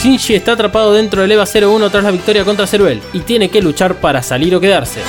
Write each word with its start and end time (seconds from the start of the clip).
Shinji 0.00 0.34
está 0.34 0.52
atrapado 0.52 0.92
dentro 0.92 1.22
del 1.22 1.32
EVA 1.32 1.44
01 1.44 1.90
tras 1.90 2.04
la 2.04 2.10
victoria 2.10 2.44
contra 2.44 2.66
Ceruel 2.66 3.02
y 3.12 3.20
tiene 3.20 3.48
que 3.48 3.60
luchar 3.60 3.96
para 3.96 4.22
salir 4.22 4.54
o 4.54 4.60
quedarse. 4.60 5.00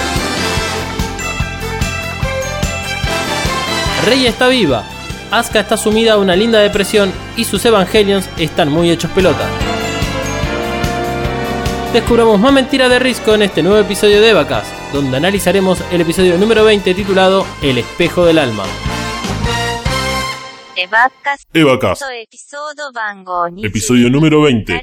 Rey 4.05 4.25
está 4.25 4.47
viva, 4.47 4.83
Asuka 5.29 5.60
está 5.60 5.75
sumida 5.78 6.14
a 6.14 6.18
una 6.18 6.36
linda 6.36 6.60
depresión 6.60 7.11
y 7.36 7.43
sus 7.43 7.64
Evangelions 7.65 8.29
están 8.38 8.71
muy 8.71 8.89
hechos 8.89 9.11
pelota. 9.11 9.46
Descubramos 11.93 12.39
más 12.39 12.54
mentiras 12.54 12.89
de 12.89 13.00
Risco 13.00 13.36
en 13.36 13.43
este 13.43 13.61
nuevo 13.61 13.77
episodio 13.79 14.21
de 14.21 14.29
Evacas, 14.29 14.66
donde 14.93 15.18
analizaremos 15.18 15.79
el 15.91 16.02
episodio 16.02 16.38
número 16.38 16.64
20 16.64 16.93
titulado 16.93 17.46
El 17.61 17.77
espejo 17.77 18.25
del 18.25 18.39
alma. 18.39 18.64
Evacas. 21.54 22.05
Episodio 23.63 24.11
número 24.11 24.41
20. 24.43 24.79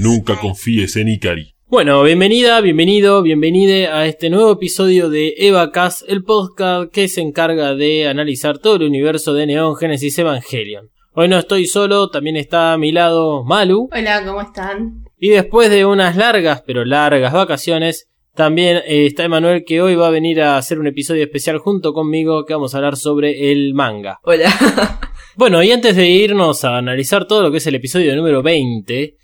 Nunca 0.00 0.40
confíes 0.40 0.96
en 0.96 1.08
Ikari. 1.08 1.54
Bueno, 1.66 2.02
bienvenida, 2.02 2.60
bienvenido, 2.60 3.22
bienvenide 3.22 3.86
a 3.86 4.06
este 4.06 4.30
nuevo 4.30 4.50
episodio 4.50 5.08
de 5.08 5.34
Evacas, 5.38 6.04
el 6.08 6.24
podcast 6.24 6.92
que 6.92 7.06
se 7.06 7.20
encarga 7.20 7.76
de 7.76 8.08
analizar 8.08 8.58
todo 8.58 8.74
el 8.74 8.82
universo 8.82 9.34
de 9.34 9.46
Neon 9.46 9.76
Genesis 9.76 10.18
Evangelion. 10.18 10.90
Hoy 11.12 11.28
no 11.28 11.38
estoy 11.38 11.68
solo, 11.68 12.10
también 12.10 12.36
está 12.36 12.72
a 12.72 12.78
mi 12.78 12.90
lado 12.90 13.44
Malu. 13.44 13.88
Hola, 13.92 14.24
¿cómo 14.26 14.40
están? 14.40 15.04
Y 15.16 15.28
después 15.28 15.70
de 15.70 15.86
unas 15.86 16.16
largas, 16.16 16.64
pero 16.66 16.84
largas 16.84 17.32
vacaciones, 17.32 18.08
también 18.34 18.78
eh, 18.78 19.06
está 19.06 19.24
Emanuel 19.24 19.64
que 19.64 19.80
hoy 19.80 19.94
va 19.94 20.08
a 20.08 20.10
venir 20.10 20.42
a 20.42 20.56
hacer 20.56 20.78
un 20.78 20.86
episodio 20.86 21.22
especial 21.22 21.58
junto 21.58 21.92
conmigo 21.92 22.44
que 22.44 22.54
vamos 22.54 22.74
a 22.74 22.78
hablar 22.78 22.96
sobre 22.96 23.52
el 23.52 23.74
manga. 23.74 24.18
Hola. 24.22 24.50
Bueno, 25.36 25.64
y 25.64 25.72
antes 25.72 25.96
de 25.96 26.08
irnos 26.08 26.64
a 26.64 26.78
analizar 26.78 27.26
todo 27.26 27.42
lo 27.42 27.50
que 27.50 27.56
es 27.56 27.66
el 27.66 27.74
episodio 27.74 28.14
número 28.14 28.40
20, 28.40 29.16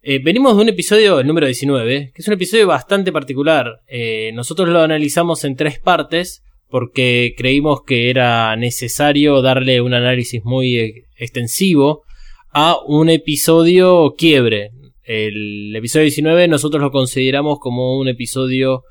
eh, 0.00 0.18
venimos 0.24 0.56
de 0.56 0.62
un 0.62 0.68
episodio, 0.70 1.20
el 1.20 1.26
número 1.26 1.46
19, 1.46 2.10
que 2.14 2.22
es 2.22 2.26
un 2.26 2.32
episodio 2.32 2.66
bastante 2.66 3.12
particular. 3.12 3.82
Eh, 3.86 4.30
nosotros 4.32 4.70
lo 4.70 4.80
analizamos 4.80 5.44
en 5.44 5.54
tres 5.54 5.78
partes 5.78 6.42
porque 6.70 7.34
creímos 7.36 7.82
que 7.86 8.08
era 8.08 8.56
necesario 8.56 9.42
darle 9.42 9.82
un 9.82 9.92
análisis 9.92 10.42
muy 10.42 11.04
extensivo 11.18 12.04
a 12.50 12.78
un 12.86 13.10
episodio 13.10 14.14
quiebre. 14.16 14.70
El 15.14 15.76
episodio 15.76 16.04
19 16.04 16.48
nosotros 16.48 16.80
lo 16.80 16.90
consideramos 16.90 17.58
como 17.60 17.98
un 17.98 18.08
episodio 18.08 18.84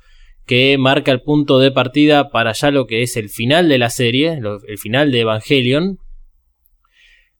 que 0.46 0.78
marca 0.78 1.10
el 1.10 1.20
punto 1.20 1.58
de 1.58 1.72
partida 1.72 2.30
para 2.30 2.52
ya 2.52 2.70
lo 2.70 2.86
que 2.86 3.02
es 3.02 3.16
el 3.16 3.28
final 3.28 3.68
de 3.68 3.78
la 3.78 3.90
serie, 3.90 4.38
el 4.68 4.78
final 4.78 5.10
de 5.10 5.20
Evangelion, 5.20 5.98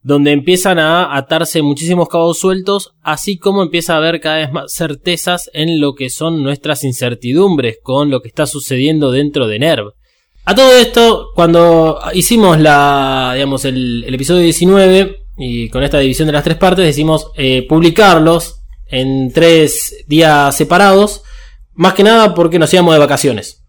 donde 0.03 0.33
empiezan 0.33 0.80
a 0.80 1.16
atarse 1.16 1.62
muchísimos 1.62 2.08
cabos 2.08 2.41
sueltos, 2.41 2.94
así 3.03 3.38
como 3.38 3.62
empieza 3.62 3.94
a 3.94 3.98
haber 3.98 4.20
cada 4.20 4.38
vez 4.38 4.50
más 4.50 4.72
certezas 4.72 5.48
en 5.55 5.80
lo 5.80 5.94
que 5.94 6.10
son 6.10 6.42
nuestras 6.42 6.83
incertidumbres 6.83 7.78
con 7.84 8.10
lo 8.10 8.20
que 8.20 8.27
está 8.27 8.47
sucediendo 8.47 9.12
dentro 9.12 9.47
de 9.47 9.60
NERV. 9.60 9.92
A 10.44 10.56
todo 10.56 10.72
esto, 10.72 11.28
cuando 11.36 12.00
hicimos 12.14 12.58
la, 12.58 13.30
digamos, 13.34 13.64
el, 13.64 14.12
episodio 14.12 14.41
19 14.41 15.19
y 15.38 15.69
con 15.69 15.84
esta 15.84 16.00
división 16.00 16.27
de 16.27 16.33
las 16.33 16.42
tres 16.42 16.56
partes, 16.56 16.84
decidimos 16.84 17.30
eh, 17.36 17.64
publicarlos 17.69 18.58
en 18.92 19.32
tres 19.32 20.04
días 20.06 20.54
separados, 20.54 21.22
más 21.75 21.94
que 21.94 22.04
nada 22.04 22.34
porque 22.34 22.60
nos 22.60 22.72
íbamos 22.72 22.94
de 22.94 23.00
vacaciones. 23.00 23.64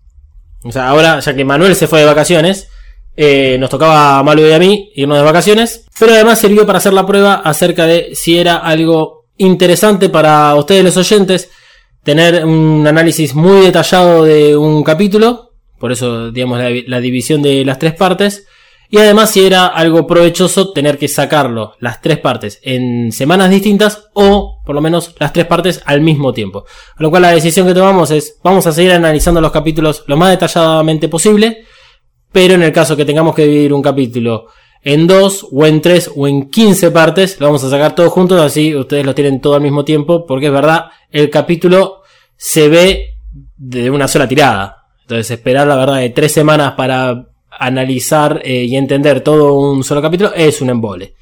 O 0.63 0.71
sea, 0.71 0.89
ahora, 0.89 1.19
ya 1.19 1.33
que 1.33 1.45
Manuel 1.45 1.75
se 1.75 1.87
fue 1.87 2.01
de 2.01 2.05
vacaciones, 2.05 2.67
eh, 3.15 3.57
nos 3.59 3.69
tocaba 3.69 4.19
a 4.19 4.23
Malu 4.23 4.45
y 4.45 4.51
a 4.51 4.59
mí 4.59 4.91
irnos 4.95 5.17
de 5.17 5.23
vacaciones, 5.23 5.85
pero 5.97 6.13
además 6.13 6.39
sirvió 6.39 6.65
para 6.65 6.77
hacer 6.77 6.93
la 6.93 7.05
prueba 7.05 7.35
acerca 7.35 7.85
de 7.85 8.11
si 8.13 8.37
era 8.37 8.57
algo 8.57 9.27
interesante 9.37 10.09
para 10.09 10.53
ustedes 10.55 10.83
los 10.83 10.97
oyentes 10.97 11.49
tener 12.03 12.45
un 12.45 12.85
análisis 12.85 13.33
muy 13.33 13.61
detallado 13.61 14.25
de 14.25 14.57
un 14.57 14.83
capítulo, 14.83 15.53
por 15.79 15.91
eso 15.93 16.31
digamos 16.31 16.59
la, 16.59 16.69
la 16.85 16.99
división 16.99 17.41
de 17.41 17.63
las 17.63 17.79
tres 17.79 17.93
partes, 17.93 18.45
y 18.89 18.97
además 18.97 19.31
si 19.31 19.45
era 19.45 19.67
algo 19.67 20.05
provechoso 20.05 20.71
tener 20.71 20.97
que 20.97 21.07
sacarlo, 21.07 21.75
las 21.79 22.01
tres 22.01 22.19
partes, 22.19 22.59
en 22.63 23.11
semanas 23.11 23.49
distintas 23.49 24.09
o 24.13 24.61
por 24.65 24.75
lo 24.75 24.81
menos 24.81 25.15
las 25.19 25.33
tres 25.33 25.45
partes 25.45 25.81
al 25.85 26.01
mismo 26.01 26.33
tiempo. 26.33 26.65
Con 26.95 27.03
lo 27.05 27.09
cual 27.09 27.23
la 27.23 27.31
decisión 27.31 27.67
que 27.67 27.73
tomamos 27.73 28.11
es, 28.11 28.39
vamos 28.43 28.67
a 28.67 28.71
seguir 28.71 28.91
analizando 28.91 29.41
los 29.41 29.51
capítulos 29.51 30.03
lo 30.07 30.17
más 30.17 30.29
detalladamente 30.29 31.07
posible, 31.07 31.65
pero 32.31 32.53
en 32.53 32.63
el 32.63 32.71
caso 32.71 32.95
que 32.95 33.05
tengamos 33.05 33.35
que 33.35 33.45
dividir 33.45 33.73
un 33.73 33.81
capítulo 33.81 34.47
en 34.83 35.07
dos, 35.07 35.47
o 35.49 35.65
en 35.65 35.81
tres, 35.81 36.11
o 36.13 36.27
en 36.27 36.49
15 36.49 36.91
partes, 36.91 37.39
lo 37.39 37.47
vamos 37.47 37.63
a 37.63 37.69
sacar 37.69 37.95
todos 37.95 38.11
juntos, 38.11 38.41
así 38.41 38.75
ustedes 38.75 39.05
lo 39.05 39.15
tienen 39.15 39.39
todo 39.39 39.55
al 39.55 39.61
mismo 39.61 39.85
tiempo, 39.85 40.25
porque 40.25 40.47
es 40.47 40.51
verdad, 40.51 40.87
el 41.09 41.29
capítulo 41.29 42.01
se 42.35 42.67
ve 42.67 43.15
de 43.55 43.89
una 43.89 44.07
sola 44.07 44.27
tirada. 44.27 44.87
Entonces 45.01 45.31
esperar 45.31 45.67
la 45.67 45.75
verdad 45.75 45.97
de 45.97 46.09
tres 46.09 46.31
semanas 46.31 46.73
para 46.73 47.27
analizar 47.59 48.41
eh, 48.43 48.63
y 48.63 48.75
entender 48.75 49.21
todo 49.21 49.53
un 49.53 49.83
solo 49.83 50.01
capítulo 50.01 50.33
es 50.35 50.61
un 50.61 50.69
embole. 50.69 51.15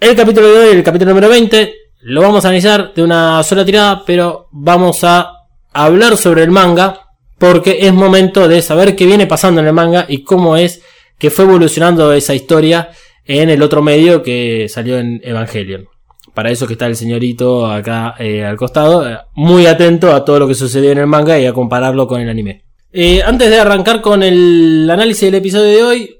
El 0.00 0.16
capítulo 0.16 0.52
de 0.52 0.58
hoy, 0.58 0.76
el 0.76 0.82
capítulo 0.82 1.10
número 1.10 1.28
20, 1.28 1.74
lo 2.02 2.20
vamos 2.20 2.44
a 2.44 2.48
analizar 2.48 2.92
de 2.92 3.02
una 3.02 3.42
sola 3.42 3.64
tirada, 3.64 4.02
pero 4.04 4.48
vamos 4.52 5.02
a 5.04 5.30
hablar 5.72 6.16
sobre 6.16 6.42
el 6.42 6.50
manga 6.50 7.00
porque 7.38 7.78
es 7.80 7.92
momento 7.92 8.48
de 8.48 8.62
saber 8.62 8.94
qué 8.94 9.06
viene 9.06 9.26
pasando 9.26 9.60
en 9.60 9.66
el 9.66 9.72
manga 9.72 10.06
y 10.08 10.22
cómo 10.22 10.56
es 10.56 10.82
que 11.18 11.30
fue 11.30 11.44
evolucionando 11.44 12.12
esa 12.12 12.34
historia 12.34 12.90
en 13.24 13.50
el 13.50 13.62
otro 13.62 13.82
medio 13.82 14.22
que 14.22 14.68
salió 14.68 14.98
en 14.98 15.20
Evangelion. 15.24 15.86
Para 16.34 16.50
eso 16.50 16.66
que 16.66 16.72
está 16.74 16.86
el 16.86 16.96
señorito 16.96 17.70
acá 17.70 18.16
eh, 18.18 18.44
al 18.44 18.56
costado, 18.56 19.08
eh, 19.08 19.18
muy 19.34 19.66
atento 19.66 20.12
a 20.12 20.24
todo 20.24 20.40
lo 20.40 20.48
que 20.48 20.54
sucedió 20.54 20.90
en 20.90 20.98
el 20.98 21.06
manga 21.06 21.38
y 21.38 21.46
a 21.46 21.52
compararlo 21.52 22.06
con 22.06 22.20
el 22.20 22.28
anime. 22.28 22.63
Eh, 22.96 23.24
antes 23.24 23.50
de 23.50 23.58
arrancar 23.58 24.00
con 24.00 24.22
el 24.22 24.88
análisis 24.88 25.22
del 25.22 25.34
episodio 25.34 25.64
de 25.64 25.82
hoy, 25.82 26.16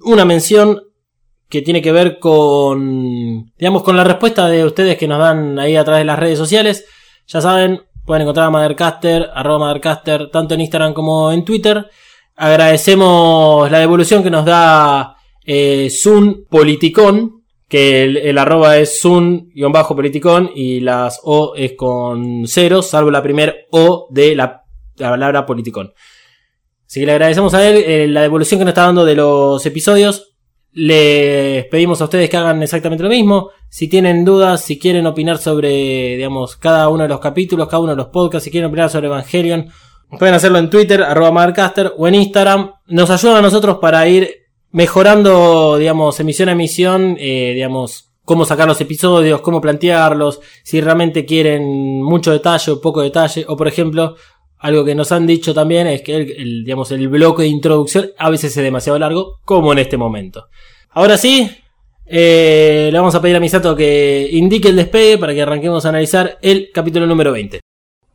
una 0.00 0.24
mención 0.24 0.82
que 1.48 1.62
tiene 1.62 1.80
que 1.80 1.92
ver 1.92 2.18
con, 2.18 3.52
digamos, 3.56 3.84
con 3.84 3.96
la 3.96 4.02
respuesta 4.02 4.48
de 4.48 4.64
ustedes 4.64 4.98
que 4.98 5.06
nos 5.06 5.20
dan 5.20 5.56
ahí 5.56 5.76
a 5.76 5.84
través 5.84 6.00
de 6.00 6.06
las 6.06 6.18
redes 6.18 6.36
sociales. 6.36 6.84
Ya 7.28 7.40
saben, 7.40 7.82
pueden 8.04 8.22
encontrar 8.22 8.46
a 8.46 8.50
Mothercaster, 8.50 9.30
arroba 9.32 9.68
Mothercaster, 9.68 10.30
tanto 10.32 10.54
en 10.54 10.62
Instagram 10.62 10.94
como 10.94 11.30
en 11.30 11.44
Twitter. 11.44 11.88
Agradecemos 12.34 13.70
la 13.70 13.78
devolución 13.78 14.24
que 14.24 14.30
nos 14.30 14.44
da 14.44 15.14
eh, 15.44 15.90
Sun 15.90 16.44
Politicón, 16.50 17.44
que 17.68 18.02
el, 18.02 18.36
arroba 18.38 18.78
es 18.78 19.00
Sun-Politicón 19.00 20.50
y 20.54 20.80
las 20.80 21.20
O 21.22 21.54
es 21.54 21.74
con 21.74 22.48
ceros, 22.48 22.88
salvo 22.88 23.12
la 23.12 23.22
primera 23.22 23.54
O 23.70 24.08
de 24.10 24.34
la, 24.34 24.63
la 24.96 25.10
palabra 25.10 25.46
Politicón. 25.46 25.92
Así 26.86 27.00
que 27.00 27.06
le 27.06 27.12
agradecemos 27.12 27.54
a 27.54 27.68
él 27.68 27.76
eh, 27.76 28.06
la 28.08 28.22
devolución 28.22 28.58
que 28.60 28.64
nos 28.64 28.72
está 28.72 28.82
dando 28.82 29.04
de 29.04 29.14
los 29.14 29.64
episodios. 29.66 30.34
Les 30.72 31.66
pedimos 31.66 32.00
a 32.00 32.04
ustedes 32.04 32.28
que 32.28 32.36
hagan 32.36 32.62
exactamente 32.62 33.04
lo 33.04 33.10
mismo. 33.10 33.50
Si 33.68 33.88
tienen 33.88 34.24
dudas, 34.24 34.60
si 34.60 34.78
quieren 34.78 35.06
opinar 35.06 35.38
sobre, 35.38 36.16
digamos, 36.16 36.56
cada 36.56 36.88
uno 36.88 37.04
de 37.04 37.08
los 37.08 37.20
capítulos, 37.20 37.68
cada 37.68 37.80
uno 37.80 37.92
de 37.92 37.96
los 37.96 38.08
podcasts, 38.08 38.44
si 38.44 38.50
quieren 38.50 38.68
opinar 38.68 38.90
sobre 38.90 39.06
Evangelion, 39.06 39.68
pueden 40.18 40.34
hacerlo 40.34 40.58
en 40.58 40.70
Twitter, 40.70 41.02
arroba 41.02 41.30
Mothercaster, 41.30 41.92
o 41.96 42.08
en 42.08 42.16
Instagram. 42.16 42.72
Nos 42.86 43.10
ayudan 43.10 43.36
a 43.36 43.42
nosotros 43.42 43.78
para 43.80 44.06
ir 44.08 44.30
mejorando, 44.72 45.76
digamos, 45.78 46.18
emisión 46.18 46.48
a 46.48 46.52
emisión, 46.52 47.16
eh, 47.18 47.52
digamos, 47.54 48.14
cómo 48.24 48.44
sacar 48.44 48.66
los 48.66 48.80
episodios, 48.80 49.40
cómo 49.42 49.60
plantearlos, 49.60 50.40
si 50.62 50.80
realmente 50.80 51.24
quieren 51.24 52.02
mucho 52.02 52.32
detalle 52.32 52.72
o 52.72 52.80
poco 52.80 53.02
detalle, 53.02 53.44
o 53.46 53.56
por 53.56 53.68
ejemplo, 53.68 54.16
algo 54.64 54.82
que 54.82 54.94
nos 54.94 55.12
han 55.12 55.26
dicho 55.26 55.52
también 55.52 55.86
es 55.88 56.00
que 56.00 56.16
el, 56.16 56.64
digamos, 56.64 56.90
el 56.90 57.06
bloque 57.08 57.42
de 57.42 57.48
introducción 57.48 58.12
a 58.16 58.30
veces 58.30 58.56
es 58.56 58.62
demasiado 58.62 58.98
largo, 58.98 59.40
como 59.44 59.72
en 59.72 59.78
este 59.78 59.98
momento. 59.98 60.46
Ahora 60.92 61.18
sí, 61.18 61.50
eh, 62.06 62.88
le 62.90 62.98
vamos 62.98 63.14
a 63.14 63.20
pedir 63.20 63.36
a 63.36 63.40
Misato 63.40 63.76
que 63.76 64.26
indique 64.32 64.70
el 64.70 64.76
despegue 64.76 65.18
para 65.18 65.34
que 65.34 65.42
arranquemos 65.42 65.84
a 65.84 65.90
analizar 65.90 66.38
el 66.40 66.70
capítulo 66.72 67.06
número 67.06 67.32
20. 67.32 67.60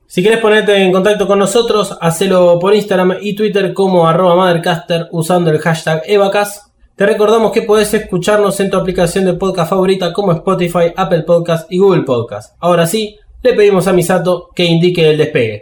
Si 0.08 0.24
quieres 0.24 0.40
ponerte 0.40 0.76
en 0.76 0.92
contacto 0.92 1.28
con 1.28 1.38
nosotros, 1.38 1.96
hacelo 2.02 2.58
por 2.58 2.74
Instagram 2.74 3.18
y 3.22 3.36
Twitter 3.36 3.72
como 3.76 4.08
arroba 4.08 4.36
Mothercaster 4.36 5.08
usando 5.12 5.52
el 5.52 5.60
hashtag 5.60 6.02
Evacas. 6.08 6.72
Te 6.96 7.06
recordamos 7.06 7.52
que 7.52 7.62
podés 7.62 7.94
escucharnos 7.94 8.60
en 8.60 8.72
tu 8.72 8.78
aplicación 8.78 9.26
de 9.26 9.36
podcast 9.36 9.70
favorita 9.70 10.12
como 10.12 10.32
Spotify, 10.32 10.94
Apple 10.96 11.22
Podcast 11.22 11.72
y 11.72 11.78
Google 11.78 12.02
Podcast. 12.02 12.56
Ahora 12.60 12.88
sí, 12.88 13.20
le 13.42 13.54
pedimos 13.54 13.88
a 13.88 13.94
Misato 13.94 14.50
que 14.54 14.66
indique 14.66 15.10
el 15.10 15.18
despegue. 15.18 15.62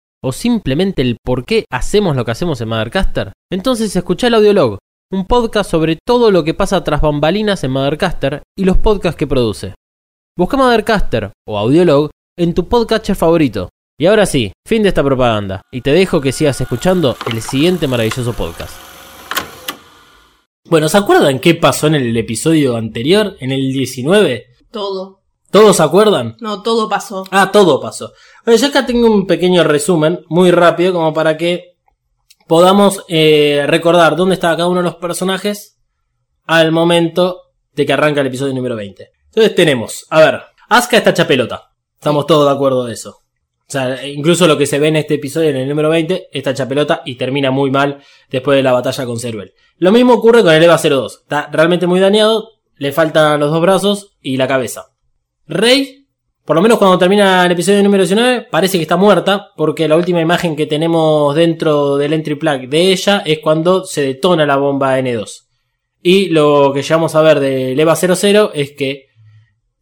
¿O 0.23 0.31
simplemente 0.31 1.01
el 1.01 1.17
por 1.23 1.45
qué 1.45 1.65
hacemos 1.71 2.15
lo 2.15 2.23
que 2.23 2.31
hacemos 2.31 2.61
en 2.61 2.69
Mothercaster? 2.69 3.33
Entonces 3.51 3.95
escucha 3.95 4.27
el 4.27 4.35
Audiolog, 4.35 4.77
un 5.11 5.25
podcast 5.25 5.71
sobre 5.71 5.97
todo 6.05 6.29
lo 6.29 6.43
que 6.43 6.53
pasa 6.53 6.83
tras 6.83 7.01
bambalinas 7.01 7.63
en 7.63 7.71
Mothercaster 7.71 8.43
y 8.55 8.65
los 8.65 8.77
podcasts 8.77 9.17
que 9.17 9.25
produce. 9.25 9.73
Busca 10.37 10.57
Mothercaster 10.57 11.31
o 11.47 11.57
Audiolog 11.57 12.11
en 12.37 12.53
tu 12.53 12.67
podcatcher 12.67 13.15
favorito. 13.15 13.69
Y 13.99 14.05
ahora 14.05 14.27
sí, 14.27 14.51
fin 14.67 14.83
de 14.83 14.89
esta 14.89 15.03
propaganda, 15.03 15.63
y 15.71 15.81
te 15.81 15.91
dejo 15.91 16.21
que 16.21 16.31
sigas 16.31 16.61
escuchando 16.61 17.17
el 17.31 17.41
siguiente 17.41 17.87
maravilloso 17.87 18.33
podcast. 18.33 18.75
Bueno, 20.69 20.87
¿se 20.87 20.97
acuerdan 20.97 21.39
qué 21.39 21.55
pasó 21.55 21.87
en 21.87 21.95
el 21.95 22.15
episodio 22.15 22.77
anterior, 22.77 23.37
en 23.39 23.51
el 23.51 23.73
19? 23.73 24.45
Todo. 24.69 25.21
¿Todos 25.51 25.75
se 25.75 25.83
acuerdan? 25.83 26.37
No, 26.39 26.63
todo 26.63 26.87
pasó. 26.87 27.25
Ah, 27.29 27.51
todo 27.51 27.81
pasó. 27.81 28.13
Bueno, 28.45 28.59
yo 28.59 28.67
acá 28.67 28.85
tengo 28.85 29.07
un 29.07 29.27
pequeño 29.27 29.63
resumen, 29.63 30.25
muy 30.27 30.51
rápido, 30.51 30.93
como 30.93 31.13
para 31.13 31.37
que 31.37 31.75
podamos 32.47 33.03
eh, 33.07 33.63
recordar 33.67 34.15
dónde 34.15 34.35
estaba 34.35 34.57
cada 34.57 34.67
uno 34.67 34.79
de 34.79 34.85
los 34.85 34.95
personajes 34.95 35.79
al 36.45 36.71
momento 36.71 37.41
de 37.73 37.85
que 37.85 37.93
arranca 37.93 38.21
el 38.21 38.27
episodio 38.27 38.53
número 38.53 38.75
20. 38.75 39.09
Entonces 39.25 39.55
tenemos, 39.55 40.05
a 40.09 40.19
ver, 40.19 40.41
Asuka 40.69 40.97
está 40.97 41.11
hecha 41.11 41.27
pelota. 41.27 41.71
Estamos 41.93 42.25
todos 42.25 42.47
de 42.47 42.55
acuerdo 42.55 42.85
de 42.85 42.93
eso. 42.93 43.11
O 43.11 43.71
sea, 43.71 44.05
incluso 44.05 44.47
lo 44.47 44.57
que 44.57 44.65
se 44.65 44.79
ve 44.79 44.89
en 44.89 44.97
este 44.97 45.13
episodio, 45.13 45.49
en 45.49 45.55
el 45.55 45.69
número 45.69 45.89
20, 45.89 46.27
está 46.31 46.49
hecha 46.51 46.67
pelota 46.67 47.03
y 47.05 47.15
termina 47.15 47.51
muy 47.51 47.71
mal 47.71 48.03
después 48.29 48.57
de 48.57 48.63
la 48.63 48.73
batalla 48.73 49.05
con 49.05 49.19
Ceruel. 49.19 49.53
Lo 49.77 49.91
mismo 49.93 50.13
ocurre 50.13 50.43
con 50.43 50.53
el 50.53 50.63
EVA 50.63 50.77
02. 50.77 51.19
Está 51.21 51.47
realmente 51.51 51.87
muy 51.87 52.01
dañado, 52.01 52.49
le 52.75 52.91
faltan 52.91 53.39
los 53.39 53.51
dos 53.51 53.61
brazos 53.61 54.17
y 54.21 54.35
la 54.35 54.47
cabeza. 54.47 54.87
Rey, 55.47 56.00
por 56.45 56.55
lo 56.55 56.61
menos 56.61 56.77
cuando 56.77 56.97
termina 56.97 57.45
el 57.45 57.51
episodio 57.51 57.83
número 57.83 58.03
19, 58.03 58.47
parece 58.49 58.77
que 58.77 58.81
está 58.83 58.97
muerta, 58.97 59.51
porque 59.55 59.87
la 59.87 59.95
última 59.95 60.21
imagen 60.21 60.55
que 60.55 60.65
tenemos 60.65 61.35
dentro 61.35 61.97
del 61.97 62.13
entry 62.13 62.35
plug 62.35 62.67
de 62.67 62.91
ella 62.91 63.21
es 63.25 63.39
cuando 63.39 63.85
se 63.85 64.01
detona 64.01 64.45
la 64.45 64.57
bomba 64.57 64.99
N2. 64.99 65.29
Y 66.03 66.29
lo 66.29 66.71
que 66.73 66.81
llegamos 66.81 67.13
a 67.15 67.21
ver 67.21 67.39
del 67.39 67.79
EVA 67.79 67.95
00 67.95 68.51
es 68.55 68.71
que 68.71 69.05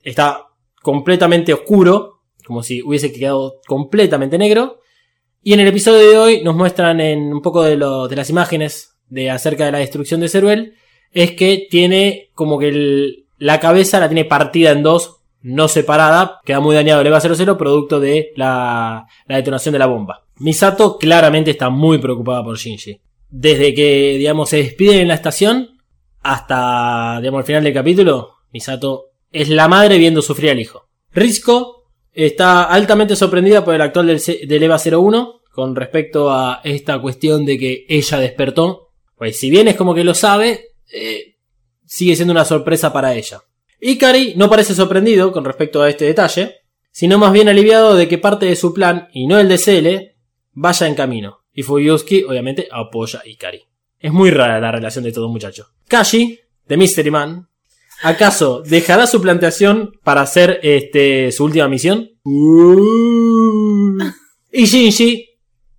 está 0.04 0.48
completamente 0.82 1.54
oscuro, 1.54 2.22
como 2.46 2.62
si 2.64 2.82
hubiese 2.82 3.12
quedado 3.14 3.56
completamente 3.68 4.38
negro. 4.38 4.80
Y 5.42 5.54
en 5.54 5.62
el 5.62 5.68
episodio 5.68 6.10
de 6.10 6.18
hoy 6.18 6.44
nos 6.44 6.56
muestran 6.56 7.00
en 7.00 7.32
un 7.32 7.42
poco 7.42 7.64
de, 7.64 7.78
lo- 7.78 8.08
de 8.08 8.16
las 8.18 8.30
imágenes 8.30 8.98
de 9.08 9.30
acerca 9.32 9.66
de 9.66 9.72
la 9.72 9.78
destrucción 9.80 10.20
de 10.20 10.28
Ceruel, 10.30 10.74
es 11.12 11.32
que 11.32 11.68
tiene 11.70 12.30
como 12.34 12.60
que 12.60 13.24
la 13.38 13.60
cabeza 13.60 14.00
la 14.00 14.10
tiene 14.10 14.26
partida 14.26 14.72
en 14.72 14.84
dos, 14.84 15.19
no 15.42 15.68
separada, 15.68 16.40
queda 16.46 16.60
muy 16.60 16.76
dañado 16.76 17.02
el 17.02 17.08
EVA 17.08 17.22
00 17.22 17.58
producto 17.58 18.00
de 18.00 18.32
la, 18.36 19.06
la 19.28 19.36
detonación 19.36 19.74
de 19.74 19.80
la 19.80 19.86
bomba. 19.86 20.26
Misato 20.38 20.98
claramente 20.98 21.52
está 21.52 21.70
muy 21.70 21.98
preocupada 21.98 22.44
por 22.44 22.58
Shinji. 22.58 23.00
Desde 23.30 23.74
que, 23.74 24.16
digamos, 24.18 24.50
se 24.50 24.58
despiden 24.58 25.02
en 25.02 25.08
la 25.10 25.14
estación 25.14 25.78
hasta, 26.22 27.20
digamos, 27.20 27.40
el 27.40 27.46
final 27.46 27.64
del 27.64 27.74
capítulo, 27.74 28.36
Misato 28.52 29.12
es 29.32 29.50
la 29.50 29.68
madre 29.68 29.98
viendo 29.98 30.22
sufrir 30.22 30.52
al 30.52 30.60
hijo. 30.60 30.90
Risco 31.12 31.80
está 32.12 32.64
altamente 32.64 33.16
sorprendida 33.16 33.64
por 33.64 33.76
el 33.76 33.82
actual 33.82 34.08
del, 34.08 34.64
EVA 34.64 34.78
01 34.78 35.42
con 35.52 35.76
respecto 35.76 36.32
a 36.32 36.62
esta 36.64 37.00
cuestión 37.00 37.46
de 37.46 37.58
que 37.58 37.86
ella 37.88 38.20
despertó. 38.20 38.90
Pues 39.16 39.38
si 39.38 39.50
bien 39.50 39.68
es 39.68 39.76
como 39.76 39.94
que 39.94 40.04
lo 40.04 40.14
sabe, 40.14 40.70
eh, 40.92 41.36
sigue 41.86 42.16
siendo 42.16 42.32
una 42.32 42.46
sorpresa 42.46 42.94
para 42.94 43.14
ella. 43.14 43.42
Ikari 43.82 44.34
no 44.36 44.50
parece 44.50 44.74
sorprendido 44.74 45.32
con 45.32 45.46
respecto 45.46 45.82
a 45.82 45.90
este 45.90 46.06
detalle, 46.06 46.56
sino 46.92 47.18
más 47.18 47.32
bien 47.32 47.50
aliviado 47.50 47.96
de 47.96 48.08
que 48.08 48.18
parte 48.18 48.46
de 48.46 48.56
su 48.56 48.74
plan, 48.74 49.08
y 49.14 49.28
no 49.28 49.40
el 49.40 49.48
de 49.48 49.58
CL, 49.58 50.16
vaya 50.54 50.88
en 50.88 50.96
camino. 50.96 51.40
Y 51.54 51.64
Fuyuski 51.64 52.24
obviamente 52.24 52.68
apoya 52.72 53.22
a 53.24 53.28
Ikari. 53.28 53.64
Es 54.00 54.12
muy 54.12 54.32
rara 54.32 54.60
la 54.60 54.72
relación 54.72 55.04
de 55.04 55.10
estos 55.10 55.30
muchachos. 55.30 55.68
Kashi, 55.88 56.40
de 56.68 56.78
Mystery 56.78 57.12
Man, 57.12 57.50
¿acaso 58.04 58.62
dejará 58.66 59.08
su 59.08 59.22
planteación 59.22 59.92
para 60.04 60.22
hacer 60.22 60.60
este, 60.64 61.32
su 61.32 61.44
última 61.44 61.68
misión? 61.68 62.12
Y 64.52 64.66
Shinji, 64.66 65.30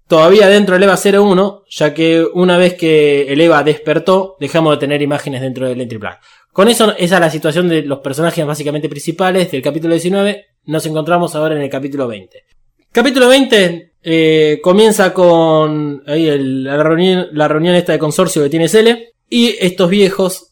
todavía 0.06 0.48
dentro 0.48 0.74
del 0.74 0.82
EVA 0.82 0.96
01, 0.96 1.62
ya 1.70 1.94
que 1.94 2.26
una 2.34 2.58
vez 2.58 2.74
que 2.74 3.32
el 3.32 3.40
EVA 3.40 3.62
despertó, 3.62 4.36
dejamos 4.40 4.72
de 4.72 4.80
tener 4.80 5.00
imágenes 5.00 5.40
dentro 5.40 5.68
del 5.68 5.80
entry 5.80 5.98
plan. 5.98 6.16
Con 6.52 6.68
eso, 6.68 6.94
esa 6.96 7.14
es 7.16 7.20
la 7.20 7.30
situación 7.30 7.68
de 7.68 7.82
los 7.82 8.00
personajes 8.00 8.44
básicamente 8.44 8.88
principales 8.88 9.50
del 9.50 9.62
capítulo 9.62 9.94
19. 9.94 10.46
Nos 10.64 10.84
encontramos 10.86 11.34
ahora 11.34 11.54
en 11.54 11.62
el 11.62 11.70
capítulo 11.70 12.08
20. 12.08 12.44
Capítulo 12.90 13.28
20 13.28 13.92
eh, 14.02 14.60
comienza 14.62 15.14
con 15.14 16.02
ahí 16.06 16.26
la, 16.38 16.82
reunión, 16.82 17.28
la 17.32 17.46
reunión 17.46 17.76
esta 17.76 17.92
de 17.92 18.00
consorcio 18.00 18.42
que 18.42 18.50
tiene 18.50 18.68
Cele. 18.68 19.14
Y 19.28 19.54
estos 19.60 19.88
viejos 19.88 20.50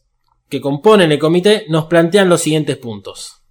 que 0.48 0.60
componen 0.60 1.10
el 1.10 1.18
comité 1.18 1.64
nos 1.68 1.86
plantean 1.86 2.28
los 2.28 2.42
siguientes 2.42 2.76
puntos. 2.76 3.42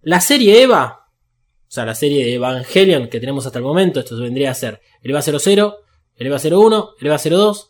La 0.00 0.20
serie 0.20 0.62
EVA, 0.62 1.08
o 1.08 1.70
sea, 1.70 1.84
la 1.84 1.94
serie 1.96 2.34
Evangelion 2.34 3.08
que 3.08 3.18
tenemos 3.18 3.46
hasta 3.46 3.58
el 3.58 3.64
momento, 3.64 3.98
esto 3.98 4.16
vendría 4.16 4.52
a 4.52 4.54
ser 4.54 4.80
el 5.02 5.10
EVA 5.10 5.22
00, 5.22 5.76
el 6.16 6.26
EVA 6.26 6.38
01, 6.38 6.90
el 7.00 7.06
EVA 7.06 7.18
02, 7.18 7.68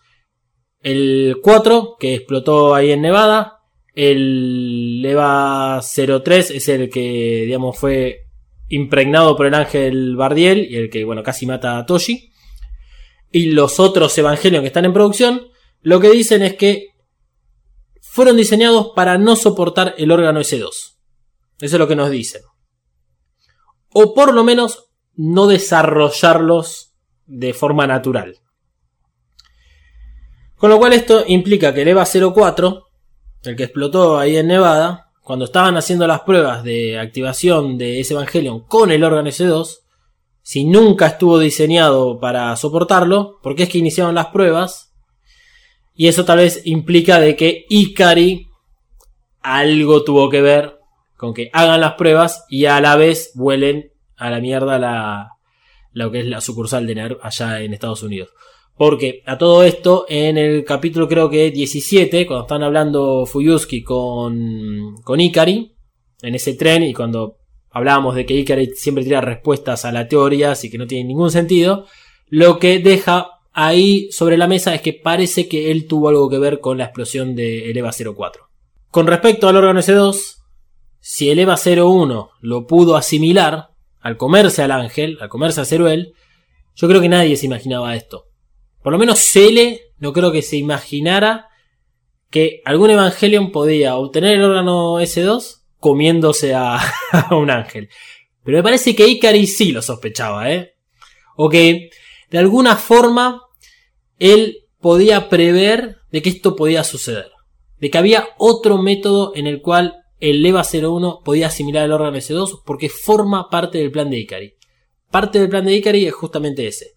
el 0.81 1.37
4 1.43 1.97
que 1.99 2.15
explotó 2.17 2.75
ahí 2.75 2.91
en 2.91 3.01
Nevada, 3.01 3.54
el 3.95 5.03
EVA 5.05 5.81
03 5.83 6.51
es 6.51 6.69
el 6.69 6.91
que, 6.91 7.43
digamos, 7.47 7.79
fue 7.79 8.27
impregnado 8.69 9.37
por 9.37 9.47
el 9.47 9.55
ángel 9.55 10.17
Bardiel 10.17 10.67
y 10.69 10.77
el 10.77 10.91
que, 10.91 11.05
bueno, 11.05 11.23
casi 11.23 11.47
mata 11.47 11.79
a 11.79 11.87
Toshi. 11.87 12.33
Y 13.31 13.47
los 13.47 13.81
otros 13.81 14.17
Evangelion 14.17 14.63
que 14.63 14.69
están 14.69 14.85
en 14.85 14.93
producción, 14.93 15.49
lo 15.81 16.01
que 16.01 16.11
dicen 16.11 16.43
es 16.43 16.55
que 16.55 16.89
fueron 18.01 18.37
diseñados 18.37 18.93
para 18.95 19.19
no 19.19 19.37
soportar 19.37 19.95
el 19.99 20.11
órgano 20.11 20.41
S2. 20.41 20.63
Eso 20.63 20.97
es 21.61 21.73
lo 21.73 21.89
que 21.89 21.97
nos 21.97 22.11
dicen. 22.11 22.43
O 23.93 24.15
por 24.15 24.35
lo 24.35 24.45
menos 24.45 24.91
no 25.15 25.47
desarrollarlos 25.47 26.95
de 27.27 27.55
forma 27.55 27.87
natural. 27.87 28.39
Con 30.57 30.71
lo 30.71 30.79
cual 30.79 30.93
esto 30.93 31.25
implica 31.27 31.75
que 31.75 31.83
el 31.83 31.89
EVA 31.89 32.07
04, 32.07 32.84
el 33.47 33.57
que 33.57 33.65
explotó 33.65 34.19
ahí 34.19 34.37
en 34.37 34.49
Nevada, 34.49 35.11
cuando 35.23 35.47
estaban 35.47 35.77
haciendo 35.77 36.07
las 36.07 36.21
pruebas 36.21 36.63
de 36.65 36.99
activación 36.99 37.79
de 37.79 38.01
ese 38.01 38.15
Evangelion 38.15 38.61
con 38.61 38.91
el 38.93 39.03
órgano 39.05 39.29
S2, 39.29 39.81
si 40.43 40.65
nunca 40.65 41.07
estuvo 41.07 41.39
diseñado 41.39 42.21
para 42.21 42.55
soportarlo, 42.57 43.39
porque 43.43 43.65
es 43.65 43.69
que 43.71 43.79
iniciaron 43.79 44.15
las 44.15 44.27
pruebas, 44.27 44.93
y 45.95 46.09
eso 46.09 46.25
tal 46.25 46.39
vez 46.39 46.63
implica 46.65 47.21
de 47.21 47.37
que 47.37 47.65
Ikari 47.69 48.49
algo 49.41 50.05
tuvo 50.05 50.29
que 50.29 50.43
ver 50.43 50.79
con 51.17 51.33
que 51.33 51.51
hagan 51.53 51.81
las 51.81 51.95
pruebas 51.95 52.45
y 52.49 52.67
a 52.67 52.81
la 52.81 52.97
vez 52.97 53.31
vuelen 53.35 53.93
a 54.17 54.31
la 54.31 54.41
mierda 54.41 54.79
la, 54.79 55.31
lo 55.93 56.11
que 56.11 56.21
es 56.21 56.27
la 56.27 56.41
sucursal 56.41 56.87
de 56.87 56.95
NERV 56.95 57.19
allá 57.23 57.61
en 57.61 57.73
Estados 57.73 58.03
Unidos. 58.03 58.31
Porque 58.77 59.23
a 59.27 59.39
todo 59.39 59.63
esto, 59.63 60.05
en 60.09 60.37
el 60.37 60.65
capítulo 60.65 61.09
creo 61.09 61.31
que 61.31 61.51
17, 61.51 62.27
cuando 62.27 62.45
están 62.45 62.63
hablando 62.63 63.25
Fuyuski 63.25 63.83
con, 63.83 64.97
con 65.05 65.21
Ikari, 65.21 65.75
en 66.23 66.35
ese 66.35 66.55
tren, 66.55 66.83
y 66.83 66.93
cuando 66.93 67.37
hablábamos 67.71 68.17
de 68.17 68.27
que 68.27 68.35
Ikari 68.35 68.73
siempre 68.75 69.05
tira 69.05 69.21
respuestas 69.21 69.85
a 69.85 69.93
la 69.93 70.09
teoría, 70.09 70.53
así 70.53 70.71
que 70.71 70.79
no 70.79 70.87
tiene 70.87 71.05
ningún 71.05 71.31
sentido, 71.31 71.87
lo 72.27 72.59
que 72.59 72.81
deja 72.81 73.35
ahí 73.53 74.11
sobre 74.11 74.37
la 74.37 74.49
mesa 74.49 74.75
es 74.75 74.83
que 74.83 74.93
parece 74.93 75.49
que 75.49 75.71
él 75.71 75.87
tuvo 75.87 76.09
algo 76.09 76.29
que 76.29 76.39
ver 76.39 76.59
con 76.59 76.77
la 76.77 76.85
explosión 76.85 77.37
de 77.37 77.71
el 77.71 77.77
EVA 77.77 77.93
04. 77.93 78.49
Con 78.91 79.07
respecto 79.07 79.49
al 79.49 79.57
órgano 79.57 79.81
S2, 79.81 80.39
si 80.99 81.31
el 81.31 81.39
EVA 81.39 81.57
01 81.57 82.31
lo 82.41 82.67
pudo 82.67 82.97
asimilar 82.97 83.69
al 84.01 84.17
comerse 84.17 84.63
al 84.63 84.73
ángel, 84.73 85.19
al 85.21 85.29
comerse 85.29 85.61
a 85.61 85.65
Ceruel, 85.65 86.15
yo 86.75 86.89
creo 86.89 87.01
que 87.01 87.09
nadie 87.09 87.37
se 87.37 87.47
imaginaba 87.47 87.95
esto. 87.95 88.27
Por 88.85 88.93
lo 88.93 88.99
menos 88.99 89.19
Cele 89.19 89.95
no 89.99 90.13
creo 90.13 90.31
que 90.31 90.43
se 90.43 90.59
imaginara 90.59 91.49
que 92.29 92.61
algún 92.67 92.91
Evangelion 92.91 93.51
podía 93.51 93.97
obtener 93.97 94.35
el 94.35 94.45
órgano 94.45 95.01
S2 95.01 95.63
comiéndose 95.81 96.53
a, 96.55 96.79
un 97.31 97.51
ángel. 97.51 97.89
Pero 98.45 98.59
me 98.59 98.63
parece 98.63 98.95
que 98.95 99.09
Ikari 99.09 99.47
sí 99.47 99.73
lo 99.73 99.81
sospechaba, 99.81 100.53
¿eh? 100.53 100.75
O 101.35 101.49
que 101.49 101.89
de 102.31 102.39
alguna 102.39 102.77
forma 102.77 103.41
él 104.19 104.67
podía 104.83 105.31
prever 105.31 105.97
de 106.13 106.21
que 106.21 106.29
esto 106.29 106.55
podía 106.55 106.85
suceder. 106.85 107.31
De 107.79 107.89
que 107.89 107.97
había 107.97 108.29
otro 108.37 108.77
método 108.77 109.33
en 109.35 109.47
el 109.47 109.63
cual 109.63 109.97
el 110.21 110.45
EVA 110.45 110.63
01 110.63 111.23
podía 111.25 111.47
asimilar 111.47 111.87
el 111.87 111.93
órgano 111.93 112.19
S2 112.19 112.61
porque 112.67 112.91
forma 112.91 113.49
parte 113.49 113.79
del 113.79 113.91
plan 113.91 114.11
de 114.11 114.19
Ikari. 114.19 114.55
Parte 115.11 115.39
del 115.39 115.49
plan 115.49 115.65
de 115.65 115.73
Ikari 115.73 116.07
es 116.07 116.13
justamente 116.13 116.67
ese. 116.67 116.94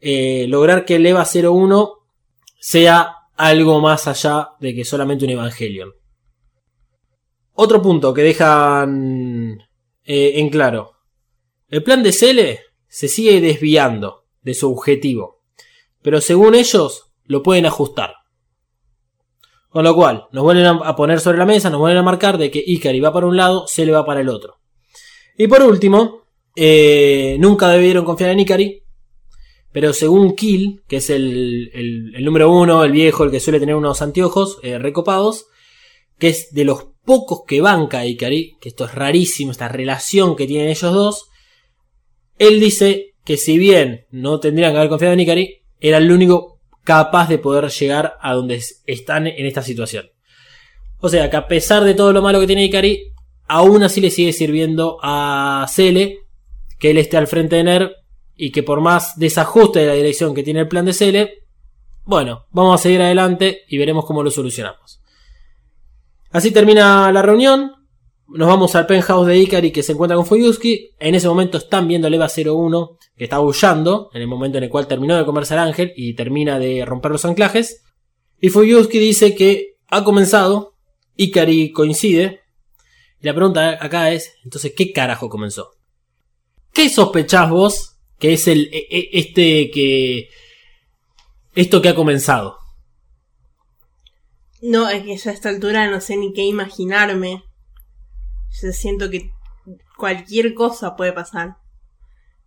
Eh, 0.00 0.46
lograr 0.48 0.84
que 0.84 0.96
el 0.96 1.06
EVA 1.06 1.24
01 1.24 1.92
sea 2.58 3.16
algo 3.36 3.80
más 3.80 4.06
allá 4.06 4.50
de 4.60 4.74
que 4.74 4.84
solamente 4.84 5.24
un 5.24 5.30
Evangelion. 5.30 5.92
Otro 7.54 7.80
punto 7.80 8.12
que 8.12 8.22
dejan 8.22 9.58
eh, 10.04 10.32
en 10.36 10.50
claro. 10.50 10.92
El 11.68 11.82
plan 11.82 12.02
de 12.02 12.12
Cele 12.12 12.60
se 12.88 13.08
sigue 13.08 13.40
desviando 13.40 14.24
de 14.42 14.54
su 14.54 14.70
objetivo. 14.70 15.42
Pero 16.02 16.20
según 16.20 16.54
ellos, 16.54 17.10
lo 17.24 17.42
pueden 17.42 17.66
ajustar. 17.66 18.14
Con 19.68 19.84
lo 19.84 19.94
cual, 19.94 20.28
nos 20.30 20.44
vuelven 20.44 20.66
a 20.66 20.94
poner 20.94 21.18
sobre 21.18 21.38
la 21.38 21.46
mesa, 21.46 21.70
nos 21.70 21.80
vuelven 21.80 21.98
a 21.98 22.02
marcar 22.02 22.38
de 22.38 22.50
que 22.50 22.62
Ikari 22.64 23.00
va 23.00 23.12
para 23.12 23.26
un 23.26 23.36
lado, 23.36 23.66
Cele 23.66 23.90
va 23.90 24.06
para 24.06 24.20
el 24.20 24.28
otro. 24.28 24.58
Y 25.36 25.48
por 25.48 25.62
último, 25.62 26.26
eh, 26.54 27.36
nunca 27.40 27.68
debieron 27.68 28.04
confiar 28.04 28.30
en 28.30 28.40
Ikari. 28.40 28.83
Pero 29.74 29.92
según 29.92 30.36
Kill, 30.36 30.82
que 30.86 30.98
es 30.98 31.10
el, 31.10 31.68
el- 31.74 32.24
número 32.24 32.48
uno, 32.50 32.84
el 32.84 32.92
viejo, 32.92 33.24
el 33.24 33.32
que 33.32 33.40
suele 33.40 33.58
tener 33.58 33.74
unos 33.74 34.00
anteojos 34.02 34.58
eh, 34.62 34.78
recopados, 34.78 35.46
que 36.16 36.28
es 36.28 36.52
de 36.52 36.62
los 36.64 36.86
pocos 37.04 37.40
que 37.44 37.60
banca 37.60 38.06
Ikari, 38.06 38.56
que 38.60 38.68
esto 38.68 38.84
es 38.84 38.94
rarísimo, 38.94 39.50
esta 39.50 39.66
relación 39.66 40.36
que 40.36 40.46
tienen 40.46 40.68
ellos 40.68 40.92
dos, 40.94 41.24
él 42.38 42.60
dice 42.60 43.14
que 43.24 43.36
si 43.36 43.58
bien 43.58 44.06
no 44.12 44.38
tendrían 44.38 44.70
que 44.72 44.78
haber 44.78 44.90
confiado 44.90 45.14
en 45.14 45.20
Ikari, 45.20 45.62
era 45.80 45.98
el 45.98 46.10
único 46.12 46.60
capaz 46.84 47.28
de 47.28 47.38
poder 47.38 47.68
llegar 47.68 48.14
a 48.20 48.32
donde 48.34 48.54
es- 48.54 48.82
están 48.86 49.26
en 49.26 49.44
esta 49.44 49.62
situación. 49.62 50.06
O 51.00 51.08
sea 51.08 51.28
que 51.30 51.36
a 51.36 51.48
pesar 51.48 51.82
de 51.82 51.94
todo 51.94 52.12
lo 52.12 52.22
malo 52.22 52.38
que 52.38 52.46
tiene 52.46 52.64
Ikari, 52.64 53.08
aún 53.48 53.82
así 53.82 54.00
le 54.00 54.12
sigue 54.12 54.32
sirviendo 54.32 54.98
a 55.02 55.66
Cele 55.68 56.18
que 56.78 56.92
él 56.92 56.98
esté 56.98 57.16
al 57.16 57.26
frente 57.26 57.56
de 57.56 57.64
NER 57.64 57.96
y 58.36 58.50
que 58.50 58.62
por 58.62 58.80
más 58.80 59.18
desajuste 59.18 59.80
de 59.80 59.86
la 59.86 59.94
dirección 59.94 60.34
que 60.34 60.42
tiene 60.42 60.60
el 60.60 60.68
plan 60.68 60.84
de 60.84 60.92
Cele, 60.92 61.44
bueno, 62.04 62.46
vamos 62.50 62.78
a 62.78 62.82
seguir 62.82 63.00
adelante 63.00 63.62
y 63.68 63.78
veremos 63.78 64.04
cómo 64.04 64.22
lo 64.22 64.30
solucionamos. 64.30 65.00
Así 66.30 66.50
termina 66.50 67.10
la 67.12 67.22
reunión. 67.22 67.72
Nos 68.26 68.48
vamos 68.48 68.74
al 68.74 68.86
penthouse 68.86 69.26
de 69.26 69.38
Ikari 69.38 69.70
que 69.70 69.82
se 69.82 69.92
encuentra 69.92 70.16
con 70.16 70.26
Fuyuski. 70.26 70.90
En 70.98 71.14
ese 71.14 71.28
momento 71.28 71.58
están 71.58 71.86
viendo 71.86 72.08
el 72.08 72.14
EVA 72.14 72.28
01 72.28 72.98
que 73.16 73.24
está 73.24 73.36
aullando. 73.36 74.10
En 74.12 74.20
el 74.20 74.26
momento 74.26 74.58
en 74.58 74.64
el 74.64 74.70
cual 74.70 74.86
terminó 74.86 75.16
de 75.16 75.24
comerse 75.24 75.54
al 75.54 75.60
ángel 75.60 75.92
y 75.96 76.14
termina 76.14 76.58
de 76.58 76.84
romper 76.84 77.12
los 77.12 77.24
anclajes. 77.24 77.84
Y 78.40 78.48
Fuyuski 78.48 78.98
dice 78.98 79.34
que 79.34 79.76
ha 79.88 80.04
comenzado. 80.04 80.74
Ikari 81.16 81.70
coincide. 81.70 82.40
Y 83.20 83.26
la 83.26 83.34
pregunta 83.34 83.78
acá 83.80 84.10
es: 84.10 84.34
entonces, 84.42 84.72
¿qué 84.76 84.92
carajo 84.92 85.28
comenzó? 85.28 85.70
¿Qué 86.72 86.88
sospechás 86.88 87.48
vos 87.48 87.93
que 88.18 88.32
es 88.34 88.48
el 88.48 88.68
e- 88.72 88.86
e- 88.90 89.08
este 89.12 89.70
que 89.70 90.28
esto 91.54 91.82
que 91.82 91.90
ha 91.90 91.94
comenzado? 91.94 92.56
No, 94.62 94.88
es 94.88 95.02
que 95.04 95.16
ya 95.16 95.30
a 95.30 95.34
esta 95.34 95.48
altura 95.50 95.88
no 95.90 96.00
sé 96.00 96.16
ni 96.16 96.32
qué 96.32 96.42
imaginarme. 96.42 97.42
Yo 98.62 98.72
siento 98.72 99.10
que 99.10 99.30
cualquier 99.96 100.54
cosa 100.54 100.96
puede 100.96 101.12
pasar. 101.12 101.56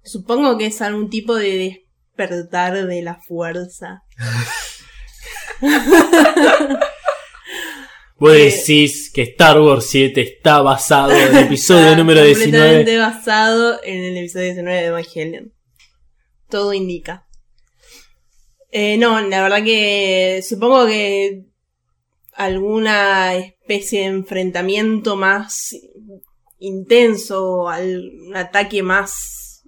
Supongo 0.03 0.57
que 0.57 0.67
es 0.67 0.81
algún 0.81 1.09
tipo 1.09 1.36
de 1.36 1.83
despertar 2.15 2.88
de 2.88 3.01
la 3.01 3.19
fuerza. 3.21 4.03
Vos 8.19 8.33
decís 8.33 9.12
que 9.13 9.21
Star 9.21 9.62
Wars 9.62 9.86
7 9.89 10.21
está 10.21 10.62
basado 10.62 11.12
en 11.12 11.36
el 11.36 11.43
episodio 11.45 11.95
número 11.95 12.24
19. 12.24 12.51
Completamente 12.51 12.97
basado 12.97 13.79
en 13.83 14.03
el 14.03 14.17
episodio 14.17 14.45
19 14.45 14.81
de 14.81 14.86
Evangelion. 14.88 15.53
Todo 16.49 16.73
indica. 16.73 17.25
Eh, 18.71 18.97
no, 18.97 19.19
la 19.21 19.41
verdad 19.43 19.63
que 19.63 20.43
supongo 20.47 20.85
que 20.85 21.45
alguna 22.33 23.33
especie 23.35 24.01
de 24.01 24.05
enfrentamiento 24.07 25.15
más 25.15 25.75
intenso, 26.59 27.69
al- 27.69 28.11
un 28.27 28.35
ataque 28.35 28.83
más 28.83 29.63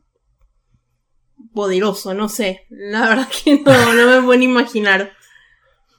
poderoso, 1.54 2.14
no 2.14 2.30
sé. 2.30 2.66
La 2.70 3.08
verdad 3.10 3.28
que 3.44 3.60
no, 3.60 3.94
me 3.94 4.22
puedo 4.26 4.42
imaginar. 4.42 5.12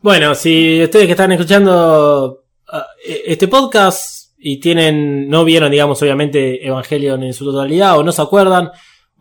Bueno, 0.03 0.35
si 0.35 0.83
ustedes 0.83 1.07
que 1.07 1.13
están 1.13 1.33
escuchando 1.33 2.45
ah, 2.69 2.87
e- 3.05 3.23
este 3.27 3.49
podcast 3.49 4.31
y 4.39 4.59
tienen, 4.61 5.29
no 5.29 5.45
vieron, 5.45 5.71
digamos, 5.71 6.01
obviamente 6.03 6.67
Evangelion 6.67 7.23
en 7.23 7.35
su 7.35 7.45
totalidad 7.45 7.99
o 7.99 8.03
no 8.03 8.13
se 8.13 8.23
acuerdan, 8.23 8.71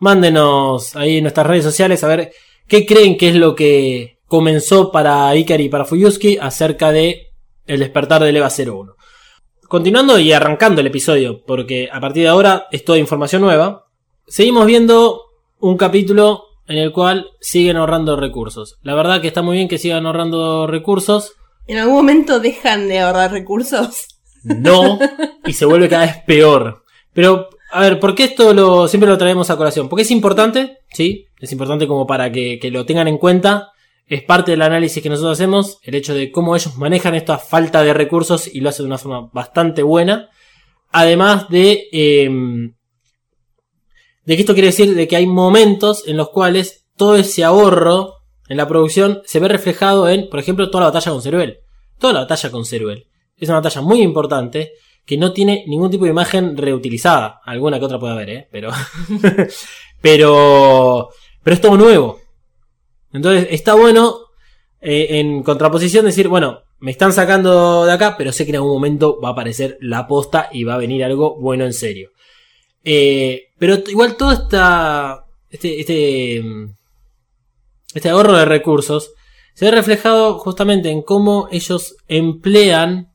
mándenos 0.00 0.96
ahí 0.96 1.18
en 1.18 1.24
nuestras 1.24 1.46
redes 1.46 1.64
sociales 1.64 2.02
a 2.02 2.08
ver 2.08 2.32
qué 2.66 2.84
creen 2.84 3.16
que 3.16 3.28
es 3.28 3.36
lo 3.36 3.54
que 3.54 4.18
comenzó 4.26 4.90
para 4.90 5.34
Ikari 5.34 5.64
y 5.64 5.68
para 5.68 5.84
Fuyuski 5.84 6.38
acerca 6.38 6.90
de 6.90 7.28
el 7.66 7.80
despertar 7.80 8.22
del 8.22 8.36
EVA 8.36 8.48
01. 8.48 8.94
Continuando 9.68 10.18
y 10.18 10.32
arrancando 10.32 10.80
el 10.80 10.88
episodio, 10.88 11.44
porque 11.46 11.88
a 11.92 12.00
partir 12.00 12.24
de 12.24 12.28
ahora 12.28 12.66
es 12.72 12.84
toda 12.84 12.98
información 12.98 13.42
nueva, 13.42 13.86
seguimos 14.26 14.66
viendo 14.66 15.22
un 15.60 15.76
capítulo 15.76 16.44
en 16.66 16.78
el 16.78 16.92
cual 16.92 17.30
siguen 17.40 17.76
ahorrando 17.76 18.16
recursos. 18.16 18.78
La 18.82 18.94
verdad 18.94 19.20
que 19.20 19.28
está 19.28 19.42
muy 19.42 19.56
bien 19.56 19.68
que 19.68 19.78
sigan 19.78 20.06
ahorrando 20.06 20.66
recursos, 20.66 21.34
¿En 21.70 21.78
algún 21.78 21.94
momento 21.94 22.40
dejan 22.40 22.88
de 22.88 22.98
ahorrar 22.98 23.30
recursos? 23.30 24.18
no, 24.42 24.98
y 25.44 25.52
se 25.52 25.66
vuelve 25.66 25.88
cada 25.88 26.06
vez 26.06 26.16
peor. 26.26 26.82
Pero, 27.12 27.48
a 27.72 27.80
ver, 27.80 28.00
¿por 28.00 28.14
qué 28.14 28.24
esto 28.24 28.52
lo, 28.52 28.88
siempre 28.88 29.08
lo 29.08 29.18
traemos 29.18 29.50
a 29.50 29.56
colación? 29.56 29.88
Porque 29.88 30.02
es 30.02 30.10
importante, 30.10 30.78
sí, 30.92 31.26
es 31.38 31.52
importante 31.52 31.86
como 31.86 32.06
para 32.06 32.30
que, 32.32 32.58
que 32.58 32.70
lo 32.70 32.84
tengan 32.84 33.08
en 33.08 33.18
cuenta. 33.18 33.72
Es 34.06 34.24
parte 34.24 34.50
del 34.50 34.62
análisis 34.62 35.00
que 35.02 35.08
nosotros 35.08 35.38
hacemos, 35.38 35.78
el 35.84 35.94
hecho 35.94 36.14
de 36.14 36.32
cómo 36.32 36.56
ellos 36.56 36.76
manejan 36.76 37.14
esta 37.14 37.38
falta 37.38 37.84
de 37.84 37.94
recursos 37.94 38.52
y 38.52 38.60
lo 38.60 38.68
hacen 38.68 38.84
de 38.84 38.88
una 38.88 38.98
forma 38.98 39.30
bastante 39.32 39.84
buena. 39.84 40.30
Además 40.90 41.48
de, 41.48 41.84
em, 41.92 42.74
de 44.24 44.34
que 44.34 44.40
esto 44.40 44.54
quiere 44.54 44.68
decir 44.68 44.94
de 44.96 45.06
que 45.06 45.14
hay 45.14 45.26
momentos 45.26 46.02
en 46.08 46.16
los 46.16 46.30
cuales 46.30 46.86
todo 46.96 47.14
ese 47.14 47.44
ahorro 47.44 48.14
en 48.48 48.56
la 48.56 48.66
producción 48.66 49.22
se 49.24 49.38
ve 49.38 49.46
reflejado 49.46 50.08
en, 50.08 50.28
por 50.28 50.40
ejemplo, 50.40 50.68
toda 50.70 50.84
la 50.84 50.90
batalla 50.90 51.12
con 51.12 51.22
Ceruel. 51.22 51.58
Toda 52.00 52.12
la 52.14 52.20
batalla 52.20 52.50
con 52.50 52.64
Ceruel. 52.64 53.06
Es 53.36 53.48
una 53.48 53.58
batalla 53.60 53.80
muy 53.80 54.02
importante 54.02 54.72
que 55.04 55.16
no 55.16 55.32
tiene 55.32 55.64
ningún 55.66 55.90
tipo 55.90 56.04
de 56.04 56.10
imagen 56.10 56.56
reutilizada. 56.56 57.40
Alguna 57.44 57.78
que 57.78 57.84
otra 57.84 57.98
puede 57.98 58.12
haber, 58.12 58.30
¿eh? 58.30 58.48
Pero, 58.50 58.70
pero, 60.00 61.08
pero 61.42 61.54
es 61.54 61.60
todo 61.60 61.76
nuevo. 61.76 62.20
Entonces 63.12 63.48
está 63.50 63.74
bueno 63.74 64.16
eh, 64.80 65.18
en 65.18 65.42
contraposición 65.42 66.04
decir, 66.04 66.28
bueno, 66.28 66.60
me 66.78 66.90
están 66.90 67.12
sacando 67.12 67.84
de 67.84 67.92
acá, 67.92 68.16
pero 68.16 68.32
sé 68.32 68.44
que 68.44 68.50
en 68.50 68.56
algún 68.56 68.72
momento 68.72 69.20
va 69.20 69.30
a 69.30 69.32
aparecer 69.32 69.76
la 69.80 70.06
posta 70.06 70.48
y 70.52 70.64
va 70.64 70.74
a 70.74 70.78
venir 70.78 71.04
algo 71.04 71.38
bueno 71.38 71.64
en 71.64 71.74
serio. 71.74 72.10
Eh, 72.82 73.48
pero 73.58 73.78
igual 73.86 74.16
todo 74.16 74.32
esta, 74.32 75.26
este, 75.50 75.80
este, 75.80 76.42
este 77.94 78.08
ahorro 78.08 78.32
de 78.32 78.46
recursos 78.46 79.12
se 79.54 79.66
ve 79.66 79.72
reflejado 79.72 80.38
justamente 80.38 80.90
en 80.90 81.02
cómo 81.02 81.48
ellos 81.50 81.96
emplean 82.08 83.09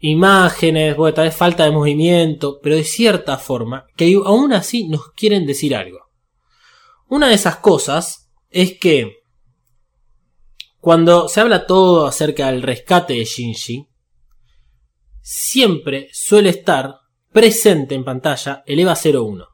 imágenes, 0.00 0.96
bueno, 0.96 1.14
tal 1.14 1.26
vez 1.26 1.36
falta 1.36 1.64
de 1.64 1.70
movimiento, 1.70 2.58
pero 2.62 2.76
de 2.76 2.84
cierta 2.84 3.38
forma, 3.38 3.86
que 3.96 4.14
aún 4.24 4.52
así 4.52 4.88
nos 4.88 5.12
quieren 5.12 5.46
decir 5.46 5.76
algo. 5.76 6.10
Una 7.08 7.28
de 7.28 7.34
esas 7.34 7.56
cosas 7.56 8.30
es 8.50 8.78
que 8.78 9.20
cuando 10.80 11.28
se 11.28 11.40
habla 11.40 11.66
todo 11.66 12.06
acerca 12.06 12.50
del 12.50 12.62
rescate 12.62 13.14
de 13.14 13.24
Shinji, 13.24 13.86
siempre 15.20 16.08
suele 16.12 16.50
estar 16.50 16.96
presente 17.30 17.94
en 17.94 18.04
pantalla 18.04 18.62
el 18.66 18.80
EVA 18.80 18.94
01. 18.94 19.46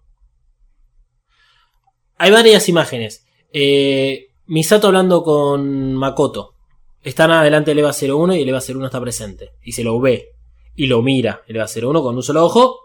Hay 2.18 2.30
varias 2.30 2.68
imágenes. 2.68 3.26
Eh, 3.52 4.28
Misato 4.46 4.86
hablando 4.86 5.22
con 5.22 5.94
Makoto. 5.94 6.54
Están 7.02 7.30
adelante 7.32 7.72
el 7.72 7.78
EVA 7.80 7.92
01 7.92 8.36
y 8.36 8.42
el 8.42 8.48
EVA 8.48 8.60
01 8.60 8.86
está 8.86 9.00
presente. 9.00 9.50
Y 9.62 9.72
se 9.72 9.82
lo 9.82 10.00
ve. 10.00 10.35
Y 10.76 10.87
lo 10.87 11.02
mira. 11.02 11.42
El 11.49 11.56
EVA 11.56 11.66
01 11.66 12.02
con 12.02 12.14
un 12.16 12.23
solo 12.23 12.45
ojo, 12.45 12.76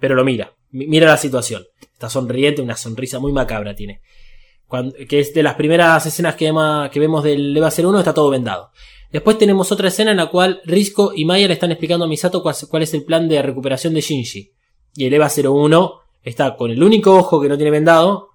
pero 0.00 0.14
lo 0.14 0.24
mira. 0.24 0.52
Mi- 0.70 0.86
Mira 0.86 1.06
la 1.06 1.16
situación. 1.16 1.64
Está 1.92 2.08
sonriente, 2.10 2.62
una 2.62 2.76
sonrisa 2.76 3.18
muy 3.18 3.32
macabra 3.32 3.74
tiene. 3.74 4.00
Que 5.08 5.20
es 5.20 5.32
de 5.32 5.42
las 5.42 5.54
primeras 5.54 6.04
escenas 6.06 6.34
que, 6.34 6.48
ema- 6.48 6.90
que 6.90 6.98
vemos 6.98 7.22
del 7.22 7.56
EVA 7.56 7.70
01, 7.70 7.98
está 8.00 8.12
todo 8.14 8.30
vendado. 8.30 8.70
Después 9.12 9.38
tenemos 9.38 9.70
otra 9.70 9.88
escena 9.88 10.10
en 10.10 10.16
la 10.16 10.26
cual 10.26 10.60
Risco 10.64 11.12
y 11.14 11.24
Maya 11.24 11.46
le 11.46 11.54
están 11.54 11.70
explicando 11.70 12.04
a 12.04 12.08
Misato 12.08 12.42
cuál, 12.42 12.56
cuál 12.68 12.82
es 12.82 12.92
el 12.94 13.04
plan 13.04 13.28
de 13.28 13.40
recuperación 13.40 13.94
de 13.94 14.00
Shinji. 14.00 14.50
Y 14.96 15.06
el 15.06 15.14
EVA 15.14 15.28
01 15.28 15.92
está 16.22 16.56
con 16.56 16.70
el 16.70 16.82
único 16.82 17.14
ojo 17.14 17.40
que 17.40 17.48
no 17.48 17.56
tiene 17.56 17.70
vendado. 17.70 18.30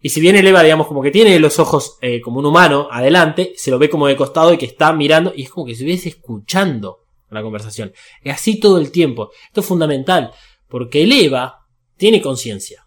Y 0.00 0.10
si 0.10 0.20
bien 0.20 0.36
el 0.36 0.46
Eva, 0.46 0.62
digamos, 0.62 0.86
como 0.86 1.02
que 1.02 1.10
tiene 1.10 1.38
los 1.40 1.58
ojos 1.58 1.98
eh, 2.00 2.20
como 2.20 2.38
un 2.38 2.46
humano 2.46 2.86
adelante, 2.90 3.52
se 3.56 3.70
lo 3.70 3.78
ve 3.78 3.90
como 3.90 4.06
de 4.06 4.14
costado 4.16 4.52
y 4.52 4.58
que 4.58 4.66
está 4.66 4.92
mirando 4.92 5.32
y 5.34 5.42
es 5.42 5.50
como 5.50 5.66
que 5.66 5.72
se 5.74 5.78
estuviese 5.82 6.10
escuchando 6.10 6.98
la 7.30 7.42
conversación. 7.42 7.92
Y 8.22 8.30
así 8.30 8.60
todo 8.60 8.78
el 8.78 8.90
tiempo. 8.90 9.30
Esto 9.48 9.60
es 9.60 9.66
fundamental, 9.66 10.32
porque 10.68 11.02
el 11.02 11.12
Eva 11.12 11.66
tiene 11.96 12.20
conciencia. 12.22 12.86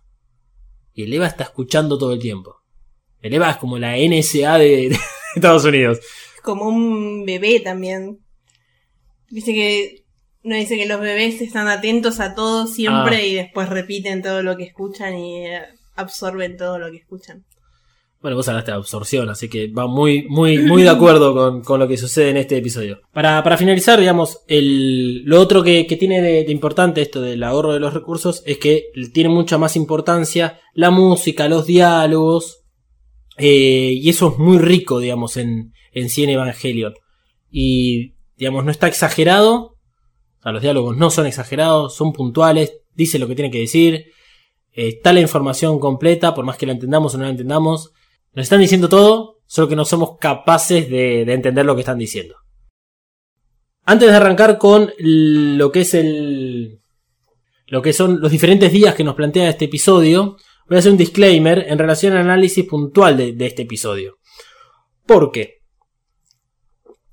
Y 0.94 1.04
el 1.04 1.14
Eva 1.14 1.28
está 1.28 1.44
escuchando 1.44 1.98
todo 1.98 2.14
el 2.14 2.20
tiempo. 2.20 2.56
El 3.22 3.34
Eva 3.34 3.52
es 3.52 3.58
como 3.58 3.78
la 3.78 3.96
NSA 3.98 4.58
de, 4.58 4.90
de 4.90 4.98
Estados 5.36 5.66
Unidos. 5.66 6.00
Como 6.44 6.68
un 6.68 7.26
bebé 7.26 7.60
también. 7.60 8.20
Dice 9.30 9.54
que. 9.54 10.06
No 10.42 10.56
dice 10.56 10.78
que 10.78 10.86
los 10.86 11.02
bebés 11.02 11.42
están 11.42 11.68
atentos 11.68 12.22
a 12.22 12.34
todo 12.34 12.66
siempre 12.66 13.18
Ah. 13.18 13.26
y 13.26 13.34
después 13.36 13.68
repiten 13.68 14.22
todo 14.22 14.42
lo 14.42 14.56
que 14.56 14.64
escuchan 14.64 15.18
y 15.18 15.46
eh, 15.46 15.62
absorben 15.96 16.56
todo 16.56 16.80
lo 16.80 16.90
que 16.92 16.98
escuchan. 16.98 17.46
Bueno, 18.22 18.36
vos 18.36 18.50
hablaste 18.50 18.72
de 18.72 18.78
absorción, 18.78 19.30
así 19.30 19.48
que 19.48 19.72
va 19.72 19.88
muy, 19.88 20.28
muy, 20.28 20.58
muy 20.60 20.84
de 20.84 20.90
acuerdo 20.90 21.34
con, 21.34 21.62
con 21.62 21.80
lo 21.80 21.88
que 21.88 21.96
sucede 21.96 22.32
en 22.32 22.38
este 22.38 22.58
episodio. 22.58 23.00
Para, 23.14 23.42
para 23.44 23.56
finalizar, 23.56 23.98
digamos, 23.98 24.42
el, 24.48 25.24
lo 25.24 25.40
otro 25.40 25.64
que, 25.64 25.88
que 25.88 25.96
tiene 25.96 26.22
de, 26.22 26.44
de 26.44 26.52
importante 26.52 27.02
esto 27.02 27.22
del 27.22 27.42
ahorro 27.44 27.72
de 27.72 27.80
los 27.80 27.94
recursos 27.94 28.44
es 28.46 28.58
que 28.58 28.88
tiene 29.14 29.30
mucha 29.30 29.58
más 29.58 29.78
importancia 29.78 30.60
la 30.74 30.92
música, 30.92 31.48
los 31.48 31.66
diálogos, 31.66 32.66
eh, 33.38 33.94
y 33.96 34.10
eso 34.10 34.34
es 34.34 34.38
muy 34.38 34.58
rico, 34.58 35.00
digamos, 35.00 35.38
en, 35.38 35.72
en 35.94 36.10
Cien 36.10 36.30
Evangelion. 36.30 36.96
Y, 37.50 38.16
digamos, 38.36 38.66
no 38.66 38.72
está 38.72 38.90
exagerado, 38.90 39.78
o 40.44 40.52
los 40.52 40.62
diálogos 40.62 40.98
no 40.98 41.10
son 41.10 41.26
exagerados, 41.26 41.96
son 41.96 42.12
puntuales, 42.12 42.82
dice 42.94 43.18
lo 43.18 43.30
que 43.30 43.36
tiene 43.36 43.50
que 43.50 43.60
decir, 43.60 43.94
eh, 44.74 44.90
está 44.90 45.14
la 45.14 45.22
información 45.22 45.80
completa, 45.80 46.34
por 46.36 46.44
más 46.44 46.58
que 46.58 46.66
la 46.66 46.74
entendamos 46.74 47.16
o 47.16 47.18
no 47.18 47.24
la 47.24 47.30
entendamos. 47.30 47.94
Nos 48.40 48.46
están 48.46 48.62
diciendo 48.62 48.88
todo, 48.88 49.42
solo 49.48 49.68
que 49.68 49.76
no 49.76 49.84
somos 49.84 50.12
capaces 50.18 50.90
de, 50.90 51.26
de 51.26 51.34
entender 51.34 51.66
lo 51.66 51.76
que 51.76 51.82
están 51.82 51.98
diciendo. 51.98 52.36
Antes 53.84 54.10
de 54.10 54.16
arrancar 54.16 54.58
con 54.58 54.94
lo 54.98 55.70
que 55.74 55.82
es 55.82 55.94
el. 55.94 56.80
lo 57.68 57.82
que 57.82 57.92
son 57.92 58.22
los 58.22 58.32
diferentes 58.32 58.72
días 58.72 58.96
que 58.96 59.04
nos 59.04 59.16
plantea 59.16 59.50
este 59.50 59.66
episodio, 59.66 60.38
voy 60.70 60.78
a 60.78 60.80
hacer 60.80 60.94
un 60.94 60.98
disclaimer 60.98 61.66
en 61.68 61.78
relación 61.78 62.14
al 62.14 62.20
análisis 62.20 62.64
puntual 62.64 63.18
de, 63.18 63.46
este 63.46 63.64
episodio. 63.64 64.20
Porque 65.06 65.56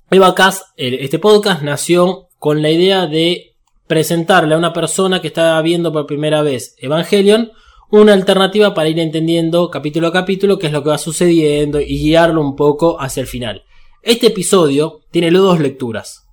EvaCast, 0.09 0.63
el- 0.77 0.93
este 0.93 1.19
podcast, 1.19 1.61
nació 1.61 2.29
con 2.39 2.61
la 2.61 2.69
idea 2.69 3.05
de 3.05 3.57
presentarle 3.85 4.55
a 4.55 4.57
una 4.57 4.71
persona 4.71 5.19
que 5.19 5.27
está 5.27 5.61
viendo 5.61 5.91
por 5.91 6.05
primera 6.05 6.41
vez 6.41 6.73
Evangelion 6.77 7.51
una 7.89 8.13
alternativa 8.13 8.73
para 8.73 8.89
ir 8.89 8.99
entendiendo 8.99 9.69
capítulo 9.69 10.07
a 10.07 10.13
capítulo 10.13 10.59
qué 10.59 10.67
es 10.67 10.73
lo 10.73 10.83
que 10.83 10.89
va 10.89 10.97
sucediendo 10.97 11.79
y 11.79 11.99
guiarlo 11.99 12.41
un 12.41 12.55
poco 12.55 12.99
hacia 12.99 13.21
el 13.21 13.27
final. 13.27 13.63
Este 14.01 14.27
episodio 14.27 15.01
tiene 15.11 15.31
dos 15.31 15.59
lecturas. 15.59 16.27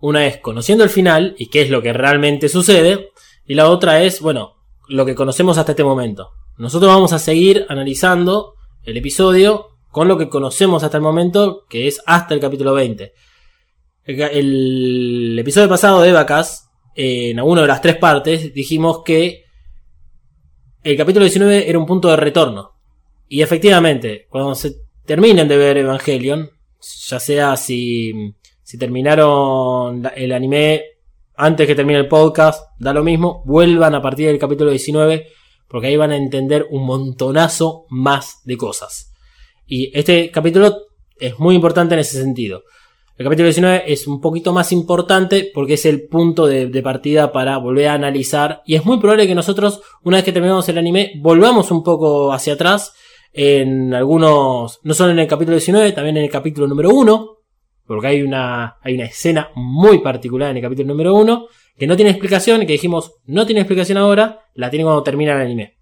Una 0.00 0.26
es 0.26 0.38
conociendo 0.38 0.84
el 0.84 0.90
final 0.90 1.34
y 1.38 1.48
qué 1.48 1.62
es 1.62 1.70
lo 1.70 1.82
que 1.82 1.92
realmente 1.92 2.48
sucede. 2.48 3.10
Y 3.46 3.54
la 3.54 3.68
otra 3.68 4.02
es, 4.02 4.20
bueno, 4.20 4.56
lo 4.88 5.04
que 5.06 5.14
conocemos 5.14 5.58
hasta 5.58 5.72
este 5.72 5.84
momento. 5.84 6.30
Nosotros 6.58 6.92
vamos 6.92 7.12
a 7.12 7.18
seguir 7.18 7.66
analizando 7.68 8.54
el 8.82 8.96
episodio 8.96 9.68
con 9.90 10.08
lo 10.08 10.18
que 10.18 10.28
conocemos 10.28 10.84
hasta 10.84 10.98
el 10.98 11.02
momento, 11.02 11.64
que 11.68 11.88
es 11.88 12.02
hasta 12.06 12.34
el 12.34 12.40
capítulo 12.40 12.74
20. 12.74 13.12
El, 14.04 15.36
episodio 15.38 15.68
pasado 15.68 16.02
de 16.02 16.12
Vacas, 16.12 16.68
en 16.94 17.38
alguna 17.38 17.62
de 17.62 17.68
las 17.68 17.80
tres 17.80 17.96
partes, 17.96 18.54
dijimos 18.54 19.02
que 19.04 19.45
el 20.86 20.96
capítulo 20.96 21.24
19 21.24 21.68
era 21.68 21.80
un 21.80 21.84
punto 21.84 22.08
de 22.08 22.14
retorno. 22.14 22.70
Y 23.28 23.42
efectivamente, 23.42 24.28
cuando 24.30 24.54
se 24.54 24.76
terminen 25.04 25.48
de 25.48 25.56
ver 25.56 25.78
Evangelion, 25.78 26.48
ya 27.08 27.18
sea 27.18 27.56
si, 27.56 28.32
si 28.62 28.78
terminaron 28.78 30.08
el 30.14 30.30
anime 30.30 30.84
antes 31.34 31.66
que 31.66 31.74
termine 31.74 31.98
el 31.98 32.06
podcast, 32.06 32.70
da 32.78 32.92
lo 32.92 33.02
mismo, 33.02 33.42
vuelvan 33.44 33.96
a 33.96 34.00
partir 34.00 34.28
del 34.28 34.38
capítulo 34.38 34.70
19, 34.70 35.26
porque 35.66 35.88
ahí 35.88 35.96
van 35.96 36.12
a 36.12 36.16
entender 36.16 36.68
un 36.70 36.86
montonazo 36.86 37.86
más 37.88 38.42
de 38.44 38.56
cosas. 38.56 39.12
Y 39.66 39.90
este 39.92 40.30
capítulo 40.30 40.72
es 41.18 41.36
muy 41.40 41.56
importante 41.56 41.94
en 41.94 42.00
ese 42.00 42.22
sentido. 42.22 42.62
El 43.18 43.24
capítulo 43.24 43.46
19 43.46 43.84
es 43.90 44.06
un 44.06 44.20
poquito 44.20 44.52
más 44.52 44.72
importante 44.72 45.50
porque 45.54 45.74
es 45.74 45.86
el 45.86 46.06
punto 46.06 46.46
de, 46.46 46.82
partida 46.82 47.32
para 47.32 47.56
volver 47.56 47.88
a 47.88 47.94
analizar. 47.94 48.62
Y 48.66 48.74
es 48.74 48.84
muy 48.84 48.98
probable 48.98 49.26
que 49.26 49.34
nosotros, 49.34 49.80
una 50.02 50.18
vez 50.18 50.24
que 50.24 50.32
terminemos 50.32 50.68
el 50.68 50.76
anime, 50.76 51.12
volvamos 51.16 51.70
un 51.70 51.82
poco 51.82 52.30
hacia 52.34 52.52
atrás 52.52 52.94
en 53.32 53.94
algunos, 53.94 54.80
no 54.82 54.92
solo 54.92 55.12
en 55.12 55.18
el 55.18 55.26
capítulo 55.26 55.56
19, 55.56 55.92
también 55.92 56.18
en 56.18 56.24
el 56.24 56.30
capítulo 56.30 56.66
número 56.66 56.90
1. 56.90 57.36
Porque 57.86 58.08
hay 58.08 58.22
una, 58.22 58.76
hay 58.82 58.96
una 58.96 59.04
escena 59.04 59.48
muy 59.54 60.00
particular 60.00 60.50
en 60.50 60.58
el 60.58 60.62
capítulo 60.62 60.88
número 60.88 61.14
1 61.14 61.46
que 61.78 61.86
no 61.86 61.96
tiene 61.96 62.10
explicación, 62.10 62.60
que 62.60 62.72
dijimos 62.72 63.14
no 63.26 63.46
tiene 63.46 63.60
explicación 63.62 63.96
ahora, 63.96 64.40
la 64.54 64.68
tiene 64.68 64.84
cuando 64.84 65.02
termina 65.02 65.32
el 65.32 65.40
anime. 65.40 65.75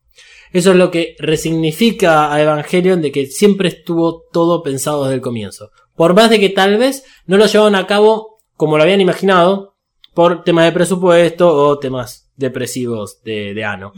Eso 0.55 0.71
es 0.71 0.77
lo 0.77 0.91
que 0.91 1.17
resignifica 1.19 2.33
a 2.33 2.41
Evangelion 2.41 3.03
de 3.03 3.13
que 3.13 3.27
siempre 3.27 3.69
estuvo 3.69 4.23
todo 4.33 4.63
pensado 4.63 5.03
desde 5.05 5.17
el 5.17 5.21
comienzo. 5.21 5.71
Por 5.97 6.15
más 6.15 6.31
de 6.31 6.41
que 6.41 6.49
tal 6.49 6.79
vez 6.79 7.05
no 7.27 7.37
lo 7.37 7.45
llevaron 7.47 7.75
a 7.75 7.87
cabo 7.87 8.39
como 8.57 8.77
lo 8.79 8.85
habían 8.85 9.01
imaginado, 9.01 9.75
por 10.15 10.45
temas 10.45 10.65
de 10.67 10.73
presupuesto 10.73 11.53
o 11.53 11.79
temas 11.81 12.31
depresivos 12.37 13.21
de, 13.25 13.53
de 13.53 13.65
ano. 13.65 13.93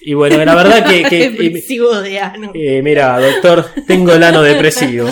Y 0.00 0.14
bueno, 0.14 0.44
la 0.44 0.54
verdad 0.56 0.84
que... 0.86 1.04
que- 1.04 1.30
Depresivo 1.38 1.94
de 2.00 2.18
ano. 2.18 2.50
eh, 2.54 2.80
mira, 2.82 3.18
doctor, 3.20 3.64
tengo 3.86 4.12
el 4.12 4.24
ano 4.24 4.42
depresivo. 4.42 5.08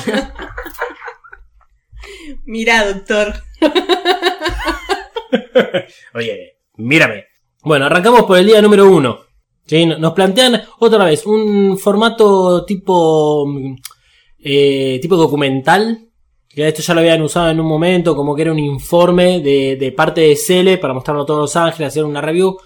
Mira, 2.45 2.85
doctor. 2.93 3.35
Oye, 6.15 6.59
mírame. 6.77 7.27
Bueno, 7.63 7.87
arrancamos 7.87 8.25
por 8.25 8.39
el 8.39 8.47
día 8.47 8.61
número 8.61 8.91
uno. 8.91 9.21
¿Sí? 9.67 9.87
Nos 9.87 10.13
plantean 10.13 10.63
otra 10.79 11.05
vez 11.05 11.27
un 11.27 11.79
formato 11.79 12.65
tipo 12.65 13.47
mm, 13.47 13.75
eh, 14.45 14.99
tipo 15.01 15.17
documental. 15.17 16.09
Que 16.49 16.69
esto 16.69 16.83
ya 16.83 16.93
lo 16.93 17.01
habían 17.01 17.23
usado 17.23 17.49
en 17.49 17.61
un 17.61 17.67
momento, 17.67 18.15
como 18.15 18.35
que 18.35 18.43
era 18.43 18.53
un 18.53 18.59
informe 18.59 19.41
de, 19.41 19.77
de 19.77 19.93
parte 19.93 20.21
de 20.21 20.37
Cele 20.37 20.77
para 20.77 20.93
mostrarlo 20.93 21.23
a 21.23 21.27
todos 21.27 21.41
Los 21.41 21.57
Ángeles, 21.57 21.89
hacer 21.89 22.05
una 22.05 22.21
review. 22.21 22.59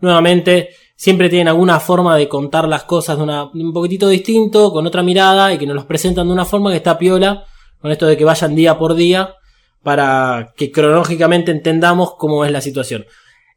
Nuevamente, 0.00 0.70
siempre 0.94 1.28
tienen 1.28 1.48
alguna 1.48 1.80
forma 1.80 2.16
de 2.16 2.28
contar 2.28 2.68
las 2.68 2.84
cosas 2.84 3.16
de, 3.16 3.24
una, 3.24 3.50
un 3.52 3.72
poquitito 3.72 4.08
distinto, 4.08 4.72
con 4.72 4.86
otra 4.86 5.02
mirada, 5.02 5.52
y 5.52 5.58
que 5.58 5.66
nos 5.66 5.74
los 5.74 5.86
presentan 5.86 6.28
de 6.28 6.32
una 6.32 6.44
forma 6.44 6.70
que 6.70 6.76
está 6.76 6.96
piola, 6.96 7.44
con 7.80 7.90
esto 7.90 8.06
de 8.06 8.16
que 8.16 8.24
vayan 8.24 8.54
día 8.54 8.78
por 8.78 8.94
día, 8.94 9.34
para 9.82 10.52
que 10.56 10.70
cronológicamente 10.70 11.50
entendamos 11.50 12.14
cómo 12.16 12.44
es 12.44 12.52
la 12.52 12.60
situación. 12.60 13.04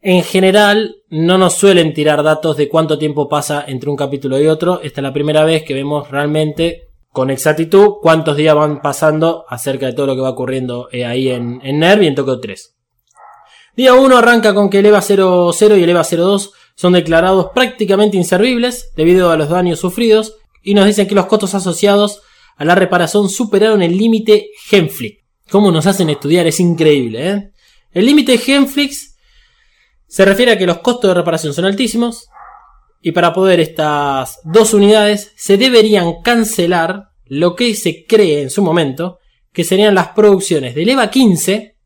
En 0.07 0.21
general, 0.21 0.97
no 1.09 1.39
nos 1.39 1.55
suelen 1.55 1.91
tirar 1.91 2.21
datos 2.21 2.57
de 2.57 2.69
cuánto 2.69 2.99
tiempo 2.99 3.27
pasa 3.27 3.65
entre 3.67 3.89
un 3.89 3.95
capítulo 3.95 4.39
y 4.39 4.45
otro. 4.45 4.79
Esta 4.83 5.01
es 5.01 5.03
la 5.03 5.11
primera 5.11 5.43
vez 5.43 5.63
que 5.63 5.73
vemos 5.73 6.11
realmente 6.11 6.89
con 7.09 7.31
exactitud 7.31 7.93
cuántos 8.03 8.37
días 8.37 8.53
van 8.53 8.83
pasando 8.83 9.45
acerca 9.49 9.87
de 9.87 9.93
todo 9.93 10.05
lo 10.05 10.13
que 10.13 10.21
va 10.21 10.29
ocurriendo 10.29 10.89
eh, 10.91 11.07
ahí 11.07 11.29
en, 11.29 11.59
en 11.63 11.79
NERV 11.79 12.03
y 12.03 12.05
en 12.05 12.13
Tokyo 12.13 12.39
3. 12.39 12.75
Día 13.75 13.95
1 13.95 14.15
arranca 14.15 14.53
con 14.53 14.69
que 14.69 14.77
el 14.77 14.85
EVA 14.85 15.01
00 15.01 15.51
y 15.75 15.81
el 15.81 15.89
EVA 15.89 16.03
02 16.03 16.53
son 16.75 16.93
declarados 16.93 17.47
prácticamente 17.55 18.15
inservibles 18.15 18.91
debido 18.95 19.31
a 19.31 19.37
los 19.37 19.49
daños 19.49 19.79
sufridos 19.79 20.35
y 20.61 20.75
nos 20.75 20.85
dicen 20.85 21.07
que 21.07 21.15
los 21.15 21.25
costos 21.25 21.55
asociados 21.55 22.21
a 22.57 22.63
la 22.63 22.75
reparación 22.75 23.27
superaron 23.27 23.81
el 23.81 23.97
límite 23.97 24.51
Genflix. 24.67 25.23
¿Cómo 25.49 25.71
nos 25.71 25.87
hacen 25.87 26.11
estudiar? 26.11 26.45
Es 26.45 26.59
increíble, 26.59 27.27
¿eh? 27.27 27.51
El 27.91 28.05
límite 28.05 28.37
Genflix 28.37 29.14
se 30.07 30.25
refiere 30.25 30.51
a 30.53 30.57
que 30.57 30.67
los 30.67 30.79
costos 30.79 31.09
de 31.09 31.15
reparación 31.15 31.53
son 31.53 31.65
altísimos 31.65 32.27
Y 33.01 33.11
para 33.11 33.33
poder 33.33 33.59
estas 33.59 34.39
dos 34.43 34.73
unidades 34.73 35.31
se 35.35 35.57
deberían 35.57 36.21
cancelar 36.23 37.09
lo 37.25 37.55
que 37.55 37.75
se 37.75 38.05
cree 38.05 38.41
en 38.41 38.49
su 38.49 38.61
momento 38.61 39.19
que 39.51 39.63
serían 39.63 39.95
las 39.95 40.09
producciones 40.09 40.75
del 40.75 40.89
EVA 40.89 41.09
15 41.09 41.77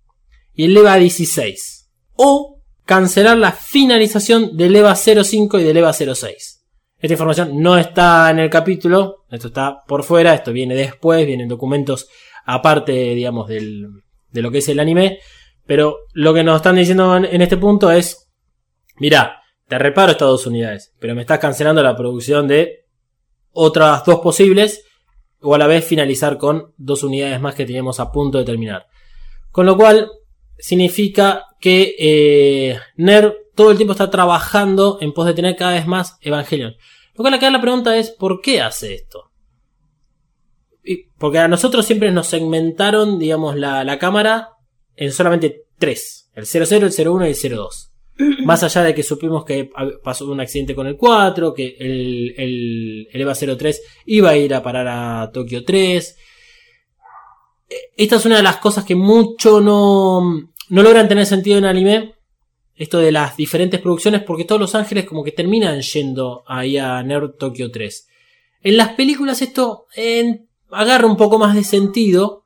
y 0.55 0.65
el 0.65 0.75
EVA 0.75 0.95
16. 0.95 1.89
O 2.15 2.61
cancelar 2.83 3.37
la 3.37 3.51
finalización 3.51 4.57
del 4.57 4.75
EVA 4.75 4.95
05 4.95 5.59
y 5.59 5.63
del 5.63 5.77
EVA 5.77 5.93
06. 5.93 6.65
Esta 6.97 7.13
información 7.13 7.61
no 7.61 7.77
está 7.77 8.29
en 8.31 8.39
el 8.39 8.49
capítulo, 8.49 9.25
esto 9.29 9.47
está 9.49 9.83
por 9.87 10.03
fuera, 10.03 10.33
esto 10.33 10.51
viene 10.51 10.75
después, 10.75 11.25
vienen 11.25 11.47
documentos 11.47 12.09
aparte, 12.45 12.91
digamos, 12.91 13.47
del, 13.47 13.87
de 14.31 14.41
lo 14.41 14.51
que 14.51 14.57
es 14.57 14.67
el 14.69 14.79
anime. 14.79 15.19
Pero 15.69 16.07
lo 16.13 16.33
que 16.33 16.43
nos 16.43 16.55
están 16.55 16.77
diciendo 16.77 17.15
en, 17.15 17.41
este 17.43 17.55
punto 17.55 17.91
es, 17.91 18.27
mira, 18.97 19.43
te 19.67 19.77
reparo 19.77 20.13
estas 20.13 20.27
dos 20.27 20.47
unidades, 20.47 20.95
pero 20.99 21.13
me 21.13 21.21
estás 21.21 21.37
cancelando 21.37 21.83
la 21.83 21.95
producción 21.95 22.47
de 22.47 22.87
otras 23.51 24.03
dos 24.03 24.19
posibles 24.19 24.83
o 25.41 25.53
a 25.53 25.59
la 25.59 25.67
vez 25.67 25.85
finalizar 25.85 26.39
con 26.39 26.73
dos 26.77 27.03
unidades 27.03 27.39
más 27.39 27.53
que 27.53 27.67
teníamos 27.67 27.99
a 27.99 28.11
punto 28.11 28.39
de 28.39 28.45
terminar. 28.45 28.87
Con 29.51 29.67
lo 29.67 29.77
cual 29.77 30.09
significa 30.57 31.45
que 31.59 31.93
eh, 31.99 32.79
NER 32.95 33.37
todo 33.53 33.69
el 33.69 33.77
tiempo 33.77 33.91
está 33.91 34.09
trabajando 34.09 34.97
en 35.01 35.13
pos 35.13 35.27
de 35.27 35.35
tener 35.35 35.55
cada 35.55 35.73
vez 35.73 35.85
más 35.85 36.17
Evangelion. 36.21 36.73
Lo 37.13 37.21
cual 37.21 37.35
acá 37.35 37.47
la 37.51 37.61
pregunta 37.61 37.95
es 37.95 38.09
¿por 38.09 38.41
qué 38.41 38.59
hace 38.59 38.95
esto? 38.95 39.29
Porque 41.19 41.37
a 41.37 41.47
nosotros 41.47 41.85
siempre 41.85 42.09
nos 42.09 42.25
segmentaron, 42.25 43.19
digamos, 43.19 43.55
la, 43.55 43.83
la 43.83 43.99
cámara 43.99 44.55
en 44.99 45.13
solamente 45.13 45.63
tres. 45.77 46.29
El 46.35 46.45
00, 46.45 46.87
el 46.87 47.07
01 47.07 47.27
y 47.27 47.31
el 47.31 47.55
02. 47.55 47.91
Más 48.43 48.63
allá 48.63 48.83
de 48.83 48.93
que 48.93 49.01
supimos 49.01 49.45
que 49.45 49.69
pasó 50.03 50.29
un 50.29 50.41
accidente 50.41 50.75
con 50.75 50.87
el 50.87 50.97
4, 50.97 51.53
que 51.53 51.77
el, 51.79 52.35
el, 52.37 53.07
el 53.11 53.21
EVA 53.21 53.33
03 53.33 53.81
iba 54.07 54.29
a 54.29 54.37
ir 54.37 54.53
a 54.53 54.61
parar 54.61 54.87
a 54.87 55.31
Tokio 55.31 55.63
3. 55.63 56.17
Esta 57.95 58.15
es 58.17 58.25
una 58.25 58.37
de 58.37 58.43
las 58.43 58.57
cosas 58.57 58.83
que 58.83 58.95
mucho 58.95 59.61
no, 59.61 60.21
no 60.69 60.83
logran 60.83 61.07
tener 61.07 61.25
sentido 61.25 61.57
en 61.57 61.65
anime. 61.65 62.15
Esto 62.75 62.99
de 62.99 63.13
las 63.13 63.37
diferentes 63.37 63.79
producciones, 63.79 64.23
porque 64.23 64.45
todos 64.45 64.59
los 64.59 64.75
ángeles 64.75 65.05
como 65.05 65.23
que 65.23 65.31
terminan 65.31 65.81
yendo 65.81 66.43
ahí 66.45 66.77
a 66.77 67.01
Nerd 67.03 67.35
Tokyo 67.37 67.71
3. 67.71 68.07
En 68.63 68.75
las 68.75 68.89
películas 68.93 69.41
esto 69.41 69.85
eh, 69.95 70.41
agarra 70.71 71.07
un 71.07 71.15
poco 71.15 71.39
más 71.39 71.55
de 71.55 71.63
sentido. 71.63 72.43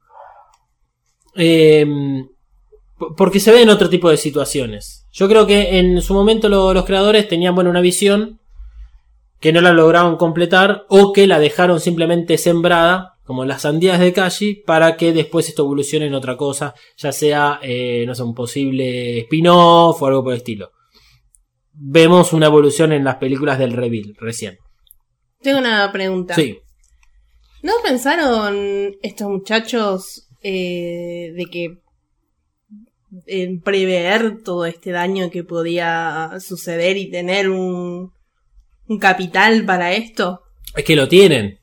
Eh, 1.36 1.86
porque 3.16 3.40
se 3.40 3.52
ve 3.52 3.62
en 3.62 3.70
otro 3.70 3.90
tipo 3.90 4.10
de 4.10 4.18
situaciones. 4.18 5.08
Yo 5.12 5.28
creo 5.28 5.46
que 5.46 5.80
en 5.80 6.02
su 6.02 6.14
momento 6.14 6.50
lo, 6.50 6.74
los 6.74 6.86
creadores 6.86 7.28
tenían 7.28 7.56
bueno, 7.56 7.70
una 7.70 7.82
visión 7.82 8.40
que 9.44 9.52
no 9.52 9.60
la 9.60 9.74
lograron 9.74 10.16
completar 10.16 10.86
o 10.88 11.12
que 11.12 11.28
la 11.28 11.38
dejaron 11.38 11.82
simplemente 11.82 12.38
sembrada, 12.38 13.18
como 13.26 13.44
las 13.44 13.64
sandías 13.64 14.00
de 14.00 14.14
Kashi, 14.14 14.64
para 14.66 14.96
que 14.96 15.12
después 15.12 15.50
esto 15.50 15.64
evolucione 15.64 16.06
en 16.06 16.14
otra 16.14 16.38
cosa, 16.38 16.74
ya 16.96 17.12
sea, 17.12 17.60
eh, 17.62 18.06
no 18.08 18.16
sé, 18.16 18.24
un 18.24 18.34
posible 18.34 19.20
spin-off 19.20 20.02
o 20.02 20.08
algo 20.08 20.24
por 20.24 20.32
el 20.32 20.38
estilo. 20.38 20.72
Vemos 21.74 22.32
una 22.32 22.46
evolución 22.46 22.94
en 22.94 23.04
las 23.04 23.18
películas 23.18 23.60
del 23.60 23.74
Reveal 23.74 24.16
recién. 24.18 24.60
Tengo 25.42 25.60
una 25.60 25.92
pregunta. 25.92 26.36
Sí. 26.36 26.60
¿No 27.64 27.74
pensaron 27.84 28.96
estos 29.02 29.28
muchachos 29.30 30.30
eh, 30.42 31.34
de 31.36 31.46
que 31.52 31.83
en 33.26 33.62
prever 33.62 34.42
todo 34.44 34.66
este 34.66 34.92
daño 34.92 35.30
que 35.30 35.44
podía 35.44 36.32
suceder 36.40 36.98
y 36.98 37.10
tener 37.12 37.50
un, 37.50 38.12
un 38.88 39.00
capital 39.00 39.66
para 39.66 39.94
esto? 39.94 40.42
Es 40.76 40.84
que 40.84 40.96
lo 40.96 41.08
tienen. 41.08 41.60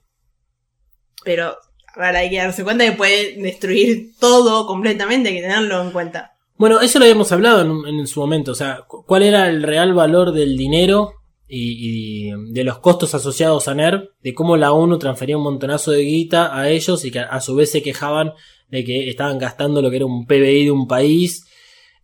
Pero 1.25 1.57
ahora 1.97 2.21
hay 2.21 2.31
que 2.31 2.39
darse 2.39 2.65
cuenta 2.65 2.85
que 2.85 2.93
puede 2.93 3.37
destruir 3.41 4.13
todo 4.19 4.67
completamente, 4.67 5.29
hay 5.29 5.37
que 5.37 5.43
tenerlo 5.43 5.83
en 5.83 5.91
cuenta. 5.91 6.33
Bueno, 6.57 6.81
eso 6.81 6.99
lo 6.99 7.05
habíamos 7.07 7.33
hablado 7.33 7.63
en, 7.89 7.95
en 8.01 8.07
su 8.07 8.21
momento. 8.21 8.53
O 8.53 8.55
sea, 8.55 8.83
cu- 8.87 9.05
cuál 9.07 9.23
era 9.23 9.49
el 9.49 9.63
real 9.63 9.95
valor 9.95 10.33
del 10.33 10.57
dinero 10.57 11.13
y, 11.49 12.29
y 12.29 12.53
de 12.53 12.65
los 12.65 12.79
costos 12.79 13.15
asociados 13.15 13.67
a 13.67 13.75
NER, 13.75 14.11
de 14.23 14.35
cómo 14.35 14.57
la 14.57 14.73
ONU 14.73 14.99
transfería 14.99 15.37
un 15.37 15.43
montonazo 15.43 15.91
de 15.91 16.03
guita 16.03 16.57
a 16.57 16.69
ellos 16.69 17.05
y 17.05 17.11
que 17.11 17.21
a 17.21 17.41
su 17.41 17.55
vez 17.57 17.71
se 17.71 17.83
quejaban 17.83 18.33
de 18.71 18.85
que 18.85 19.09
estaban 19.09 19.39
gastando 19.39 19.83
lo 19.83 19.91
que 19.91 19.97
era 19.97 20.07
un 20.07 20.27
PBI 20.27 20.65
de 20.65 20.71
un 20.71 20.87
país. 20.87 21.47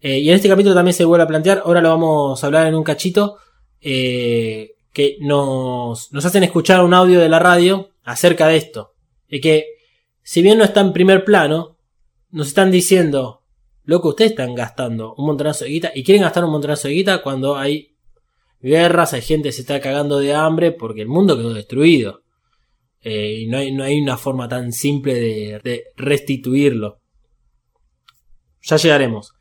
Eh, 0.01 0.19
y 0.19 0.29
en 0.29 0.37
este 0.37 0.49
capítulo 0.49 0.75
también 0.75 0.95
se 0.95 1.05
vuelve 1.05 1.25
a 1.25 1.29
plantear, 1.29 1.63
ahora 1.65 1.81
lo 1.81 1.89
vamos 1.91 2.43
a 2.43 2.47
hablar 2.47 2.67
en 2.67 2.75
un 2.75 2.85
cachito, 2.85 3.39
eh, 3.81 4.73
que 4.93 5.17
nos, 5.21 6.13
nos 6.13 6.25
hacen 6.25 6.43
escuchar 6.43 6.83
un 6.85 6.95
audio 6.95 7.21
de 7.21 7.29
la 7.29 7.39
radio 7.39 7.91
acerca 8.03 8.49
de 8.49 8.57
esto. 8.57 8.95
Y 9.29 9.41
que, 9.41 9.67
si 10.23 10.43
bien 10.43 10.59
no 10.59 10.65
está 10.65 10.81
en 10.81 10.93
primer 10.93 11.25
plano, 11.25 11.79
nos 12.31 12.49
están 12.49 12.71
diciendo, 12.71 13.43
loco, 13.85 14.09
ustedes 14.11 14.33
están 14.33 14.55
gastando 14.55 15.15
un 15.17 15.27
montonazo 15.27 15.65
de 15.65 15.71
guita 15.71 15.93
y 15.95 16.03
quieren 16.03 16.23
gastar 16.23 16.45
un 16.45 16.51
montonazo 16.51 16.89
de 16.89 16.95
guita 16.95 17.23
cuando 17.23 17.57
hay 17.57 17.97
guerras, 18.61 19.13
hay 19.13 19.23
gente 19.23 19.49
que 19.49 19.53
se 19.53 19.61
está 19.63 19.81
cagando 19.81 20.19
de 20.19 20.35
hambre 20.35 20.73
porque 20.73 21.03
el 21.03 21.09
mundo 21.09 21.37
quedó 21.37 21.55
destruido. 21.55 22.23
Eh, 23.03 23.41
y 23.41 23.47
no 23.47 23.59
hay, 23.59 23.73
no 23.73 23.85
hay 23.85 24.01
una 24.01 24.17
forma 24.17 24.49
tan 24.49 24.73
simple 24.73 25.15
de, 25.15 25.61
de 25.63 25.85
restituirlo. 25.97 27.01
Ya 28.63 28.77
llegaremos. 28.77 29.33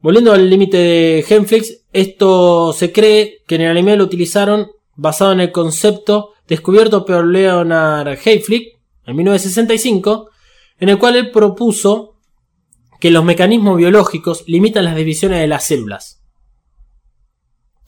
Volviendo 0.00 0.32
al 0.32 0.48
límite 0.48 0.76
de 0.76 1.24
Genflix, 1.26 1.84
esto 1.92 2.72
se 2.72 2.92
cree 2.92 3.42
que 3.46 3.56
en 3.56 3.62
el 3.62 3.70
anime 3.70 3.96
lo 3.96 4.04
utilizaron 4.04 4.70
basado 4.96 5.32
en 5.32 5.40
el 5.40 5.52
concepto 5.52 6.34
descubierto 6.46 7.04
por 7.04 7.26
Leonard 7.26 8.18
Hayflick 8.24 8.78
en 9.06 9.16
1965, 9.16 10.30
en 10.78 10.88
el 10.88 10.98
cual 10.98 11.16
él 11.16 11.30
propuso 11.30 12.16
que 12.98 13.10
los 13.10 13.24
mecanismos 13.24 13.76
biológicos 13.76 14.44
limitan 14.46 14.84
las 14.84 14.96
divisiones 14.96 15.40
de 15.40 15.46
las 15.46 15.64
células. 15.64 16.22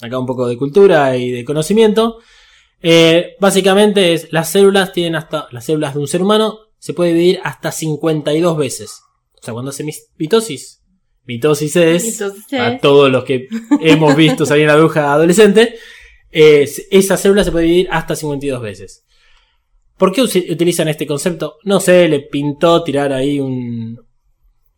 Acá 0.01 0.18
un 0.18 0.27
poco 0.27 0.46
de 0.48 0.57
cultura 0.57 1.16
y 1.16 1.31
de 1.31 1.44
conocimiento. 1.44 2.18
Eh, 2.83 3.37
básicamente 3.38 4.12
es 4.12 4.33
las 4.33 4.51
células 4.51 4.92
tienen 4.92 5.14
hasta 5.14 5.47
las 5.53 5.64
células 5.64 5.95
de 5.95 6.01
un 6.01 6.09
ser 6.09 6.23
humano 6.23 6.59
se 6.79 6.95
puede 6.95 7.12
dividir 7.12 7.40
hasta 7.45 7.71
52 7.71 8.57
veces. 8.57 9.03
O 9.40 9.42
sea, 9.42 9.55
cuando 9.55 9.71
hace 9.71 9.85
mitosis, 10.18 10.83
mitosis 11.25 11.77
es 11.77 12.23
a 12.59 12.79
todos 12.79 13.11
los 13.11 13.23
que 13.23 13.47
hemos 13.81 14.16
visto 14.16 14.45
salir 14.45 14.66
la 14.66 14.77
bruja 14.77 15.12
adolescente, 15.12 15.77
eh, 16.33 16.68
esa 16.90 17.16
célula 17.16 17.45
se 17.45 17.53
puede 17.53 17.66
dividir 17.66 17.88
hasta 17.92 18.16
52 18.16 18.61
veces. 18.61 19.05
¿Por 19.97 20.11
qué 20.11 20.23
utilizan 20.23 20.88
este 20.88 21.07
concepto? 21.07 21.59
No 21.62 21.79
sé, 21.79 22.09
le 22.09 22.21
pintó 22.21 22.83
tirar 22.83 23.12
ahí 23.12 23.38
un, 23.38 24.05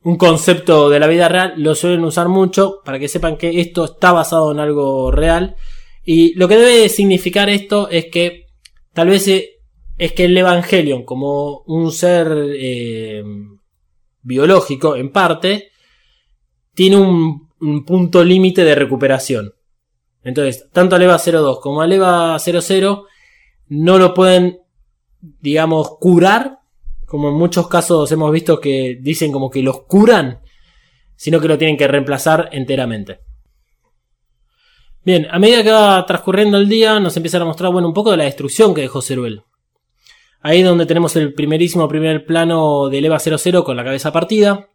un 0.03 0.17
concepto 0.19 0.91
de 0.91 1.01
la 1.01 1.07
vida 1.07 1.29
real, 1.29 1.55
lo 1.57 1.75
suelen 1.75 2.05
usar 2.05 2.29
mucho 2.29 2.81
para 2.85 2.99
que 2.99 3.09
sepan 3.09 3.39
que 3.39 3.61
esto 3.61 3.87
está 3.87 4.13
basado 4.13 4.53
en 4.53 4.61
algo 4.61 5.11
real. 5.11 5.57
Y 6.05 6.35
lo 6.35 6.49
que 6.49 6.57
debe 6.57 6.89
significar 6.89 7.49
esto 7.49 7.89
es 7.89 8.07
que 8.07 8.47
tal 8.93 9.09
vez 9.09 9.27
eh, 9.29 9.61
es 9.97 10.13
que 10.13 10.25
el 10.25 10.37
Evangelion, 10.37 11.05
como 11.05 11.61
un 11.67 11.93
ser 11.93 12.29
eh, 12.57 13.25
biológico 14.23 14.97
en 14.97 15.11
parte, 15.13 15.71
tiene 16.75 16.97
un, 16.97 17.49
un 17.61 17.85
punto 17.85 18.25
límite 18.25 18.65
de 18.65 18.75
recuperación. 18.75 19.55
Entonces, 20.23 20.69
tanto 20.73 20.97
al 20.97 21.03
EVA 21.03 21.19
02 21.19 21.61
como 21.61 21.83
al 21.83 21.93
EVA 21.93 22.39
00 22.39 23.07
no 23.69 23.99
lo 23.99 24.15
pueden, 24.15 24.59
digamos, 25.21 25.97
curar, 25.99 26.59
como 27.07 27.29
en 27.29 27.35
muchos 27.35 27.69
casos 27.69 28.11
hemos 28.13 28.33
visto 28.33 28.61
que 28.61 28.99
dicen 29.01 29.31
como 29.31 29.51
que 29.51 29.63
los 29.63 29.83
curan, 29.83 30.41
sino 31.17 31.41
que 31.41 31.49
lo 31.49 31.59
tienen 31.59 31.77
que 31.77 31.89
reemplazar 31.89 32.49
enteramente. 32.53 33.21
Bien, 35.05 35.27
a 35.31 35.39
medida 35.39 35.63
que 35.63 35.71
va 35.71 36.07
transcurriendo 36.07 36.57
el 36.57 36.69
día, 36.69 36.99
nos 36.99 37.17
empiezan 37.17 37.43
a 37.43 37.45
mostrar, 37.45 37.71
bueno, 37.71 37.89
un 37.89 37.95
poco 37.95 38.11
de 38.11 38.17
la 38.17 38.25
destrucción 38.25 38.75
que 38.75 38.81
dejó 38.81 39.03
Ceruel. 39.03 39.43
Ahí 40.41 40.63
donde 40.63 40.87
tenemos 40.87 41.15
el 41.17 41.35
primerísimo 41.35 41.89
primer 41.89 42.25
plano 42.25 42.89
del 42.89 43.05
EVA 43.05 43.19
00 43.19 43.65
con 43.65 43.77
la 43.77 43.85
cabeza 43.85 44.13
partida. 44.13 44.69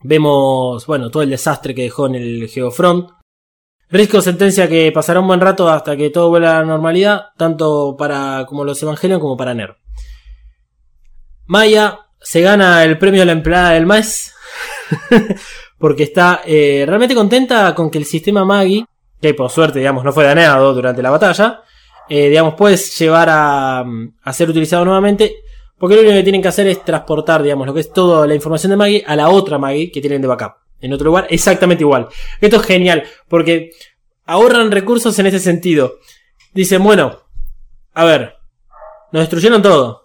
Vemos, 0.00 0.86
bueno, 0.86 1.10
todo 1.10 1.22
el 1.24 1.30
desastre 1.30 1.74
que 1.74 1.82
dejó 1.82 2.06
en 2.06 2.14
el 2.14 2.48
Geofront. 2.48 3.10
Risco 3.90 4.20
sentencia 4.20 4.68
que 4.68 4.92
pasará 4.92 5.20
un 5.20 5.26
buen 5.26 5.40
rato 5.40 5.68
hasta 5.68 5.96
que 5.96 6.10
todo 6.10 6.28
vuelva 6.28 6.58
a 6.58 6.60
la 6.60 6.66
normalidad, 6.66 7.26
tanto 7.36 7.96
para 7.98 8.44
como 8.46 8.64
los 8.64 8.80
Evangelion 8.82 9.20
como 9.20 9.36
para 9.36 9.54
NER. 9.54 9.76
Maya 11.46 12.00
se 12.20 12.42
gana 12.42 12.84
el 12.84 12.98
premio 12.98 13.22
a 13.22 13.24
la 13.24 13.32
empleada 13.32 13.70
del 13.70 13.86
mes 13.86 14.34
porque 15.78 16.02
está 16.02 16.42
eh, 16.44 16.84
realmente 16.86 17.14
contenta 17.14 17.74
con 17.74 17.90
que 17.90 17.98
el 17.98 18.04
sistema 18.04 18.44
Magi, 18.44 18.84
que 19.20 19.34
por 19.34 19.50
suerte 19.50 19.78
digamos 19.78 20.04
no 20.04 20.12
fue 20.12 20.24
dañado 20.24 20.74
durante 20.74 21.02
la 21.02 21.10
batalla, 21.10 21.62
eh, 22.08 22.28
digamos 22.28 22.54
puedes 22.54 22.98
llevar 22.98 23.28
a, 23.30 23.84
a 24.22 24.32
ser 24.32 24.50
utilizado 24.50 24.84
nuevamente 24.84 25.42
porque 25.78 25.94
lo 25.94 26.02
único 26.02 26.16
que 26.16 26.22
tienen 26.24 26.42
que 26.42 26.48
hacer 26.48 26.66
es 26.66 26.84
transportar, 26.84 27.42
digamos, 27.42 27.66
lo 27.66 27.72
que 27.72 27.80
es 27.80 27.92
toda 27.92 28.26
la 28.26 28.34
información 28.34 28.70
de 28.70 28.76
Maggie 28.76 29.04
a 29.06 29.14
la 29.14 29.28
otra 29.28 29.58
Maggie 29.58 29.92
que 29.92 30.00
tienen 30.00 30.20
de 30.20 30.28
backup. 30.28 30.54
En 30.80 30.92
otro 30.92 31.06
lugar, 31.06 31.26
exactamente 31.30 31.84
igual. 31.84 32.08
Esto 32.40 32.56
es 32.56 32.62
genial, 32.62 33.04
porque 33.28 33.70
ahorran 34.26 34.72
recursos 34.72 35.16
en 35.18 35.26
ese 35.26 35.38
sentido. 35.38 35.98
dicen, 36.52 36.82
bueno, 36.82 37.20
a 37.94 38.04
ver, 38.04 38.36
nos 39.12 39.22
destruyeron 39.22 39.62
todo. 39.62 40.02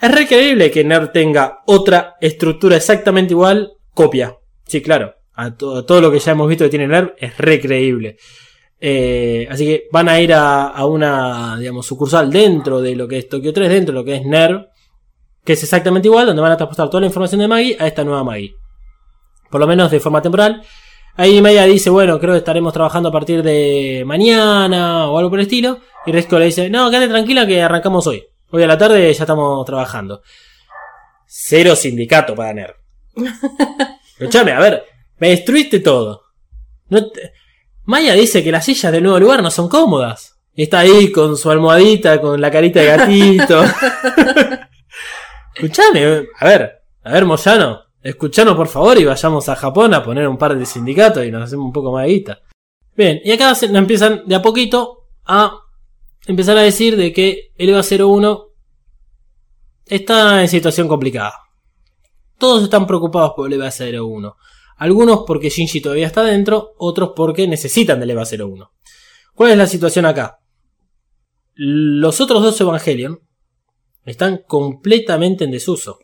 Es 0.00 0.12
re 0.12 0.26
creíble 0.26 0.70
que 0.70 0.84
NERD 0.84 1.10
tenga 1.10 1.62
otra 1.66 2.16
estructura 2.20 2.76
exactamente 2.76 3.32
igual, 3.32 3.72
copia. 3.94 4.36
Sí, 4.66 4.82
claro. 4.82 5.14
A 5.34 5.50
to- 5.56 5.84
todo 5.84 6.00
lo 6.00 6.10
que 6.10 6.18
ya 6.18 6.32
hemos 6.32 6.48
visto 6.48 6.64
que 6.64 6.70
tiene 6.70 6.86
NERD 6.88 7.12
es 7.18 7.36
re 7.38 7.60
creíble. 7.60 8.16
Eh, 8.80 9.46
así 9.50 9.64
que 9.64 9.84
van 9.92 10.08
a 10.08 10.20
ir 10.20 10.32
a, 10.34 10.68
a 10.68 10.84
una, 10.86 11.56
digamos, 11.58 11.86
sucursal 11.86 12.30
dentro 12.30 12.80
de 12.80 12.96
lo 12.96 13.06
que 13.06 13.18
es 13.18 13.28
Tokio 13.28 13.52
3, 13.52 13.68
dentro 13.70 13.94
de 13.94 14.00
lo 14.00 14.04
que 14.04 14.16
es 14.16 14.24
NERD, 14.24 14.66
que 15.44 15.52
es 15.54 15.62
exactamente 15.62 16.08
igual, 16.08 16.26
donde 16.26 16.42
van 16.42 16.52
a 16.52 16.56
transportar 16.56 16.88
toda 16.90 17.00
la 17.00 17.06
información 17.06 17.40
de 17.40 17.48
Maggie 17.48 17.76
a 17.78 17.86
esta 17.86 18.04
nueva 18.04 18.24
Maggie. 18.24 18.54
Por 19.50 19.60
lo 19.60 19.66
menos 19.66 19.90
de 19.90 20.00
forma 20.00 20.20
temporal. 20.22 20.62
Ahí 21.14 21.42
Maya 21.42 21.64
dice, 21.64 21.90
bueno, 21.90 22.18
creo 22.18 22.32
que 22.32 22.38
estaremos 22.38 22.72
trabajando 22.72 23.10
a 23.10 23.12
partir 23.12 23.42
de 23.42 24.02
mañana 24.06 25.08
o 25.10 25.18
algo 25.18 25.30
por 25.30 25.38
el 25.38 25.44
estilo. 25.44 25.78
Y 26.06 26.12
Resco 26.12 26.38
le 26.38 26.46
dice, 26.46 26.70
no, 26.70 26.90
quédate 26.90 27.08
tranquila 27.08 27.46
que 27.46 27.60
arrancamos 27.62 28.06
hoy. 28.06 28.24
Hoy 28.50 28.62
a 28.62 28.66
la 28.66 28.78
tarde 28.78 29.12
ya 29.12 29.22
estamos 29.24 29.64
trabajando. 29.66 30.22
Cero 31.26 31.76
sindicato 31.76 32.34
para 32.34 32.52
NER. 32.54 32.76
Escuchame, 34.18 34.52
a 34.52 34.60
ver, 34.60 34.84
me 35.22 35.28
destruiste 35.28 35.78
todo. 35.78 36.24
No 36.88 37.08
te- 37.12 37.32
Maya 37.84 38.12
dice 38.14 38.42
que 38.42 38.50
las 38.50 38.64
sillas 38.64 38.90
del 38.90 39.04
nuevo 39.04 39.20
lugar 39.20 39.40
no 39.40 39.52
son 39.52 39.68
cómodas. 39.68 40.36
Y 40.52 40.64
está 40.64 40.80
ahí 40.80 41.12
con 41.12 41.36
su 41.36 41.48
almohadita, 41.48 42.20
con 42.20 42.40
la 42.40 42.50
carita 42.50 42.80
de 42.80 42.86
gatito. 42.86 43.62
Escuchame, 45.54 46.26
a 46.40 46.44
ver, 46.48 46.72
a 47.04 47.12
ver, 47.12 47.24
Moyano, 47.24 47.82
escuchanos 48.02 48.56
por 48.56 48.66
favor 48.66 48.98
y 48.98 49.04
vayamos 49.04 49.48
a 49.48 49.54
Japón 49.54 49.94
a 49.94 50.02
poner 50.02 50.26
un 50.26 50.36
par 50.38 50.58
de 50.58 50.66
sindicatos 50.66 51.24
y 51.24 51.30
nos 51.30 51.44
hacemos 51.44 51.66
un 51.66 51.72
poco 51.72 51.92
más 51.92 52.04
de 52.06 52.08
guita. 52.12 52.40
Bien, 52.96 53.20
y 53.24 53.30
acá 53.30 53.54
se- 53.54 53.66
empiezan 53.66 54.22
de 54.26 54.34
a 54.34 54.42
poquito 54.42 55.06
a 55.24 55.56
empezar 56.26 56.56
a 56.58 56.62
decir 56.62 56.96
de 56.96 57.12
que 57.12 57.52
el 57.56 57.68
EVA 57.68 57.82
01 57.82 58.46
está 59.86 60.42
en 60.42 60.48
situación 60.48 60.88
complicada. 60.88 61.34
Todos 62.38 62.64
están 62.64 62.86
preocupados 62.88 63.32
por 63.36 63.46
el 63.46 63.52
EVA 63.60 63.70
01. 63.70 64.36
Algunos 64.82 65.22
porque 65.24 65.48
Shinji 65.48 65.80
todavía 65.80 66.08
está 66.08 66.24
dentro, 66.24 66.74
otros 66.76 67.12
porque 67.14 67.46
necesitan 67.46 68.00
del 68.00 68.10
EVA 68.10 68.24
01. 68.24 68.72
¿Cuál 69.32 69.52
es 69.52 69.56
la 69.56 69.68
situación 69.68 70.06
acá? 70.06 70.40
Los 71.54 72.20
otros 72.20 72.42
dos 72.42 72.60
Evangelion 72.60 73.20
están 74.04 74.42
completamente 74.44 75.44
en 75.44 75.52
desuso. 75.52 76.00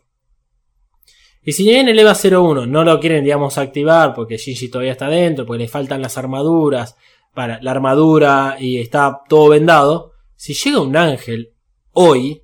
Y 1.43 1.51
si 1.51 1.65
bien 1.65 1.89
el 1.89 1.99
EVA 1.99 2.13
01 2.13 2.67
no 2.67 2.85
lo 2.85 3.01
quieren, 3.01 3.25
digamos, 3.25 3.57
activar 3.57 4.13
porque 4.13 4.37
Shinji 4.37 4.69
todavía 4.69 4.93
está 4.93 5.09
dentro, 5.09 5.45
porque 5.45 5.63
le 5.63 5.67
faltan 5.67 6.01
las 6.01 6.17
armaduras, 6.17 6.95
para 7.33 7.61
la 7.61 7.71
armadura 7.71 8.55
y 8.61 8.77
está 8.77 9.23
todo 9.27 9.49
vendado, 9.49 10.13
si 10.37 10.53
llega 10.53 10.79
un 10.79 10.95
ángel 10.95 11.53
hoy, 11.91 12.43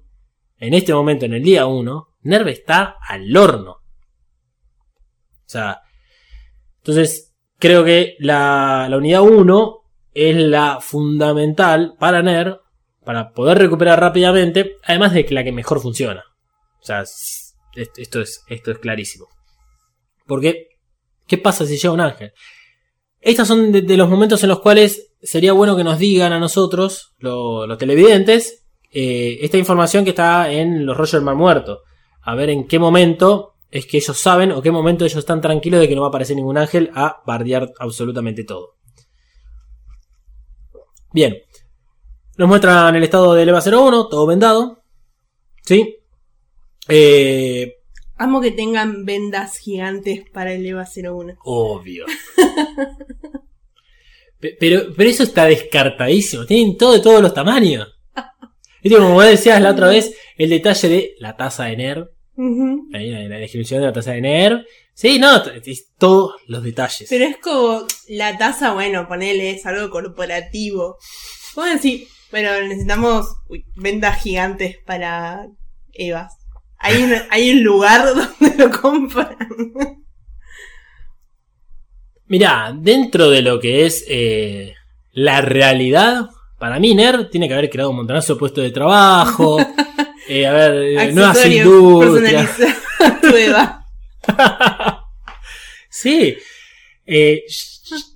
en 0.57 0.73
este 0.73 0.93
momento, 0.93 1.23
en 1.23 1.35
el 1.35 1.43
día 1.43 1.65
1, 1.65 2.09
Nerve 2.23 2.51
está 2.51 2.97
al 3.07 3.37
horno. 3.37 3.71
O 3.71 3.83
sea, 5.45 5.79
entonces 6.85 7.33
creo 7.57 7.83
que 7.83 8.15
la, 8.19 8.85
la 8.89 8.97
unidad 8.97 9.21
1 9.23 9.77
es 10.13 10.35
la 10.37 10.77
fundamental 10.81 11.95
para 11.99 12.21
NER 12.21 12.59
para 13.03 13.31
poder 13.31 13.57
recuperar 13.57 13.99
rápidamente, 13.99 14.75
además 14.83 15.13
de 15.13 15.25
que 15.25 15.33
la 15.33 15.43
que 15.43 15.51
mejor 15.51 15.79
funciona. 15.81 16.23
O 16.81 16.85
sea, 16.85 17.01
esto, 17.01 18.21
es, 18.21 18.43
esto 18.47 18.71
es 18.71 18.77
clarísimo. 18.79 19.27
Porque, 20.27 20.67
¿qué 21.27 21.37
pasa 21.37 21.65
si 21.65 21.77
llega 21.77 21.91
un 21.93 22.01
ángel? 22.01 22.31
Estos 23.19 23.47
son 23.47 23.71
de, 23.71 23.81
de 23.81 23.97
los 23.97 24.09
momentos 24.09 24.41
en 24.43 24.49
los 24.49 24.59
cuales 24.59 25.13
sería 25.21 25.53
bueno 25.53 25.75
que 25.75 25.83
nos 25.83 25.97
digan 25.99 26.33
a 26.33 26.39
nosotros, 26.39 27.13
lo- 27.19 27.65
los 27.67 27.77
televidentes, 27.77 28.63
eh, 28.91 29.39
esta 29.41 29.57
información 29.57 30.03
que 30.03 30.11
está 30.11 30.51
en 30.51 30.85
los 30.85 30.95
rollos 30.95 31.13
del 31.13 31.21
mar 31.23 31.35
muerto. 31.35 31.79
A 32.21 32.35
ver 32.35 32.49
en 32.51 32.67
qué 32.67 32.77
momento 32.79 33.54
es 33.77 33.85
que 33.85 33.97
ellos 33.97 34.17
saben 34.17 34.51
o 34.53 34.61
qué 34.61 34.71
momento 34.71 35.03
ellos 35.05 35.17
están 35.19 35.41
tranquilos 35.41 35.79
de 35.81 35.87
que 35.89 35.95
no 35.95 36.01
va 36.01 36.07
a 36.07 36.09
aparecer 36.09 36.35
ningún 36.35 36.57
ángel 36.57 36.91
a 36.95 37.21
bardear 37.25 37.71
absolutamente 37.79 38.43
todo. 38.43 38.75
Bien. 41.11 41.37
Nos 42.37 42.47
muestran 42.47 42.95
el 42.95 43.03
estado 43.03 43.33
del 43.33 43.49
EVA 43.49 43.61
01, 43.61 44.07
todo 44.07 44.25
vendado. 44.27 44.83
¿Sí? 45.63 45.97
Eh, 46.87 47.73
Amo 48.17 48.39
que 48.39 48.51
tengan 48.51 49.03
vendas 49.05 49.57
gigantes 49.57 50.23
para 50.31 50.53
el 50.53 50.65
EVA 50.65 50.85
01. 50.85 51.33
Obvio. 51.43 52.05
Pe- 54.39 54.55
pero, 54.59 54.93
pero 54.95 55.09
eso 55.09 55.23
está 55.23 55.45
descartadísimo. 55.45 56.45
Tienen 56.45 56.77
todo 56.77 56.93
de 56.93 56.99
todos 56.99 57.21
los 57.21 57.33
tamaños. 57.33 57.91
Viste, 58.83 58.99
como 58.99 59.13
vos 59.15 59.25
decías 59.25 59.61
la 59.61 59.71
otra 59.71 59.87
vez, 59.87 60.15
el 60.37 60.49
detalle 60.49 60.87
de 60.89 61.15
la 61.19 61.35
taza 61.35 61.65
de 61.65 61.77
NER. 61.77 62.11
Ahí 62.37 63.13
en 63.13 63.29
la 63.29 63.37
descripción 63.37 63.79
de 63.81 63.87
la 63.87 63.93
taza 63.93 64.11
de 64.11 64.21
NER. 64.21 64.65
Sí, 64.93 65.19
no, 65.19 65.41
todos 65.97 66.35
los 66.47 66.63
detalles. 66.63 67.07
Pero 67.09 67.25
es 67.25 67.37
como 67.37 67.85
la 68.09 68.37
taza, 68.37 68.73
bueno, 68.73 69.07
ponele, 69.07 69.51
es 69.51 69.65
algo 69.65 69.89
corporativo. 69.89 70.97
Puedo 71.53 71.73
decir, 71.73 72.07
bueno, 72.31 72.49
necesitamos 72.67 73.27
uy, 73.47 73.65
vendas 73.75 74.21
gigantes 74.21 74.77
para 74.85 75.47
Evas. 75.93 76.33
Hay 76.77 77.03
un, 77.03 77.13
hay 77.29 77.51
un 77.51 77.63
lugar 77.63 78.05
donde 78.39 78.57
lo 78.57 78.71
compran. 78.71 79.37
Mirá, 82.27 82.73
dentro 82.75 83.29
de 83.29 83.41
lo 83.41 83.59
que 83.59 83.85
es 83.85 84.03
eh, 84.09 84.73
la 85.11 85.41
realidad, 85.41 86.29
para 86.57 86.79
mí 86.79 86.95
NER 86.95 87.29
tiene 87.29 87.47
que 87.47 87.53
haber 87.53 87.69
creado 87.69 87.91
un 87.91 87.97
montonazo 87.97 88.33
de 88.33 88.39
puestos 88.39 88.63
de 88.63 88.71
trabajo. 88.71 89.57
eh, 90.27 90.45
a 90.45 90.53
ver, 90.53 90.73
eh, 90.73 91.11
nuevas 91.11 91.45
industrias. 91.45 92.49
personalizados, 92.49 93.21
tu 93.21 93.35
Eva. 93.35 93.85
Sí. 95.89 96.35
Eh, 97.05 97.45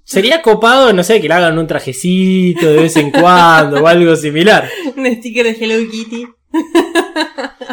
sería 0.04 0.42
copado, 0.42 0.92
no 0.92 1.02
sé, 1.02 1.22
que 1.22 1.30
le 1.30 1.34
hagan 1.34 1.58
un 1.58 1.66
trajecito 1.66 2.68
de 2.68 2.82
vez 2.82 2.98
en 2.98 3.10
cuando 3.10 3.82
o 3.82 3.88
algo 3.88 4.18
similar. 4.18 4.70
Un 4.98 5.06
sticker 5.16 5.46
de 5.46 5.52
Hello 5.52 5.90
Kitty. 5.90 6.28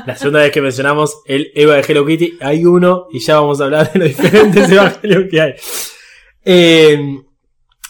La 0.07 0.15
segunda 0.15 0.43
vez 0.43 0.53
que 0.53 0.61
mencionamos 0.61 1.23
el 1.27 1.51
Eva 1.57 1.75
de 1.75 1.85
Hello 1.89 2.07
Kitty, 2.07 2.39
hay 2.41 2.65
uno 2.65 3.09
y 3.13 3.19
ya 3.19 3.41
vamos 3.41 3.61
a 3.61 3.65
hablar 3.65 3.93
de 3.93 3.99
los 3.99 4.09
diferentes 4.09 4.71
evangelios 4.71 5.25
que 5.29 5.41
hay. 5.41 5.55
Eh, 6.45 6.99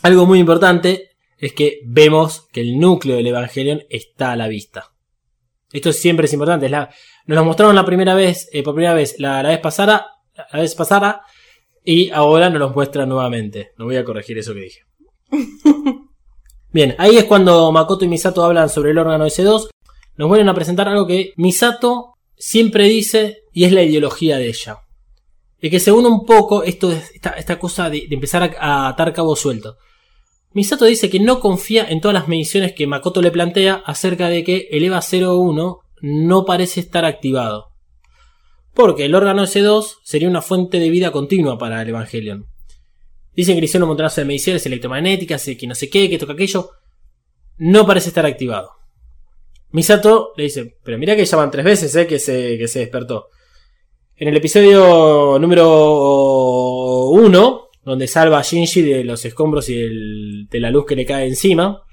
algo 0.02 0.24
muy 0.24 0.38
importante 0.38 1.11
es 1.38 1.52
que 1.52 1.80
vemos 1.85 2.46
que 2.50 2.62
el 2.62 2.78
núcleo 2.78 3.16
del 3.16 3.26
Evangelion 3.26 3.82
está 3.90 4.32
a 4.32 4.37
la 4.37 4.48
vista. 4.48 4.92
Esto 5.76 5.92
siempre 5.92 6.26
es 6.26 6.32
importante. 6.32 6.68
la- 6.68 6.90
nos 7.26 7.36
lo 7.36 7.44
mostraron 7.44 7.74
la 7.74 7.84
primera 7.84 8.14
vez, 8.14 8.48
eh, 8.52 8.62
por 8.62 8.74
primera 8.74 8.94
vez, 8.94 9.16
la, 9.18 9.42
la 9.42 9.48
vez 9.50 9.58
pasada, 9.58 10.06
la 10.52 10.60
vez 10.60 10.74
pasada, 10.74 11.22
y 11.84 12.10
ahora 12.10 12.48
nos 12.50 12.60
lo 12.60 12.70
muestran 12.70 13.08
nuevamente. 13.08 13.70
No 13.78 13.84
voy 13.84 13.96
a 13.96 14.04
corregir 14.04 14.38
eso 14.38 14.54
que 14.54 14.60
dije. 14.60 14.80
Bien, 16.72 16.94
ahí 16.98 17.16
es 17.16 17.24
cuando 17.24 17.72
Makoto 17.72 18.04
y 18.04 18.08
Misato 18.08 18.44
hablan 18.44 18.68
sobre 18.68 18.90
el 18.90 18.98
órgano 18.98 19.26
S2. 19.26 19.68
Nos 20.16 20.28
vuelven 20.28 20.48
a 20.48 20.54
presentar 20.54 20.88
algo 20.88 21.06
que 21.06 21.32
Misato 21.36 22.14
siempre 22.36 22.84
dice 22.84 23.38
y 23.52 23.64
es 23.64 23.72
la 23.72 23.82
ideología 23.82 24.36
de 24.36 24.48
ella. 24.48 24.78
Y 25.60 25.70
que 25.70 25.80
se 25.80 25.90
une 25.90 26.08
un 26.08 26.24
poco 26.26 26.62
esto 26.62 26.92
esta, 26.92 27.30
esta 27.30 27.58
cosa 27.58 27.88
de, 27.88 28.04
de 28.08 28.14
empezar 28.14 28.42
a, 28.42 28.84
a 28.84 28.88
atar 28.88 29.12
cabos 29.12 29.40
sueltos. 29.40 29.76
Misato 30.57 30.87
dice 30.87 31.11
que 31.11 31.21
no 31.21 31.38
confía 31.38 31.85
en 31.87 32.01
todas 32.01 32.14
las 32.14 32.29
mediciones 32.29 32.73
que 32.73 32.87
Makoto 32.87 33.21
le 33.21 33.31
plantea 33.31 33.75
acerca 33.85 34.31
de 34.31 34.42
que 34.42 34.69
el 34.71 34.85
EVA 34.85 35.03
01 35.03 35.81
no 36.01 36.45
parece 36.47 36.81
estar 36.81 37.05
activado. 37.05 37.73
Porque 38.73 39.05
el 39.05 39.14
órgano 39.14 39.42
S2 39.42 39.99
sería 40.03 40.31
una 40.31 40.40
fuente 40.40 40.79
de 40.79 40.88
vida 40.88 41.12
continua 41.12 41.59
para 41.59 41.83
el 41.83 41.90
Evangelion. 41.90 42.47
Dicen 43.35 43.55
que 43.55 43.61
le 43.61 43.66
hicieron 43.66 43.83
un 43.83 43.88
montonazo 43.88 44.23
de 44.23 44.29
mediciones 44.29 44.64
electromagnéticas, 44.64 45.45
que 45.45 45.66
no 45.66 45.75
sé 45.75 45.90
qué, 45.90 46.09
que 46.09 46.16
toca 46.16 46.33
aquello. 46.33 46.71
No 47.59 47.87
parece 47.87 48.09
estar 48.09 48.25
activado. 48.25 48.71
Misato 49.73 50.33
le 50.38 50.45
dice, 50.45 50.79
pero 50.83 50.97
mira 50.97 51.14
que 51.16 51.27
ya 51.27 51.37
van 51.37 51.51
tres 51.51 51.66
veces 51.66 51.95
eh, 51.97 52.07
que, 52.07 52.19
se, 52.19 52.57
que 52.57 52.66
se 52.66 52.79
despertó. 52.79 53.27
En 54.16 54.29
el 54.29 54.37
episodio 54.38 55.38
número 55.38 57.09
1, 57.11 57.65
donde 57.87 58.09
salva 58.09 58.40
a 58.40 58.42
Shinji 58.42 58.83
de 58.83 59.05
los 59.05 59.25
escombros 59.25 59.68
y 59.68 60.44
de 60.46 60.61
la 60.61 60.72
luz 60.72 60.87
que 60.87 60.96
le 60.96 61.07
cae 61.07 61.29
encima, 61.29 61.85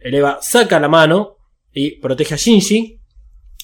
el 0.00 0.16
Eva 0.16 0.40
saca 0.42 0.80
la 0.80 0.88
mano 0.88 1.36
y 1.72 1.92
protege 2.00 2.34
a 2.34 2.36
Shinji. 2.36 2.98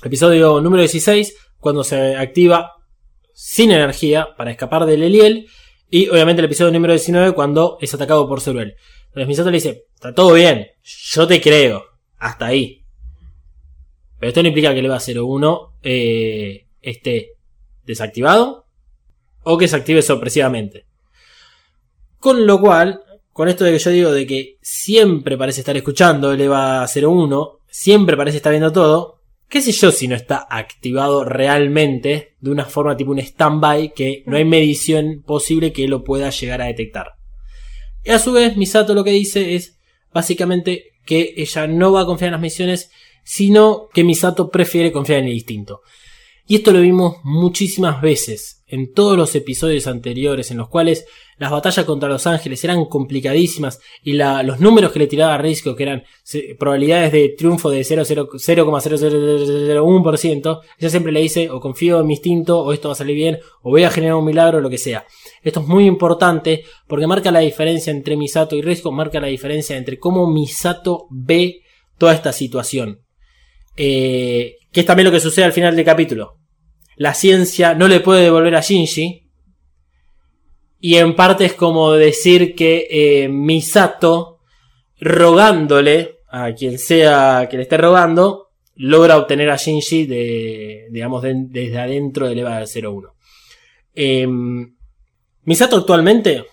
Episodio 0.04 0.60
número 0.60 0.82
16, 0.82 1.36
cuando 1.58 1.82
se 1.82 2.14
activa 2.14 2.74
sin 3.34 3.72
energía 3.72 4.28
para 4.36 4.52
escapar 4.52 4.86
del 4.86 5.02
Eliel. 5.02 5.48
Y 5.90 6.08
obviamente 6.10 6.42
el 6.42 6.46
episodio 6.46 6.70
número 6.70 6.92
19, 6.92 7.32
cuando 7.32 7.76
es 7.80 7.92
atacado 7.92 8.28
por 8.28 8.40
Zeruel. 8.40 8.76
Entonces 9.06 9.26
Misato 9.26 9.50
le 9.50 9.56
dice, 9.56 9.86
está 9.94 10.14
todo 10.14 10.32
bien, 10.32 10.68
yo 10.84 11.26
te 11.26 11.40
creo, 11.40 11.86
hasta 12.18 12.46
ahí. 12.46 12.84
Pero 14.20 14.28
esto 14.28 14.42
no 14.42 14.48
implica 14.48 14.72
que 14.72 14.78
el 14.78 14.86
EVA 14.86 15.00
01 15.00 15.78
eh, 15.82 16.68
esté 16.82 17.32
desactivado 17.82 18.65
o 19.48 19.56
que 19.56 19.68
se 19.68 19.76
active 19.76 20.02
sorpresivamente. 20.02 20.86
Con 22.18 22.46
lo 22.46 22.60
cual, 22.60 23.00
con 23.32 23.48
esto 23.48 23.64
de 23.64 23.72
que 23.72 23.78
yo 23.78 23.90
digo 23.90 24.12
de 24.12 24.26
que 24.26 24.56
siempre 24.60 25.38
parece 25.38 25.60
estar 25.60 25.76
escuchando 25.76 26.32
el 26.32 26.40
EVA 26.40 26.84
01, 26.84 27.60
siempre 27.68 28.16
parece 28.16 28.38
estar 28.38 28.50
viendo 28.50 28.72
todo, 28.72 29.20
qué 29.48 29.62
sé 29.62 29.70
yo 29.70 29.92
si 29.92 30.08
no 30.08 30.16
está 30.16 30.48
activado 30.50 31.24
realmente 31.24 32.34
de 32.40 32.50
una 32.50 32.64
forma 32.64 32.96
tipo 32.96 33.12
un 33.12 33.20
stand-by 33.20 33.94
que 33.94 34.24
no 34.26 34.36
hay 34.36 34.44
medición 34.44 35.22
posible 35.24 35.72
que 35.72 35.86
lo 35.86 36.02
pueda 36.02 36.30
llegar 36.30 36.60
a 36.60 36.66
detectar. 36.66 37.12
Y 38.02 38.10
a 38.10 38.18
su 38.18 38.32
vez, 38.32 38.56
Misato 38.56 38.94
lo 38.94 39.04
que 39.04 39.10
dice 39.10 39.54
es 39.54 39.78
básicamente 40.12 40.86
que 41.04 41.34
ella 41.36 41.68
no 41.68 41.92
va 41.92 42.00
a 42.00 42.06
confiar 42.06 42.28
en 42.28 42.32
las 42.32 42.40
misiones, 42.40 42.90
sino 43.22 43.88
que 43.94 44.02
Misato 44.02 44.50
prefiere 44.50 44.90
confiar 44.90 45.20
en 45.20 45.26
el 45.26 45.34
instinto. 45.34 45.82
Y 46.48 46.56
esto 46.56 46.72
lo 46.72 46.80
vimos 46.80 47.16
muchísimas 47.24 48.00
veces 48.00 48.56
en 48.68 48.92
todos 48.92 49.16
los 49.16 49.34
episodios 49.34 49.86
anteriores 49.86 50.50
en 50.50 50.58
los 50.58 50.68
cuales 50.68 51.06
las 51.38 51.50
batallas 51.50 51.84
contra 51.84 52.08
los 52.08 52.26
ángeles 52.26 52.64
eran 52.64 52.86
complicadísimas 52.86 53.78
y 54.02 54.14
los 54.14 54.58
números 54.60 54.90
que 54.92 55.00
le 55.00 55.06
tiraba 55.06 55.36
Risco, 55.38 55.76
que 55.76 55.82
eran 55.82 56.04
probabilidades 56.58 57.12
de 57.12 57.34
triunfo 57.36 57.68
de 57.70 57.82
0,0 57.82 58.28
0,0001%, 58.28 60.60
ella 60.78 60.90
siempre 60.90 61.12
le 61.12 61.20
dice 61.20 61.50
o 61.50 61.60
confío 61.60 62.00
en 62.00 62.06
mi 62.06 62.14
instinto 62.14 62.60
o 62.60 62.72
esto 62.72 62.88
va 62.88 62.92
a 62.92 62.96
salir 62.96 63.16
bien 63.16 63.38
o 63.62 63.70
voy 63.70 63.84
a 63.84 63.90
generar 63.90 64.16
un 64.16 64.24
milagro 64.24 64.58
o 64.58 64.60
lo 64.60 64.70
que 64.70 64.78
sea. 64.78 65.04
Esto 65.42 65.60
es 65.60 65.66
muy 65.66 65.86
importante 65.86 66.64
porque 66.86 67.06
marca 67.06 67.30
la 67.30 67.40
diferencia 67.40 67.90
entre 67.90 68.16
Misato 68.16 68.56
y 68.56 68.62
Risco, 68.62 68.90
marca 68.90 69.20
la 69.20 69.28
diferencia 69.28 69.76
entre 69.76 69.98
cómo 69.98 70.30
Misato 70.30 71.06
ve 71.10 71.60
toda 71.98 72.14
esta 72.14 72.32
situación. 72.32 73.00
Eh, 73.76 74.56
que 74.76 74.80
es 74.80 74.86
también 74.86 75.06
lo 75.06 75.10
que 75.10 75.20
sucede 75.20 75.46
al 75.46 75.54
final 75.54 75.74
del 75.74 75.86
capítulo. 75.86 76.36
La 76.96 77.14
ciencia 77.14 77.72
no 77.74 77.88
le 77.88 78.00
puede 78.00 78.24
devolver 78.24 78.54
a 78.56 78.60
Shinji. 78.60 79.26
Y 80.80 80.96
en 80.96 81.16
parte 81.16 81.46
es 81.46 81.54
como 81.54 81.92
decir 81.92 82.54
que 82.54 82.86
eh, 82.90 83.26
Misato, 83.30 84.40
rogándole 85.00 86.18
a 86.28 86.52
quien 86.52 86.78
sea 86.78 87.48
que 87.50 87.56
le 87.56 87.62
esté 87.62 87.78
rogando, 87.78 88.48
logra 88.74 89.16
obtener 89.16 89.48
a 89.48 89.56
Shinji 89.56 90.04
de, 90.04 90.88
digamos, 90.90 91.22
de- 91.22 91.46
desde 91.48 91.78
adentro 91.78 92.28
del 92.28 92.40
EVA 92.40 92.62
01. 92.66 93.14
Eh, 93.94 94.26
Misato 95.44 95.76
actualmente, 95.78 96.44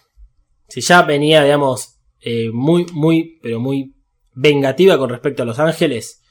si 0.69 0.79
ya 0.79 1.01
venía, 1.01 1.43
digamos, 1.43 1.99
eh, 2.21 2.49
muy, 2.53 2.85
muy, 2.93 3.37
pero 3.41 3.59
muy 3.59 3.93
vengativa 4.33 4.97
con 4.97 5.09
respecto 5.09 5.43
a 5.43 5.45
los 5.45 5.59
ángeles, 5.59 6.21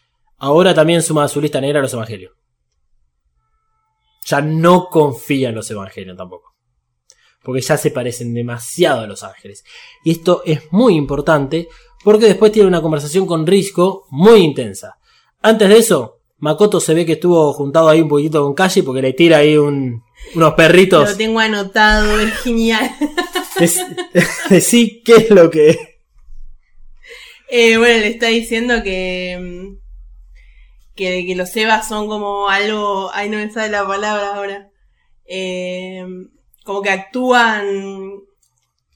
ahora 0.42 0.74
también 0.74 1.02
suma 1.02 1.24
a 1.24 1.28
su 1.28 1.40
lista 1.40 1.60
negra 1.60 1.78
a 1.78 1.82
los 1.82 1.92
evangelios. 1.94 2.32
Ya 4.26 4.40
no 4.40 4.88
confía 4.90 5.48
en 5.48 5.54
los 5.54 5.70
evangelios 5.70 6.16
tampoco. 6.16 6.54
Porque 7.42 7.60
ya 7.60 7.76
se 7.76 7.90
parecen 7.90 8.34
demasiado 8.34 9.00
a 9.00 9.06
los 9.06 9.22
ángeles. 9.22 9.64
Y 10.04 10.12
esto 10.12 10.42
es 10.44 10.72
muy 10.72 10.94
importante 10.94 11.68
porque 12.04 12.26
después 12.26 12.52
tiene 12.52 12.68
una 12.68 12.82
conversación 12.82 13.26
con 13.26 13.46
Risco 13.46 14.06
muy 14.10 14.40
intensa. 14.40 14.96
Antes 15.42 15.68
de 15.68 15.78
eso, 15.78 16.20
Makoto 16.38 16.80
se 16.80 16.94
ve 16.94 17.06
que 17.06 17.12
estuvo 17.12 17.52
juntado 17.52 17.88
ahí 17.88 18.00
un 18.00 18.08
poquito 18.08 18.42
con 18.42 18.54
Kashi 18.54 18.82
porque 18.82 19.02
le 19.02 19.12
tira 19.12 19.38
ahí 19.38 19.56
un- 19.56 20.02
unos 20.34 20.54
perritos. 20.54 21.10
Lo 21.10 21.16
tengo 21.16 21.40
anotado, 21.40 22.18
es 22.20 22.32
genial. 22.38 22.90
Dec- 23.56 24.10
Decí 24.50 25.02
qué 25.04 25.14
es 25.16 25.30
lo 25.30 25.50
que... 25.50 25.78
Eh, 27.48 27.76
bueno, 27.76 28.00
le 28.00 28.08
está 28.08 28.28
diciendo 28.28 28.82
que, 28.82 29.38
mm, 29.40 29.81
que, 30.94 31.26
que 31.26 31.34
los 31.34 31.54
Evas 31.56 31.88
son 31.88 32.08
como 32.08 32.48
algo. 32.48 33.10
Ay, 33.12 33.28
no 33.28 33.38
me 33.38 33.50
sale 33.50 33.70
la 33.70 33.86
palabra 33.86 34.34
ahora. 34.36 34.68
Eh, 35.26 36.04
como 36.64 36.82
que 36.82 36.90
actúan. 36.90 38.20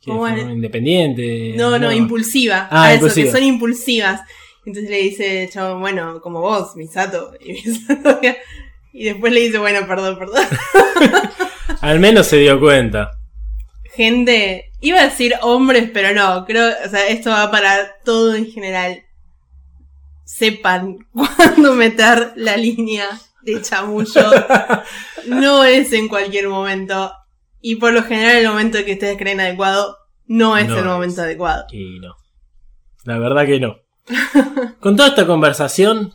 ¿Cómo 0.04 0.26
es? 0.28 0.42
Independiente. 0.42 1.54
No, 1.56 1.78
no, 1.78 1.90
impulsiva. 1.92 2.68
Ah, 2.70 2.85
Ah, 2.85 2.94
eso, 2.94 3.06
impulsiva. 3.06 3.26
que 3.26 3.32
son 3.32 3.42
impulsivas. 3.42 4.20
Entonces 4.64 4.90
le 4.90 4.98
dice 4.98 5.48
chavo, 5.52 5.78
bueno, 5.78 6.20
como 6.20 6.40
vos, 6.40 6.76
Misato. 6.76 7.32
Y, 7.40 7.52
Misato 7.52 8.20
y 8.92 9.04
después 9.04 9.30
le 9.32 9.40
dice, 9.40 9.59
bueno, 9.59 9.87
perdón, 9.87 10.18
perdón. 10.18 10.42
Al 11.82 12.00
menos 12.00 12.26
se 12.26 12.38
dio 12.38 12.59
cuenta. 12.59 13.11
Gente, 13.94 14.72
iba 14.80 15.00
a 15.00 15.04
decir 15.04 15.35
hombres, 15.42 15.90
pero 15.92 16.14
no, 16.14 16.46
creo, 16.46 16.72
o 16.85 16.88
sea, 16.88 17.06
esto 17.09 17.30
va 17.30 17.50
para 17.50 17.96
todo 18.04 18.35
en 18.35 18.46
general. 18.46 19.02
Sepan 20.26 20.98
cuándo 21.12 21.72
meter 21.74 22.32
la 22.36 22.56
línea 22.56 23.08
de 23.42 23.62
chamullo. 23.62 24.22
No 25.26 25.64
es 25.64 25.92
en 25.92 26.06
cualquier 26.08 26.48
momento. 26.48 27.10
Y 27.60 27.76
por 27.76 27.92
lo 27.92 28.04
general 28.04 28.36
el 28.36 28.46
momento 28.48 28.84
que 28.84 28.92
ustedes 28.92 29.16
creen 29.18 29.40
adecuado 29.40 29.96
no 30.26 30.56
es 30.56 30.68
No 30.68 30.74
el 30.74 30.80
es. 30.80 30.84
momento 30.86 31.22
adecuado. 31.22 31.64
Y 31.72 31.98
no. 31.98 32.14
La 33.04 33.18
verdad 33.18 33.44
que 33.46 33.58
no. 33.58 33.76
Con 34.80 34.94
toda 34.96 35.08
esta 35.08 35.26
conversación, 35.26 36.14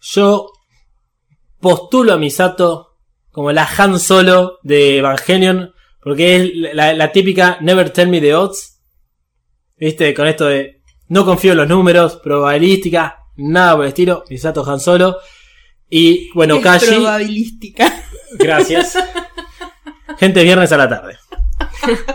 yo 0.00 0.50
postulo 1.60 2.14
a 2.14 2.16
Misato 2.16 2.96
como 3.30 3.52
la 3.52 3.68
Han 3.76 4.00
Solo 4.00 4.58
de 4.62 4.96
Evangelion, 4.98 5.74
porque 6.00 6.36
es 6.36 6.74
la, 6.74 6.94
la 6.94 7.12
típica 7.12 7.58
Never 7.60 7.90
Tell 7.90 8.08
Me 8.08 8.22
the 8.22 8.34
Odds. 8.34 8.80
¿Viste? 9.76 10.14
Con 10.14 10.26
esto 10.28 10.46
de 10.46 10.80
no 11.08 11.26
confío 11.26 11.52
en 11.52 11.58
los 11.58 11.68
números, 11.68 12.16
probabilística, 12.16 13.18
nada 13.36 13.74
por 13.76 13.84
el 13.84 13.88
estilo. 13.88 14.24
Misato 14.28 14.68
Han 14.70 14.80
Solo. 14.80 15.18
Y 15.88 16.30
bueno, 16.32 16.56
es 16.56 16.62
Kashi. 16.62 16.86
probabilística. 16.86 18.02
Gracias. 18.38 18.98
Gente, 20.18 20.42
viernes 20.42 20.72
a 20.72 20.76
la 20.76 20.88
tarde. 20.88 21.18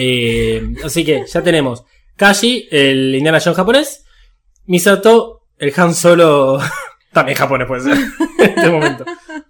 Eh, 0.00 0.62
así 0.84 1.04
que 1.04 1.24
ya 1.26 1.42
tenemos 1.42 1.82
Kashi, 2.14 2.68
el 2.70 3.12
Indiana 3.16 3.40
Jones 3.42 3.56
japonés. 3.56 4.04
Misato, 4.66 5.48
el 5.56 5.72
Han 5.76 5.92
Solo. 5.92 6.60
También 7.12 7.36
japonés 7.36 7.66
puede 7.66 7.82
ser. 7.82 7.98
En 8.38 8.50
este 8.50 8.70
momento. 8.70 9.04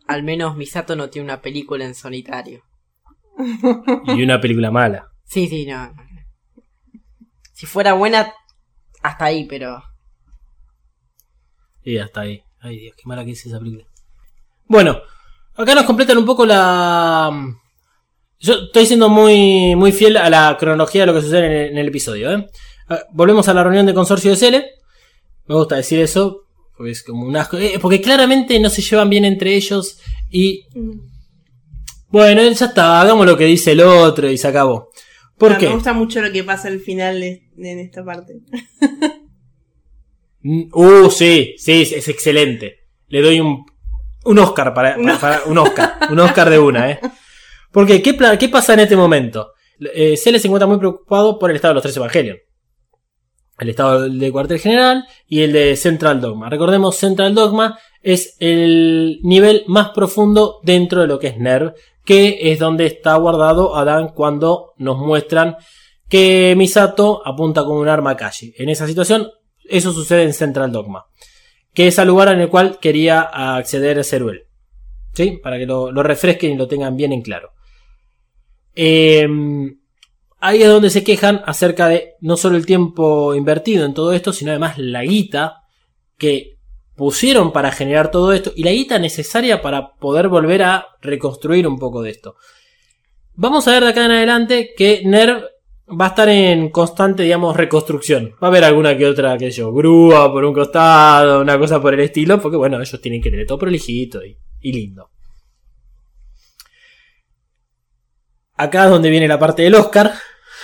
Al 0.07 0.23
menos 0.23 0.57
Misato 0.57 0.97
no 0.97 1.11
tiene 1.11 1.27
una 1.27 1.43
película 1.43 1.85
en 1.85 1.95
solitario. 1.95 2.63
Y 4.07 4.23
una 4.23 4.41
película 4.41 4.71
mala. 4.71 5.11
Sí, 5.27 5.49
sí, 5.49 5.67
no. 5.67 5.89
no. 5.89 6.03
Si 7.53 7.67
fuera 7.67 7.93
buena, 7.93 8.33
hasta 9.03 9.25
ahí, 9.27 9.45
pero. 9.47 9.83
Y 11.85 11.99
hasta 11.99 12.23
ahí. 12.23 12.43
Ay 12.61 12.79
Dios, 12.79 12.95
qué 12.97 13.03
mala 13.07 13.25
que 13.25 13.33
es 13.33 13.47
esa 13.47 13.59
película. 13.59 13.85
Bueno, 14.67 15.01
acá 15.57 15.75
nos 15.75 15.85
completan 15.85 16.19
un 16.19 16.27
poco 16.27 16.45
la. 16.45 17.31
Yo 18.41 18.55
estoy 18.67 18.87
siendo 18.87 19.09
muy, 19.09 19.75
muy 19.75 19.93
fiel 19.93 20.17
a 20.17 20.31
la 20.31 20.57
cronología 20.59 21.03
de 21.03 21.07
lo 21.07 21.15
que 21.15 21.23
sucede 21.23 21.47
en 21.47 21.53
el, 21.53 21.71
en 21.73 21.79
el 21.79 21.89
episodio. 21.89 22.33
¿eh? 22.33 22.47
Ah, 22.89 23.01
Volvemos 23.13 23.49
a 23.49 23.55
la 23.55 23.65
reunión 23.65 23.87
de 23.87 23.95
consorcio 23.95 24.31
de 24.31 24.37
Cele. 24.37 24.71
Me 25.47 25.55
gusta 25.55 25.77
decir 25.77 25.99
eso. 26.01 26.43
Porque 26.77 26.93
es 26.93 27.03
como 27.03 27.27
un 27.27 27.37
asco. 27.37 27.59
eh, 27.59 27.79
porque 27.81 28.01
claramente 28.01 28.59
no 28.61 28.71
se 28.71 28.83
llevan 28.83 29.11
bien 29.11 29.25
entre 29.25 29.55
ellos. 29.55 29.99
Y. 30.31 30.65
Bueno, 32.09 32.43
ya 32.43 32.67
está. 32.67 33.01
Hagamos 33.01 33.27
lo 33.27 33.37
que 33.37 33.45
dice 33.45 33.73
el 33.73 33.81
otro 33.81 34.31
y 34.31 34.39
se 34.39 34.49
acabó. 34.49 34.91
¿Por 35.39 35.53
Ah, 35.53 35.59
qué? 35.59 35.67
Me 35.69 35.75
gusta 35.75 35.93
mucho 35.93 36.21
lo 36.21 36.33
que 36.33 36.43
pasa 36.45 36.69
al 36.69 36.81
final 36.81 37.21
de, 37.21 37.49
de- 37.55 37.71
en 37.73 37.79
esta 37.79 38.05
parte. 38.05 38.35
Mm, 40.41 40.69
Uh, 40.73 41.11
sí, 41.11 41.55
sí, 41.59 41.83
es, 41.83 41.93
es 41.93 42.09
excelente. 42.09 42.87
Le 43.09 43.23
doy 43.23 43.41
un, 43.41 43.65
un 44.25 44.39
Oscar 44.39 44.73
para, 44.73 44.97
para- 44.97 45.19
para- 45.19 45.43
un 45.47 45.59
Oscar, 45.59 45.99
un 46.11 46.21
Oscar 46.21 46.49
de 46.49 46.59
una, 46.59 46.91
¿eh? 46.93 47.01
Porque, 47.73 48.01
¿qué, 48.03 48.17
qué 48.39 48.49
pasa 48.49 48.75
en 48.75 48.81
este 48.81 48.97
momento? 48.97 49.53
Eh, 49.95 50.17
Cele 50.17 50.39
se 50.39 50.47
encuentra 50.47 50.67
muy 50.69 50.79
preocupado 50.79 51.39
por 51.39 51.51
el 51.51 51.57
estado 51.57 51.73
de 51.73 51.75
los 51.77 51.83
tres 51.83 51.97
evangelios. 51.97 52.39
El 53.59 53.71
estado 53.71 54.09
de 54.09 54.33
cuartel 54.33 54.61
general 54.61 55.05
y 55.27 55.41
el 55.41 55.53
de 55.53 55.77
Central 55.77 56.21
Dogma. 56.21 56.49
Recordemos, 56.49 56.97
Central 56.97 57.35
Dogma 57.35 57.79
es 58.03 58.37
el 58.39 59.19
nivel 59.23 59.65
más 59.67 59.91
profundo 59.91 60.61
dentro 60.63 61.01
de 61.01 61.09
lo 61.09 61.19
que 61.19 61.29
es 61.29 61.39
NERV, 61.39 61.75
que 62.05 62.53
es 62.53 62.59
donde 62.59 62.87
está 62.87 63.17
guardado 63.17 63.77
Adán 63.77 64.11
cuando 64.15 64.75
nos 64.79 64.99
muestran 64.99 65.57
que 66.09 66.55
Misato 66.57 67.21
apunta 67.27 67.65
con 67.65 67.77
un 67.77 67.89
arma 67.89 68.17
Kashi. 68.17 68.55
En 68.57 68.69
esa 68.69 68.87
situación, 68.87 69.29
eso 69.69 69.93
sucede 69.93 70.23
en 70.23 70.33
Central 70.33 70.73
Dogma, 70.73 71.07
que 71.75 71.89
es 71.89 71.99
el 71.99 72.09
lugar 72.09 72.29
en 72.29 72.41
el 72.41 72.49
cual 72.49 72.79
quería 72.81 73.21
acceder 73.21 74.03
Ceruel. 74.05 74.45
¿Sí? 75.13 75.41
Para 75.43 75.59
que 75.59 75.67
lo, 75.67 75.91
refresquen 76.03 76.53
y 76.53 76.57
lo 76.57 76.69
tengan 76.69 76.97
bien 76.97 77.13
en 77.13 77.23
claro. 77.23 77.51
Eh, 78.75 79.27
ahí 80.41 80.63
es 80.63 80.69
donde 80.69 80.91
se 80.91 81.05
quejan 81.05 81.43
acerca 81.47 81.89
de 81.89 82.15
no 82.21 82.37
solo 82.37 82.57
el 82.57 82.67
tiempo 82.67 83.35
invertido 83.35 83.85
en 83.85 83.95
todo 83.95 84.13
esto, 84.13 84.33
sino 84.33 84.51
además 84.51 84.79
la 84.79 85.03
guita 85.03 85.63
que 86.17 86.59
pusieron 86.95 87.53
para 87.53 87.71
generar 87.71 88.11
todo 88.11 88.33
esto 88.33 88.53
y 88.57 88.65
la 88.65 88.73
guita 88.73 88.99
necesaria 88.99 89.63
para 89.63 89.95
poder 89.95 90.29
volver 90.29 90.63
a 90.65 90.87
reconstruir 91.01 91.67
un 91.67 91.79
poco 91.79 92.03
de 92.03 92.11
esto. 92.11 92.37
Vamos 93.35 93.69
a 93.69 93.73
ver 93.73 93.85
de 93.85 93.91
acá 93.91 94.05
en 94.05 94.11
adelante 94.11 94.75
que 94.77 95.03
NERV 95.05 95.45
va 95.89 96.07
a 96.07 96.09
estar 96.09 96.29
en 96.29 96.71
constante, 96.71 97.23
digamos, 97.23 97.57
reconstrucción. 97.57 98.35
Va 98.43 98.49
a 98.49 98.51
haber 98.51 98.65
alguna 98.65 98.97
que 98.97 99.07
otra, 99.07 99.39
sé 99.39 99.51
yo, 99.53 99.73
grúa 99.73 100.31
por 100.33 100.45
un 100.45 100.53
costado, 100.53 101.41
una 101.41 101.57
cosa 101.59 101.81
por 101.81 101.95
el 101.95 102.01
estilo, 102.01 102.41
porque 102.41 102.57
bueno, 102.57 102.81
ellos 102.81 103.01
tienen 103.01 103.23
que 103.23 103.31
tener 103.31 103.47
todo 103.47 103.59
prolijito 103.59 104.21
y 104.25 104.73
lindo. 104.73 105.11
Acá 108.59 108.85
es 108.85 108.91
donde 108.91 109.09
viene 109.11 109.29
la 109.29 109.39
parte 109.39 109.63
del 109.63 109.75
Oscar. 109.77 110.13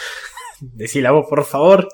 Decila 0.60 1.10
vos, 1.12 1.26
por 1.28 1.44
favor. 1.44 1.88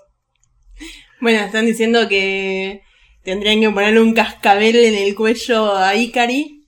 Bueno, 1.20 1.40
están 1.44 1.66
diciendo 1.66 2.08
que 2.08 2.82
tendrían 3.22 3.60
que 3.60 3.70
ponerle 3.70 4.00
un 4.00 4.14
cascabel 4.14 4.76
en 4.76 4.94
el 4.94 5.14
cuello 5.14 5.76
a 5.76 5.94
Ikari. 5.94 6.66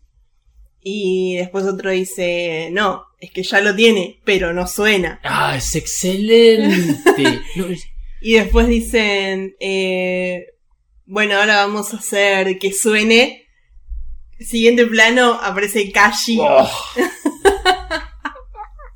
Y 0.84 1.36
después 1.36 1.64
otro 1.64 1.90
dice, 1.90 2.68
no, 2.72 3.04
es 3.20 3.30
que 3.30 3.42
ya 3.44 3.60
lo 3.60 3.74
tiene, 3.74 4.20
pero 4.24 4.52
no 4.52 4.66
suena. 4.66 5.20
Ah, 5.22 5.56
es 5.56 5.74
excelente. 5.76 7.40
No, 7.56 7.66
es- 7.66 7.84
Y 8.20 8.34
después 8.34 8.66
dicen, 8.68 9.54
eh, 9.60 10.46
bueno, 11.06 11.36
ahora 11.38 11.56
vamos 11.66 11.94
a 11.94 11.98
hacer 11.98 12.58
que 12.58 12.72
suene. 12.72 13.46
Siguiente 14.40 14.86
plano 14.86 15.34
aparece 15.42 15.90
Kashi. 15.92 16.38
Oh, 16.40 16.68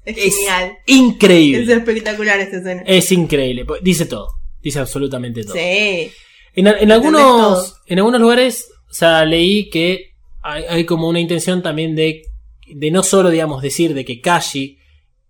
es, 0.07 0.17
es 0.17 0.35
genial. 0.37 0.79
increíble. 0.87 1.63
Es 1.65 1.69
espectacular 1.69 2.41
esta 2.41 2.57
escena. 2.57 2.83
Es 2.87 3.13
increíble. 3.13 3.65
pues, 3.65 3.83
Dice 3.83 4.07
todo. 4.07 4.29
Dice 4.63 4.79
absolutamente 4.79 5.45
todo. 5.45 5.55
Sí. 5.55 6.11
En, 6.55 6.67
en 6.67 6.79
todo. 6.79 6.93
algunos, 6.95 7.83
en 7.87 7.99
algunos 7.99 8.21
lugares, 8.21 8.69
o 8.91 8.95
sea, 8.95 9.25
leí 9.25 9.69
que 9.69 10.13
hay, 10.43 10.65
hay 10.69 10.85
como 10.87 11.09
una 11.09 11.21
intención 11.21 11.63
también 11.63 11.95
de, 11.95 12.23
de 12.67 12.91
no 12.91 13.03
solo, 13.03 13.31
digamos, 13.31 13.61
decir 13.63 13.93
de 13.95 14.05
que 14.05 14.21
Kashi, 14.21 14.79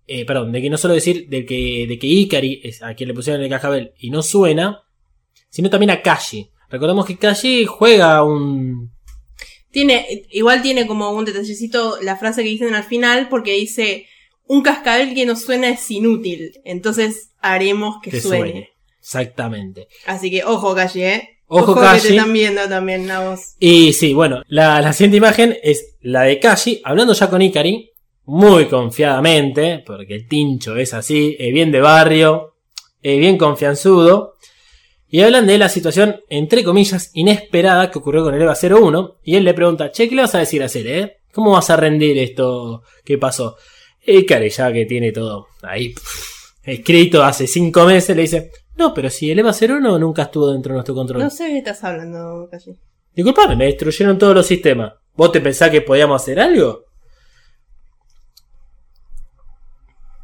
eh, 0.07 0.25
perdón, 0.25 0.51
de 0.51 0.61
que 0.61 0.69
no 0.69 0.77
solo 0.77 0.93
decir 0.93 1.27
de 1.27 1.45
que, 1.45 1.85
de 1.87 1.99
que 1.99 2.07
Ikari 2.07 2.61
es 2.63 2.81
a 2.81 2.93
quien 2.93 3.09
le 3.09 3.13
pusieron 3.13 3.41
el 3.41 3.49
cascabel 3.49 3.91
y 3.99 4.09
no 4.09 4.23
suena, 4.23 4.83
sino 5.49 5.69
también 5.69 5.89
a 5.91 6.01
Kashi. 6.01 6.49
Recordemos 6.69 7.05
que 7.05 7.17
Kashi 7.17 7.65
juega 7.65 8.23
un... 8.23 8.91
Tiene, 9.71 10.23
igual 10.31 10.61
tiene 10.61 10.87
como 10.87 11.11
un 11.11 11.25
detallecito 11.25 11.97
la 12.01 12.15
frase 12.15 12.41
que 12.41 12.49
dicen 12.49 12.73
al 12.73 12.83
final 12.83 13.27
porque 13.29 13.51
dice, 13.53 14.05
un 14.47 14.61
cascabel 14.61 15.13
que 15.13 15.25
no 15.25 15.35
suena 15.35 15.69
es 15.69 15.89
inútil. 15.91 16.53
Entonces 16.63 17.31
haremos 17.39 17.97
que, 18.01 18.11
que 18.11 18.21
suene. 18.21 18.49
suene. 18.51 18.69
Exactamente. 18.99 19.87
Así 20.05 20.29
que 20.29 20.43
ojo, 20.43 20.75
Kashi, 20.75 21.03
eh. 21.03 21.29
Ojo, 21.47 21.75
que 21.75 21.81
Kashi. 21.81 22.07
te 22.09 22.15
están 22.15 22.33
viendo 22.33 22.67
también 22.67 23.09
a 23.09 23.29
vos. 23.29 23.55
Y 23.59 23.93
sí, 23.93 24.13
bueno, 24.13 24.43
la, 24.47 24.81
la 24.81 24.91
siguiente 24.91 25.17
imagen 25.17 25.57
es 25.63 25.95
la 26.01 26.23
de 26.23 26.39
Kashi 26.39 26.81
hablando 26.83 27.13
ya 27.13 27.29
con 27.29 27.41
Ikari, 27.41 27.91
muy 28.25 28.65
confiadamente, 28.65 29.81
porque 29.85 30.15
el 30.15 30.27
tincho 30.27 30.75
es 30.75 30.93
así, 30.93 31.37
eh, 31.39 31.51
bien 31.53 31.71
de 31.71 31.79
barrio, 31.79 32.55
eh, 33.01 33.17
bien 33.17 33.37
confianzudo. 33.37 34.33
Y 35.09 35.21
hablan 35.21 35.47
de 35.47 35.57
la 35.57 35.69
situación, 35.69 36.19
entre 36.27 36.65
comillas, 36.65 37.11
inesperada 37.13 37.89
que 37.89 37.99
ocurrió 37.99 38.25
con 38.25 38.35
el 38.35 38.41
EVA 38.41 38.57
01. 38.61 39.19
Y 39.23 39.35
él 39.35 39.45
le 39.45 39.53
pregunta, 39.53 39.89
che, 39.89 40.09
¿qué 40.09 40.15
le 40.15 40.23
vas 40.23 40.35
a 40.35 40.39
decir 40.39 40.61
a 40.61 40.65
hacer, 40.65 40.87
eh? 40.87 41.17
¿Cómo 41.31 41.51
vas 41.51 41.69
a 41.69 41.77
rendir 41.77 42.17
esto 42.17 42.83
que 43.05 43.17
pasó? 43.17 43.55
Ikari, 44.07 44.49
ya 44.49 44.71
que 44.71 44.85
tiene 44.85 45.11
todo 45.11 45.47
ahí 45.61 45.93
escrito 46.67 47.23
hace 47.23 47.47
cinco 47.47 47.85
meses, 47.85 48.15
le 48.15 48.23
dice, 48.23 48.51
no, 48.75 48.93
pero 48.93 49.09
si 49.09 49.31
el 49.31 49.39
EVA 49.39 49.53
01 49.53 49.99
nunca 49.99 50.23
estuvo 50.23 50.51
dentro 50.51 50.71
de 50.71 50.75
nuestro 50.75 50.93
control. 50.93 51.23
No 51.23 51.29
sé 51.29 51.45
de 51.45 51.49
qué 51.51 51.57
estás 51.57 51.83
hablando, 51.83 52.47
Kashi. 52.51 52.71
Disculpame, 53.15 53.55
me 53.55 53.65
destruyeron 53.65 54.17
todos 54.17 54.35
los 54.35 54.45
sistemas. 54.45 54.93
¿Vos 55.15 55.31
te 55.31 55.41
pensás 55.41 55.71
que 55.71 55.81
podíamos 55.81 56.21
hacer 56.21 56.39
algo? 56.39 56.83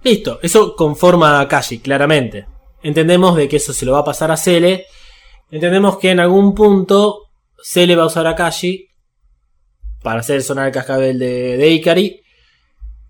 Listo, 0.03 0.39
eso 0.43 0.75
conforma 0.75 1.39
a 1.39 1.47
Kashi, 1.47 1.79
claramente. 1.79 2.45
Entendemos 2.83 3.37
de 3.37 3.47
que 3.47 3.55
eso 3.55 3.71
se 3.71 3.85
lo 3.85 3.93
va 3.93 3.99
a 3.99 4.05
pasar 4.05 4.29
a 4.29 4.37
Cele. 4.37 4.85
Entendemos 5.49 5.97
que 5.97 6.11
en 6.11 6.19
algún 6.19 6.53
punto 6.53 7.29
Cele 7.63 7.95
va 7.95 8.03
a 8.03 8.07
usar 8.07 8.27
a 8.27 8.35
Kashi 8.35 8.89
para 10.03 10.19
hacer 10.19 10.43
sonar 10.43 10.67
el 10.67 10.73
cascabel 10.73 11.17
de, 11.17 11.57
de 11.57 11.69
Ikari. 11.69 12.21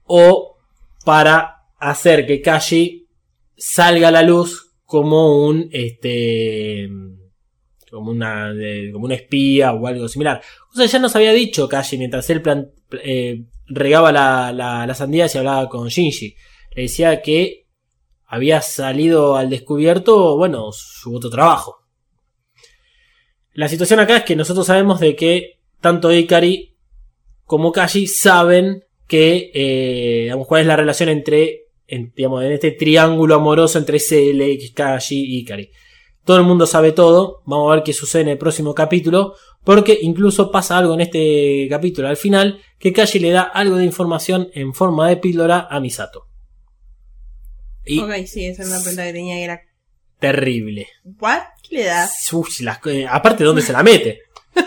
O 0.06 0.53
para 1.06 1.66
hacer 1.78 2.26
que 2.26 2.42
Kashi 2.42 3.08
salga 3.58 4.08
a 4.10 4.12
la 4.12 4.24
luz 4.24 4.74
como 4.86 5.46
un 5.46 5.70
este 5.72 6.90
como 7.90 8.12
una 8.12 8.52
como 8.92 9.06
un 9.06 9.12
espía 9.12 9.74
o 9.74 9.86
algo 9.88 10.08
similar. 10.08 10.42
O 10.72 10.76
sea, 10.76 10.86
ya 10.86 11.00
nos 11.00 11.16
había 11.16 11.34
dicho 11.34 11.68
Kashi 11.68 11.98
mientras 11.98 12.30
él 12.30 12.42
plan- 12.42 12.72
eh, 13.04 13.44
regaba 13.68 14.12
la, 14.12 14.52
la 14.54 14.96
sandía 14.96 15.28
y 15.32 15.38
hablaba 15.38 15.70
con 15.70 15.88
Shinji. 15.88 16.36
Le 16.76 16.82
decía 16.84 17.22
que 17.22 17.68
había 18.26 18.62
salido 18.62 19.36
al 19.36 19.50
descubierto, 19.50 20.38
bueno, 20.38 20.72
su 20.72 21.16
otro 21.16 21.30
trabajo. 21.30 21.78
La 23.54 23.68
situación 23.68 24.00
acá 24.00 24.18
es 24.18 24.24
que 24.24 24.36
nosotros 24.36 24.66
sabemos 24.66 25.00
de 25.00 25.16
que 25.16 25.60
tanto 25.80 26.12
Ikari 26.12 26.76
como 27.46 27.72
Kashi 27.72 28.08
saben 28.08 28.84
que, 29.08 29.52
eh, 29.54 30.22
digamos, 30.24 30.48
cuál 30.48 30.62
es 30.62 30.68
la 30.68 30.76
relación 30.76 31.10
entre, 31.10 31.68
en, 31.88 32.14
digamos, 32.16 32.44
en 32.44 32.52
este 32.52 32.72
triángulo 32.72 33.36
amoroso 33.36 33.78
entre 33.78 34.00
Cele, 34.00 34.58
Kashi 34.74 35.20
y 35.24 35.40
Ikari. 35.40 35.70
Todo 36.26 36.38
el 36.38 36.44
mundo 36.44 36.66
sabe 36.66 36.92
todo. 36.94 37.42
Vamos 37.46 37.72
a 37.72 37.76
ver 37.76 37.84
qué 37.84 37.92
sucede 37.94 38.22
en 38.24 38.30
el 38.30 38.38
próximo 38.38 38.74
capítulo. 38.74 39.36
Porque 39.66 39.98
incluso 40.02 40.52
pasa 40.52 40.78
algo 40.78 40.94
en 40.94 41.02
este 41.02 41.68
capítulo 41.70 42.08
al 42.08 42.18
final. 42.18 42.60
Que 42.80 42.92
Kashi 42.94 43.20
le 43.20 43.32
da 43.32 43.42
algo 43.44 43.76
de 43.78 43.86
información 43.86 44.50
en 44.54 44.74
forma 44.74 45.08
de 45.10 45.18
píldora 45.18 45.68
a 45.70 45.80
Misato. 45.80 46.28
Y 47.86 48.00
Ok, 48.00 48.12
sí, 48.26 48.46
esa 48.46 48.62
era 48.64 48.72
una 48.72 48.80
pregunta 48.80 49.04
que 49.06 49.14
tenía 49.14 49.36
que 49.36 49.44
era. 49.44 49.62
terrible. 50.20 50.88
¿What? 51.20 51.40
¿Qué 51.70 51.76
le 51.78 51.86
las 51.86 52.80
co- 52.82 52.90
eh, 52.90 53.06
aparte, 53.10 53.44
¿dónde 53.44 53.62
se 53.62 53.74
la 53.74 53.84
mete? 53.84 54.22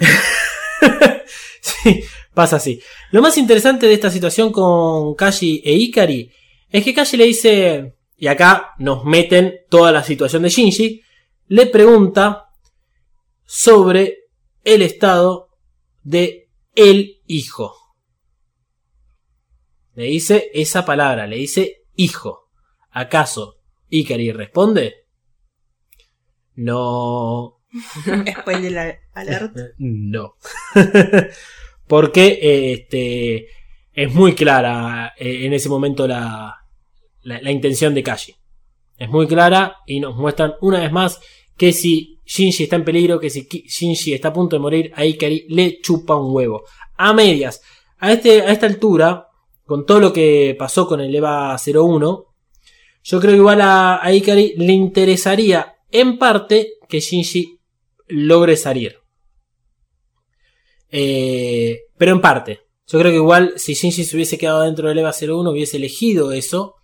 sí, 1.60 2.04
pasa 2.34 2.56
así. 2.56 2.80
Lo 3.10 3.22
más 3.22 3.36
interesante 3.38 3.86
de 3.86 3.94
esta 3.94 4.10
situación 4.10 4.52
con 4.52 5.14
Kashi 5.14 5.62
e 5.64 5.72
Ikari 5.74 6.30
es 6.70 6.84
que 6.84 6.94
Kashi 6.94 7.16
le 7.16 7.24
dice, 7.24 7.94
y 8.16 8.26
acá 8.28 8.74
nos 8.78 9.04
meten 9.04 9.60
toda 9.68 9.92
la 9.92 10.02
situación 10.04 10.42
de 10.42 10.48
Shinji, 10.50 11.02
le 11.48 11.66
pregunta 11.66 12.46
sobre 13.44 14.18
el 14.64 14.82
estado 14.82 15.48
de 16.02 16.48
el 16.76 17.20
hijo. 17.26 17.74
Le 19.94 20.04
dice 20.04 20.50
esa 20.54 20.84
palabra, 20.84 21.26
le 21.26 21.36
dice 21.36 21.82
hijo. 21.96 22.48
¿Acaso 22.92 23.56
Ikari 23.88 24.32
responde? 24.32 25.06
No, 26.54 27.60
Spoiler 28.40 28.78
al- 28.78 28.98
alert. 29.14 29.56
no. 29.78 30.34
Porque 31.90 32.38
eh, 32.40 32.72
este, 32.72 33.48
es 33.92 34.14
muy 34.14 34.36
clara 34.36 35.12
eh, 35.18 35.44
en 35.44 35.52
ese 35.52 35.68
momento 35.68 36.06
la, 36.06 36.56
la, 37.22 37.50
intención 37.50 37.94
de 37.94 38.04
Kashi. 38.04 38.32
Es 38.96 39.08
muy 39.08 39.26
clara 39.26 39.78
y 39.88 39.98
nos 39.98 40.14
muestran 40.14 40.52
una 40.60 40.78
vez 40.78 40.92
más 40.92 41.20
que 41.56 41.72
si 41.72 42.20
Shinji 42.24 42.62
está 42.62 42.76
en 42.76 42.84
peligro, 42.84 43.18
que 43.18 43.28
si 43.28 43.42
Shinji 43.42 44.14
está 44.14 44.28
a 44.28 44.32
punto 44.32 44.54
de 44.54 44.60
morir, 44.60 44.92
a 44.94 45.04
Ikari 45.04 45.46
le 45.48 45.80
chupa 45.80 46.14
un 46.14 46.32
huevo. 46.32 46.62
A 46.96 47.12
medias. 47.12 47.60
A, 47.98 48.12
este, 48.12 48.42
a 48.42 48.52
esta 48.52 48.66
altura, 48.66 49.26
con 49.64 49.84
todo 49.84 49.98
lo 49.98 50.12
que 50.12 50.54
pasó 50.56 50.86
con 50.86 51.00
el 51.00 51.12
EVA 51.12 51.56
01, 51.56 52.24
yo 53.02 53.20
creo 53.20 53.32
que 53.32 53.36
igual 53.38 53.62
a, 53.62 53.98
a 54.00 54.12
Ikari 54.12 54.54
le 54.58 54.72
interesaría 54.74 55.74
en 55.90 56.18
parte 56.18 56.74
que 56.88 57.00
Shinji 57.00 57.58
logre 58.06 58.56
salir. 58.56 58.99
Eh, 60.90 61.80
pero 61.96 62.12
en 62.12 62.20
parte. 62.20 62.60
Yo 62.86 62.98
creo 62.98 63.12
que 63.12 63.16
igual 63.16 63.52
si 63.56 63.74
Shinji 63.74 64.04
se 64.04 64.16
hubiese 64.16 64.36
quedado 64.36 64.62
dentro 64.62 64.88
del 64.88 64.98
EVA 64.98 65.12
01 65.12 65.50
hubiese 65.50 65.76
elegido 65.76 66.32
eso, 66.32 66.76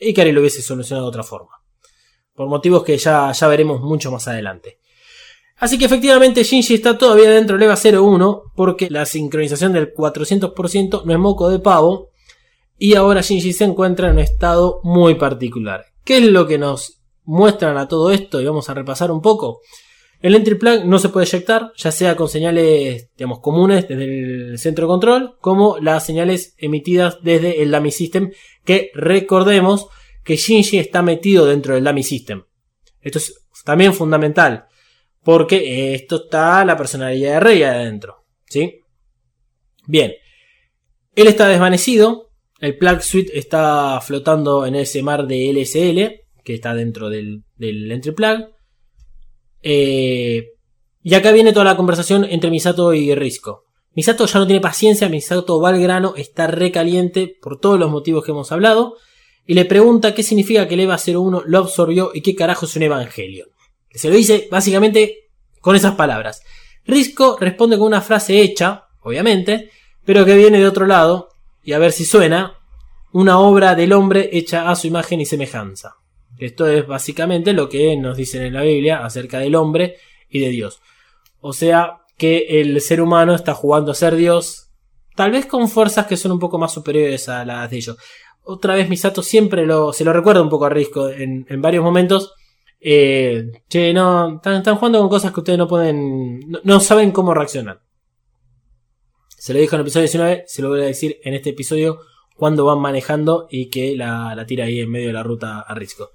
Ikari 0.00 0.32
lo 0.32 0.40
hubiese 0.40 0.62
solucionado 0.62 1.06
de 1.06 1.10
otra 1.10 1.22
forma. 1.22 1.62
Por 2.32 2.48
motivos 2.48 2.82
que 2.82 2.96
ya, 2.96 3.30
ya 3.32 3.48
veremos 3.48 3.80
mucho 3.82 4.10
más 4.10 4.26
adelante. 4.26 4.78
Así 5.58 5.78
que 5.78 5.84
efectivamente 5.84 6.42
Shinji 6.42 6.74
está 6.74 6.98
todavía 6.98 7.30
dentro 7.30 7.56
del 7.56 7.68
EVA 7.68 7.76
01 7.76 8.42
porque 8.56 8.90
la 8.90 9.06
sincronización 9.06 9.72
del 9.72 9.94
400% 9.94 11.04
no 11.04 11.12
es 11.12 11.18
moco 11.18 11.48
de 11.48 11.60
pavo 11.60 12.10
y 12.78 12.96
ahora 12.96 13.20
Shinji 13.20 13.52
se 13.52 13.64
encuentra 13.64 14.08
en 14.08 14.14
un 14.14 14.18
estado 14.20 14.80
muy 14.82 15.14
particular. 15.14 15.84
¿Qué 16.04 16.18
es 16.18 16.24
lo 16.24 16.46
que 16.46 16.58
nos 16.58 17.00
muestran 17.24 17.76
a 17.78 17.86
todo 17.86 18.10
esto? 18.10 18.40
Y 18.40 18.46
vamos 18.46 18.68
a 18.68 18.74
repasar 18.74 19.10
un 19.10 19.20
poco. 19.20 19.60
El 20.24 20.34
entry 20.34 20.54
plug 20.54 20.86
no 20.86 20.98
se 20.98 21.10
puede 21.10 21.26
eyectar, 21.26 21.70
ya 21.76 21.92
sea 21.92 22.16
con 22.16 22.30
señales 22.30 23.10
digamos, 23.14 23.40
comunes 23.40 23.86
desde 23.86 24.04
el 24.04 24.58
centro 24.58 24.86
de 24.86 24.88
control, 24.88 25.36
como 25.38 25.76
las 25.76 26.06
señales 26.06 26.54
emitidas 26.56 27.18
desde 27.20 27.62
el 27.62 27.70
dummy 27.70 27.90
system, 27.90 28.30
que 28.64 28.90
recordemos 28.94 29.88
que 30.24 30.36
Shinji 30.36 30.78
está 30.78 31.02
metido 31.02 31.44
dentro 31.44 31.74
del 31.74 31.84
dummy 31.84 32.02
system. 32.02 32.42
Esto 33.02 33.18
es 33.18 33.34
también 33.66 33.92
fundamental, 33.92 34.64
porque 35.22 35.94
esto 35.94 36.24
está 36.24 36.64
la 36.64 36.78
personalidad 36.78 37.34
de 37.34 37.40
Rey 37.40 37.62
adentro. 37.62 38.24
¿sí? 38.46 38.80
Bien, 39.86 40.14
él 41.14 41.26
está 41.26 41.48
desvanecido, 41.48 42.30
el 42.60 42.78
plug 42.78 43.02
suite 43.02 43.38
está 43.38 44.00
flotando 44.00 44.64
en 44.64 44.76
ese 44.76 45.02
mar 45.02 45.26
de 45.26 45.52
LSL, 45.52 46.24
que 46.42 46.54
está 46.54 46.74
dentro 46.74 47.10
del, 47.10 47.42
del 47.58 47.92
entry 47.92 48.12
plug. 48.12 48.53
Eh, 49.66 50.50
y 51.02 51.14
acá 51.14 51.32
viene 51.32 51.52
toda 51.52 51.64
la 51.64 51.76
conversación 51.76 52.24
entre 52.24 52.50
Misato 52.50 52.92
y 52.92 53.14
Risco. 53.14 53.64
Misato 53.94 54.26
ya 54.26 54.38
no 54.38 54.46
tiene 54.46 54.60
paciencia, 54.60 55.08
Misato 55.08 55.60
va 55.60 55.70
al 55.70 55.80
grano, 55.80 56.14
está 56.16 56.46
recaliente 56.46 57.36
por 57.40 57.58
todos 57.58 57.78
los 57.78 57.90
motivos 57.90 58.24
que 58.24 58.30
hemos 58.30 58.52
hablado. 58.52 58.96
y 59.46 59.52
le 59.52 59.66
pregunta 59.66 60.14
qué 60.14 60.22
significa 60.22 60.66
que 60.66 60.72
el 60.72 60.80
EVA 60.80 60.96
01 60.96 61.42
lo 61.44 61.58
absorbió 61.58 62.12
y 62.14 62.22
qué 62.22 62.34
carajo 62.34 62.64
es 62.64 62.76
un 62.76 62.82
Evangelion. 62.84 63.48
Se 63.90 64.08
lo 64.08 64.14
dice 64.14 64.48
básicamente 64.50 65.28
con 65.60 65.76
esas 65.76 65.96
palabras. 65.96 66.42
Risco 66.86 67.36
responde 67.38 67.76
con 67.76 67.86
una 67.86 68.00
frase 68.00 68.40
hecha, 68.40 68.86
obviamente, 69.02 69.70
pero 70.04 70.24
que 70.24 70.34
viene 70.34 70.58
de 70.60 70.66
otro 70.66 70.86
lado, 70.86 71.28
y 71.62 71.72
a 71.72 71.78
ver 71.78 71.92
si 71.92 72.06
suena, 72.06 72.58
una 73.12 73.38
obra 73.38 73.74
del 73.74 73.92
hombre 73.92 74.30
hecha 74.32 74.70
a 74.70 74.76
su 74.76 74.86
imagen 74.86 75.20
y 75.20 75.26
semejanza. 75.26 75.96
Esto 76.38 76.66
es 76.66 76.86
básicamente 76.86 77.52
lo 77.52 77.68
que 77.68 77.96
nos 77.96 78.16
dicen 78.16 78.42
en 78.42 78.54
la 78.54 78.62
Biblia 78.62 79.04
acerca 79.04 79.38
del 79.38 79.54
hombre 79.54 79.96
y 80.28 80.40
de 80.40 80.48
Dios. 80.48 80.80
O 81.40 81.52
sea 81.52 81.98
que 82.16 82.60
el 82.60 82.80
ser 82.80 83.00
humano 83.00 83.34
está 83.34 83.54
jugando 83.54 83.92
a 83.92 83.94
ser 83.94 84.16
Dios, 84.16 84.70
tal 85.16 85.32
vez 85.32 85.46
con 85.46 85.68
fuerzas 85.68 86.06
que 86.06 86.16
son 86.16 86.32
un 86.32 86.38
poco 86.38 86.58
más 86.58 86.72
superiores 86.72 87.28
a 87.28 87.44
las 87.44 87.70
de 87.70 87.76
ellos. 87.76 87.96
Otra 88.42 88.74
vez 88.74 88.88
Misato 88.88 89.22
siempre 89.22 89.64
lo, 89.64 89.92
se 89.92 90.04
lo 90.04 90.12
recuerda 90.12 90.42
un 90.42 90.48
poco 90.48 90.66
a 90.66 90.70
Risco 90.70 91.08
en, 91.08 91.46
varios 91.60 91.82
momentos. 91.82 92.34
Eh, 92.80 93.50
che, 93.68 93.94
no, 93.94 94.36
están, 94.36 94.76
jugando 94.76 95.00
con 95.00 95.08
cosas 95.08 95.32
que 95.32 95.40
ustedes 95.40 95.58
no 95.58 95.66
pueden, 95.66 96.40
no, 96.40 96.60
no 96.62 96.80
saben 96.80 97.12
cómo 97.12 97.32
reaccionar. 97.32 97.80
Se 99.28 99.54
lo 99.54 99.60
dijo 99.60 99.76
en 99.76 99.80
el 99.80 99.86
episodio 99.86 100.04
19, 100.04 100.44
se 100.46 100.62
lo 100.62 100.68
voy 100.70 100.80
a 100.82 100.84
decir 100.84 101.18
en 101.22 101.34
este 101.34 101.50
episodio 101.50 101.98
cuando 102.36 102.64
van 102.64 102.80
manejando 102.80 103.46
y 103.50 103.70
que 103.70 103.96
la, 103.96 104.34
la 104.34 104.46
tira 104.46 104.64
ahí 104.64 104.80
en 104.80 104.90
medio 104.90 105.08
de 105.08 105.12
la 105.12 105.22
ruta 105.22 105.60
a 105.60 105.74
Risco. 105.74 106.10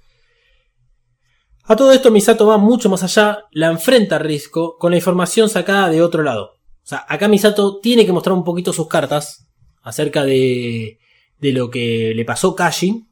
A 1.70 1.76
todo 1.76 1.92
esto 1.92 2.10
Misato 2.10 2.46
va 2.46 2.58
mucho 2.58 2.88
más 2.88 3.04
allá, 3.04 3.44
la 3.52 3.68
enfrenta 3.68 4.16
a 4.16 4.18
Risco 4.18 4.76
con 4.76 4.90
la 4.90 4.96
información 4.96 5.48
sacada 5.48 5.88
de 5.88 6.02
otro 6.02 6.24
lado. 6.24 6.54
O 6.82 6.86
sea, 6.86 7.06
acá 7.08 7.28
Misato 7.28 7.78
tiene 7.78 8.04
que 8.04 8.10
mostrar 8.10 8.34
un 8.34 8.42
poquito 8.42 8.72
sus 8.72 8.88
cartas 8.88 9.46
acerca 9.80 10.24
de, 10.24 10.98
de 11.38 11.52
lo 11.52 11.70
que 11.70 12.12
le 12.12 12.24
pasó 12.24 12.56
Kashi. 12.56 13.06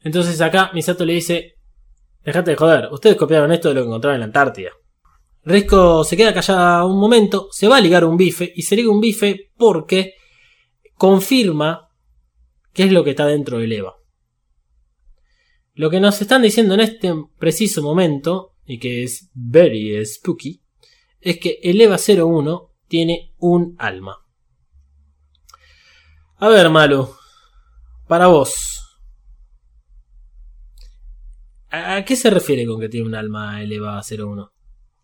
Entonces 0.00 0.40
acá 0.40 0.70
Misato 0.72 1.04
le 1.04 1.14
dice, 1.14 1.54
dejate 2.24 2.52
de 2.52 2.56
joder, 2.56 2.88
ustedes 2.92 3.16
copiaron 3.16 3.50
esto 3.50 3.70
de 3.70 3.74
lo 3.74 3.80
que 3.80 3.88
encontraron 3.88 4.14
en 4.14 4.20
la 4.20 4.26
Antártida. 4.26 4.70
Risco 5.44 6.04
se 6.04 6.16
queda 6.16 6.32
callada 6.32 6.84
un 6.84 7.00
momento, 7.00 7.48
se 7.50 7.66
va 7.66 7.78
a 7.78 7.80
ligar 7.80 8.04
un 8.04 8.16
bife 8.16 8.52
y 8.54 8.62
se 8.62 8.76
liga 8.76 8.92
un 8.92 9.00
bife 9.00 9.50
porque 9.56 10.14
confirma 10.94 11.88
qué 12.72 12.84
es 12.84 12.92
lo 12.92 13.02
que 13.02 13.10
está 13.10 13.26
dentro 13.26 13.58
del 13.58 13.72
EVA. 13.72 14.01
Lo 15.74 15.88
que 15.88 16.00
nos 16.00 16.20
están 16.20 16.42
diciendo 16.42 16.74
en 16.74 16.80
este 16.80 17.12
preciso 17.38 17.82
momento, 17.82 18.52
y 18.66 18.78
que 18.78 19.04
es 19.04 19.30
very 19.32 20.04
spooky, 20.04 20.60
es 21.20 21.38
que 21.38 21.60
el 21.62 21.80
EVA 21.80 21.96
01 21.96 22.70
tiene 22.88 23.32
un 23.38 23.74
alma. 23.78 24.18
A 26.36 26.48
ver, 26.48 26.68
Malu, 26.68 27.08
para 28.06 28.26
vos, 28.26 28.98
¿a 31.70 32.04
qué 32.04 32.16
se 32.16 32.28
refiere 32.28 32.66
con 32.66 32.78
que 32.78 32.88
tiene 32.88 33.06
un 33.06 33.14
alma 33.14 33.62
el 33.62 33.72
EVA 33.72 34.02
01? 34.02 34.52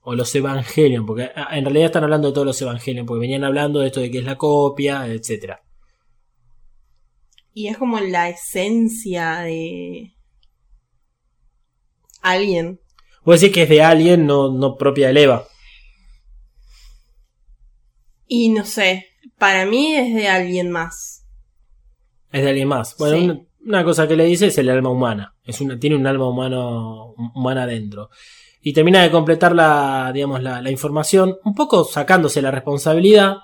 O 0.02 0.14
los 0.14 0.34
Evangelion, 0.34 1.06
porque 1.06 1.30
en 1.50 1.64
realidad 1.64 1.86
están 1.86 2.04
hablando 2.04 2.28
de 2.28 2.34
todos 2.34 2.46
los 2.46 2.60
Evangelion, 2.60 3.06
porque 3.06 3.20
venían 3.20 3.44
hablando 3.44 3.80
de 3.80 3.86
esto 3.86 4.00
de 4.00 4.10
que 4.10 4.18
es 4.18 4.24
la 4.24 4.36
copia, 4.36 5.06
etcétera. 5.06 5.62
Y 7.54 7.68
es 7.68 7.78
como 7.78 8.00
la 8.00 8.28
esencia 8.28 9.40
de 9.40 10.14
alguien. 12.32 12.80
Vos 13.24 13.40
decís 13.40 13.54
que 13.54 13.62
es 13.64 13.68
de 13.68 13.82
alguien, 13.82 14.26
no, 14.26 14.50
no 14.52 14.76
propia 14.76 15.08
del 15.08 15.18
EVA. 15.18 15.46
Y 18.26 18.50
no 18.50 18.64
sé, 18.64 19.06
para 19.38 19.64
mí 19.66 19.94
es 19.94 20.14
de 20.14 20.28
alguien 20.28 20.70
más. 20.70 21.24
Es 22.30 22.42
de 22.42 22.48
alguien 22.50 22.68
más. 22.68 22.96
Bueno, 22.98 23.16
Sí. 23.16 23.24
una, 23.24 23.40
una 23.66 23.84
cosa 23.84 24.06
que 24.06 24.16
le 24.16 24.24
dice 24.24 24.46
es 24.48 24.58
el 24.58 24.68
alma 24.68 24.90
humana. 24.90 25.34
Es 25.44 25.60
una, 25.60 25.78
tiene 25.78 25.96
un 25.96 26.06
alma 26.06 26.28
humano, 26.28 27.14
humana 27.34 27.66
dentro. 27.66 28.10
Y 28.60 28.72
termina 28.72 29.02
de 29.02 29.10
completar 29.10 29.54
la, 29.54 30.10
digamos, 30.12 30.42
la, 30.42 30.60
la 30.60 30.70
información, 30.70 31.36
un 31.44 31.54
poco 31.54 31.84
sacándose 31.84 32.42
la 32.42 32.50
responsabilidad, 32.50 33.36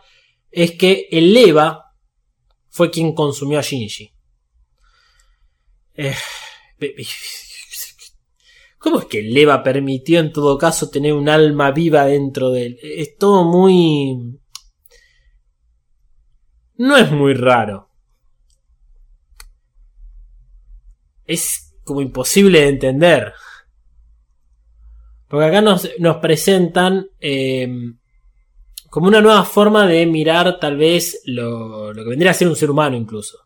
es 0.50 0.72
que 0.72 1.08
el 1.10 1.34
EVA 1.36 1.92
fue 2.68 2.90
quien 2.90 3.14
consumió 3.14 3.58
a 3.58 3.62
Shinji. 3.62 4.12
Eh, 5.94 6.14
¿Cómo 8.84 8.98
es 9.00 9.06
que 9.06 9.20
el 9.20 9.36
EVA 9.36 9.62
permitió 9.62 10.20
en 10.20 10.30
todo 10.30 10.56
caso 10.58 10.90
tener 10.90 11.14
un 11.14 11.28
alma 11.28 11.70
viva 11.72 12.04
dentro 12.04 12.50
de 12.50 12.66
él? 12.66 12.78
Es 12.82 13.16
todo 13.16 13.42
muy... 13.44 14.38
No 16.76 16.96
es 16.96 17.10
muy 17.10 17.34
raro. 17.34 17.88
es 21.26 21.74
como 21.84 22.00
imposible 22.02 22.60
de 22.60 22.68
entender. 22.68 23.32
Porque 25.28 25.46
acá 25.46 25.60
nos, 25.62 25.88
nos 25.98 26.18
presentan 26.18 27.06
eh, 27.20 27.66
como 28.90 29.08
una 29.08 29.20
nueva 29.22 29.44
forma 29.44 29.86
de 29.86 30.04
mirar 30.06 30.58
tal 30.60 30.76
vez 30.76 31.22
lo, 31.24 31.92
lo 31.92 32.04
que 32.04 32.10
vendría 32.10 32.30
a 32.30 32.34
ser 32.34 32.48
un 32.48 32.56
ser 32.56 32.70
humano 32.70 32.96
incluso. 32.96 33.38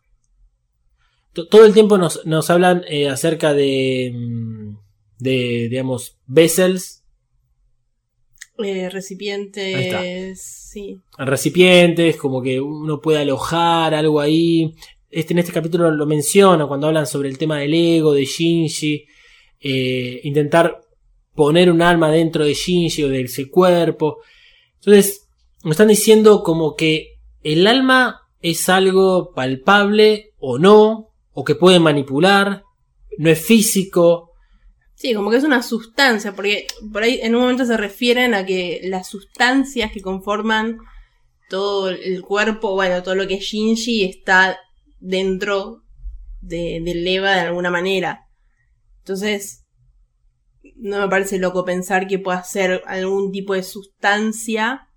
To- 1.33 1.47
Todo 1.47 1.65
el 1.65 1.73
tiempo 1.73 1.97
nos, 1.97 2.25
nos 2.25 2.49
hablan 2.49 2.83
eh, 2.87 3.07
acerca 3.09 3.53
de, 3.53 4.11
mm, 4.13 4.75
de, 5.19 5.67
digamos, 5.69 6.17
vessels, 6.25 7.03
Eh, 8.61 8.89
recipientes, 8.89 10.41
sí. 10.41 10.99
recipientes, 11.17 12.17
como 12.17 12.41
que 12.41 12.59
uno 12.59 12.99
puede 12.99 13.19
alojar 13.19 13.93
algo 13.93 14.19
ahí. 14.19 14.73
Este, 15.09 15.33
en 15.33 15.39
este 15.39 15.53
capítulo 15.53 15.89
lo 15.91 16.05
menciona 16.05 16.67
cuando 16.67 16.87
hablan 16.87 17.07
sobre 17.07 17.29
el 17.29 17.37
tema 17.37 17.59
del 17.59 17.73
ego, 17.73 18.13
de 18.13 18.25
Shinji. 18.25 19.05
eh, 19.61 20.21
intentar 20.23 20.79
poner 21.35 21.69
un 21.69 21.81
alma 21.81 22.09
dentro 22.11 22.45
de 22.45 22.53
Shinji 22.53 23.03
o 23.03 23.09
de 23.09 23.21
ese 23.21 23.49
cuerpo. 23.49 24.19
Entonces, 24.75 25.27
me 25.63 25.71
están 25.71 25.89
diciendo 25.89 26.43
como 26.43 26.75
que 26.77 27.17
el 27.43 27.67
alma 27.67 28.21
es 28.41 28.69
algo 28.69 29.33
palpable 29.33 30.31
o 30.39 30.57
no, 30.59 31.09
o 31.33 31.43
que 31.43 31.55
puede 31.55 31.79
manipular, 31.79 32.63
no 33.17 33.29
es 33.29 33.39
físico. 33.41 34.28
Sí, 34.99 35.13
como 35.13 35.31
que 35.31 35.37
es 35.37 35.45
una 35.45 35.63
sustancia, 35.63 36.35
porque 36.35 36.67
por 36.91 37.03
ahí 37.03 37.21
en 37.23 37.33
un 37.33 37.43
momento 37.43 37.65
se 37.65 37.77
refieren 37.77 38.33
a 38.33 38.45
que 38.45 38.81
las 38.83 39.07
sustancias 39.07 39.93
que 39.93 40.01
conforman 40.01 40.77
todo 41.47 41.87
el 41.87 42.21
cuerpo, 42.21 42.73
bueno, 42.73 43.01
todo 43.01 43.15
lo 43.15 43.25
que 43.25 43.35
es 43.35 43.45
Shinji 43.45 44.03
está 44.03 44.59
dentro 44.99 45.83
de, 46.41 46.81
del 46.83 47.07
Eva 47.07 47.31
de 47.31 47.39
alguna 47.39 47.71
manera. 47.71 48.27
Entonces, 48.97 49.63
no 50.75 50.99
me 50.99 51.07
parece 51.07 51.39
loco 51.39 51.63
pensar 51.63 52.05
que 52.05 52.19
pueda 52.19 52.43
ser 52.43 52.83
algún 52.85 53.31
tipo 53.31 53.53
de 53.53 53.63
sustancia 53.63 54.89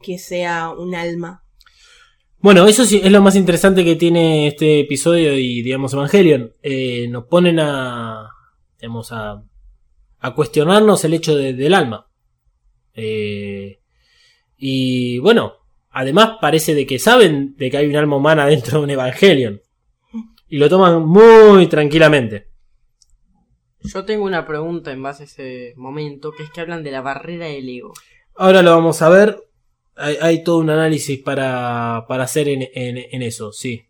que 0.00 0.18
sea 0.18 0.70
un 0.70 0.94
alma. 0.94 1.43
Bueno, 2.44 2.66
eso 2.68 2.84
sí 2.84 3.00
es 3.02 3.10
lo 3.10 3.22
más 3.22 3.36
interesante 3.36 3.86
que 3.86 3.96
tiene 3.96 4.48
este 4.48 4.80
episodio 4.80 5.32
y, 5.38 5.62
digamos, 5.62 5.94
Evangelion. 5.94 6.52
Eh, 6.62 7.08
nos 7.08 7.24
ponen 7.24 7.58
a, 7.58 8.28
digamos, 8.78 9.12
a, 9.12 9.42
a 10.18 10.34
cuestionarnos 10.34 11.02
el 11.06 11.14
hecho 11.14 11.34
de- 11.36 11.54
del 11.54 11.72
alma. 11.72 12.06
Eh, 12.92 13.80
y 14.58 15.18
bueno, 15.20 15.54
además 15.88 16.32
parece 16.38 16.74
de 16.74 16.84
que 16.86 16.98
saben 16.98 17.54
de 17.56 17.70
que 17.70 17.78
hay 17.78 17.86
un 17.86 17.96
alma 17.96 18.16
humana 18.16 18.44
dentro 18.44 18.76
de 18.76 18.84
un 18.84 18.90
Evangelion. 18.90 19.62
Y 20.46 20.58
lo 20.58 20.68
toman 20.68 21.02
muy 21.02 21.66
tranquilamente. 21.68 22.48
Yo 23.84 24.04
tengo 24.04 24.26
una 24.26 24.46
pregunta 24.46 24.92
en 24.92 25.02
base 25.02 25.22
a 25.22 25.26
ese 25.26 25.72
momento, 25.76 26.30
que 26.30 26.42
es 26.42 26.50
que 26.50 26.60
hablan 26.60 26.82
de 26.82 26.90
la 26.90 27.00
barrera 27.00 27.46
del 27.46 27.66
ego. 27.70 27.94
Ahora 28.36 28.60
lo 28.60 28.72
vamos 28.72 29.00
a 29.00 29.08
ver. 29.08 29.38
Hay, 29.96 30.42
todo 30.42 30.58
un 30.58 30.70
análisis 30.70 31.20
para, 31.22 32.04
para 32.08 32.24
hacer 32.24 32.48
en, 32.48 32.68
en- 32.74 33.22
eso, 33.22 33.52
sí. 33.52 33.82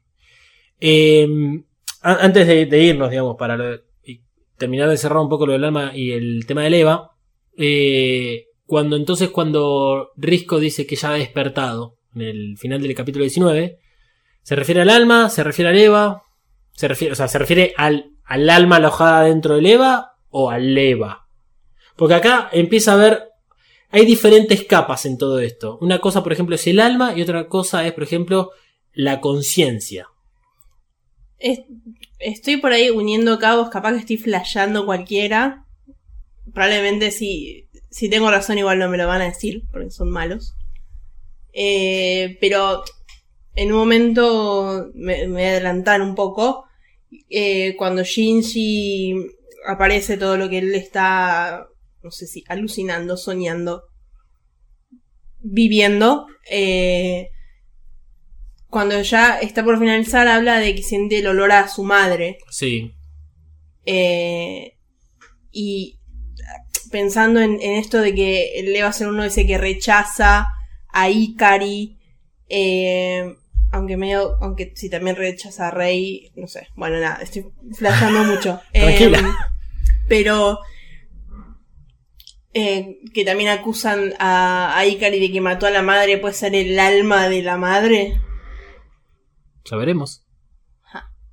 A- 2.02 2.24
antes 2.24 2.46
de, 2.46 2.82
irnos, 2.82 3.10
digamos, 3.10 3.36
para 3.38 3.80
terminar 4.58 4.88
de 4.88 4.96
cerrar 4.98 5.18
un 5.18 5.28
poco 5.28 5.46
lo 5.46 5.52
del 5.54 5.64
alma 5.64 5.92
y 5.94 6.12
el 6.12 6.44
tema 6.46 6.62
del 6.62 6.74
Eva, 6.74 7.10
eh, 7.56 8.44
cuando 8.66 8.96
entonces 8.96 9.30
cuando 9.30 10.10
Risco 10.16 10.60
dice 10.60 10.86
que 10.86 10.96
ya 10.96 11.10
ha 11.10 11.14
despertado 11.14 11.96
en 12.14 12.22
el 12.22 12.56
final 12.58 12.82
del 12.82 12.94
capítulo 12.94 13.24
19, 13.24 13.78
se 14.42 14.56
refiere 14.56 14.82
al 14.82 14.90
alma, 14.90 15.30
se 15.30 15.42
refiere 15.42 15.70
al 15.70 15.78
Eva, 15.78 16.22
se 16.72 16.88
refiere, 16.88 17.12
o 17.12 17.16
sea, 17.16 17.28
se 17.28 17.38
refiere 17.38 17.72
al, 17.76 18.10
al 18.24 18.48
alma 18.50 18.76
alojada 18.76 19.24
dentro 19.24 19.54
del 19.56 19.66
Eva 19.66 20.12
o 20.28 20.50
al 20.50 20.76
Eva. 20.76 21.26
Porque 21.96 22.14
acá 22.14 22.48
empieza 22.52 22.92
a 22.92 22.94
haber 22.94 23.22
hay 23.94 24.04
diferentes 24.06 24.64
capas 24.64 25.06
en 25.06 25.16
todo 25.18 25.38
esto. 25.38 25.78
Una 25.80 26.00
cosa, 26.00 26.22
por 26.22 26.32
ejemplo, 26.32 26.54
es 26.56 26.66
el 26.66 26.80
alma 26.80 27.14
y 27.16 27.22
otra 27.22 27.48
cosa 27.48 27.86
es, 27.86 27.92
por 27.92 28.02
ejemplo, 28.02 28.50
la 28.92 29.20
conciencia. 29.20 30.08
Es- 31.38 31.60
estoy 32.18 32.56
por 32.58 32.72
ahí 32.72 32.90
uniendo 32.90 33.38
cabos, 33.38 33.68
capaz 33.70 33.92
que 33.92 33.98
estoy 34.00 34.16
flasheando 34.16 34.86
cualquiera. 34.86 35.64
Probablemente 36.52 37.10
si, 37.10 37.68
si 37.90 38.08
tengo 38.08 38.30
razón 38.30 38.58
igual 38.58 38.78
no 38.78 38.88
me 38.88 38.96
lo 38.98 39.06
van 39.06 39.22
a 39.22 39.26
decir, 39.26 39.62
porque 39.72 39.90
son 39.90 40.10
malos. 40.10 40.54
Eh, 41.52 42.36
pero 42.40 42.82
en 43.54 43.72
un 43.72 43.78
momento 43.78 44.90
me, 44.94 45.26
me 45.28 45.48
adelantaron 45.50 46.08
un 46.10 46.14
poco. 46.14 46.64
eh, 47.30 47.76
cuando 47.76 48.02
Shinji 48.02 49.14
aparece 49.68 50.16
todo 50.16 50.36
lo 50.36 50.48
que 50.48 50.58
él 50.58 50.74
está, 50.74 51.68
no 52.04 52.10
sé 52.10 52.26
si 52.26 52.44
alucinando, 52.48 53.16
soñando, 53.16 53.84
viviendo. 55.40 56.26
eh, 56.50 57.30
cuando 58.68 59.00
ya 59.02 59.38
está 59.38 59.64
por 59.64 59.78
finalizar, 59.78 60.26
habla 60.26 60.58
de 60.58 60.74
que 60.74 60.82
siente 60.82 61.18
el 61.18 61.28
olor 61.28 61.52
a 61.52 61.68
su 61.68 61.84
madre. 61.84 62.38
Sí. 62.50 62.92
Eh, 63.86 64.76
y 65.52 66.00
pensando 66.90 67.40
en, 67.40 67.52
en 67.62 67.74
esto 67.74 68.00
de 68.00 68.14
que 68.14 68.58
él 68.58 68.74
va 68.82 68.88
a 68.88 68.92
ser 68.92 69.08
uno 69.08 69.22
ese 69.22 69.46
que 69.46 69.58
rechaza 69.58 70.48
a 70.92 71.08
Ikari, 71.08 71.96
eh, 72.48 73.34
aunque 73.70 73.96
medio, 73.96 74.36
aunque 74.40 74.72
si 74.74 74.90
también 74.90 75.16
rechaza 75.16 75.68
a 75.68 75.70
Rey, 75.70 76.32
no 76.34 76.48
sé, 76.48 76.66
bueno, 76.74 76.98
nada, 76.98 77.20
estoy 77.22 77.46
flashando 77.76 78.24
mucho. 78.24 78.60
Tranquila. 78.72 79.18
Eh, 79.18 79.22
pero 80.08 80.58
eh, 82.54 82.98
que 83.12 83.24
también 83.24 83.50
acusan 83.50 84.14
a, 84.18 84.78
a 84.78 84.86
Ikari 84.86 85.20
de 85.20 85.30
que 85.32 85.40
mató 85.40 85.66
a 85.66 85.70
la 85.70 85.82
madre, 85.82 86.18
puede 86.18 86.34
ser 86.34 86.54
el 86.54 86.78
alma 86.78 87.28
de 87.28 87.42
la 87.42 87.56
madre. 87.56 88.20
Ya 89.70 89.76
veremos. 89.76 90.24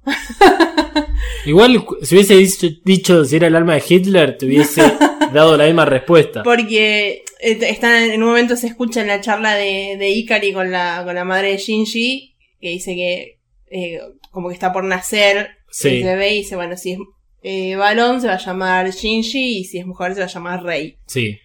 Igual, 1.45 1.85
si 2.03 2.15
hubiese 2.15 2.35
dicho, 2.37 2.67
dicho 2.83 3.25
si 3.25 3.35
era 3.35 3.47
el 3.47 3.55
alma 3.55 3.75
de 3.75 3.83
Hitler, 3.87 4.37
te 4.37 4.45
hubiese 4.45 4.81
dado 5.33 5.57
la 5.57 5.65
misma 5.65 5.85
respuesta. 5.85 6.43
Porque 6.43 7.23
eh, 7.39 7.57
está, 7.61 8.03
en 8.05 8.21
un 8.21 8.29
momento 8.29 8.55
se 8.55 8.67
escucha 8.67 9.01
en 9.01 9.07
la 9.07 9.21
charla 9.21 9.55
de, 9.55 9.95
de 9.97 10.09
Ikari 10.09 10.53
con 10.53 10.71
la, 10.71 11.01
con 11.05 11.15
la 11.15 11.23
madre 11.25 11.51
de 11.51 11.57
Shinji, 11.57 12.35
que 12.59 12.69
dice 12.69 12.93
que 12.95 13.39
eh, 13.71 13.99
como 14.31 14.49
que 14.49 14.53
está 14.53 14.71
por 14.73 14.83
nacer 14.83 15.49
Sí. 15.73 15.87
el 15.99 16.03
bebé 16.03 16.33
y 16.33 16.37
dice, 16.39 16.57
bueno, 16.57 16.75
si 16.75 16.91
es 16.93 16.99
eh, 17.41 17.75
varón 17.75 18.21
se 18.21 18.27
va 18.27 18.33
a 18.33 18.37
llamar 18.45 18.89
Shinji 18.91 19.59
y 19.59 19.63
si 19.65 19.79
es 19.79 19.85
mujer 19.85 20.13
se 20.13 20.19
va 20.21 20.25
a 20.25 20.29
llamar 20.29 20.63
Rey. 20.63 20.97
Sí. 21.07 21.37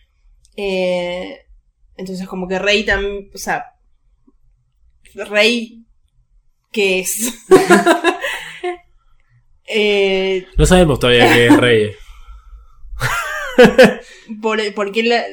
Eh, 0.57 1.39
entonces 1.97 2.27
como 2.29 2.47
que 2.49 2.59
Rey 2.59 2.85
también, 2.85 3.31
o 3.35 3.39
sea, 3.39 3.65
Rey, 5.15 5.85
¿qué 6.73 7.01
es? 7.01 7.33
eh, 9.69 10.47
No 10.57 10.67
sabemos 10.67 10.99
todavía 10.99 11.33
qué 11.33 11.47
es 11.47 11.57
Rey. 11.57 11.91
por, 14.43 14.75
por 14.75 14.93
qué 14.93 15.03
la- 15.03 15.25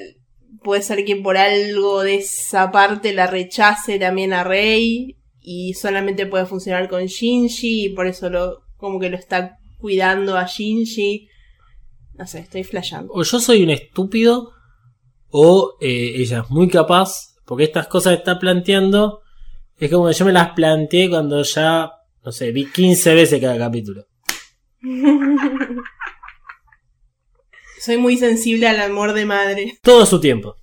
puede 0.64 0.82
ser 0.82 1.04
que 1.04 1.16
por 1.18 1.36
algo 1.38 2.04
de 2.04 2.16
esa 2.16 2.72
parte 2.72 3.14
la 3.14 3.28
rechace 3.28 4.00
también 4.00 4.32
a 4.34 4.44
Rey 4.46 5.18
y 5.42 5.74
solamente 5.74 6.26
puede 6.26 6.46
funcionar 6.46 6.88
con 6.88 7.06
Shinji 7.06 7.86
y 7.86 7.90
por 7.90 8.08
eso 8.08 8.30
lo 8.30 8.64
como 8.78 8.98
que 9.00 9.10
lo 9.10 9.18
está 9.18 9.58
cuidando 9.84 10.38
a 10.38 10.46
Shinji. 10.46 11.28
No 12.14 12.26
sé, 12.26 12.40
estoy 12.40 12.64
flasheando. 12.64 13.12
O 13.14 13.22
yo 13.22 13.38
soy 13.42 13.64
un 13.64 13.70
estúpido, 13.70 14.54
o 15.28 15.76
eh, 15.82 16.14
ella 16.16 16.40
es 16.40 16.50
muy 16.50 16.70
capaz, 16.70 17.36
porque 17.44 17.66
estas 17.66 17.88
cosas 17.88 18.14
que 18.14 18.20
está 18.20 18.40
planteando, 18.40 19.24
es 19.76 19.92
como 19.92 20.08
que 20.08 20.14
yo 20.14 20.24
me 20.24 20.32
las 20.32 20.52
planteé 20.52 21.10
cuando 21.10 21.44
ya, 21.44 21.92
no 22.24 22.32
sé, 22.32 22.54
vi 22.54 22.72
15 22.72 23.14
veces 23.14 23.42
cada 23.42 23.58
capítulo. 23.58 24.06
Soy 27.82 27.98
muy 27.98 28.16
sensible 28.16 28.66
al 28.70 28.80
amor 28.80 29.12
de 29.12 29.26
madre. 29.26 29.80
Todo 29.82 30.06
su 30.06 30.22
tiempo. 30.22 30.56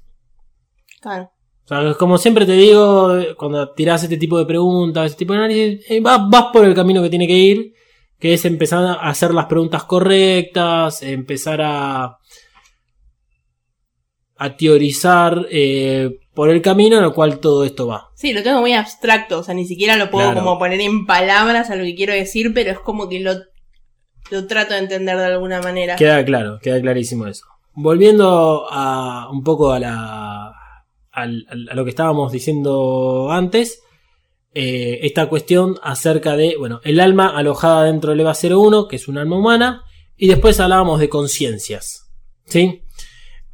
Claro. 1.03 1.31
O 1.65 1.69
sea, 1.69 1.93
como 1.99 2.17
siempre 2.17 2.47
te 2.47 2.53
digo, 2.53 3.13
cuando 3.37 3.71
tirás 3.75 4.03
este 4.03 4.17
tipo 4.17 4.39
de 4.39 4.47
preguntas, 4.47 5.11
este 5.11 5.19
tipo 5.19 5.35
de 5.35 5.41
análisis, 5.41 5.91
eh, 5.91 6.01
vas, 6.01 6.23
vas 6.31 6.47
por 6.51 6.65
el 6.65 6.75
camino 6.75 7.03
que 7.03 7.11
tiene 7.11 7.27
que 7.27 7.37
ir, 7.37 7.75
que 8.21 8.35
es 8.35 8.45
empezar 8.45 8.85
a 8.85 8.93
hacer 9.09 9.33
las 9.35 9.47
preguntas 9.47 9.85
correctas, 9.85 11.03
empezar 11.03 11.61
a, 11.63 12.19
a 14.37 14.57
teorizar 14.57 15.47
eh, 15.51 16.19
por 16.35 16.49
el 16.51 16.63
camino 16.63 16.97
en 16.99 17.05
el 17.05 17.13
cual 17.13 17.41
todo 17.41 17.65
esto 17.65 17.87
va. 17.87 18.09
Sí, 18.15 18.33
lo 18.33 18.43
tengo 18.43 18.61
muy 18.61 18.73
abstracto, 18.73 19.39
o 19.41 19.43
sea, 19.43 19.55
ni 19.55 19.67
siquiera 19.67 19.97
lo 19.97 20.11
puedo 20.11 20.31
Claro. 20.33 20.45
como 20.45 20.59
poner 20.59 20.81
en 20.81 21.07
palabras 21.07 21.71
a 21.71 21.77
lo 21.77 21.85
que 21.85 21.95
quiero 21.95 22.13
decir, 22.15 22.53
pero 22.55 22.71
es 22.71 22.79
como 22.79 23.09
que 23.09 23.21
lo, 23.21 23.33
lo 24.31 24.47
trato 24.47 24.75
de 24.75 24.81
entender 24.81 25.17
de 25.19 25.25
alguna 25.27 25.61
manera. 25.61 25.97
Queda 25.97 26.25
claro, 26.25 26.59
queda 26.63 26.81
clarísimo 26.81 27.27
eso. 27.27 27.45
Volviendo 27.75 28.67
a 28.71 29.29
un 29.31 29.43
poco 29.45 29.73
a 29.73 29.79
la 29.81 30.53
al- 31.13 31.47
a 31.71 31.75
lo 31.75 31.85
que 31.85 31.91
estábamos 31.91 32.33
diciendo 32.33 33.29
antes, 33.31 33.83
eh, 34.53 35.01
esta 35.03 35.29
cuestión 35.29 35.77
acerca 35.83 36.37
de, 36.37 36.57
bueno, 36.59 36.81
el 36.83 36.99
alma 36.99 37.29
alojada 37.29 37.85
dentro 37.85 38.11
del 38.11 38.21
EVA 38.21 38.35
01, 38.35 38.89
que 38.89 38.97
es 38.97 39.07
un 39.07 39.19
alma 39.19 39.39
humana, 39.39 39.85
y 40.17 40.27
después 40.27 40.59
hablábamos 40.59 40.99
de 41.01 41.09
conciencias, 41.09 42.11
¿sí? 42.47 42.83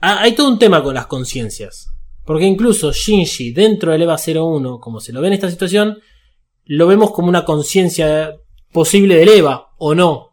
Ah, 0.01 0.23
hay 0.23 0.33
todo 0.33 0.49
un 0.49 0.59
tema 0.59 0.83
con 0.83 0.95
las 0.95 1.07
conciencias, 1.07 1.91
porque 2.25 2.47
incluso 2.47 2.93
Shinji 2.93 3.53
dentro 3.53 3.93
del 3.93 4.03
EVA 4.03 4.17
01, 4.17 4.81
como 4.81 5.01
se 5.01 5.13
lo 5.13 5.21
ve 5.21 5.29
en 5.29 5.35
esta 5.35 5.51
situación, 5.51 5.99
lo 6.65 6.87
vemos 6.87 7.13
como 7.13 7.29
una 7.29 7.45
conciencia 7.45 8.35
posible 8.73 9.17
del 9.17 9.29
EVA, 9.29 9.69
o 9.79 9.95
no, 9.95 10.33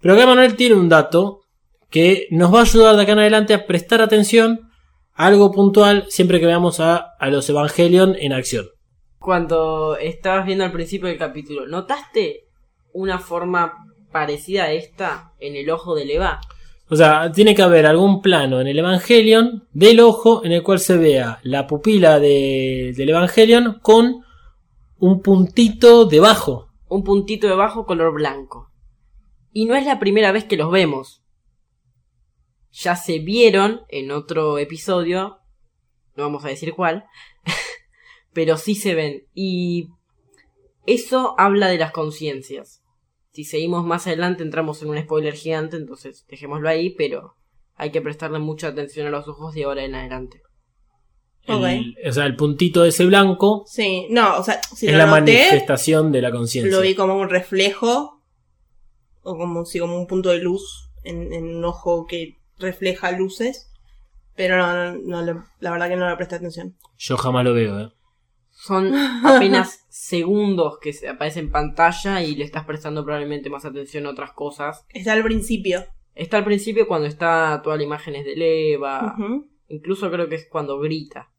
pero 0.00 0.14
acá 0.14 0.26
Manuel 0.26 0.56
tiene 0.56 0.74
un 0.74 0.88
dato 0.88 1.42
que 1.88 2.26
nos 2.30 2.52
va 2.52 2.60
a 2.60 2.62
ayudar 2.62 2.96
de 2.96 3.02
acá 3.02 3.12
en 3.12 3.18
adelante 3.20 3.54
a 3.54 3.66
prestar 3.66 4.00
atención 4.00 4.70
a 5.14 5.26
algo 5.26 5.52
puntual 5.52 6.06
siempre 6.08 6.40
que 6.40 6.46
veamos 6.46 6.80
a, 6.80 6.96
a 6.96 7.28
los 7.28 7.48
Evangelion 7.48 8.16
en 8.18 8.32
acción. 8.32 8.66
Cuando 9.20 9.98
estabas 9.98 10.46
viendo 10.46 10.64
al 10.64 10.72
principio 10.72 11.06
del 11.08 11.18
capítulo, 11.18 11.66
¿notaste 11.66 12.46
una 12.94 13.18
forma 13.18 13.84
parecida 14.10 14.64
a 14.64 14.72
esta 14.72 15.34
en 15.38 15.56
el 15.56 15.68
ojo 15.68 15.94
de 15.94 16.10
Eva? 16.10 16.40
O 16.88 16.96
sea, 16.96 17.30
tiene 17.30 17.54
que 17.54 17.60
haber 17.60 17.84
algún 17.84 18.22
plano 18.22 18.62
en 18.62 18.66
el 18.66 18.78
Evangelion 18.78 19.68
del 19.72 20.00
ojo 20.00 20.42
en 20.42 20.52
el 20.52 20.62
cual 20.62 20.78
se 20.80 20.96
vea 20.96 21.38
la 21.42 21.66
pupila 21.66 22.18
de- 22.18 22.94
del 22.96 23.10
Evangelion 23.10 23.78
con 23.82 24.24
un 24.98 25.20
puntito 25.20 26.06
debajo. 26.06 26.70
Un 26.88 27.04
puntito 27.04 27.46
debajo 27.46 27.84
color 27.84 28.14
blanco. 28.14 28.72
Y 29.52 29.66
no 29.66 29.76
es 29.76 29.84
la 29.84 29.98
primera 30.00 30.32
vez 30.32 30.44
que 30.44 30.56
los 30.56 30.70
vemos. 30.72 31.22
Ya 32.72 32.96
se 32.96 33.18
vieron 33.18 33.82
en 33.90 34.12
otro 34.12 34.56
episodio, 34.58 35.40
no 36.16 36.22
vamos 36.24 36.44
a 36.46 36.48
decir 36.48 36.72
cuál, 36.72 37.04
pero 38.32 38.56
sí 38.56 38.74
se 38.74 38.94
ven. 38.94 39.24
Y 39.34 39.88
eso 40.86 41.34
habla 41.38 41.68
de 41.68 41.78
las 41.78 41.92
conciencias. 41.92 42.82
Si 43.32 43.44
seguimos 43.44 43.84
más 43.84 44.06
adelante 44.06 44.42
entramos 44.42 44.82
en 44.82 44.88
un 44.90 44.98
spoiler 45.00 45.34
gigante, 45.34 45.76
entonces 45.76 46.24
dejémoslo 46.28 46.68
ahí, 46.68 46.90
pero 46.90 47.34
hay 47.76 47.90
que 47.92 48.00
prestarle 48.02 48.38
mucha 48.40 48.68
atención 48.68 49.06
a 49.06 49.10
los 49.10 49.28
ojos 49.28 49.54
de 49.54 49.64
ahora 49.64 49.84
en 49.84 49.94
adelante. 49.94 50.42
El- 51.46 51.96
o 52.06 52.12
sea, 52.12 52.26
el 52.26 52.36
puntito 52.36 52.84
ese 52.84 53.06
blanco 53.06 53.64
Sí, 53.66 54.06
no, 54.10 54.38
o 54.38 54.44
sea, 54.44 54.60
si 54.76 54.86
es 54.86 54.92
lo 54.92 54.98
la 54.98 55.06
noté, 55.06 55.20
manifestación 55.20 56.12
de 56.12 56.22
la 56.22 56.30
conciencia. 56.30 56.76
lo 56.76 56.82
vi 56.82 56.94
como 56.94 57.16
un 57.16 57.28
reflejo, 57.28 58.20
o 59.22 59.36
como, 59.36 59.64
sí, 59.64 59.78
como 59.80 59.96
un 59.96 60.06
punto 60.06 60.28
de 60.30 60.38
luz 60.38 60.90
en, 61.02 61.32
en 61.32 61.56
un 61.56 61.64
ojo 61.64 62.06
que 62.06 62.36
refleja 62.58 63.10
luces, 63.12 63.70
pero 64.36 64.56
no, 64.58 64.92
no, 64.98 65.22
no 65.24 65.44
la 65.60 65.70
verdad 65.70 65.88
que 65.88 65.96
no 65.96 66.08
le 66.08 66.16
presté 66.16 66.36
atención. 66.36 66.76
Yo 66.98 67.16
jamás 67.16 67.44
lo 67.44 67.54
veo, 67.54 67.80
¿eh? 67.80 67.92
Son 68.60 68.94
apenas 69.24 69.86
segundos 69.88 70.78
que 70.80 70.92
se 70.92 71.08
aparece 71.08 71.40
en 71.40 71.50
pantalla 71.50 72.22
y 72.22 72.34
le 72.34 72.44
estás 72.44 72.64
prestando 72.64 73.04
probablemente 73.04 73.48
más 73.48 73.64
atención 73.64 74.06
a 74.06 74.10
otras 74.10 74.32
cosas. 74.32 74.84
Está 74.90 75.14
al 75.14 75.24
principio. 75.24 75.84
Está 76.14 76.36
al 76.38 76.44
principio 76.44 76.86
cuando 76.86 77.06
está 77.06 77.60
toda 77.64 77.76
la 77.76 77.84
imagen 77.84 78.16
es 78.16 78.24
de 78.24 78.72
Eva. 78.74 79.14
Ujú. 79.18 79.48
Incluso 79.68 80.10
creo 80.10 80.28
que 80.28 80.34
es 80.34 80.46
cuando 80.50 80.78
grita. 80.78 81.30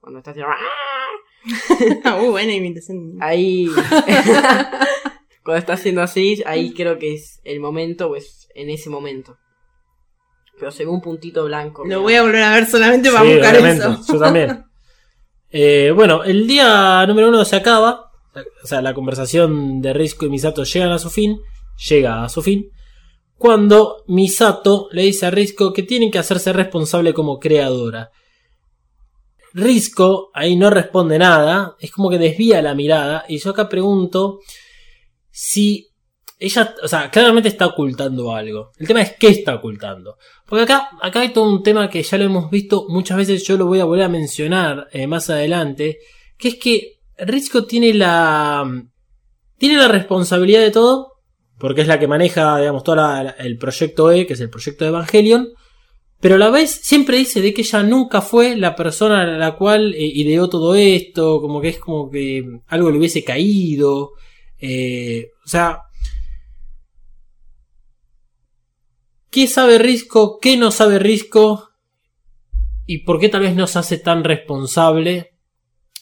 Cuando 0.00 0.18
está 0.18 0.30
haciendo... 0.30 0.52
¡Ah! 2.04 2.22
uh, 2.22 2.30
buena 2.30 2.54
imitación. 2.54 3.18
Ahí... 3.20 3.68
cuando 5.44 5.58
está 5.58 5.74
haciendo 5.74 6.00
así, 6.00 6.42
ahí 6.46 6.72
creo 6.72 6.98
que 6.98 7.14
es 7.14 7.40
el 7.44 7.60
momento, 7.60 8.08
pues 8.08 8.48
en 8.54 8.70
ese 8.70 8.88
momento. 8.88 9.36
Pero 10.58 10.70
se 10.70 10.84
ve 10.84 10.90
un 10.90 11.02
puntito 11.02 11.44
blanco. 11.44 11.84
Lo 11.84 12.00
voy 12.00 12.14
a 12.14 12.22
volver 12.22 12.42
a 12.42 12.54
ver 12.54 12.66
solamente 12.66 13.10
para 13.10 13.24
Sí, 13.24 13.34
buscar 13.34 13.56
obviamente, 13.56 13.84
eso. 13.84 14.12
Yo 14.12 14.18
también. 14.18 14.64
Eh, 15.52 15.92
bueno, 15.94 16.24
el 16.24 16.46
día 16.46 17.04
número 17.06 17.28
uno 17.28 17.44
se 17.44 17.56
acaba. 17.56 18.10
O 18.62 18.66
sea, 18.66 18.80
la 18.80 18.94
conversación 18.94 19.82
de 19.82 19.92
Risco 19.92 20.24
y 20.24 20.30
Misato 20.30 20.64
llegan 20.64 20.92
a 20.92 20.98
su 20.98 21.10
fin. 21.10 21.40
Llega 21.88 22.24
a 22.24 22.28
su 22.28 22.42
fin. 22.42 22.70
Cuando 23.36 24.04
Misato 24.06 24.88
le 24.92 25.02
dice 25.02 25.26
a 25.26 25.30
Risco 25.30 25.72
que 25.72 25.82
tiene 25.82 26.10
que 26.10 26.18
hacerse 26.18 26.52
responsable 26.52 27.12
como 27.12 27.38
creadora. 27.38 28.10
Risco 29.52 30.30
ahí 30.32 30.56
no 30.56 30.70
responde 30.70 31.18
nada. 31.18 31.76
Es 31.78 31.92
como 31.92 32.08
que 32.08 32.18
desvía 32.18 32.62
la 32.62 32.74
mirada. 32.74 33.24
Y 33.28 33.38
yo 33.38 33.50
acá 33.50 33.68
pregunto 33.68 34.38
si 35.30 35.91
ella, 36.42 36.74
o 36.82 36.88
sea, 36.88 37.10
claramente 37.10 37.48
está 37.48 37.66
ocultando 37.66 38.34
algo. 38.34 38.72
El 38.76 38.86
tema 38.86 39.02
es 39.02 39.12
qué 39.18 39.28
está 39.28 39.54
ocultando. 39.54 40.18
Porque 40.44 40.64
acá, 40.64 40.90
acá 41.00 41.20
hay 41.20 41.28
todo 41.28 41.48
un 41.48 41.62
tema 41.62 41.88
que 41.88 42.02
ya 42.02 42.18
lo 42.18 42.24
hemos 42.24 42.50
visto 42.50 42.86
muchas 42.88 43.16
veces, 43.16 43.44
yo 43.44 43.56
lo 43.56 43.66
voy 43.66 43.78
a 43.78 43.84
volver 43.84 44.04
a 44.04 44.08
mencionar 44.08 44.88
eh, 44.92 45.06
más 45.06 45.30
adelante, 45.30 45.98
que 46.36 46.48
es 46.48 46.54
que 46.56 47.00
Risco 47.16 47.64
tiene 47.64 47.94
la. 47.94 48.64
Tiene 49.56 49.76
la 49.76 49.88
responsabilidad 49.88 50.60
de 50.60 50.72
todo. 50.72 51.12
Porque 51.58 51.82
es 51.82 51.86
la 51.86 52.00
que 52.00 52.08
maneja, 52.08 52.58
digamos, 52.58 52.82
todo 52.82 52.96
el 53.38 53.56
proyecto 53.56 54.10
E, 54.10 54.26
que 54.26 54.32
es 54.32 54.40
el 54.40 54.50
proyecto 54.50 54.84
de 54.84 54.88
Evangelion. 54.88 55.48
Pero 56.20 56.34
a 56.34 56.38
la 56.38 56.50
vez 56.50 56.70
siempre 56.82 57.18
dice 57.18 57.40
de 57.40 57.54
que 57.54 57.62
ella 57.62 57.84
nunca 57.84 58.20
fue 58.20 58.56
la 58.56 58.74
persona 58.74 59.22
a 59.22 59.26
la 59.26 59.54
cual 59.54 59.94
eh, 59.94 59.98
ideó 60.00 60.48
todo 60.48 60.74
esto. 60.74 61.40
Como 61.40 61.60
que 61.60 61.68
es 61.68 61.78
como 61.78 62.10
que 62.10 62.44
algo 62.66 62.90
le 62.90 62.98
hubiese 62.98 63.22
caído. 63.22 64.14
eh, 64.58 65.30
o 65.44 65.48
sea. 65.48 65.82
¿Qué 69.32 69.46
sabe 69.46 69.78
Risco? 69.78 70.38
¿Qué 70.38 70.58
no 70.58 70.70
sabe 70.70 70.98
Risco? 70.98 71.70
¿Y 72.84 72.98
por 72.98 73.18
qué 73.18 73.30
tal 73.30 73.40
vez 73.40 73.56
no 73.56 73.66
se 73.66 73.78
hace 73.78 73.96
tan 73.96 74.24
responsable? 74.24 75.38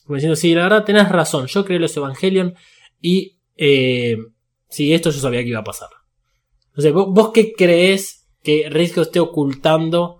Como 0.04 0.16
diciendo, 0.16 0.34
sí, 0.34 0.52
la 0.52 0.64
verdad 0.64 0.84
tenés 0.84 1.08
razón, 1.08 1.46
yo 1.46 1.64
creé 1.64 1.78
los 1.78 1.96
Evangelion 1.96 2.56
y 3.00 3.38
eh, 3.56 4.16
sí, 4.68 4.92
esto 4.92 5.12
yo 5.12 5.20
sabía 5.20 5.44
que 5.44 5.50
iba 5.50 5.60
a 5.60 5.64
pasar. 5.64 5.90
Entonces, 6.70 6.92
¿vos, 6.92 7.06
vos 7.10 7.30
qué 7.32 7.52
crees 7.52 8.28
que 8.42 8.68
Risco 8.68 9.02
esté 9.02 9.20
ocultando 9.20 10.18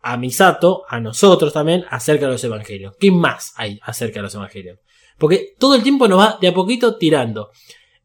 a 0.00 0.16
Misato, 0.16 0.84
a 0.88 1.00
nosotros 1.00 1.52
también, 1.52 1.84
acerca 1.90 2.26
de 2.26 2.32
los 2.32 2.44
Evangelion? 2.44 2.94
¿Qué 3.00 3.10
más 3.10 3.54
hay 3.56 3.80
acerca 3.82 4.20
de 4.20 4.22
los 4.22 4.34
Evangelion? 4.36 4.78
Porque 5.18 5.54
todo 5.58 5.74
el 5.74 5.82
tiempo 5.82 6.06
nos 6.06 6.20
va 6.20 6.38
de 6.40 6.46
a 6.46 6.54
poquito 6.54 6.96
tirando. 6.96 7.50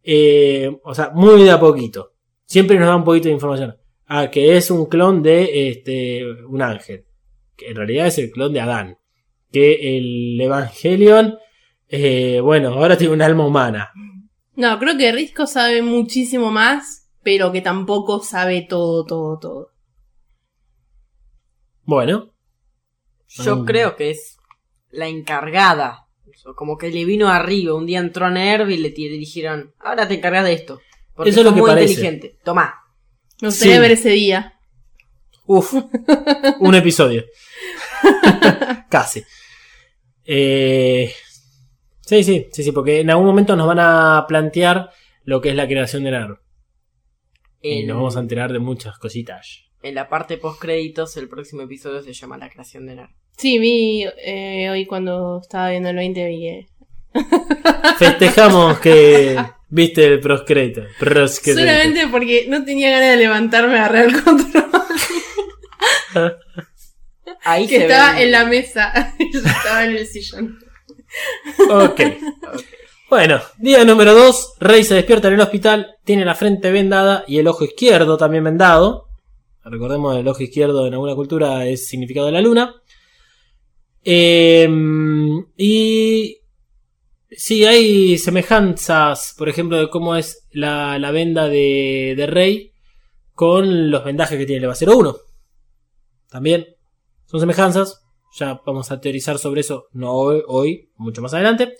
Eh, 0.02 0.80
o 0.84 0.96
sea, 0.96 1.12
muy 1.14 1.44
de 1.44 1.52
a 1.52 1.60
poquito. 1.60 2.14
Siempre 2.46 2.80
nos 2.80 2.88
da 2.88 2.96
un 2.96 3.04
poquito 3.04 3.28
de 3.28 3.36
información. 3.36 3.79
Ah, 4.12 4.32
que 4.32 4.58
es 4.58 4.72
un 4.72 4.88
clon 4.88 5.22
de 5.22 5.70
este, 5.70 6.26
un 6.44 6.62
ángel. 6.64 7.06
Que 7.56 7.68
en 7.70 7.76
realidad 7.76 8.08
es 8.08 8.18
el 8.18 8.32
clon 8.32 8.52
de 8.54 8.60
Adán. 8.62 8.98
Que 9.52 9.98
el 9.98 10.42
Evangelion, 10.42 11.38
eh, 11.88 12.40
bueno, 12.42 12.70
ahora 12.74 12.98
tiene 12.98 13.14
un 13.14 13.22
alma 13.22 13.46
humana. 13.46 13.92
No, 14.56 14.78
creo 14.80 14.98
que 14.98 15.12
Risco 15.12 15.46
sabe 15.48 15.82
muchísimo 15.84 16.52
más, 16.52 17.08
pero 17.24 17.52
que 17.52 17.62
tampoco 17.62 18.20
sabe 18.22 18.66
todo, 18.68 19.06
todo, 19.06 19.38
todo. 19.40 19.70
Bueno, 21.84 22.34
Yo 23.32 23.58
Mm. 23.58 23.66
creo 23.66 23.96
que 23.96 24.10
es 24.10 24.38
la 24.90 25.08
encargada. 25.08 26.08
Como 26.56 26.78
que 26.80 26.90
le 26.90 27.06
vino 27.06 27.28
arriba, 27.30 27.76
un 27.76 27.86
día 27.86 28.00
entró 28.00 28.26
a 28.26 28.32
Nerv 28.32 28.72
y 28.72 28.78
le, 28.78 28.90
dijeron, 28.90 29.76
ahora 29.80 30.08
te 30.08 30.16
encargas 30.16 30.46
de 30.46 30.54
esto. 30.54 30.80
Porque 31.14 31.30
Eso 31.30 31.42
es 31.42 31.46
lo 31.46 31.52
sos 31.52 31.56
que 31.58 31.62
muy 31.62 31.70
parece. 31.70 31.94
inteligente. 31.94 32.38
Tomá. 32.44 32.74
Me 33.42 33.48
gustaría 33.48 33.76
Sí. 33.76 33.80
ver 33.82 33.92
ese 33.92 34.10
día. 34.10 34.54
Uf, 35.46 35.74
un 36.60 36.76
episodio. 36.76 37.24
Casi. 38.90 39.24
Eh, 40.26 41.12
sí, 42.02 42.24
sí, 42.24 42.48
sí, 42.52 42.64
sí, 42.64 42.72
porque 42.72 43.00
en 43.00 43.10
algún 43.10 43.26
momento 43.26 43.56
nos 43.56 43.68
van 43.68 43.80
a 43.80 44.26
plantear 44.28 44.92
lo 45.24 45.42
que 45.42 45.50
es 45.50 45.56
la 45.56 45.68
creación 45.68 46.04
de 46.04 46.12
Nerv. 46.12 46.40
Y 47.62 47.84
nos 47.86 47.98
vamos 47.98 48.16
a 48.18 48.20
enterar 48.22 48.54
de 48.54 48.60
muchas 48.60 48.98
cositas. 49.00 49.66
en 49.82 49.96
la 49.96 50.10
parte 50.10 50.38
post 50.38 50.62
créditos, 50.62 51.16
el 51.18 51.30
próximo 51.30 51.62
episodio 51.62 52.02
se 52.04 52.14
llama 52.14 52.38
La 52.38 52.50
creación 52.50 52.86
de 52.86 52.96
Nerv. 52.96 53.10
Sí, 53.38 53.58
vi 53.60 54.06
eh, 54.24 54.70
hoy 54.70 54.86
cuando 54.86 55.40
estaba 55.42 55.70
viendo 55.70 55.90
el 55.90 55.96
20, 55.96 56.28
vi 56.28 56.40
que... 56.42 56.68
Festejamos 57.98 58.80
que 58.80 59.38
viste 59.70 60.06
el 60.06 60.20
proscreto. 60.20 60.84
proscreto. 61.00 61.60
Solamente 61.60 62.08
porque 62.08 62.46
no 62.50 62.64
tenía 62.66 62.90
ganas 62.92 63.12
de 63.12 63.18
levantarme 63.18 63.78
a 63.78 63.86
agarrar 63.86 64.06
el 64.06 64.24
control. 64.24 64.66
Ahí 67.44 67.68
que 67.68 67.78
se 67.78 67.84
estaba 67.84 68.22
en 68.22 68.32
la 68.32 68.46
mesa. 68.46 69.16
Yo 69.34 69.40
estaba 69.40 69.86
en 69.86 69.92
el 69.98 70.08
sillón. 70.08 70.60
Ok. 71.70 72.02
Bueno, 73.10 73.42
día 73.58 73.84
número 73.86 74.14
2. 74.14 74.56
Rey 74.60 74.84
se 74.84 74.96
despierta 74.96 75.30
en 75.30 75.36
el 75.36 75.42
hospital. 75.42 75.96
Tiene 76.04 76.26
la 76.26 76.36
frente 76.36 76.72
vendada 76.72 77.24
y 77.28 77.40
el 77.40 77.48
ojo 77.48 77.64
izquierdo 77.64 78.18
también 78.18 78.44
vendado. 78.44 79.08
Recordemos 79.64 80.18
el 80.18 80.28
ojo 80.28 80.44
izquierdo 80.44 80.88
en 80.88 80.94
alguna 80.94 81.16
cultura 81.16 81.66
es 81.66 81.88
significado 81.88 82.28
de 82.28 82.34
la 82.34 82.42
luna. 82.42 82.76
Em, 84.04 85.46
y 85.58 86.39
sí, 87.32 87.66
hay 87.66 88.18
semejanzas, 88.18 89.34
por 89.38 89.50
ejemplo, 89.50 89.78
de 89.78 89.90
cómo 89.90 90.16
es 90.16 90.48
la, 90.52 90.98
la 91.00 91.12
venda 91.12 91.48
de, 91.48 92.14
de 92.18 92.26
Rey 92.28 92.72
con 93.34 93.90
los 93.92 94.04
vendajes 94.04 94.38
que 94.38 94.46
tiene 94.46 94.58
el 94.58 94.64
EVA 94.66 94.76
01. 94.76 95.16
También 96.30 96.66
son 97.26 97.40
semejanzas. 97.40 98.02
Ya 98.38 98.62
vamos 98.66 98.92
a 98.92 99.02
teorizar 99.02 99.40
sobre 99.40 99.62
eso, 99.62 99.86
no 99.92 100.12
hoy, 100.14 100.42
hoy, 100.48 100.90
mucho 100.98 101.22
más 101.22 101.34
adelante. 101.34 101.74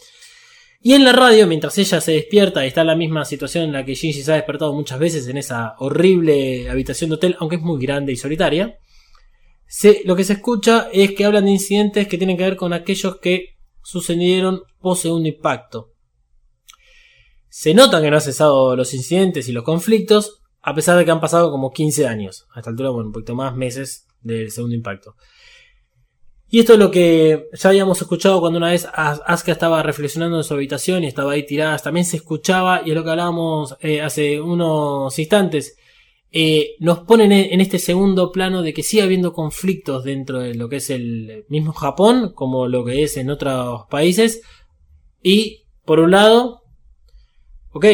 Y 0.82 0.94
en 0.94 1.04
la 1.04 1.12
radio, 1.12 1.46
mientras 1.46 1.78
ella 1.78 2.02
se 2.02 2.14
despierta 2.14 2.66
está 2.66 2.82
en 2.82 2.88
la 2.88 2.96
misma 2.96 3.26
situación 3.26 3.66
en 3.66 3.74
la 3.74 3.86
que 3.86 3.94
Shinji 3.96 4.24
se 4.24 4.32
ha 4.32 4.36
despertado 4.36 4.74
muchas 4.74 4.98
veces 4.98 5.28
en 5.28 5.38
esa 5.38 5.76
horrible 5.80 6.70
habitación 6.70 7.10
de 7.12 7.18
hotel, 7.18 7.36
aunque 7.40 7.58
es 7.58 7.62
muy 7.62 7.80
grande 7.86 8.14
y 8.14 8.16
solitaria, 8.16 8.78
se- 9.68 10.02
lo 10.06 10.16
que 10.16 10.24
se 10.24 10.34
escucha 10.34 10.88
es 10.92 11.12
que 11.12 11.26
hablan 11.26 11.46
de 11.46 11.52
incidentes 11.52 12.08
que 12.08 12.18
tienen 12.18 12.38
que 12.38 12.44
ver 12.44 12.56
con 12.56 12.74
aquellos 12.74 13.18
que 13.20 13.58
sucedieron 13.90 14.62
post 14.80 15.02
segundo 15.04 15.28
impacto. 15.28 15.94
Se 17.50 17.74
nota 17.74 18.02
que 18.02 18.12
no 18.12 18.18
ha 18.18 18.22
cesado 18.22 18.76
los 18.76 18.94
incidentes 18.94 19.50
y 19.50 19.52
los 19.52 19.64
conflictos, 19.64 20.42
a 20.62 20.76
pesar 20.76 20.98
de 20.98 21.06
que 21.06 21.12
han 21.12 21.20
pasado 21.20 21.50
como 21.50 21.72
15 21.72 22.06
años. 22.08 22.46
A 22.54 22.60
esta 22.60 22.70
altura, 22.70 22.90
bueno, 22.92 23.08
un 23.08 23.14
poquito 23.14 23.34
más 23.34 23.56
meses 23.56 24.06
del 24.22 24.52
segundo 24.52 24.76
impacto. 24.76 25.16
Y 26.52 26.60
esto 26.60 26.74
es 26.74 26.80
lo 26.80 26.92
que 26.92 27.48
ya 27.54 27.70
habíamos 27.70 28.00
escuchado 28.02 28.40
cuando 28.40 28.58
una 28.58 28.70
vez 28.72 28.88
As- 28.94 29.22
Asuka 29.26 29.52
estaba 29.52 29.82
reflexionando 29.84 30.38
en 30.38 30.44
su 30.44 30.54
habitación 30.54 31.04
y 31.04 31.08
estaba 31.08 31.32
ahí 31.32 31.46
tirada. 31.46 31.78
También 31.80 32.06
se 32.06 32.18
escuchaba, 32.18 32.82
y 32.86 32.90
es 32.92 32.96
lo 32.96 33.04
que 33.04 33.10
hablábamos 33.10 33.76
eh, 33.82 34.02
hace 34.02 34.40
unos 34.42 35.18
instantes. 35.18 35.78
Eh, 36.32 36.76
nos 36.80 37.00
ponen 37.00 37.32
en 37.32 37.60
este 37.60 37.80
segundo 37.80 38.32
plano 38.32 38.62
de 38.62 38.74
que 38.74 38.84
sigue 38.84 39.02
habiendo 39.02 39.34
conflictos 39.34 40.04
dentro 40.04 40.40
de 40.40 40.54
lo 40.54 40.70
que 40.70 40.76
es 40.76 40.90
el 40.90 41.46
mismo 41.50 41.74
Japón, 41.74 42.34
como 42.36 42.68
lo 42.68 42.86
que 42.86 43.04
es 43.04 43.18
en 43.18 43.30
otros 43.30 43.86
países. 43.90 44.42
Y, 45.24 45.66
por 45.86 46.00
un 46.00 46.12
lado, 46.12 46.64
ok, 47.72 47.86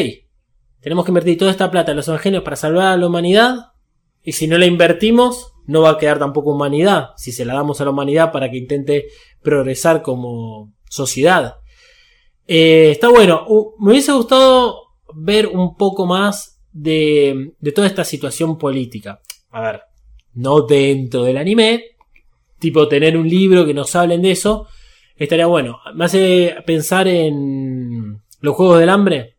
tenemos 0.80 1.04
que 1.04 1.10
invertir 1.10 1.38
toda 1.38 1.50
esta 1.50 1.70
plata 1.70 1.92
en 1.92 1.96
los 1.96 2.08
evangelios 2.08 2.42
para 2.42 2.56
salvar 2.56 2.88
a 2.88 2.96
la 2.96 3.06
humanidad. 3.06 3.72
Y 4.22 4.32
si 4.32 4.46
no 4.46 4.58
la 4.58 4.66
invertimos, 4.66 5.52
no 5.66 5.82
va 5.82 5.90
a 5.90 5.98
quedar 5.98 6.18
tampoco 6.18 6.52
humanidad. 6.52 7.10
Si 7.16 7.32
se 7.32 7.44
la 7.44 7.54
damos 7.54 7.80
a 7.80 7.84
la 7.84 7.90
humanidad 7.90 8.32
para 8.32 8.50
que 8.50 8.58
intente 8.58 9.06
progresar 9.42 10.02
como 10.02 10.74
sociedad. 10.90 11.56
Eh, 12.46 12.90
está 12.92 13.08
bueno. 13.08 13.44
Uh, 13.48 13.72
me 13.78 13.92
hubiese 13.92 14.12
gustado 14.12 14.76
ver 15.14 15.46
un 15.46 15.76
poco 15.76 16.06
más 16.06 16.55
de, 16.76 17.52
de 17.58 17.72
toda 17.72 17.86
esta 17.86 18.04
situación 18.04 18.58
política. 18.58 19.20
A 19.50 19.60
ver, 19.60 19.80
no 20.34 20.62
dentro 20.62 21.24
del 21.24 21.38
anime. 21.38 21.84
Tipo 22.58 22.88
tener 22.88 23.16
un 23.16 23.28
libro 23.28 23.66
que 23.66 23.74
nos 23.74 23.94
hablen 23.96 24.22
de 24.22 24.32
eso. 24.32 24.66
Estaría 25.16 25.46
bueno. 25.46 25.78
Me 25.94 26.04
hace 26.04 26.54
pensar 26.66 27.08
en 27.08 28.20
los 28.40 28.54
Juegos 28.54 28.80
del 28.80 28.90
Hambre 28.90 29.36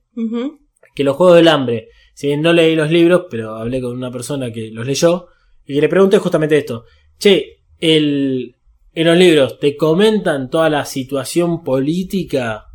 que 0.96 1.04
los 1.04 1.16
Juegos 1.16 1.36
del 1.36 1.48
Hambre, 1.48 1.90
si 2.16 2.28
bien 2.28 2.42
no 2.42 2.52
leí 2.52 2.76
los 2.76 2.90
libros, 2.90 3.26
pero 3.30 3.56
hablé 3.56 3.80
con 3.80 3.96
una 3.96 4.10
persona 4.10 4.52
que 4.52 4.72
los 4.72 4.88
leyó, 4.88 5.28
y 5.64 5.76
que 5.76 5.82
le 5.82 5.90
pregunté 5.90 6.18
justamente 6.18 6.58
esto, 6.58 6.86
che, 7.20 7.66
el, 7.78 8.56
en 8.94 9.06
los 9.06 9.16
libros 9.16 9.60
te 9.60 9.78
comentan 9.78 10.50
toda 10.50 10.72
la 10.72 10.86
situación 10.86 11.64
política, 11.64 12.66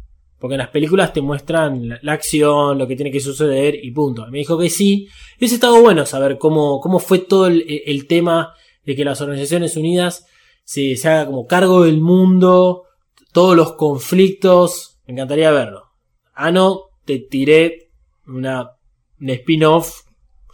porque 0.42 0.54
en 0.54 0.58
las 0.58 0.70
películas 0.70 1.12
te 1.12 1.20
muestran 1.20 1.88
la, 1.88 2.00
la 2.02 2.14
acción, 2.14 2.76
lo 2.76 2.88
que 2.88 2.96
tiene 2.96 3.12
que 3.12 3.20
suceder 3.20 3.76
y 3.80 3.92
punto. 3.92 4.26
Me 4.26 4.38
dijo 4.38 4.58
que 4.58 4.68
sí, 4.68 5.04
y 5.04 5.38
hubiese 5.38 5.54
estado 5.54 5.80
bueno 5.80 6.04
saber 6.04 6.36
cómo, 6.36 6.80
cómo 6.80 6.98
fue 6.98 7.20
todo 7.20 7.46
el, 7.46 7.64
el 7.86 8.08
tema 8.08 8.52
de 8.84 8.96
que 8.96 9.04
las 9.04 9.20
Organizaciones 9.20 9.76
Unidas 9.76 10.26
se, 10.64 10.96
se 10.96 11.08
haga 11.08 11.26
como 11.26 11.46
cargo 11.46 11.84
del 11.84 12.00
mundo, 12.00 12.86
todos 13.32 13.54
los 13.54 13.74
conflictos, 13.74 14.98
me 15.06 15.12
encantaría 15.12 15.52
verlo. 15.52 15.92
Ah, 16.34 16.50
no, 16.50 16.86
te 17.04 17.20
tiré 17.20 17.92
una, 18.26 18.72
un 19.20 19.30
spin-off, 19.30 20.00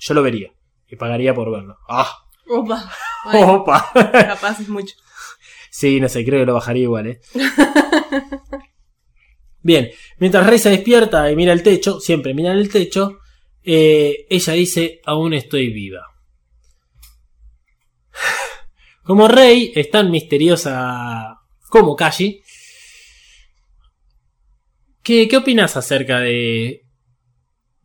yo 0.01 0.13
lo 0.13 0.23
vería. 0.23 0.53
Y 0.87 0.97
pagaría 0.97 1.33
por 1.35 1.51
verlo. 1.51 1.79
¡Ah! 1.89 2.15
Opa. 2.47 2.93
Bueno, 3.25 3.55
¡Opa! 3.55 3.91
capaz 4.13 4.61
es 4.61 4.69
mucho. 4.69 4.95
sí, 5.71 5.99
no 5.99 6.11
sé, 6.11 6.27
creo 6.27 6.41
que 6.41 6.47
lo 6.47 6.55
bajaría 6.55 6.83
igual, 6.83 7.07
¿eh? 7.07 7.21
Bien, 9.69 9.91
mientras 10.17 10.47
Rey 10.47 10.59
se 10.59 10.71
despierta 10.71 11.31
y 11.31 11.37
mira 11.37 11.53
el 11.53 11.63
techo, 11.63 12.01
siempre 12.01 12.33
mira 12.33 12.53
el 12.53 12.71
techo, 12.71 13.19
eh, 13.63 14.25
ella 14.31 14.55
dice, 14.55 15.03
aún 15.05 15.35
estoy 15.35 15.71
viva. 15.71 16.07
Como 19.05 19.29
Rey 19.29 19.71
es 19.75 19.91
tan 19.91 20.11
misteriosa 20.11 21.37
como 21.69 21.97
Kashi, 21.97 22.41
¿qué, 25.03 25.29
qué 25.29 25.37
opinas 25.37 25.77
acerca 25.77 26.21
de, 26.21 26.87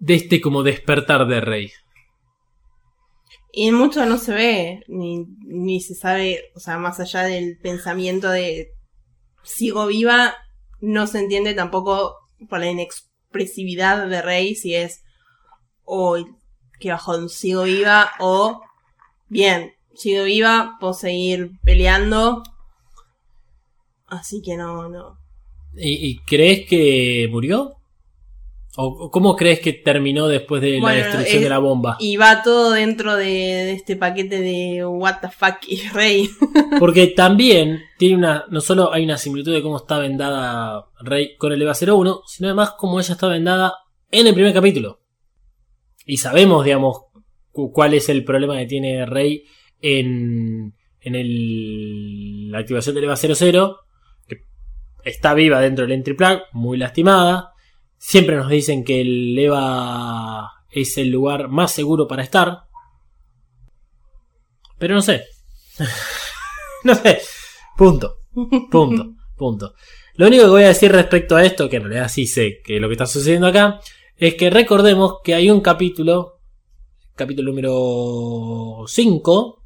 este 0.08 0.40
como 0.40 0.64
despertar 0.64 1.28
de 1.28 1.42
Rey? 1.42 1.72
Y 3.52 3.72
mucho 3.72 4.06
no 4.06 4.18
se 4.18 4.34
ve, 4.34 4.84
ni, 4.88 5.26
ni 5.46 5.82
se 5.82 5.96
sabe, 5.96 6.46
o 6.56 6.62
sea, 6.62 6.78
más 6.78 7.02
allá 7.02 7.24
del 7.24 7.58
pensamiento 7.62 8.30
de 8.30 8.70
sigo 9.44 9.88
viva, 9.88 10.38
no 10.84 11.08
se 11.08 11.20
entiende 11.20 11.54
tampoco 11.54 12.18
por 12.50 12.60
la 12.60 12.70
inexpresividad 12.70 14.06
de 14.06 14.22
Rey 14.22 14.54
si 14.54 14.76
es 14.76 15.02
o 15.86 16.18
que 16.78 16.92
bajón 16.92 17.30
sigo 17.30 17.64
viva 17.64 18.12
o 18.20 18.62
bien, 19.30 19.72
sigo 19.96 20.26
viva, 20.26 20.76
puedo 20.82 20.94
seguir 20.94 21.52
peleando. 21.64 22.44
Así 24.08 24.42
que 24.42 24.58
no, 24.58 24.90
no. 24.90 25.18
¿Y, 25.78 26.06
y 26.06 26.20
crees 26.20 26.68
que 26.68 27.30
murió? 27.32 27.78
¿O 28.76 29.12
cómo 29.12 29.36
crees 29.36 29.60
que 29.60 29.72
terminó 29.74 30.28
después 30.28 30.60
de 30.62 30.80
Bueno, 30.80 30.88
la 30.98 31.04
destrucción 31.06 31.38
es- 31.38 31.44
de 31.44 31.50
la 31.50 31.60
bomba? 31.60 31.96
Y 32.00 32.18
va 32.18 32.42
todo 32.42 32.72
dentro 32.72 33.16
de, 33.16 33.26
de 33.26 33.74
este 33.74 33.96
paquete 33.96 34.42
de 34.42 34.84
what 34.84 35.18
the 35.22 35.30
fuck 35.30 35.58
y 35.68 35.78
Rey. 35.94 36.28
Porque 36.80 37.06
también 37.08 37.82
tiene 38.00 38.16
una. 38.18 38.46
No 38.50 38.62
solo 38.62 38.92
hay 38.92 39.04
una 39.04 39.18
similitud 39.20 39.54
de 39.54 39.62
cómo 39.62 39.78
está 39.78 40.00
vendada 40.00 40.86
Rey 41.02 41.36
con 41.38 41.52
el 41.54 41.62
EVA 41.62 41.74
01, 41.80 42.22
sino 42.26 42.48
además 42.50 42.74
cómo 42.78 43.00
ella 43.00 43.14
está 43.14 43.28
vendada 43.28 43.74
en 44.10 44.26
el 44.26 44.34
primer 44.34 44.54
capítulo. 44.54 45.02
Y 46.06 46.18
sabemos, 46.18 46.66
digamos, 46.66 46.98
cu- 47.52 47.72
cuál 47.72 47.94
es 47.94 48.10
el 48.10 48.24
problema 48.26 48.58
que 48.58 48.66
tiene 48.66 49.06
Rey 49.06 49.44
en, 49.82 50.74
en 51.00 51.16
el, 51.16 52.50
la 52.52 52.58
activación 52.58 52.96
del 52.96 53.04
EVA 53.04 53.16
00. 53.18 53.78
Que 54.28 54.38
está 55.06 55.36
viva 55.36 55.62
dentro 55.62 55.86
del 55.86 55.94
entry 55.94 56.16
plug, 56.16 56.40
muy 56.54 56.80
lastimada. 56.80 57.52
Siempre 58.06 58.36
nos 58.36 58.50
dicen 58.50 58.84
que 58.84 59.00
el 59.00 59.40
EVA 59.40 60.52
es 60.70 60.98
el 60.98 61.10
lugar 61.10 61.48
más 61.48 61.72
seguro 61.72 62.06
para 62.06 62.22
estar. 62.22 62.64
Pero 64.78 64.96
no 64.96 65.02
sé. 65.02 65.24
no 66.84 66.96
sé. 66.96 67.22
Punto. 67.78 68.18
Punto. 68.70 69.16
Punto. 69.38 69.74
Lo 70.16 70.28
único 70.28 70.44
que 70.44 70.50
voy 70.50 70.64
a 70.64 70.68
decir 70.68 70.92
respecto 70.92 71.38
a 71.38 71.46
esto, 71.46 71.70
que 71.70 71.78
en 71.78 71.84
realidad 71.84 72.10
sí 72.10 72.28
sé 72.28 72.60
que 72.62 72.78
lo 72.82 72.90
que 72.90 72.96
está 72.96 73.06
sucediendo 73.06 73.48
acá, 73.48 73.80
es 74.18 74.36
que 74.36 74.50
recordemos 74.50 75.20
que 75.24 75.34
hay 75.34 75.50
un 75.50 75.62
capítulo, 75.62 76.42
capítulo 77.16 77.52
número 77.52 78.84
5, 78.86 79.64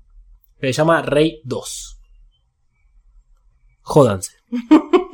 que 0.62 0.68
se 0.68 0.74
llama 0.74 1.02
Rey 1.02 1.42
2. 1.44 2.00
Jódanse. 3.82 4.34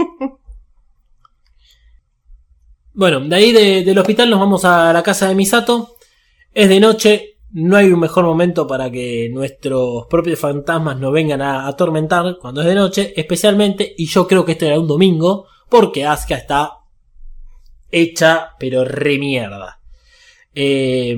Bueno, 2.93 3.19
de 3.21 3.35
ahí 3.35 3.51
de- 3.51 3.83
del 3.83 3.97
hospital 3.97 4.29
nos 4.29 4.39
vamos 4.39 4.65
a 4.65 4.93
la 4.93 5.01
casa 5.03 5.27
de 5.27 5.35
Misato. 5.35 5.95
Es 6.53 6.69
de 6.69 6.79
noche, 6.79 7.37
no 7.51 7.75
hay 7.75 7.87
un 7.91 7.99
mejor 7.99 8.25
momento 8.25 8.67
para 8.67 8.91
que 8.91 9.29
nuestros 9.31 10.05
propios 10.07 10.39
fantasmas 10.39 10.99
nos 10.99 11.11
vengan 11.11 11.41
a 11.41 11.67
atormentar 11.67 12.37
cuando 12.39 12.61
es 12.61 12.67
de 12.67 12.75
noche, 12.75 13.13
especialmente, 13.15 13.95
y 13.97 14.05
yo 14.05 14.27
creo 14.27 14.45
que 14.45 14.51
este 14.53 14.67
era 14.67 14.79
un 14.79 14.87
domingo, 14.87 15.47
porque 15.69 16.05
Asuka 16.05 16.35
está 16.35 16.71
hecha, 17.91 18.51
pero 18.59 18.85
re 18.85 19.17
mierda. 19.17 19.79
Eh, 20.53 21.17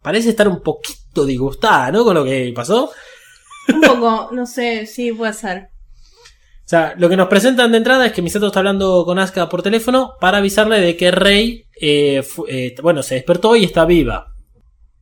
parece 0.00 0.30
estar 0.30 0.48
un 0.48 0.62
poquito 0.62 1.26
disgustada, 1.26 1.90
¿no? 1.92 2.04
Con 2.04 2.14
lo 2.14 2.24
que 2.24 2.52
pasó. 2.54 2.90
Un 3.68 3.80
poco, 3.82 4.30
no 4.32 4.46
sé, 4.46 4.86
sí, 4.86 5.12
puede 5.12 5.34
ser. 5.34 5.68
O 6.70 6.76
sea, 6.78 6.94
lo 6.96 7.08
que 7.08 7.16
nos 7.16 7.26
presentan 7.26 7.72
de 7.72 7.78
entrada 7.78 8.06
es 8.06 8.12
que 8.12 8.22
Misato 8.22 8.46
está 8.46 8.60
hablando 8.60 9.04
con 9.04 9.18
Asuka 9.18 9.48
por 9.48 9.60
teléfono 9.60 10.12
para 10.20 10.38
avisarle 10.38 10.78
de 10.78 10.96
que 10.96 11.10
Rey, 11.10 11.64
eh, 11.80 12.22
eh, 12.46 12.76
bueno, 12.80 13.02
se 13.02 13.16
despertó 13.16 13.56
y 13.56 13.64
está 13.64 13.84
viva. 13.84 14.28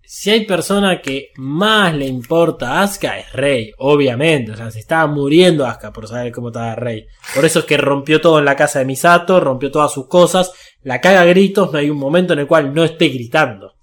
Si 0.02 0.30
hay 0.30 0.46
persona 0.46 1.02
que 1.02 1.28
más 1.36 1.94
le 1.94 2.06
importa 2.06 2.72
a 2.72 2.84
Asuka 2.84 3.18
es 3.18 3.30
Rey, 3.34 3.72
obviamente. 3.76 4.52
O 4.52 4.56
sea, 4.56 4.70
se 4.70 4.78
estaba 4.78 5.06
muriendo 5.08 5.66
Asuka 5.66 5.92
por 5.92 6.08
saber 6.08 6.32
cómo 6.32 6.48
estaba 6.48 6.74
Rey. 6.74 7.04
Por 7.34 7.44
eso 7.44 7.58
es 7.58 7.64
que 7.66 7.76
rompió 7.76 8.18
todo 8.22 8.38
en 8.38 8.46
la 8.46 8.56
casa 8.56 8.78
de 8.78 8.86
Misato, 8.86 9.38
rompió 9.38 9.70
todas 9.70 9.92
sus 9.92 10.08
cosas, 10.08 10.52
la 10.80 11.02
caga 11.02 11.20
a 11.20 11.26
gritos, 11.26 11.70
no 11.70 11.78
hay 11.78 11.90
un 11.90 11.98
momento 11.98 12.32
en 12.32 12.38
el 12.38 12.46
cual 12.46 12.72
no 12.72 12.82
esté 12.82 13.08
gritando. 13.08 13.74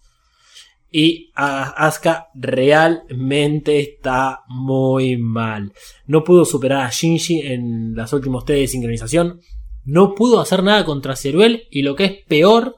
Y 0.97 1.31
a- 1.35 1.71
Asuka 1.87 2.27
realmente 2.35 3.81
está 3.81 4.43
muy 4.47 5.17
mal. 5.17 5.73
No 6.05 6.23
pudo 6.23 6.45
superar 6.45 6.85
a 6.85 6.89
Shinji 6.89 7.41
en 7.41 7.93
los 7.95 8.13
últimos 8.13 8.45
test 8.45 8.59
de 8.61 8.67
sincronización. 8.69 9.41
No 9.83 10.15
pudo 10.15 10.39
hacer 10.39 10.63
nada 10.63 10.85
contra 10.85 11.17
Ceruel. 11.17 11.63
Y 11.69 11.81
lo 11.81 11.97
que 11.97 12.05
es 12.05 12.13
peor 12.29 12.77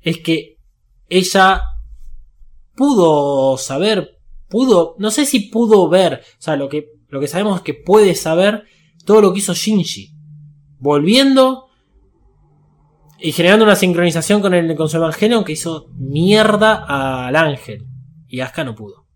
es 0.00 0.18
que 0.18 0.58
ella 1.08 1.62
pudo 2.76 3.58
saber, 3.58 4.18
pudo, 4.48 4.94
no 4.98 5.10
sé 5.10 5.26
si 5.26 5.40
pudo 5.40 5.88
ver, 5.88 6.22
o 6.38 6.42
sea, 6.42 6.54
lo 6.54 6.68
que, 6.68 6.86
lo 7.08 7.18
que 7.18 7.26
sabemos 7.26 7.56
es 7.56 7.62
que 7.62 7.74
puede 7.74 8.14
saber 8.14 8.62
todo 9.04 9.22
lo 9.22 9.32
que 9.32 9.40
hizo 9.40 9.54
Shinji. 9.54 10.12
Volviendo 10.78 11.66
y 13.20 13.32
generando 13.32 13.64
una 13.64 13.76
sincronización 13.76 14.40
con 14.40 14.54
el 14.54 14.74
con 14.76 14.88
su 14.88 14.96
Evangelion 14.96 15.44
que 15.44 15.52
hizo 15.52 15.88
mierda 15.96 17.26
al 17.26 17.36
ángel. 17.36 17.86
Y 18.28 18.40
Asuka 18.40 18.64
no 18.64 18.74
pudo. 18.74 19.06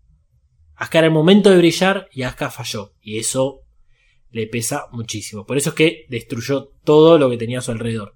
Asuka 0.75 0.99
era 0.99 1.07
el 1.07 1.13
momento 1.13 1.49
de 1.49 1.57
brillar 1.57 2.07
y 2.11 2.23
Asuka 2.23 2.51
falló. 2.51 2.93
Y 3.01 3.17
eso 3.17 3.61
le 4.29 4.47
pesa 4.47 4.87
muchísimo. 4.91 5.45
Por 5.45 5.57
eso 5.57 5.69
es 5.69 5.75
que 5.75 6.05
destruyó 6.09 6.71
todo 6.83 7.17
lo 7.17 7.29
que 7.29 7.37
tenía 7.37 7.59
a 7.59 7.61
su 7.61 7.71
alrededor. 7.71 8.15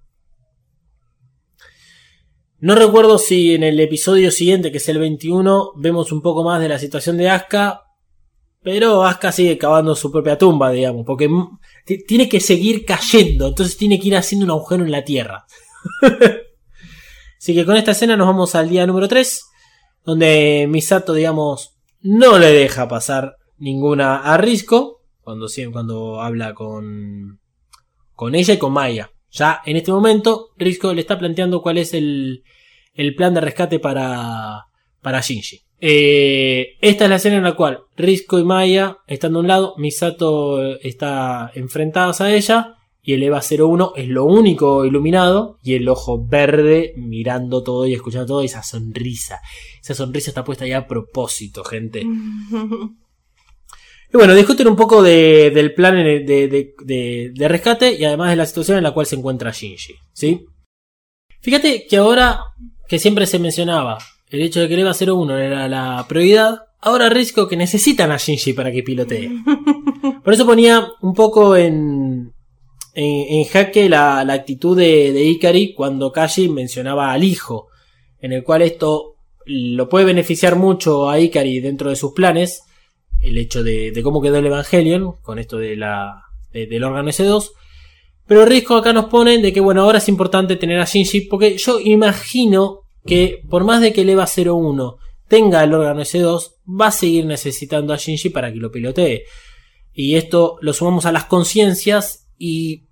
No 2.60 2.76
recuerdo 2.76 3.18
si 3.18 3.56
en 3.56 3.64
el 3.64 3.80
episodio 3.80 4.32
siguiente, 4.32 4.72
que 4.72 4.78
es 4.80 4.90
el 4.90 5.00
21, 5.00 5.72
vemos 5.78 6.12
un 6.12 6.22
poco 6.22 6.44
más 6.44 6.62
de 6.62 6.68
la 6.68 6.78
situación 6.78 7.18
de 7.18 7.30
Asuka. 7.30 7.84
Pero 8.62 9.04
Asuka 9.04 9.32
sigue 9.32 9.58
cavando 9.58 9.96
su 9.96 10.12
propia 10.12 10.38
tumba, 10.38 10.70
digamos. 10.72 11.06
Porque 11.06 11.30
tiene 12.06 12.28
que 12.28 12.42
seguir 12.42 12.84
cayendo. 12.84 13.48
Entonces 13.48 13.78
tiene 13.78 14.00
que 14.00 14.10
ir 14.10 14.18
haciendo 14.18 14.46
un 14.46 14.52
agujero 14.52 14.84
en 14.84 14.92
la 14.92 15.06
tierra. 15.06 15.46
Así 17.38 17.56
que 17.56 17.66
con 17.66 17.76
esta 17.76 17.92
escena 17.92 18.18
nos 18.18 18.28
vamos 18.28 18.56
al 18.56 18.70
día 18.70 18.86
número 18.86 19.08
3. 19.08 19.46
Donde 20.04 20.66
Misato, 20.70 21.14
digamos, 21.14 21.78
no 22.02 22.38
le 22.38 22.48
deja 22.48 22.88
pasar 22.88 23.36
ninguna 23.58 24.18
a 24.18 24.38
Risco. 24.38 25.02
Cuando, 25.22 25.48
cuando 25.72 26.22
habla 26.22 26.54
con, 26.54 27.40
con 28.14 28.36
ella 28.36 28.54
y 28.54 28.58
con 28.58 28.74
Maya. 28.74 29.12
Ya 29.32 29.62
en 29.66 29.78
este 29.78 29.92
momento, 29.92 30.50
Risco 30.58 30.94
le 30.94 31.02
está 31.02 31.20
planteando 31.20 31.62
cuál 31.62 31.78
es 31.78 31.94
el, 31.94 32.44
el 32.94 33.16
plan 33.16 33.34
de 33.34 33.42
rescate 33.42 33.80
para, 33.80 34.66
para 35.02 35.22
Shinji. 35.22 35.62
Eh, 35.82 36.78
esta 36.82 37.06
es 37.06 37.10
la 37.10 37.16
escena 37.18 37.38
en 37.38 37.44
la 37.44 37.56
cual 37.56 37.84
Risco 37.96 38.38
y 38.38 38.44
Maya 38.44 38.98
están 39.08 39.34
de 39.34 39.40
un 39.40 39.48
lado, 39.48 39.76
Misato 39.78 40.62
está 40.78 41.52
enfrentadas 41.56 42.20
a 42.20 42.34
ella 42.34 42.79
y 43.02 43.14
el 43.14 43.24
EVA 43.24 43.42
01 43.42 43.94
es 43.96 44.08
lo 44.08 44.26
único 44.26 44.86
iluminado 44.86 45.58
y 45.64 45.74
el 45.76 45.88
ojo 45.90 46.24
verde 46.26 46.94
mirando 46.98 47.64
todo 47.64 47.88
y 47.88 47.94
escuchando 47.94 48.26
todo 48.28 48.42
y 48.44 48.46
esa 48.48 48.62
sonrisa. 48.64 49.40
Esa 49.82 49.96
sonrisa 49.96 50.32
está 50.32 50.44
puesta 50.44 50.66
ahí 50.66 50.74
a 50.74 50.88
propósito, 50.88 51.64
gente. 51.64 52.04
Y 54.12 54.18
bueno, 54.18 54.34
discuten 54.34 54.68
un 54.68 54.76
poco 54.76 55.04
de- 55.04 55.52
del 55.54 55.76
plan 55.76 55.94
de- 55.96 57.32
de 57.32 57.48
rescate 57.48 57.94
y 57.94 58.04
además 58.06 58.32
de 58.32 58.38
la 58.38 58.48
situación 58.48 58.78
en 58.80 58.84
la 58.84 58.92
cual 58.92 59.06
se 59.06 59.16
encuentra 59.16 59.52
Shinji. 59.52 59.94
¿sí? 60.14 60.46
Fíjate 61.42 61.86
que 61.88 61.98
ahora 61.98 62.40
que 62.88 62.98
siempre 62.98 63.28
se 63.28 63.38
mencionaba 63.38 64.00
el 64.30 64.42
hecho 64.42 64.62
de 64.62 64.68
que 64.68 64.74
el 64.74 64.80
EVA 64.80 64.94
01 64.96 65.38
era 65.38 65.68
la 65.68 66.04
prioridad, 66.10 66.58
ahora 66.82 67.10
Risco 67.10 67.48
que 67.48 67.56
necesitan 67.56 68.10
a 68.12 68.18
Shinji 68.18 68.54
para 68.54 68.72
que 68.72 68.82
pilotee. 68.82 69.30
Por 70.24 70.34
eso 70.34 70.44
ponía 70.46 70.88
un 71.02 71.14
poco 71.14 71.56
en, 71.56 72.34
en, 72.94 73.44
jaque 73.46 73.90
la, 73.90 74.20
actitud 74.20 74.78
de, 74.78 75.12
de 75.14 75.24
Ikari 75.24 75.74
cuando 75.74 76.12
Kaji 76.12 76.50
mencionaba 76.50 77.12
al 77.12 77.24
hijo, 77.24 77.68
en 78.22 78.34
el 78.34 78.44
cual 78.44 78.62
esto 78.62 79.16
lo 79.46 79.90
puede 79.90 80.06
beneficiar 80.06 80.56
mucho 80.56 81.10
a 81.10 81.20
Ikari 81.20 81.60
dentro 81.60 81.90
de 81.90 81.96
sus 81.96 82.14
planes, 82.14 82.64
el 83.22 83.38
hecho 83.38 83.64
de, 83.64 83.98
cómo 84.04 84.22
quedó 84.22 84.38
el 84.38 84.46
Evangelion, 84.46 85.14
con 85.22 85.40
esto 85.40 85.58
de 85.58 85.76
la, 85.76 86.24
de- 86.54 86.68
del 86.68 86.84
órgano 86.84 87.10
S2. 87.10 87.52
Pero 88.28 88.46
Risco 88.46 88.76
acá 88.76 88.94
nos 88.94 89.06
ponen 89.06 89.42
de 89.42 89.52
que 89.52 89.60
bueno, 89.60 89.82
ahora 89.82 89.98
es 89.98 90.08
importante 90.08 90.56
tener 90.56 90.80
a 90.80 90.86
Shinji, 90.86 91.22
porque 91.22 91.58
yo 91.58 91.80
imagino 91.80 92.82
que 93.06 93.42
por 93.50 93.64
más 93.64 93.82
de 93.82 93.92
que 93.92 94.02
el 94.02 94.10
EVA 94.10 94.28
01 94.28 94.98
tenga 95.28 95.64
el 95.64 95.74
órgano 95.74 96.02
S2, 96.02 96.52
va 96.80 96.88
a 96.88 96.92
seguir 96.92 97.26
necesitando 97.26 97.94
a 97.94 97.98
Shinji 97.98 98.30
para 98.30 98.52
que 98.52 98.60
lo 98.60 98.72
pilotee. 98.72 99.24
Y 99.94 100.16
esto 100.16 100.58
lo 100.62 100.74
sumamos 100.74 101.06
a 101.06 101.12
las 101.12 101.26
conciencias 101.26 102.29
y 102.40 102.88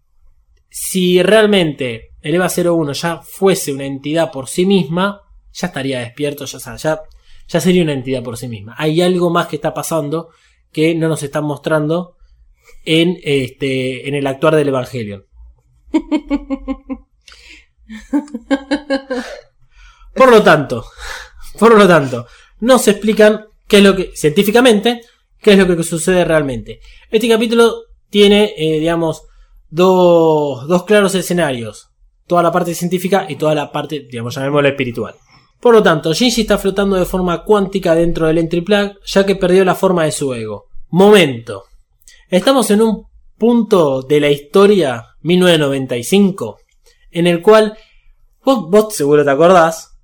si 0.70 1.24
realmente 1.24 2.12
el 2.22 2.36
EVA 2.36 2.50
01 2.50 2.94
ya 2.94 3.22
fuese 3.22 3.72
una 3.74 3.86
entidad 3.86 4.32
por 4.32 4.48
sí 4.48 4.66
misma, 4.66 5.22
ya 5.52 5.68
estaría 5.68 6.00
despierto, 6.00 6.46
ya, 6.46 6.76
ya, 6.76 7.02
ya 7.48 7.62
sería 7.62 7.82
una 7.82 7.94
entidad 7.94 8.22
por 8.22 8.38
sí 8.38 8.48
misma. 8.48 8.76
Hay 8.78 9.02
algo 9.02 9.32
más 9.32 9.48
que 9.48 9.56
está 9.56 9.74
pasando 9.74 10.30
que 10.72 10.94
no 10.94 11.08
nos 11.08 11.24
están 11.24 11.46
mostrando 11.46 12.18
en, 12.86 13.18
este, 13.24 14.08
en 14.08 14.14
el 14.14 14.28
actuar 14.28 14.56
del 14.56 14.68
Evangelion. 14.68 15.26
Por 20.14 20.32
lo 20.32 20.44
tanto, 20.44 20.86
por 21.60 21.78
lo 21.78 21.88
tanto, 21.88 22.28
no 22.60 22.80
se 22.80 22.92
explican 22.92 23.46
qué 23.68 23.78
es 23.78 23.84
lo 23.84 23.96
que, 23.96 24.12
científicamente, 24.16 25.02
qué 25.42 25.54
es 25.54 25.58
lo 25.58 25.68
que 25.68 25.84
sucede 25.84 26.26
realmente. 26.26 26.80
Este 27.12 27.30
capítulo 27.30 27.84
tiene, 28.10 28.54
eh, 28.58 28.80
digamos, 28.80 29.24
dos, 29.70 30.68
dos 30.68 30.84
claros 30.84 31.16
escenarios. 31.16 31.90
Toda 32.26 32.44
la 32.44 32.52
parte 32.52 32.76
científica 32.76 33.26
y 33.30 33.36
toda 33.36 33.56
la 33.56 33.72
parte, 33.72 34.08
digamos, 34.10 34.36
llamémosla 34.36 34.70
espiritual. 34.70 35.16
Por 35.60 35.74
lo 35.74 35.82
tanto, 35.82 36.14
Shinji 36.14 36.42
está 36.42 36.58
flotando 36.58 36.96
de 36.96 37.06
forma 37.06 37.44
cuántica 37.44 37.96
dentro 37.96 38.28
del 38.28 38.38
Entry 38.38 38.62
Plug, 38.62 39.00
ya 39.06 39.26
que 39.26 39.36
perdió 39.36 39.66
la 39.66 39.76
forma 39.76 40.04
de 40.04 40.12
su 40.12 40.34
ego. 40.34 40.66
Momento. 40.90 41.64
Estamos 42.30 42.70
en 42.72 42.82
un 42.82 43.08
punto 43.38 44.02
de 44.02 44.20
la 44.20 44.30
historia 44.30 45.06
1995 45.22 46.58
en 47.12 47.28
el 47.28 47.42
cual 47.42 47.78
vos, 48.44 48.70
vos 48.70 48.96
seguro 48.96 49.24
te 49.24 49.32
acordás 49.32 49.98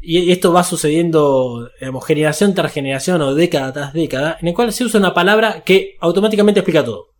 y 0.00 0.32
esto 0.32 0.52
va 0.52 0.64
sucediendo 0.64 1.70
digamos, 1.78 2.04
generación 2.04 2.54
tras 2.54 2.72
generación 2.72 3.22
o 3.22 3.34
década 3.34 3.72
tras 3.72 3.92
década 3.92 4.36
en 4.40 4.48
el 4.48 4.54
cual 4.54 4.72
se 4.72 4.84
usa 4.84 4.98
una 4.98 5.14
palabra 5.14 5.62
que 5.64 5.96
automáticamente 6.00 6.60
explica 6.60 6.84
todo. 6.84 7.11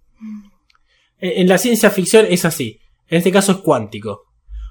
En 1.22 1.42
en 1.42 1.48
la 1.48 1.56
ciencia 1.56 1.90
ficción 1.90 2.26
es 2.28 2.44
así. 2.44 2.80
En 3.08 3.18
este 3.18 3.32
caso 3.32 3.52
es 3.52 3.58
cuántico. 3.58 4.24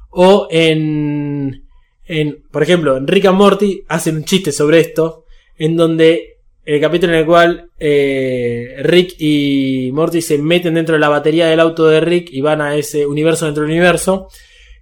O 0.09 0.47
en, 0.51 1.63
en 2.05 2.43
por 2.51 2.61
ejemplo, 2.61 2.97
en 2.97 3.07
Rick 3.07 3.25
and 3.25 3.37
Morty 3.37 3.83
hacen 3.87 4.17
un 4.17 4.25
chiste 4.25 4.51
sobre 4.51 4.81
esto 4.81 5.25
en 5.57 5.77
donde 5.77 6.39
el 6.65 6.81
capítulo 6.81 7.13
en 7.13 7.19
el 7.19 7.25
cual 7.25 7.69
eh, 7.79 8.75
Rick 8.83 9.15
y 9.19 9.91
Morty 9.93 10.21
se 10.21 10.37
meten 10.37 10.73
dentro 10.73 10.93
de 10.93 10.99
la 10.99 11.09
batería 11.09 11.47
del 11.47 11.59
auto 11.59 11.87
de 11.87 12.01
Rick 12.01 12.29
y 12.31 12.41
van 12.41 12.61
a 12.61 12.75
ese 12.75 13.05
universo 13.05 13.45
dentro 13.45 13.63
del 13.63 13.71
universo. 13.71 14.27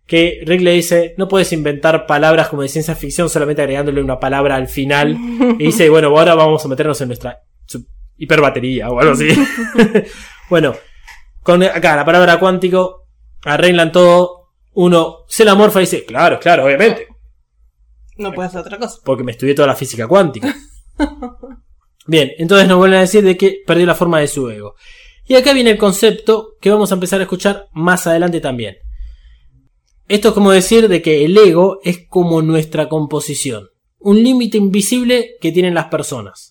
Que 0.06 0.42
Rick 0.44 0.62
le 0.62 0.72
dice, 0.72 1.14
no 1.18 1.28
puedes 1.28 1.54
inventar 1.54 2.08
palabras 2.08 2.50
como 2.50 2.64
de 2.64 2.68
ciencia 2.68 2.96
ficción 2.96 3.30
solamente 3.30 3.62
agregándole 3.62 4.02
una 4.02 4.20
palabra 4.20 4.56
al 4.56 4.68
final. 4.68 5.16
Y 5.60 5.66
dice, 5.66 5.88
bueno, 5.90 6.08
ahora 6.08 6.34
vamos 6.34 6.66
a 6.66 6.68
meternos 6.68 7.00
en 7.02 7.10
nuestra 7.10 7.42
hiperbatería 8.18 8.90
o 8.90 9.00
algo 9.00 9.14
así. 9.14 9.28
bueno, 10.50 10.76
con 11.50 11.64
acá 11.64 11.96
la 11.96 12.06
palabra 12.06 12.40
cuántico 12.40 13.08
arreglan 13.44 13.92
todo. 13.92 14.52
Uno 14.74 15.26
se 15.28 15.44
la 15.44 15.56
morfa 15.56 15.80
y 15.80 15.86
dice, 15.86 16.06
claro, 16.06 16.40
claro, 16.40 16.66
obviamente. 16.66 17.08
No 18.18 18.32
puede 18.32 18.50
hacer 18.50 18.62
otra 18.62 18.78
cosa. 18.78 19.00
Porque 19.04 19.24
me 19.24 19.32
estudié 19.32 19.56
toda 19.56 19.68
la 19.68 19.76
física 19.76 20.08
cuántica. 20.08 20.56
Bien, 22.06 22.30
entonces 22.38 22.68
nos 22.68 22.78
vuelven 22.78 23.00
a 23.00 23.02
decir 23.02 23.24
de 23.24 23.36
que 23.36 23.64
perdió 23.66 23.88
la 23.88 23.96
forma 23.96 24.20
de 24.20 24.28
su 24.28 24.48
ego. 24.48 24.76
Y 25.26 25.36
acá 25.36 25.54
viene 25.54 25.72
el 25.72 25.80
concepto 25.80 26.56
que 26.62 26.70
vamos 26.70 26.92
a 26.92 26.96
empezar 26.96 27.20
a 27.20 27.24
escuchar 27.24 27.68
más 27.72 28.06
adelante 28.06 28.42
también. 28.42 28.78
Esto 30.08 30.28
es 30.28 30.34
como 30.36 30.52
decir 30.52 30.88
de 30.88 31.02
que 31.02 31.26
el 31.26 31.36
ego 31.36 31.80
es 31.84 32.06
como 32.08 32.44
nuestra 32.44 32.90
composición. 32.90 33.70
Un 33.98 34.24
límite 34.24 34.60
invisible 34.60 35.32
que 35.42 35.52
tienen 35.52 35.74
las 35.74 35.86
personas. 35.86 36.49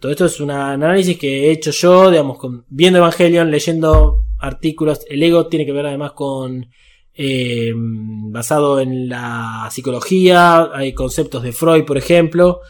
Todo 0.00 0.12
esto 0.12 0.24
es 0.26 0.40
un 0.40 0.50
análisis 0.50 1.18
que 1.18 1.46
he 1.48 1.50
hecho 1.52 1.70
yo, 1.72 2.10
digamos, 2.10 2.38
viendo 2.68 2.98
Evangelion, 2.98 3.50
leyendo 3.50 4.22
artículos. 4.38 5.00
El 5.08 5.22
ego 5.22 5.46
tiene 5.48 5.66
que 5.66 5.72
ver 5.72 5.86
además 5.86 6.12
con 6.12 6.66
eh, 7.14 7.72
basado 7.76 8.80
en 8.80 9.08
la 9.10 9.68
psicología, 9.70 10.70
hay 10.72 10.94
conceptos 10.94 11.42
de 11.42 11.52
Freud, 11.52 11.84
por 11.84 11.98
ejemplo. 11.98 12.60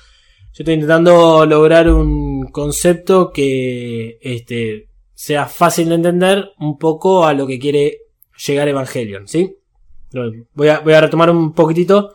Yo 0.53 0.63
estoy 0.65 0.75
intentando 0.75 1.47
lograr 1.47 1.89
un 1.89 2.49
concepto 2.51 3.31
que 3.33 4.19
este, 4.21 4.89
sea 5.15 5.47
fácil 5.47 5.89
de 5.91 5.95
entender 5.95 6.51
un 6.59 6.77
poco 6.79 7.25
a 7.25 7.33
lo 7.35 7.47
que 7.47 7.61
quiere 7.61 7.99
llegar 8.45 8.67
Evangelion, 8.67 9.29
¿sí? 9.29 9.55
Voy 10.55 10.67
a, 10.69 10.81
voy 10.81 10.95
a 10.95 11.01
retomar 11.03 11.31
un 11.31 11.53
poquitito 11.53 12.15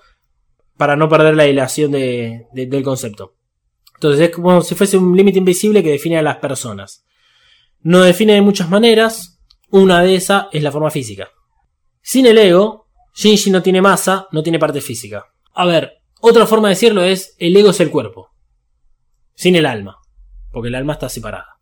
para 0.75 0.97
no 0.97 1.07
perder 1.07 1.37
la 1.37 1.47
hilación 1.47 1.91
de- 1.91 2.47
de- 2.51 2.65
del 2.65 2.83
concepto. 2.83 3.34
Entonces 3.95 4.29
es 4.29 4.35
como 4.35 4.61
si 4.61 4.75
fuese 4.75 4.97
un 4.97 5.15
límite 5.15 5.39
invisible 5.39 5.81
que 5.83 5.91
define 5.91 6.17
a 6.17 6.21
las 6.21 6.37
personas. 6.37 7.05
No 7.81 8.01
define 8.01 8.33
de 8.33 8.41
muchas 8.41 8.69
maneras. 8.69 9.39
Una 9.71 10.01
de 10.03 10.15
esas 10.15 10.45
es 10.51 10.61
la 10.63 10.71
forma 10.71 10.91
física. 10.91 11.29
Sin 12.01 12.25
el 12.25 12.37
ego, 12.37 12.87
Shinji 13.15 13.49
no 13.51 13.61
tiene 13.63 13.81
masa, 13.81 14.27
no 14.31 14.43
tiene 14.43 14.59
parte 14.59 14.79
física. 14.81 15.25
A 15.53 15.65
ver, 15.65 15.93
otra 16.21 16.45
forma 16.45 16.67
de 16.69 16.75
decirlo 16.75 17.03
es 17.03 17.35
el 17.39 17.55
ego 17.57 17.71
es 17.71 17.79
el 17.79 17.89
cuerpo. 17.89 18.29
Sin 19.33 19.55
el 19.55 19.65
alma. 19.65 19.97
Porque 20.51 20.69
el 20.69 20.75
alma 20.75 20.93
está 20.93 21.09
separada. 21.09 21.57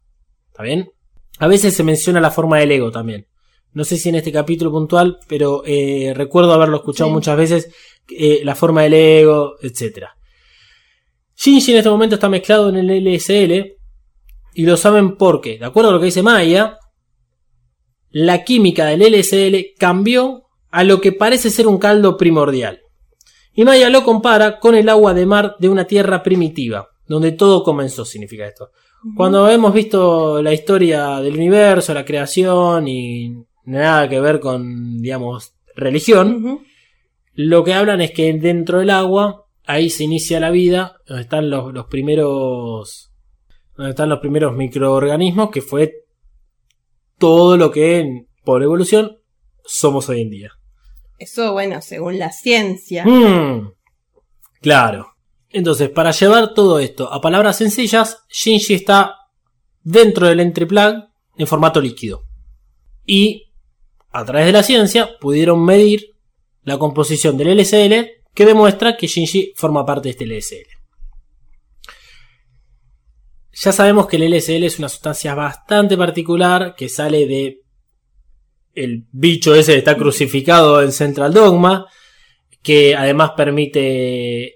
¿Está 0.48 0.64
bien? 0.64 0.92
A 1.40 1.48
veces 1.48 1.76
se 1.76 1.84
menciona 1.84 2.20
la 2.22 2.30
forma 2.32 2.60
del 2.60 2.72
ego 2.72 2.92
también. 2.92 3.28
No 3.72 3.84
sé 3.84 3.98
si 3.98 4.10
en 4.10 4.16
este 4.16 4.32
capítulo 4.32 4.72
puntual, 4.72 5.18
pero 5.28 5.64
eh, 5.66 6.14
recuerdo 6.16 6.54
haberlo 6.54 6.78
escuchado 6.78 7.10
Sí. 7.10 7.14
muchas 7.14 7.38
veces. 7.38 7.74
eh, 8.10 8.42
la 8.44 8.54
forma 8.54 8.84
del 8.84 8.94
ego, 8.94 9.56
etc. 9.62 10.08
Shinji 11.44 11.72
en 11.72 11.78
este 11.80 11.90
momento 11.90 12.16
está 12.16 12.30
mezclado 12.30 12.70
en 12.70 12.78
el 12.78 13.04
LSL. 13.04 13.76
Y 14.54 14.66
lo 14.66 14.78
saben 14.78 15.18
porque, 15.18 15.58
de 15.58 15.66
acuerdo 15.66 15.90
a 15.90 15.94
lo 15.94 16.00
que 16.00 16.06
dice 16.06 16.24
Maya, 16.24 16.78
la 18.12 18.46
química 18.46 18.86
del 18.86 19.02
LSL 19.02 19.74
cambió 19.78 20.44
a 20.70 20.86
lo 20.86 21.02
que 21.02 21.12
parece 21.12 21.50
ser 21.50 21.68
un 21.68 21.80
caldo 21.80 22.16
primordial. 22.16 22.80
Y 23.54 23.66
Maya 23.66 23.90
lo 23.90 24.04
compara 24.04 24.60
con 24.60 24.76
el 24.76 24.88
agua 24.88 25.14
de 25.14 25.26
mar 25.26 25.56
de 25.60 25.68
una 25.68 25.86
tierra 25.86 26.24
primitiva, 26.24 26.88
donde 27.08 27.34
todo 27.34 27.64
comenzó, 27.64 28.06
significa 28.06 28.48
esto. 28.48 28.70
Cuando 29.18 29.50
hemos 29.50 29.74
visto 29.74 30.42
la 30.42 30.54
historia 30.54 31.20
del 31.20 31.36
universo, 31.36 31.94
la 31.94 32.06
creación 32.06 32.88
y 32.88 33.36
nada 33.66 34.08
que 34.08 34.22
ver 34.22 34.40
con, 34.40 35.02
digamos, 35.02 35.56
religión, 35.76 36.62
lo 37.34 37.64
que 37.64 37.74
hablan 37.74 38.00
es 38.00 38.12
que 38.12 38.32
dentro 38.34 38.80
del 38.80 38.92
agua, 38.92 39.43
ahí 39.66 39.90
se 39.90 40.04
inicia 40.04 40.40
la 40.40 40.52
vida, 40.52 40.98
donde 41.06 41.24
están 41.24 41.50
los, 41.50 41.74
los 41.74 41.86
primeros, 41.88 43.12
donde 43.76 43.92
están 43.92 44.10
los 44.10 44.20
primeros 44.20 44.54
microorganismos, 44.56 45.52
que 45.52 45.62
fue 45.62 45.94
todo 47.18 47.58
lo 47.58 47.72
que, 47.72 48.26
por 48.44 48.64
evolución, 48.64 49.18
somos 49.66 50.10
hoy 50.10 50.22
en 50.22 50.30
día. 50.30 50.52
Eso, 51.18 51.54
bueno, 51.54 51.82
según 51.82 52.20
la 52.20 52.32
ciencia. 52.32 53.06
Mm, 53.06 53.72
claro. 54.62 55.14
Entonces, 55.50 55.90
para 55.90 56.12
llevar 56.12 56.54
todo 56.54 56.80
esto 56.80 57.12
a 57.14 57.22
palabras 57.22 57.58
sencillas, 57.58 58.24
Shinji 58.30 58.74
está 58.74 59.16
dentro 59.84 60.28
del 60.28 60.40
entry 60.40 60.66
plug 60.66 60.96
en 61.38 61.48
formato 61.48 61.80
líquido. 61.80 62.24
Y 63.06 63.52
a 64.12 64.26
través 64.26 64.48
de 64.48 64.52
la 64.52 64.64
ciencia 64.64 65.18
pudieron 65.20 65.64
medir 65.64 66.16
la 66.64 66.78
composición 66.78 67.38
del 67.38 67.58
LSL 67.58 68.23
que 68.34 68.46
demuestra 68.46 68.98
que 68.98 69.08
Shinji 69.08 69.54
forma 69.56 69.86
parte 69.86 70.10
de 70.10 70.12
este 70.12 70.26
LSL. 70.26 70.68
Ya 73.54 73.72
sabemos 73.72 74.08
que 74.08 74.18
el 74.18 74.34
LSL 74.34 74.64
es 74.64 74.80
una 74.80 74.90
sustancia 74.90 75.36
bastante 75.36 75.96
particular 75.96 76.74
que 76.76 76.90
sale 76.90 77.28
de 77.28 77.62
el 78.74 79.06
bicho 79.12 79.54
ese 79.54 79.74
que 79.74 79.78
está 79.78 79.96
crucificado 79.96 80.82
en 80.82 80.92
Central 80.92 81.34
Dogma, 81.34 81.86
que 82.64 82.96
además 82.96 83.32
permite 83.38 84.56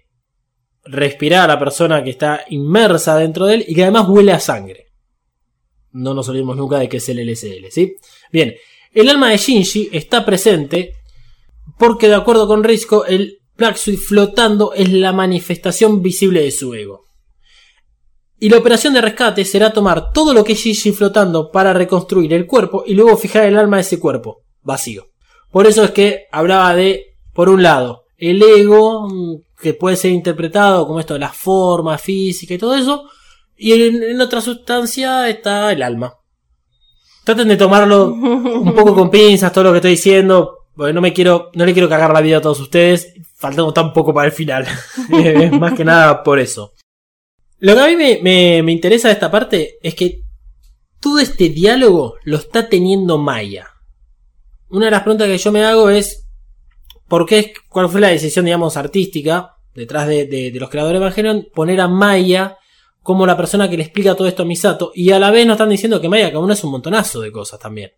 respirar 0.84 1.43
a 1.43 1.53
la 1.53 1.59
persona 1.59 2.03
que 2.03 2.09
está 2.11 2.45
inmersa 2.49 3.15
dentro 3.17 3.45
de 3.45 3.55
él 3.55 3.65
y 3.67 3.75
que 3.75 3.84
además 3.84 4.07
huele 4.07 4.32
a 4.32 4.39
sangre. 4.39 4.88
No 5.91 6.15
nos 6.15 6.28
olvidemos 6.30 6.57
nunca 6.57 6.80
de 6.80 6.89
que 6.89 6.97
es 6.97 7.09
el 7.09 7.19
LSL, 7.19 7.69
¿sí? 7.69 7.95
Bien, 8.32 8.55
el 8.93 9.09
alma 9.09 9.30
de 9.30 9.38
Shinji 9.38 9.89
está 9.91 10.25
presente 10.25 10.93
porque 11.78 12.07
de 12.07 12.15
acuerdo 12.15 12.47
con 12.47 12.63
Risco, 12.63 13.05
el 13.05 13.39
Black 13.58 13.78
Suit 13.78 13.99
flotando 13.99 14.74
es 14.74 14.91
la 14.91 15.12
manifestación 15.12 16.01
visible 16.01 16.41
de 16.41 16.51
su 16.51 16.74
ego. 16.76 17.05
Y 18.39 18.49
la 18.49 18.58
operación 18.58 18.93
de 18.93 19.01
rescate 19.01 19.43
será 19.45 19.74
tomar 19.74 20.12
todo 20.14 20.32
lo 20.34 20.43
que 20.43 20.53
es 20.53 20.60
Shinji 20.60 20.91
flotando 20.91 21.49
para 21.49 21.74
reconstruir 21.74 22.34
el 22.34 22.45
cuerpo 22.45 22.84
y 22.86 22.93
luego 22.93 23.18
fijar 23.18 23.45
el 23.45 23.58
alma 23.58 23.78
de 23.78 23.82
ese 23.82 23.99
cuerpo, 23.99 24.43
vacío. 24.62 25.08
Por 25.51 25.66
eso 25.66 25.84
es 25.84 25.91
que 25.91 26.26
hablaba 26.32 26.76
de, 26.76 27.18
por 27.34 27.49
un 27.49 27.64
lado, 27.64 28.03
el 28.16 28.43
ego, 28.43 29.10
mm, 29.10 29.38
que 29.60 29.74
puede 29.74 29.95
ser 29.95 30.12
interpretado 30.12 30.86
como 30.86 30.99
esto 30.99 31.16
de 31.16 31.22
la 31.22 31.34
forma 31.34 31.97
física 31.97 32.53
y 32.53 32.60
todo 32.60 32.76
eso, 32.76 33.10
y 33.55 33.74
en, 33.74 34.03
en 34.03 34.22
otra 34.22 34.39
sustancia 34.39 35.28
está 35.30 35.72
el 35.72 35.82
alma. 35.82 36.14
Traten 37.24 37.47
de 37.47 37.58
tomarlo 37.58 38.05
un 38.14 38.76
poco 38.76 38.93
con 38.93 39.10
pinzas 39.10 39.51
todo 39.51 39.64
lo 39.64 39.72
que 39.72 39.78
estoy 39.78 39.91
diciendo, 39.91 40.58
porque 40.76 40.93
no 40.93 41.01
me 41.01 41.12
quiero, 41.12 41.49
no 41.55 41.66
le 41.66 41.74
quiero 41.74 41.89
cagar 41.89 42.14
la 42.14 42.22
vida 42.22 42.38
a 42.38 42.41
todos 42.41 42.60
ustedes, 42.60 43.14
faltando 43.38 43.71
tan 43.73 43.93
poco 43.93 44.13
para 44.13 44.27
el 44.27 44.33
final. 44.33 44.65
es 45.13 45.51
más 45.51 45.73
que 45.73 45.85
nada 45.85 46.23
por 46.23 46.39
eso. 46.39 46.73
Lo 47.59 47.73
que 47.75 47.81
a 47.81 47.88
mí 47.88 47.95
me, 47.95 48.19
me- 48.21 48.63
me 48.63 48.71
interesa 48.71 49.07
de 49.07 49.13
esta 49.15 49.31
parte 49.31 49.77
es 49.81 49.95
que 49.95 50.21
todo 50.99 51.19
este 51.19 51.49
diálogo 51.49 52.15
lo 52.23 52.38
está 52.38 52.67
teniendo 52.69 53.17
Maya. 53.17 53.67
Una 54.69 54.85
de 54.85 54.91
las 54.91 55.03
preguntas 55.03 55.27
que 55.27 55.38
yo 55.38 55.51
me 55.51 55.63
hago 55.63 55.89
es 55.89 56.27
¿por 57.07 57.25
qué, 57.25 57.53
cuál 57.69 57.89
fue 57.89 58.01
la 58.01 58.09
decisión, 58.09 58.45
digamos, 58.45 58.75
artística 58.77 59.55
detrás 59.73 60.07
de, 60.07 60.25
de- 60.25 60.51
de 60.51 60.59
los 60.59 60.69
creadores 60.69 60.99
de 60.99 61.05
Evangelion 61.05 61.47
poner 61.53 61.79
a 61.81 61.88
Maya 61.88 62.57
como 63.01 63.25
la 63.25 63.38
persona 63.38 63.69
que 63.69 63.77
le 63.77 63.83
explica 63.83 64.15
todo 64.15 64.27
esto 64.27 64.43
a 64.43 64.45
Misato 64.45 64.91
y 64.93 65.11
a 65.11 65.19
la 65.19 65.31
vez 65.31 65.45
nos 65.45 65.53
están 65.55 65.69
diciendo 65.69 66.01
que 66.01 66.09
Maya 66.09 66.27
cada 66.29 66.39
uno 66.39 66.53
es 66.53 66.63
un 66.63 66.71
montonazo 66.71 67.21
de 67.21 67.31
cosas 67.31 67.59
también. 67.59 67.91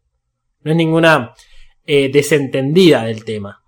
No 0.62 0.72
es 0.72 0.78
ninguna 0.78 1.34
eh, 1.86 2.10
desentendida 2.12 3.04
del 3.06 3.24
tema. 3.26 3.59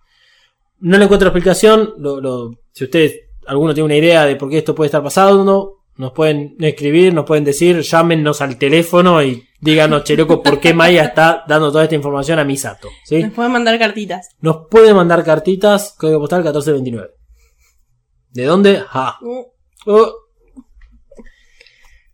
No 0.82 0.98
le 0.98 1.06
encuentro 1.06 1.30
explicación. 1.30 1.94
Lo, 1.98 2.20
lo- 2.22 2.52
si 2.72 2.84
ustedes, 2.86 3.22
alguno 3.48 3.74
tiene 3.74 3.86
una 3.86 3.96
idea 3.96 4.26
de 4.26 4.36
por 4.36 4.50
qué 4.50 4.60
esto 4.60 4.76
puede 4.76 4.88
estar 4.88 5.02
pasando, 5.04 5.78
Nos 5.98 6.14
pueden 6.14 6.56
escribir, 6.60 7.14
nos 7.14 7.26
pueden 7.26 7.44
decir, 7.44 7.82
llámenos 7.82 8.42
al 8.42 8.58
teléfono 8.58 9.22
y 9.22 9.44
díganos, 9.60 10.04
che 10.04 10.16
loco, 10.18 10.42
por 10.42 10.60
qué 10.60 10.74
Maya 10.74 11.04
está 11.04 11.44
dando 11.48 11.72
toda 11.72 11.84
esta 11.84 11.96
información 11.96 12.40
a 12.40 12.44
Misato. 12.44 12.88
¿sí? 13.06 13.22
Nos 13.22 13.34
pueden 13.34 13.52
mandar 13.52 13.78
cartitas. 13.78 14.30
Nos 14.40 14.68
pueden 14.70 14.96
mandar 14.96 15.24
cartitas, 15.24 15.94
código 16.00 16.20
postal 16.20 16.40
1429. 16.40 17.10
¿De 18.32 18.44
dónde? 18.46 18.82
Ah. 18.92 19.18
Uh, 19.22 19.44
Oh. 19.86 20.14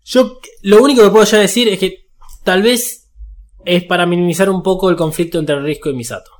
Yo 0.03 0.39
lo 0.63 0.82
único 0.82 1.03
que 1.03 1.09
puedo 1.09 1.26
ya 1.26 1.38
decir 1.39 1.68
es 1.68 1.80
que 1.80 2.07
tal 2.43 2.63
vez 2.63 3.09
es 3.65 3.84
para 3.84 4.05
minimizar 4.05 4.49
un 4.49 4.63
poco 4.63 4.89
el 4.89 4.95
conflicto 4.95 5.38
entre 5.38 5.59
Risco 5.61 5.89
y 5.89 5.93
Misato. 5.93 6.32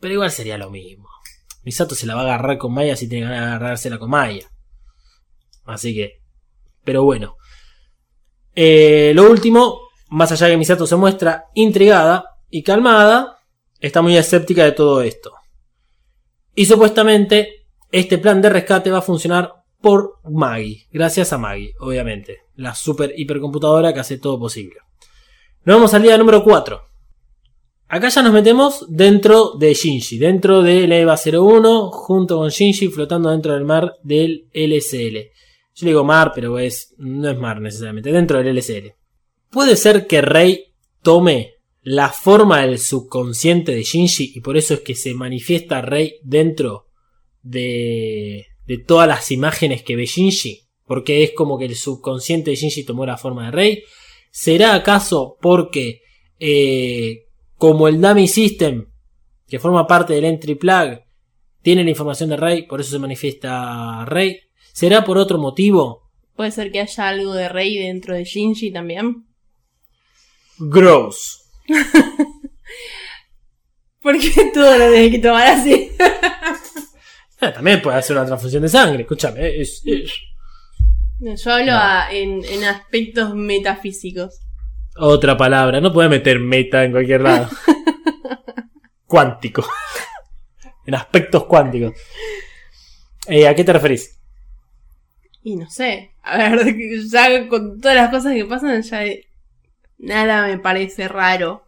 Pero 0.00 0.14
igual 0.14 0.30
sería 0.30 0.56
lo 0.58 0.70
mismo. 0.70 0.99
Misato 1.70 1.94
se 1.94 2.04
la 2.04 2.16
va 2.16 2.22
a 2.22 2.24
agarrar 2.24 2.58
con 2.58 2.74
Maya 2.74 2.96
si 2.96 3.08
tiene 3.08 3.26
ganas 3.26 3.42
de 3.42 3.46
agarrársela 3.46 3.96
con 3.96 4.10
Maya. 4.10 4.50
Así 5.66 5.94
que. 5.94 6.20
Pero 6.82 7.04
bueno. 7.04 7.36
Eh, 8.56 9.12
lo 9.14 9.30
último, 9.30 9.78
más 10.08 10.32
allá 10.32 10.46
de 10.46 10.54
que 10.54 10.58
Misato 10.58 10.84
se 10.84 10.96
muestra 10.96 11.44
intrigada 11.54 12.24
y 12.50 12.64
calmada, 12.64 13.38
está 13.78 14.02
muy 14.02 14.16
escéptica 14.16 14.64
de 14.64 14.72
todo 14.72 15.00
esto. 15.00 15.32
Y 16.56 16.66
supuestamente 16.66 17.68
este 17.92 18.18
plan 18.18 18.42
de 18.42 18.50
rescate 18.50 18.90
va 18.90 18.98
a 18.98 19.02
funcionar 19.02 19.62
por 19.80 20.18
Maggie. 20.24 20.88
Gracias 20.90 21.32
a 21.32 21.38
Maggie, 21.38 21.74
obviamente. 21.78 22.46
La 22.56 22.74
super 22.74 23.14
hipercomputadora 23.16 23.94
que 23.94 24.00
hace 24.00 24.18
todo 24.18 24.40
posible. 24.40 24.80
Nos 25.62 25.76
vamos 25.76 25.94
al 25.94 26.02
día 26.02 26.18
número 26.18 26.42
4. 26.42 26.89
Acá 27.92 28.08
ya 28.08 28.22
nos 28.22 28.32
metemos 28.32 28.86
dentro 28.88 29.56
de 29.58 29.74
Shinji, 29.74 30.16
dentro 30.16 30.62
del 30.62 30.92
EVA 30.92 31.16
01, 31.16 31.90
junto 31.90 32.36
con 32.36 32.48
Shinji 32.48 32.86
flotando 32.86 33.32
dentro 33.32 33.52
del 33.52 33.64
mar 33.64 33.96
del 34.04 34.48
LSL. 34.54 35.16
Yo 35.74 35.86
le 35.86 35.90
digo 35.90 36.04
mar, 36.04 36.30
pero 36.32 36.56
es, 36.60 36.94
no 36.98 37.28
es 37.28 37.36
mar 37.36 37.60
necesariamente, 37.60 38.12
dentro 38.12 38.38
del 38.38 38.56
LSL. 38.56 38.94
¿Puede 39.50 39.74
ser 39.74 40.06
que 40.06 40.22
Rei 40.22 40.66
tome 41.02 41.54
la 41.82 42.10
forma 42.10 42.60
del 42.64 42.78
subconsciente 42.78 43.72
de 43.72 43.82
Shinji 43.82 44.34
y 44.36 44.40
por 44.40 44.56
eso 44.56 44.74
es 44.74 44.80
que 44.80 44.94
se 44.94 45.12
manifiesta 45.12 45.82
Rei 45.82 46.20
dentro 46.22 46.86
de, 47.42 48.46
de 48.68 48.78
todas 48.78 49.08
las 49.08 49.32
imágenes 49.32 49.82
que 49.82 49.96
ve 49.96 50.06
Shinji? 50.06 50.60
Porque 50.86 51.24
es 51.24 51.32
como 51.32 51.58
que 51.58 51.64
el 51.64 51.74
subconsciente 51.74 52.50
de 52.50 52.56
Shinji 52.56 52.84
tomó 52.84 53.04
la 53.04 53.18
forma 53.18 53.46
de 53.46 53.50
Rei. 53.50 53.82
¿Será 54.30 54.74
acaso 54.74 55.36
porque 55.40 56.02
eh, 56.38 57.24
como 57.60 57.86
el 57.88 58.00
Dummy 58.00 58.26
System, 58.26 58.86
que 59.46 59.58
forma 59.58 59.86
parte 59.86 60.14
del 60.14 60.24
Entry 60.24 60.54
Plug, 60.54 60.98
tiene 61.62 61.84
la 61.84 61.90
información 61.90 62.30
de 62.30 62.36
Rey, 62.38 62.62
por 62.66 62.80
eso 62.80 62.90
se 62.92 62.98
manifiesta 62.98 64.04
Rey? 64.06 64.40
¿Será 64.72 65.04
por 65.04 65.18
otro 65.18 65.36
motivo? 65.38 66.10
Puede 66.34 66.50
ser 66.52 66.72
que 66.72 66.80
haya 66.80 67.08
algo 67.08 67.34
de 67.34 67.50
Rey 67.50 67.76
dentro 67.76 68.14
de 68.14 68.24
Shinji 68.24 68.72
también. 68.72 69.26
Gross. 70.58 71.42
Porque 74.02 74.30
todo 74.54 74.78
lo 74.78 74.90
tenés 74.90 75.10
que 75.10 75.18
tomar 75.18 75.46
así. 75.48 75.72
Eh, 75.98 77.50
también 77.54 77.82
puede 77.82 77.98
hacer 77.98 78.16
una 78.16 78.24
transfusión 78.26 78.62
de 78.62 78.68
sangre, 78.70 79.02
escúchame. 79.02 79.60
es- 79.60 79.82
es- 79.84 80.12
No, 81.18 81.34
Yo 81.36 81.52
hablo 81.52 81.72
a- 81.74 82.08
en, 82.10 82.42
en 82.44 82.64
aspectos 82.64 83.34
metafísicos. 83.34 84.40
Otra 84.96 85.36
palabra, 85.36 85.80
no 85.80 85.92
puede 85.92 86.08
meter 86.08 86.40
meta 86.40 86.84
en 86.84 86.92
cualquier 86.92 87.22
lado. 87.22 87.48
Cuántico. 89.06 89.64
en 90.86 90.94
aspectos 90.94 91.44
cuánticos. 91.44 91.94
Eh, 93.26 93.46
¿A 93.46 93.54
qué 93.54 93.64
te 93.64 93.72
referís? 93.72 94.18
Y 95.42 95.56
no 95.56 95.68
sé. 95.70 96.14
A 96.22 96.38
ver, 96.38 96.76
ya 97.10 97.48
con 97.48 97.80
todas 97.80 97.96
las 97.96 98.10
cosas 98.10 98.34
que 98.34 98.44
pasan, 98.44 98.82
ya 98.82 99.04
nada 99.98 100.46
me 100.46 100.58
parece 100.58 101.08
raro. 101.08 101.64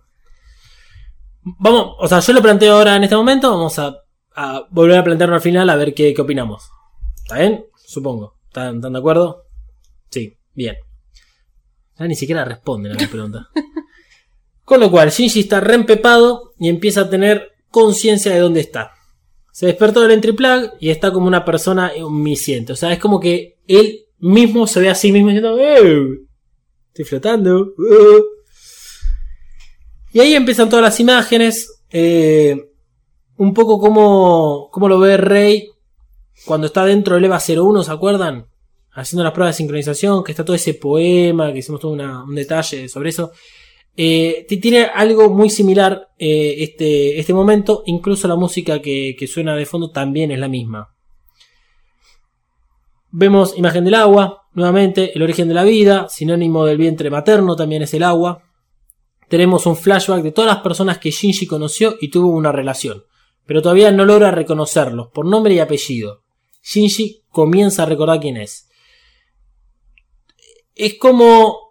Vamos, 1.43 1.97
o 1.99 2.07
sea, 2.07 2.21
yo 2.21 2.33
lo 2.33 2.43
planteo 2.43 2.77
ahora 2.77 2.97
en 2.97 3.05
este 3.05 3.17
momento, 3.17 3.51
vamos 3.51 3.79
a, 3.79 3.97
a 4.37 4.67
volver 4.71 4.99
a 4.99 5.05
plantearlo 5.05 5.35
al 5.35 5.41
final 5.41 5.69
a 5.71 5.77
ver 5.77 5.95
qué, 5.95 6.15
qué 6.15 6.23
opinamos. 6.23 6.71
¿Está 7.17 7.39
bien? 7.39 7.65
Supongo. 7.77 8.37
¿Están, 8.47 8.77
están 8.77 8.93
de 8.93 8.99
acuerdo? 8.99 9.45
Sí, 10.11 10.37
bien. 10.55 10.77
Ya 12.03 12.09
ni 12.09 12.15
siquiera 12.17 12.45
responden 12.45 12.93
a 12.93 12.97
pregunta. 13.11 13.49
Con 14.65 14.81
lo 14.81 14.91
cual, 14.91 15.11
Shinji 15.11 15.41
está 15.41 15.61
reempepado 15.61 16.53
y 16.59 16.69
empieza 16.69 17.03
a 17.03 17.11
tener 17.11 17.53
conciencia 17.71 18.33
de 18.33 18.41
dónde 18.41 18.61
está. 18.61 18.93
Se 19.53 19.67
despertó 19.67 20.01
del 20.01 20.13
entry 20.13 20.33
plug 20.33 20.73
y 20.81 20.91
está 20.91 21.13
como 21.13 21.27
una 21.27 21.45
persona 21.45 21.93
omnisciente. 22.03 22.73
O 22.73 22.77
sea, 22.77 22.93
es 22.93 22.99
como 22.99 23.21
que 23.21 23.59
él 23.67 24.07
mismo 24.19 24.67
se 24.67 24.81
ve 24.81 24.89
a 24.89 24.95
sí 24.95 25.13
mismo 25.13 25.29
diciendo, 25.29 25.59
"Eh, 25.59 26.21
estoy 26.89 27.05
flotando. 27.05 27.75
uh". 27.77 28.25
Y 30.13 30.21
ahí 30.21 30.35
empiezan 30.35 30.69
todas 30.69 30.83
las 30.85 31.01
imágenes. 31.01 31.81
eh, 31.95 32.69
un 33.37 33.53
poco 33.53 33.79
como, 33.79 34.69
como 34.71 34.89
lo 34.89 34.99
ve 34.99 35.17
Rey 35.19 35.69
cuando 36.47 36.67
está 36.69 36.85
dentro 36.87 37.17
del 37.17 37.25
EVA 37.27 37.39
01, 37.41 37.83
¿se 37.83 37.91
acuerdan? 37.91 38.47
Haciendo 38.95 39.25
las 39.25 39.33
pruebas 39.33 39.55
de 39.55 39.59
sincronización, 39.59 40.23
que 40.23 40.33
está 40.33 40.45
todo 40.45 40.55
ese 40.57 40.75
poema, 40.75 41.53
que 41.53 41.61
hicimos 41.61 41.81
todo 41.81 41.93
un 41.93 42.35
detalle 42.35 42.89
sobre 42.89 43.09
eso. 43.11 43.33
Eh, 43.97 44.45
ti- 44.49 44.59
tiene 44.59 44.85
algo 44.85 45.31
muy 45.31 45.51
similar 45.51 46.09
eh, 46.19 46.57
este, 46.59 47.19
este 47.19 47.35
momento, 47.35 47.83
incluso 47.87 48.29
la 48.29 48.37
música 48.37 48.81
que 48.81 49.27
suena 49.27 49.55
de 49.57 49.67
fondo 49.67 49.91
también 49.91 50.31
es 50.31 50.39
la 50.39 50.49
misma. 50.49 50.89
Vemos 53.11 53.57
imagen 53.59 53.85
del 53.85 53.95
agua, 53.95 54.43
nuevamente, 54.55 55.13
el 55.15 55.23
origen 55.23 55.49
de 55.49 55.55
la 55.55 55.65
vida, 55.65 56.09
sinónimo 56.09 56.65
del 56.65 56.79
vientre 56.79 57.11
materno 57.11 57.57
también 57.57 57.83
es 57.83 57.93
el 57.95 58.03
agua. 58.03 58.43
Tenemos 59.29 59.67
un 59.67 59.77
flashback 59.77 60.23
de 60.23 60.33
todas 60.33 60.55
las 60.55 60.63
personas 60.63 60.99
que 60.99 61.11
Shinji 61.11 61.47
conoció 61.47 61.97
y 62.01 62.09
tuvo 62.09 62.29
una 62.31 62.53
relación, 62.53 63.05
pero 63.47 63.61
todavía 63.63 63.91
no 63.93 64.05
logra 64.07 64.31
reconocerlos 64.31 65.09
por 65.13 65.27
nombre 65.27 65.55
y 65.55 65.59
apellido. 65.59 66.23
Shinji 66.63 67.23
comienza 67.31 67.83
a 67.83 67.87
recordar 67.87 68.21
quién 68.21 68.37
es. 68.39 68.69
Es 70.75 70.99
como 70.99 71.63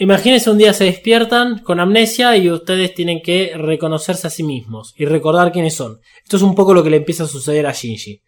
Imagínense 0.00 0.48
un 0.48 0.58
día 0.58 0.72
se 0.72 0.84
despiertan 0.84 1.58
con 1.58 1.80
amnesia 1.80 2.36
y 2.36 2.48
ustedes 2.48 2.94
tienen 2.94 3.20
que 3.20 3.52
reconocerse 3.56 4.28
a 4.28 4.30
sí 4.30 4.44
mismos 4.44 4.94
y 4.96 5.06
recordar 5.06 5.50
quiénes 5.50 5.74
son. 5.74 5.98
Esto 6.22 6.36
es 6.36 6.42
un 6.42 6.54
poco 6.54 6.72
lo 6.72 6.84
que 6.84 6.90
le 6.90 6.98
empieza 6.98 7.24
a 7.24 7.26
suceder 7.26 7.66
a 7.66 7.72
Shinji. 7.72 8.22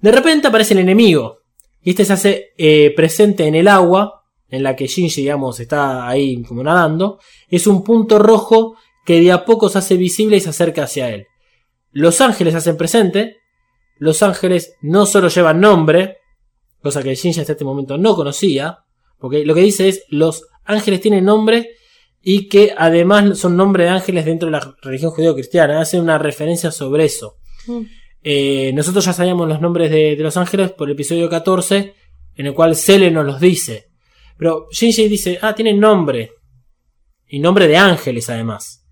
De 0.00 0.10
repente 0.10 0.48
aparece 0.48 0.74
el 0.74 0.80
enemigo 0.80 1.38
y 1.82 1.90
este 1.90 2.04
se 2.04 2.12
hace 2.12 2.52
eh, 2.58 2.92
presente 2.96 3.46
en 3.46 3.54
el 3.54 3.68
agua 3.68 4.24
en 4.48 4.64
la 4.64 4.74
que 4.74 4.88
Shinji, 4.88 5.20
digamos, 5.20 5.60
está 5.60 6.08
ahí 6.08 6.42
como 6.42 6.64
nadando. 6.64 7.20
Es 7.48 7.68
un 7.68 7.84
punto 7.84 8.18
rojo 8.18 8.74
que 9.06 9.20
de 9.20 9.30
a 9.30 9.44
poco 9.44 9.68
se 9.68 9.78
hace 9.78 9.96
visible 9.96 10.38
y 10.38 10.40
se 10.40 10.50
acerca 10.50 10.82
hacia 10.82 11.10
él. 11.10 11.28
Los 11.92 12.20
ángeles 12.20 12.54
se 12.54 12.58
hacen 12.58 12.76
presente. 12.76 13.36
Los 13.98 14.20
ángeles 14.24 14.74
no 14.80 15.06
solo 15.06 15.28
llevan 15.28 15.60
nombre, 15.60 16.18
cosa 16.82 17.04
que 17.04 17.14
Shinji 17.14 17.38
hasta 17.38 17.52
este 17.52 17.64
momento 17.64 17.96
no 17.98 18.16
conocía, 18.16 18.80
porque 19.22 19.46
lo 19.46 19.54
que 19.54 19.60
dice 19.60 19.88
es 19.88 20.04
los 20.08 20.48
ángeles 20.64 21.00
tienen 21.00 21.24
nombre 21.24 21.76
y 22.20 22.48
que 22.48 22.74
además 22.76 23.38
son 23.38 23.56
nombre 23.56 23.84
de 23.84 23.90
ángeles 23.90 24.24
dentro 24.24 24.46
de 24.46 24.52
la 24.52 24.76
religión 24.82 25.12
judeo-cristiana. 25.12 25.80
Hace 25.80 26.00
una 26.00 26.18
referencia 26.18 26.72
sobre 26.72 27.04
eso. 27.04 27.36
Mm. 27.68 27.82
Eh, 28.24 28.72
nosotros 28.74 29.04
ya 29.04 29.12
sabíamos 29.12 29.48
los 29.48 29.60
nombres 29.60 29.92
de, 29.92 30.16
de 30.16 30.22
los 30.24 30.36
ángeles 30.36 30.72
por 30.72 30.88
el 30.88 30.94
episodio 30.94 31.30
14, 31.30 31.94
en 32.34 32.46
el 32.46 32.52
cual 32.52 32.74
Cele 32.74 33.12
nos 33.12 33.24
los 33.24 33.40
dice. 33.40 33.90
Pero 34.36 34.66
Shinji 34.72 35.06
dice, 35.06 35.38
ah, 35.40 35.54
tienen 35.54 35.78
nombre. 35.78 36.32
Y 37.28 37.38
nombre 37.38 37.68
de 37.68 37.76
ángeles 37.76 38.28
además. 38.28 38.84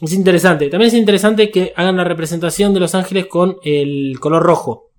Es 0.00 0.12
interesante. 0.14 0.68
También 0.68 0.88
es 0.88 0.94
interesante 0.94 1.48
que 1.48 1.72
hagan 1.76 1.96
la 1.96 2.04
representación 2.04 2.74
de 2.74 2.80
los 2.80 2.96
ángeles 2.96 3.26
con 3.26 3.58
el 3.62 4.18
color 4.18 4.42
rojo. 4.42 4.90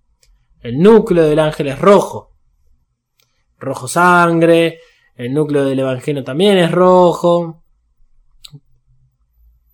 El 0.61 0.79
núcleo 0.79 1.27
del 1.27 1.39
ángel 1.39 1.67
es 1.67 1.77
rojo. 1.77 2.36
Rojo 3.59 3.87
sangre. 3.87 4.79
El 5.15 5.33
núcleo 5.33 5.65
del 5.65 5.79
evangelio 5.79 6.23
también 6.23 6.57
es 6.57 6.71
rojo. 6.71 7.63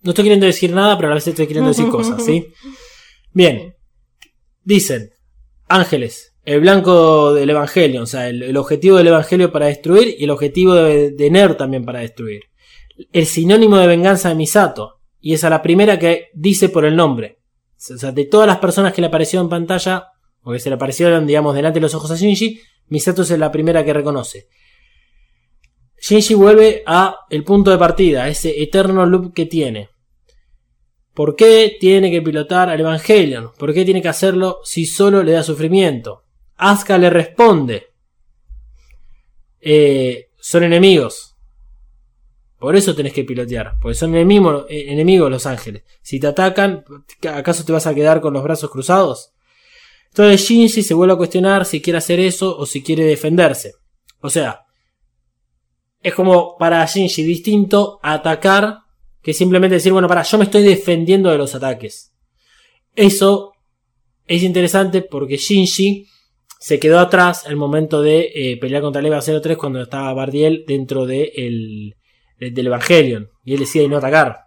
No 0.02 0.10
estoy 0.10 0.24
queriendo 0.24 0.46
decir 0.46 0.72
nada, 0.72 0.96
pero 0.96 1.08
a 1.08 1.10
la 1.10 1.14
vez 1.16 1.26
estoy 1.28 1.46
queriendo 1.46 1.70
decir 1.70 1.88
cosas, 1.88 2.24
¿sí? 2.24 2.48
Bien. 3.32 3.74
Dicen, 4.62 5.10
ángeles, 5.68 6.34
el 6.44 6.60
blanco 6.60 7.34
del 7.34 7.50
evangelio, 7.50 8.02
o 8.02 8.06
sea, 8.06 8.28
el, 8.28 8.42
el 8.42 8.56
objetivo 8.56 8.96
del 8.96 9.08
evangelio 9.08 9.52
para 9.52 9.66
destruir 9.66 10.14
y 10.18 10.24
el 10.24 10.30
objetivo 10.30 10.74
de, 10.74 11.10
de 11.10 11.30
Ner 11.30 11.56
también 11.56 11.84
para 11.84 12.00
destruir. 12.00 12.42
El 13.12 13.26
sinónimo 13.26 13.76
de 13.76 13.86
venganza 13.86 14.28
de 14.28 14.34
Misato, 14.34 15.00
y 15.20 15.32
es 15.32 15.42
a 15.44 15.50
la 15.50 15.62
primera 15.62 15.98
que 15.98 16.28
dice 16.34 16.68
por 16.68 16.84
el 16.84 16.96
nombre. 16.96 17.38
O 17.76 17.98
sea, 17.98 18.12
de 18.12 18.26
todas 18.26 18.46
las 18.46 18.58
personas 18.58 18.92
que 18.92 19.00
le 19.00 19.06
aparecieron 19.06 19.46
en 19.46 19.50
pantalla, 19.50 20.08
o 20.42 20.52
que 20.52 20.58
se 20.58 20.68
le 20.68 20.76
aparecieron, 20.76 21.26
digamos, 21.26 21.54
delante 21.54 21.78
de 21.78 21.82
los 21.82 21.94
ojos 21.94 22.10
a 22.10 22.16
Shinji, 22.16 22.60
Misato 22.88 23.22
es 23.22 23.30
la 23.30 23.50
primera 23.52 23.84
que 23.84 23.92
reconoce. 23.92 24.48
Shinji 26.00 26.34
vuelve 26.34 26.82
a 26.86 27.20
el 27.30 27.44
punto 27.44 27.70
de 27.70 27.78
partida, 27.78 28.28
ese 28.28 28.62
eterno 28.62 29.06
loop 29.06 29.32
que 29.32 29.46
tiene. 29.46 29.88
¿Por 31.14 31.36
qué 31.36 31.76
tiene 31.78 32.10
que 32.10 32.22
pilotar 32.22 32.68
al 32.68 32.80
Evangelion? 32.80 33.52
¿Por 33.56 33.72
qué 33.72 33.84
tiene 33.84 34.02
que 34.02 34.08
hacerlo 34.08 34.60
si 34.64 34.84
solo 34.84 35.22
le 35.22 35.32
da 35.32 35.42
sufrimiento? 35.42 36.24
Asuka 36.56 36.98
le 36.98 37.10
responde. 37.10 37.92
eh, 39.60 40.30
son 40.38 40.64
enemigos. 40.64 41.36
Por 42.58 42.76
eso 42.76 42.94
tenés 42.94 43.12
que 43.12 43.24
pilotear, 43.24 43.74
porque 43.80 43.94
son 43.94 44.14
eh, 44.14 44.20
enemigos 44.68 45.30
los 45.30 45.46
ángeles. 45.46 45.84
Si 46.02 46.18
te 46.18 46.26
atacan, 46.26 46.84
¿acaso 47.30 47.64
te 47.64 47.72
vas 47.72 47.86
a 47.86 47.94
quedar 47.94 48.20
con 48.20 48.32
los 48.32 48.42
brazos 48.42 48.70
cruzados? 48.70 49.33
Entonces 50.14 50.42
Shinji 50.42 50.84
se 50.84 50.94
vuelve 50.94 51.14
a 51.14 51.16
cuestionar 51.16 51.66
si 51.66 51.82
quiere 51.82 51.98
hacer 51.98 52.20
eso 52.20 52.56
o 52.56 52.66
si 52.66 52.84
quiere 52.84 53.04
defenderse. 53.04 53.72
O 54.20 54.30
sea, 54.30 54.60
es 56.00 56.14
como 56.14 56.56
para 56.56 56.86
Shinji 56.86 57.24
distinto 57.24 57.98
atacar 58.00 58.78
que 59.20 59.34
simplemente 59.34 59.74
decir, 59.74 59.92
bueno, 59.92 60.06
para, 60.06 60.22
yo 60.22 60.38
me 60.38 60.44
estoy 60.44 60.62
defendiendo 60.62 61.30
de 61.30 61.38
los 61.38 61.56
ataques. 61.56 62.12
Eso 62.94 63.54
es 64.28 64.44
interesante 64.44 65.02
porque 65.02 65.36
Shinji 65.36 66.06
se 66.60 66.78
quedó 66.78 67.00
atrás 67.00 67.44
el 67.48 67.56
momento 67.56 68.00
de 68.00 68.30
eh, 68.32 68.56
pelear 68.58 68.82
contra 68.82 69.00
el 69.00 69.06
Eva 69.06 69.20
03 69.20 69.58
cuando 69.58 69.82
estaba 69.82 70.14
Bardiel 70.14 70.64
dentro 70.64 71.06
de 71.06 71.32
el, 71.34 71.96
del 72.38 72.66
Evangelion 72.68 73.30
y 73.42 73.54
él 73.54 73.58
decide 73.58 73.88
no 73.88 73.96
atacar. 73.96 74.42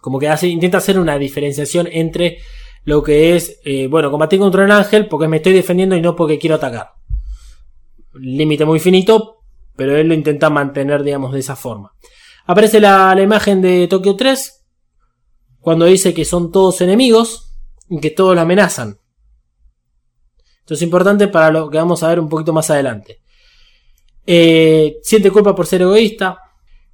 Como 0.00 0.18
que 0.18 0.28
hace, 0.28 0.48
intenta 0.48 0.78
hacer 0.78 0.98
una 0.98 1.18
diferenciación 1.18 1.86
entre 1.92 2.38
lo 2.84 3.02
que 3.02 3.36
es, 3.36 3.60
eh, 3.64 3.86
bueno, 3.86 4.10
combatir 4.10 4.38
contra 4.38 4.64
un 4.64 4.70
ángel 4.72 5.06
porque 5.08 5.28
me 5.28 5.38
estoy 5.38 5.52
defendiendo 5.52 5.96
y 5.96 6.00
no 6.00 6.16
porque 6.16 6.38
quiero 6.38 6.56
atacar. 6.56 6.92
Límite 8.14 8.64
muy 8.64 8.80
finito, 8.80 9.42
pero 9.76 9.96
él 9.96 10.08
lo 10.08 10.14
intenta 10.14 10.50
mantener, 10.50 11.02
digamos, 11.02 11.32
de 11.32 11.40
esa 11.40 11.56
forma. 11.56 11.92
Aparece 12.46 12.80
la, 12.80 13.14
la 13.14 13.22
imagen 13.22 13.60
de 13.60 13.86
Tokio 13.86 14.16
3 14.16 14.64
cuando 15.60 15.84
dice 15.84 16.14
que 16.14 16.24
son 16.24 16.50
todos 16.50 16.80
enemigos 16.80 17.52
y 17.88 18.00
que 18.00 18.10
todos 18.10 18.34
lo 18.34 18.40
amenazan. 18.40 18.98
Esto 20.60 20.74
es 20.74 20.82
importante 20.82 21.28
para 21.28 21.50
lo 21.50 21.68
que 21.68 21.78
vamos 21.78 22.02
a 22.02 22.08
ver 22.08 22.20
un 22.20 22.28
poquito 22.28 22.52
más 22.52 22.70
adelante. 22.70 23.20
Eh, 24.26 24.98
siente 25.02 25.30
culpa 25.30 25.54
por 25.54 25.66
ser 25.66 25.82
egoísta. 25.82 26.38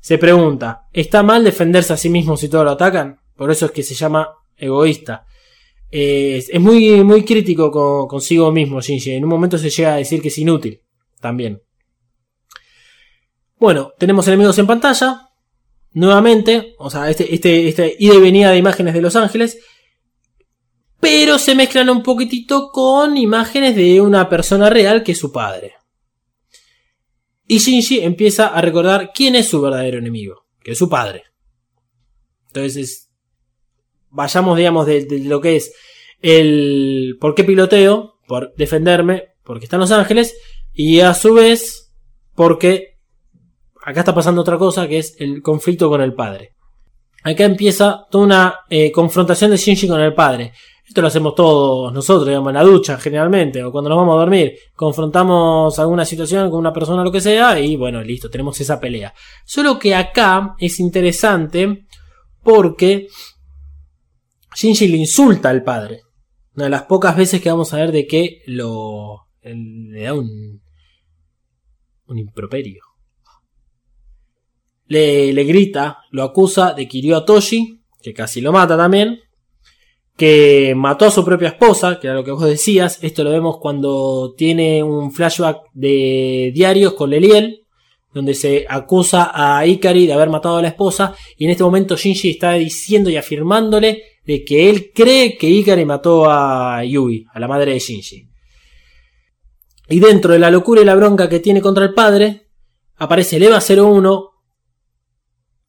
Se 0.01 0.17
pregunta, 0.19 0.89
¿está 0.93 1.23
mal 1.23 1.45
defenderse 1.45 1.93
a 1.93 1.97
sí 1.97 2.09
mismo 2.09 2.37
si 2.37 2.49
todos 2.49 2.65
lo 2.65 2.71
atacan? 2.71 3.21
Por 3.37 3.51
eso 3.51 3.67
es 3.67 3.73
que 3.73 3.83
se 3.83 3.95
llama 3.95 4.31
egoísta. 4.57 5.26
Es 5.91 6.61
muy, 6.61 7.03
muy 7.05 7.25
crítico 7.25 7.71
con, 7.71 8.09
consigo 8.09 8.51
mismo, 8.53 8.81
Shinji. 8.81 9.13
En 9.13 9.25
un 9.25 9.31
momento 9.31 9.57
se 9.57 9.71
llega 9.71 9.95
a 9.95 9.99
decir 9.99 10.21
que 10.21 10.29
es 10.29 10.39
inútil. 10.39 10.83
También. 11.21 11.63
Bueno, 13.59 13.93
tenemos 13.99 14.27
enemigos 14.29 14.59
en 14.59 14.67
pantalla. 14.67 15.31
Nuevamente, 15.93 16.75
o 16.79 16.91
sea, 16.91 17.09
este, 17.09 17.35
este, 17.35 17.69
este 17.69 17.97
y 17.99 18.11
venida 18.19 18.51
de 18.51 18.59
imágenes 18.59 18.95
de 18.95 19.01
Los 19.01 19.17
Ángeles. 19.17 19.59
Pero 21.01 21.39
se 21.39 21.55
mezclan 21.55 21.89
un 21.89 22.03
poquitito 22.03 22.71
con 22.71 23.17
imágenes 23.17 23.77
de 23.77 24.01
una 24.01 24.29
persona 24.29 24.69
real 24.69 25.03
que 25.03 25.13
es 25.13 25.19
su 25.19 25.33
padre. 25.33 25.75
Y 27.47 27.59
Shinji 27.59 28.01
empieza 28.01 28.49
a 28.49 28.61
recordar 28.61 29.13
quién 29.15 29.37
es 29.37 29.49
su 29.49 29.61
verdadero 29.61 29.99
enemigo, 29.99 30.47
que 30.63 30.73
es 30.73 30.79
su 30.79 30.89
padre. 30.89 31.25
Entonces, 32.49 33.06
vayamos, 34.11 34.57
digamos, 34.57 34.87
de, 34.87 35.07
lo 35.25 35.41
que 35.41 35.57
es 35.57 35.75
el 36.23 37.17
por 37.21 37.35
qué 37.35 37.45
piloteo, 37.45 38.19
por 38.27 38.55
defenderme, 38.57 39.35
porque 39.45 39.65
están 39.65 39.81
Los 39.81 39.93
Ángeles, 39.93 40.35
y 40.73 41.01
a 41.01 41.15
su 41.15 41.35
vez, 41.35 41.93
porque 42.35 42.99
acá 43.85 44.01
está 44.01 44.15
pasando 44.15 44.41
otra 44.41 44.59
cosa, 44.59 44.89
que 44.89 44.99
es 44.99 45.17
el 45.19 45.43
conflicto 45.43 45.89
con 45.89 46.01
el 46.01 46.15
padre. 46.15 46.55
Acá 47.23 47.45
empieza 47.45 48.07
toda 48.11 48.25
una 48.25 48.61
eh, 48.71 48.93
confrontación 48.93 49.51
de 49.51 49.57
Shinji 49.57 49.89
con 49.89 50.01
el 50.01 50.15
padre. 50.15 50.53
Esto 50.87 51.01
lo 51.01 51.09
hacemos 51.09 51.35
todos 51.35 51.93
nosotros, 51.93 52.29
digamos, 52.29 52.51
en 52.51 52.55
la 52.55 52.63
ducha 52.63 52.97
generalmente, 52.99 53.63
o 53.65 53.73
cuando 53.73 53.91
nos 53.91 53.99
vamos 53.99 54.15
a 54.15 54.21
dormir. 54.21 54.55
Confrontamos 54.75 55.77
alguna 55.81 56.05
situación 56.05 56.49
con 56.49 56.61
una 56.61 56.73
persona, 56.73 57.03
lo 57.03 57.11
que 57.11 57.21
sea, 57.21 57.59
y 57.59 57.75
bueno, 57.75 58.01
listo, 58.03 58.31
tenemos 58.31 58.61
esa 58.61 58.79
pelea. 58.79 59.13
Solo 59.45 59.79
que 59.79 59.97
acá 59.97 60.55
es 60.59 60.79
interesante 60.79 61.87
porque 62.45 63.09
Shinji 64.57 64.89
le 64.89 64.97
insulta 64.97 65.51
al 65.51 65.63
padre. 65.63 66.01
Una 66.55 66.65
de 66.65 66.71
las 66.71 66.85
pocas 66.85 67.15
veces 67.15 67.43
que 67.43 67.51
vamos 67.51 67.73
a 67.75 67.77
ver 67.77 67.93
de 67.93 68.07
que 68.07 68.43
lo. 68.47 69.27
le 69.43 70.03
da 70.03 70.15
un. 70.15 70.63
un 72.07 72.19
improperio. 72.19 72.83
Le, 74.87 75.33
le 75.33 75.45
grita, 75.45 75.99
lo 76.11 76.23
acusa 76.23 76.73
de 76.73 76.89
que 76.89 76.99
hirió 76.99 77.17
a 77.17 77.25
Toshi, 77.27 77.83
que 78.01 78.15
casi 78.15 78.41
lo 78.41 78.51
mata 78.51 78.77
también. 78.79 79.21
Que 80.17 80.73
mató 80.75 81.05
a 81.05 81.11
su 81.11 81.23
propia 81.23 81.49
esposa, 81.49 82.01
que 82.01 82.07
era 82.07 82.17
lo 82.17 82.25
que 82.25 82.31
vos 82.31 82.45
decías. 82.45 82.99
Esto 83.03 83.25
lo 83.25 83.31
vemos 83.31 83.59
cuando 83.59 84.33
tiene 84.39 84.83
un 84.83 85.13
flashback 85.13 85.65
de 85.75 86.51
diarios 86.55 86.95
con 86.95 87.11
Leliel, 87.11 87.67
donde 88.15 88.33
se 88.33 88.65
acusa 88.67 89.31
a 89.35 89.67
Ikari 89.67 90.07
de 90.07 90.15
haber 90.15 90.31
matado 90.31 90.57
a 90.57 90.63
la 90.63 90.69
esposa. 90.69 91.15
Y 91.37 91.45
en 91.45 91.51
este 91.51 91.65
momento 91.65 91.97
Shinji 91.97 92.31
está 92.31 92.55
diciendo 92.55 93.11
y 93.11 93.19
afirmándole 93.19 94.16
de 94.27 94.45
que 94.45 94.69
él 94.69 94.91
cree 94.93 95.39
que 95.39 95.49
Ikari 95.49 95.85
mató 95.85 96.29
a 96.29 96.83
Yui, 96.85 97.27
a 97.33 97.39
la 97.39 97.47
madre 97.47 97.73
de 97.73 97.79
Shinji. 97.79 98.29
Y 99.89 100.01
dentro 100.01 100.33
de 100.33 100.41
la 100.41 100.51
locura 100.51 100.81
y 100.81 100.85
la 100.85 100.97
bronca 100.97 101.29
que 101.29 101.39
tiene 101.39 101.63
contra 101.63 101.85
el 101.85 101.95
padre, 101.95 102.49
aparece 102.97 103.37
el 103.37 103.45
EVA 103.45 103.61
01, 103.61 104.31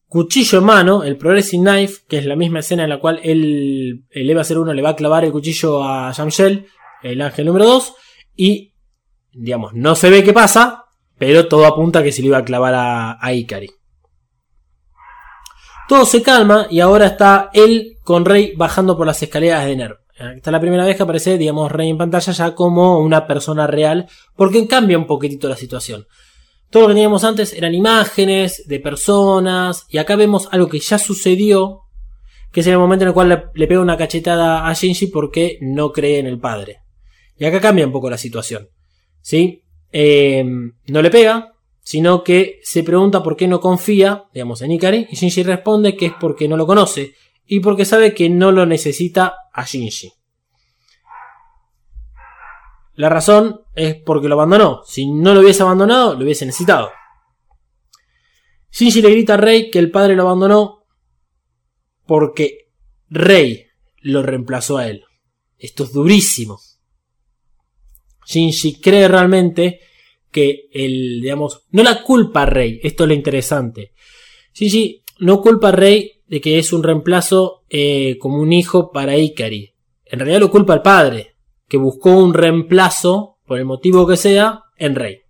cuchillo 0.08 0.58
en 0.58 0.64
mano, 0.64 1.04
el 1.04 1.16
Progressing 1.16 1.62
Knife, 1.62 2.02
que 2.08 2.18
es 2.18 2.26
la 2.26 2.34
misma 2.34 2.58
escena 2.58 2.82
en 2.82 2.90
la 2.90 2.98
cual 2.98 3.20
el, 3.22 4.04
el 4.10 4.30
EVA 4.30 4.42
01 4.42 4.74
le 4.74 4.82
va 4.82 4.90
a 4.90 4.96
clavar 4.96 5.24
el 5.24 5.30
cuchillo 5.30 5.84
a 5.84 6.10
Yamshel, 6.10 6.66
el 7.04 7.20
ángel 7.22 7.46
número 7.46 7.64
2, 7.64 7.94
y, 8.34 8.74
digamos, 9.32 9.72
no 9.74 9.94
se 9.94 10.10
ve 10.10 10.24
qué 10.24 10.32
pasa, 10.32 10.86
pero 11.16 11.46
todo 11.46 11.64
apunta 11.64 12.00
a 12.00 12.02
que 12.02 12.10
se 12.10 12.22
le 12.22 12.28
iba 12.28 12.38
a 12.38 12.44
clavar 12.44 12.74
a, 12.74 13.24
a 13.24 13.32
Ikari. 13.32 13.70
Todo 15.88 16.04
se 16.04 16.20
calma 16.22 16.66
y 16.70 16.80
ahora 16.80 17.06
está 17.06 17.48
él 17.54 17.96
con 18.04 18.26
Rey 18.26 18.52
bajando 18.54 18.94
por 18.94 19.06
las 19.06 19.22
escaleras 19.22 19.64
de 19.64 19.74
Nerv. 19.74 19.96
Esta 20.18 20.50
es 20.50 20.52
la 20.52 20.60
primera 20.60 20.84
vez 20.84 20.96
que 20.96 21.02
aparece, 21.02 21.38
digamos, 21.38 21.72
Rey 21.72 21.88
en 21.88 21.96
pantalla 21.96 22.32
ya 22.32 22.54
como 22.54 22.98
una 23.00 23.26
persona 23.26 23.66
real, 23.66 24.06
porque 24.36 24.66
cambia 24.66 24.98
un 24.98 25.06
poquitito 25.06 25.48
la 25.48 25.56
situación. 25.56 26.06
Todo 26.70 26.82
lo 26.82 26.88
que 26.88 26.94
teníamos 26.94 27.24
antes 27.24 27.54
eran 27.54 27.74
imágenes 27.74 28.64
de 28.66 28.80
personas, 28.80 29.86
y 29.88 29.96
acá 29.96 30.16
vemos 30.16 30.48
algo 30.50 30.68
que 30.68 30.80
ya 30.80 30.98
sucedió, 30.98 31.82
que 32.52 32.60
es 32.60 32.66
el 32.66 32.78
momento 32.78 33.04
en 33.04 33.08
el 33.08 33.14
cual 33.14 33.28
le, 33.30 33.44
le 33.54 33.66
pega 33.66 33.80
una 33.80 33.96
cachetada 33.96 34.68
a 34.68 34.74
Shinji 34.74 35.06
porque 35.06 35.58
no 35.62 35.92
cree 35.92 36.18
en 36.18 36.26
el 36.26 36.38
padre. 36.38 36.80
Y 37.38 37.46
acá 37.46 37.60
cambia 37.60 37.86
un 37.86 37.92
poco 37.92 38.10
la 38.10 38.18
situación. 38.18 38.68
¿Sí? 39.22 39.62
Eh, 39.90 40.44
no 40.88 41.00
le 41.00 41.10
pega, 41.10 41.54
sino 41.88 42.22
que 42.22 42.60
se 42.64 42.82
pregunta 42.82 43.22
por 43.22 43.34
qué 43.34 43.48
no 43.48 43.60
confía, 43.60 44.26
digamos, 44.34 44.60
en 44.60 44.72
Ikari, 44.72 45.06
y 45.10 45.16
Shinji 45.16 45.42
responde 45.42 45.96
que 45.96 46.04
es 46.04 46.12
porque 46.20 46.46
no 46.46 46.54
lo 46.54 46.66
conoce, 46.66 47.14
y 47.46 47.60
porque 47.60 47.86
sabe 47.86 48.12
que 48.12 48.28
no 48.28 48.52
lo 48.52 48.66
necesita 48.66 49.34
a 49.50 49.64
Shinji. 49.64 50.12
La 52.92 53.08
razón 53.08 53.62
es 53.74 53.94
porque 53.94 54.28
lo 54.28 54.34
abandonó. 54.34 54.82
Si 54.84 55.10
no 55.10 55.32
lo 55.32 55.40
hubiese 55.40 55.62
abandonado, 55.62 56.14
lo 56.14 56.24
hubiese 56.24 56.44
necesitado. 56.44 56.90
Shinji 58.70 59.00
le 59.00 59.10
grita 59.10 59.32
a 59.32 59.38
Rey 59.38 59.70
que 59.70 59.78
el 59.78 59.90
padre 59.90 60.14
lo 60.14 60.24
abandonó 60.24 60.84
porque 62.04 62.68
Rey 63.08 63.64
lo 64.02 64.22
reemplazó 64.22 64.76
a 64.76 64.88
él. 64.88 65.06
Esto 65.56 65.84
es 65.84 65.92
durísimo. 65.94 66.60
Shinji 68.26 68.78
cree 68.78 69.08
realmente 69.08 69.87
que 70.30 70.68
el, 70.72 71.20
digamos, 71.20 71.62
no 71.70 71.82
la 71.82 72.02
culpa 72.02 72.42
a 72.42 72.46
Rey, 72.46 72.80
esto 72.82 73.04
es 73.04 73.08
lo 73.08 73.14
interesante. 73.14 73.92
Shinji 74.54 75.02
no 75.20 75.40
culpa 75.40 75.68
a 75.68 75.72
Rey 75.72 76.12
de 76.26 76.40
que 76.40 76.58
es 76.58 76.72
un 76.72 76.82
reemplazo 76.82 77.64
eh, 77.68 78.16
como 78.18 78.38
un 78.38 78.52
hijo 78.52 78.90
para 78.90 79.16
Ikari. 79.16 79.74
En 80.04 80.18
realidad 80.18 80.40
lo 80.40 80.50
culpa 80.50 80.74
al 80.74 80.82
padre, 80.82 81.36
que 81.66 81.76
buscó 81.76 82.10
un 82.10 82.34
reemplazo, 82.34 83.38
por 83.46 83.58
el 83.58 83.64
motivo 83.64 84.06
que 84.06 84.16
sea, 84.16 84.62
en 84.76 84.94
Rey. 84.94 85.20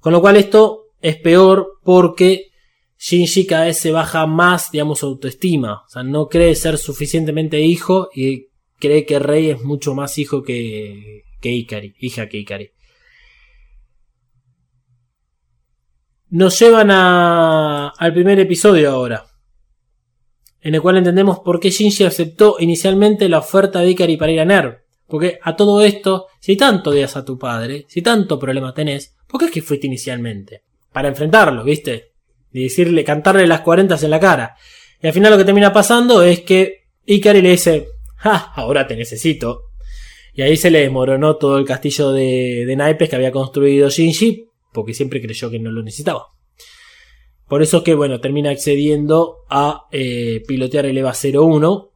Con 0.00 0.12
lo 0.12 0.20
cual 0.20 0.36
esto 0.36 0.86
es 1.00 1.16
peor 1.16 1.78
porque 1.82 2.50
Shinji 2.98 3.46
cada 3.46 3.66
vez 3.66 3.78
se 3.78 3.90
baja 3.90 4.26
más, 4.26 4.70
digamos, 4.70 5.00
su 5.00 5.06
autoestima. 5.06 5.82
O 5.86 5.88
sea, 5.88 6.02
no 6.02 6.28
cree 6.28 6.54
ser 6.54 6.78
suficientemente 6.78 7.60
hijo 7.60 8.08
y 8.14 8.48
cree 8.78 9.04
que 9.04 9.18
Rey 9.18 9.50
es 9.50 9.62
mucho 9.62 9.94
más 9.94 10.18
hijo 10.18 10.42
que, 10.42 11.24
que 11.40 11.50
Ikari, 11.50 11.94
hija 11.98 12.28
que 12.28 12.38
Ikari. 12.38 12.70
Nos 16.28 16.58
llevan 16.58 16.90
a, 16.90 17.90
al 17.90 18.12
primer 18.12 18.40
episodio 18.40 18.90
ahora, 18.90 19.26
en 20.60 20.74
el 20.74 20.82
cual 20.82 20.96
entendemos 20.96 21.38
por 21.38 21.60
qué 21.60 21.70
Shinji 21.70 22.02
aceptó 22.02 22.56
inicialmente 22.58 23.28
la 23.28 23.38
oferta 23.38 23.78
de 23.80 23.90
Ikari 23.90 24.16
para 24.16 24.32
ir 24.32 24.40
a 24.40 24.44
Nerv. 24.44 24.78
Porque 25.06 25.38
a 25.40 25.54
todo 25.54 25.82
esto, 25.82 26.26
si 26.40 26.56
tanto 26.56 26.90
odias 26.90 27.16
a 27.16 27.24
tu 27.24 27.38
padre, 27.38 27.84
si 27.88 28.02
tanto 28.02 28.40
problema 28.40 28.74
tenés, 28.74 29.14
¿por 29.28 29.38
qué 29.38 29.46
es 29.46 29.52
que 29.52 29.62
fuiste 29.62 29.86
inicialmente? 29.86 30.62
Para 30.92 31.06
enfrentarlo, 31.06 31.62
¿viste? 31.62 32.14
Y 32.52 32.64
decirle, 32.64 33.04
cantarle 33.04 33.46
las 33.46 33.60
cuarentas 33.60 34.02
en 34.02 34.10
la 34.10 34.18
cara. 34.18 34.56
Y 35.00 35.06
al 35.06 35.12
final 35.12 35.30
lo 35.30 35.38
que 35.38 35.44
termina 35.44 35.72
pasando 35.72 36.24
es 36.24 36.40
que 36.40 36.86
Ikari 37.06 37.40
le 37.40 37.50
dice, 37.50 37.86
¡ja! 38.16 38.52
Ahora 38.56 38.84
te 38.84 38.96
necesito. 38.96 39.66
Y 40.34 40.42
ahí 40.42 40.56
se 40.56 40.72
le 40.72 40.80
desmoronó 40.80 41.36
todo 41.36 41.56
el 41.56 41.64
castillo 41.64 42.10
de, 42.10 42.64
de 42.66 42.74
naipes 42.74 43.08
que 43.08 43.14
había 43.14 43.30
construido 43.30 43.88
Shinji 43.88 44.48
porque 44.76 44.92
siempre 44.92 45.22
creyó 45.22 45.48
que 45.48 45.58
no 45.58 45.72
lo 45.72 45.82
necesitaba. 45.82 46.26
Por 47.48 47.62
eso 47.62 47.82
que, 47.82 47.94
bueno, 47.94 48.20
termina 48.20 48.50
accediendo 48.50 49.38
a 49.48 49.86
eh, 49.90 50.42
pilotear 50.46 50.84
el 50.84 50.98
EVA 50.98 51.14
01 51.14 51.92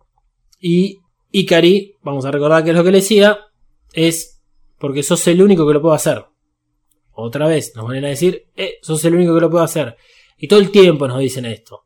y 0.62 0.98
Ikari, 1.30 1.96
vamos 2.02 2.24
a 2.24 2.30
recordar 2.30 2.64
que 2.64 2.70
es 2.70 2.76
lo 2.76 2.82
que 2.82 2.90
le 2.90 2.98
decía, 2.98 3.38
es 3.92 4.40
porque 4.78 5.02
sos 5.02 5.26
el 5.26 5.42
único 5.42 5.66
que 5.66 5.74
lo 5.74 5.82
puede 5.82 5.96
hacer. 5.96 6.24
Otra 7.12 7.46
vez 7.46 7.76
nos 7.76 7.86
van 7.86 8.02
a 8.02 8.08
decir, 8.08 8.46
eh, 8.56 8.78
sos 8.80 9.04
el 9.04 9.14
único 9.14 9.34
que 9.34 9.42
lo 9.42 9.50
puede 9.50 9.64
hacer. 9.64 9.94
Y 10.38 10.48
todo 10.48 10.60
el 10.60 10.70
tiempo 10.70 11.06
nos 11.06 11.20
dicen 11.20 11.44
esto. 11.44 11.82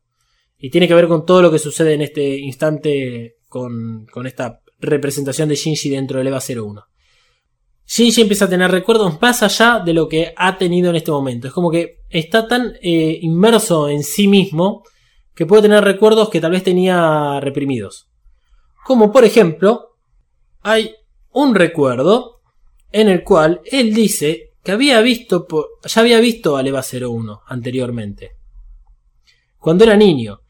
Y 0.57 0.71
tiene 0.71 0.87
que 0.87 0.95
ver 0.95 1.09
con 1.09 1.27
todo 1.27 1.43
lo 1.43 1.51
que 1.51 1.59
sucede 1.59 1.95
en 1.95 2.03
este 2.03 2.39
instante 2.39 3.39
con, 3.49 4.07
con 4.07 4.29
esta 4.29 4.61
representación 4.79 5.49
de 5.49 5.57
Shinji 5.57 5.91
dentro 5.91 6.19
del 6.19 6.29
EVA 6.29 6.39
01. 6.39 6.85
Shinji 7.87 8.23
empieza 8.23 8.47
a 8.47 8.49
tener 8.49 8.71
recuerdos 8.71 9.21
más 9.21 9.43
allá 9.43 9.81
de 9.85 9.93
lo 9.93 10.09
que 10.09 10.33
ha 10.37 10.57
tenido 10.57 10.91
en 10.91 10.97
este 10.97 11.11
momento. 11.11 11.47
Es 11.49 11.53
como 11.53 11.71
que 11.71 11.99
está 12.09 12.49
tan 12.49 12.73
eh, 12.83 13.19
inmerso 13.23 13.89
en 13.89 14.03
sí 14.03 14.27
mismo 14.27 14.83
que 15.35 15.47
puede 15.47 15.63
tener 15.63 15.85
recuerdos 15.85 16.31
que 16.31 16.41
tal 16.41 16.53
vez 16.53 16.63
tenía 16.63 17.39
reprimidos. 17.41 18.09
Como 18.87 19.13
por 19.13 19.25
ejemplo, 19.25 19.97
hay 20.63 20.95
un 21.33 21.55
recuerdo 21.55 22.41
en 22.93 23.09
el 23.09 23.23
cual 23.25 23.61
él 23.71 23.93
dice 23.93 24.53
que 24.63 24.73
había 24.73 25.01
visto, 25.03 25.47
ya 25.85 26.01
había 26.01 26.21
visto 26.21 26.57
al 26.57 26.67
EVA 26.69 26.83
01 26.83 27.41
anteriormente. 27.47 28.31
Cuando 29.59 29.85
era 29.85 29.97
niño. 29.97 30.41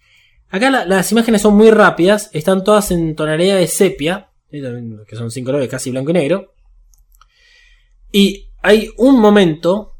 Acá 0.51 0.71
la- 0.71 0.85
las 0.85 1.11
imágenes 1.11 1.43
son 1.43 1.57
muy 1.57 1.71
rápidas, 1.71 2.31
están 2.33 2.63
todas 2.63 2.91
en 2.93 3.17
tonalidad 3.17 3.57
de 3.57 3.67
sepia, 3.67 4.31
eh, 4.53 4.63
que 5.09 5.17
son 5.17 5.31
cinco 5.33 5.47
colores 5.49 5.69
casi 5.69 5.91
blanco 5.91 6.11
y 6.11 6.15
negro. 6.15 6.54
Y 8.17 8.53
hay 8.63 8.91
un 8.97 9.19
momento, 9.19 9.97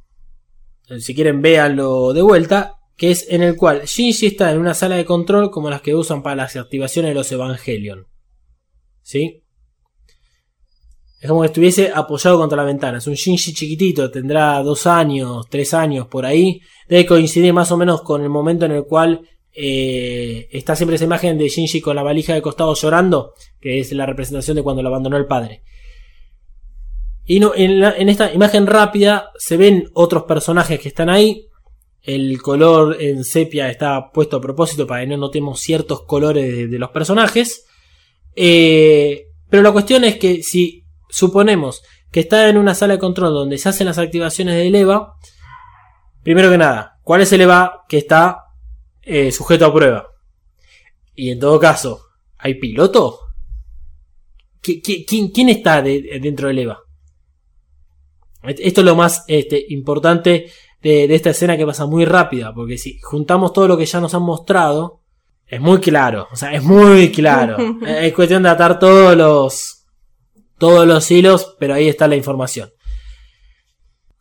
si 1.01 1.17
quieren 1.17 1.43
véanlo 1.43 2.13
de 2.13 2.23
vuelta, 2.23 2.77
que 2.97 3.11
es 3.11 3.27
en 3.29 3.43
el 3.43 3.57
cual 3.57 3.87
Shinji 3.87 4.27
está 4.27 4.53
en 4.53 4.61
una 4.61 4.73
sala 4.73 4.95
de 4.95 5.05
control 5.05 5.51
como 5.51 5.69
las 5.69 5.81
que 5.81 5.97
usan 5.97 6.23
para 6.23 6.37
las 6.37 6.55
activaciones 6.55 7.11
de 7.11 7.17
los 7.17 7.33
Evangelion. 7.33 8.07
¿Sí? 9.03 9.43
Es 11.21 11.29
como 11.29 11.41
que 11.41 11.49
estuviese 11.49 11.91
apoyado 11.93 12.39
contra 12.39 12.57
la 12.57 12.63
ventana. 12.63 12.99
Es 12.99 13.07
un 13.09 13.15
Shinji 13.15 13.53
chiquitito, 13.53 14.09
tendrá 14.13 14.63
dos 14.63 14.87
años, 14.87 15.47
tres 15.51 15.75
años 15.75 16.07
por 16.07 16.25
ahí. 16.25 16.61
Debe 16.89 17.07
coincidir 17.07 17.53
más 17.53 17.73
o 17.73 17.77
menos 17.77 18.03
con 18.03 18.23
el 18.23 18.29
momento 18.29 18.65
en 18.67 18.73
el 18.73 18.85
cual 18.85 19.29
eh, 19.53 20.47
está 20.53 20.77
siempre 20.77 20.95
esa 20.95 21.05
imagen 21.05 21.37
de 21.37 21.49
Shinji 21.49 21.81
con 21.81 21.97
la 21.97 22.05
valija 22.05 22.33
de 22.33 22.43
costado 22.43 22.77
llorando, 22.77 23.35
que 23.61 23.81
es 23.81 23.91
la 23.91 24.07
representación 24.07 24.57
de 24.57 24.63
cuando 24.63 24.85
lo 24.85 24.89
abandonó 24.91 25.17
el 25.17 25.27
padre. 25.27 25.65
Y 27.27 27.41
no, 27.41 27.53
en, 27.55 27.81
la- 27.81 27.97
en 27.97 28.09
esta 28.09 28.33
imagen 28.33 28.67
rápida 28.67 29.31
se 29.39 29.57
ven 29.57 29.89
otros 29.95 30.25
personajes 30.25 30.79
que 30.81 30.89
están 30.89 31.09
ahí. 31.09 31.49
El 32.03 32.41
color 32.43 33.01
en 33.01 33.25
sepia 33.25 33.71
está 33.71 34.11
puesto 34.13 34.37
a 34.37 34.41
propósito 34.41 34.87
para 34.87 35.01
que 35.01 35.07
no 35.07 35.17
notemos 35.17 35.61
ciertos 35.61 36.03
colores 36.03 36.71
de, 36.71 36.79
los 36.79 36.91
personajes. 36.91 37.65
Eh, 38.37 39.29
pero 39.49 39.63
la 39.63 39.73
cuestión 39.73 40.05
es 40.05 40.17
que 40.17 40.43
si 40.43 40.85
suponemos 41.09 41.83
que 42.11 42.21
está 42.21 42.49
en 42.49 42.59
una 42.59 42.75
sala 42.75 42.95
de 42.95 42.99
control 43.01 43.33
donde 43.33 43.57
se 43.59 43.69
hacen 43.71 43.87
las 43.87 43.99
activaciones 43.99 44.57
del 44.57 44.75
EVA, 44.75 45.15
primero 46.23 46.51
que 46.51 46.59
nada, 46.59 46.99
¿cuál 47.03 47.23
es 47.23 47.33
el 47.33 47.41
EVA 47.41 47.85
que 47.89 47.99
está 47.99 48.39
eh, 49.03 49.33
sujeto 49.33 49.65
a 49.67 49.73
prueba? 49.73 50.07
Y 51.15 51.31
en 51.31 51.39
todo 51.41 51.59
caso, 51.59 52.03
¿hay 52.37 52.55
piloto? 52.57 53.19
¿Qui- 54.63 54.83
qui- 54.83 55.05
¿Quién, 55.07 55.29
quién 55.29 55.49
está 55.49 55.81
de- 55.83 56.19
dentro 56.21 56.49
del 56.49 56.59
EVA? 56.61 56.81
Esto 58.47 58.81
es 58.81 58.85
lo 58.85 58.95
más 58.97 59.25
este, 59.29 59.65
importante 59.71 60.47
de, 60.83 61.09
de 61.09 61.15
esta 61.15 61.31
escena 61.31 61.57
que 61.57 61.65
pasa 61.67 61.87
muy 61.87 62.05
rápida, 62.05 62.53
porque 62.55 62.77
si 62.79 62.99
juntamos 63.01 63.53
todo 63.53 63.69
lo 63.69 63.77
que 63.79 63.87
ya 63.87 64.01
nos 64.01 64.15
han 64.15 64.23
mostrado, 64.23 65.01
es 65.47 65.61
muy 65.61 65.79
claro, 65.81 66.27
o 66.33 66.37
sea, 66.37 66.53
es 66.53 66.63
muy 66.63 67.11
claro. 67.13 67.57
es 67.87 68.13
cuestión 68.13 68.43
de 68.43 68.49
atar 68.51 68.79
todos 68.79 69.17
los, 69.17 69.85
todos 70.59 70.87
los 70.87 71.11
hilos, 71.11 71.57
pero 71.59 71.75
ahí 71.75 71.89
está 71.89 72.07
la 72.09 72.17
información. 72.17 72.71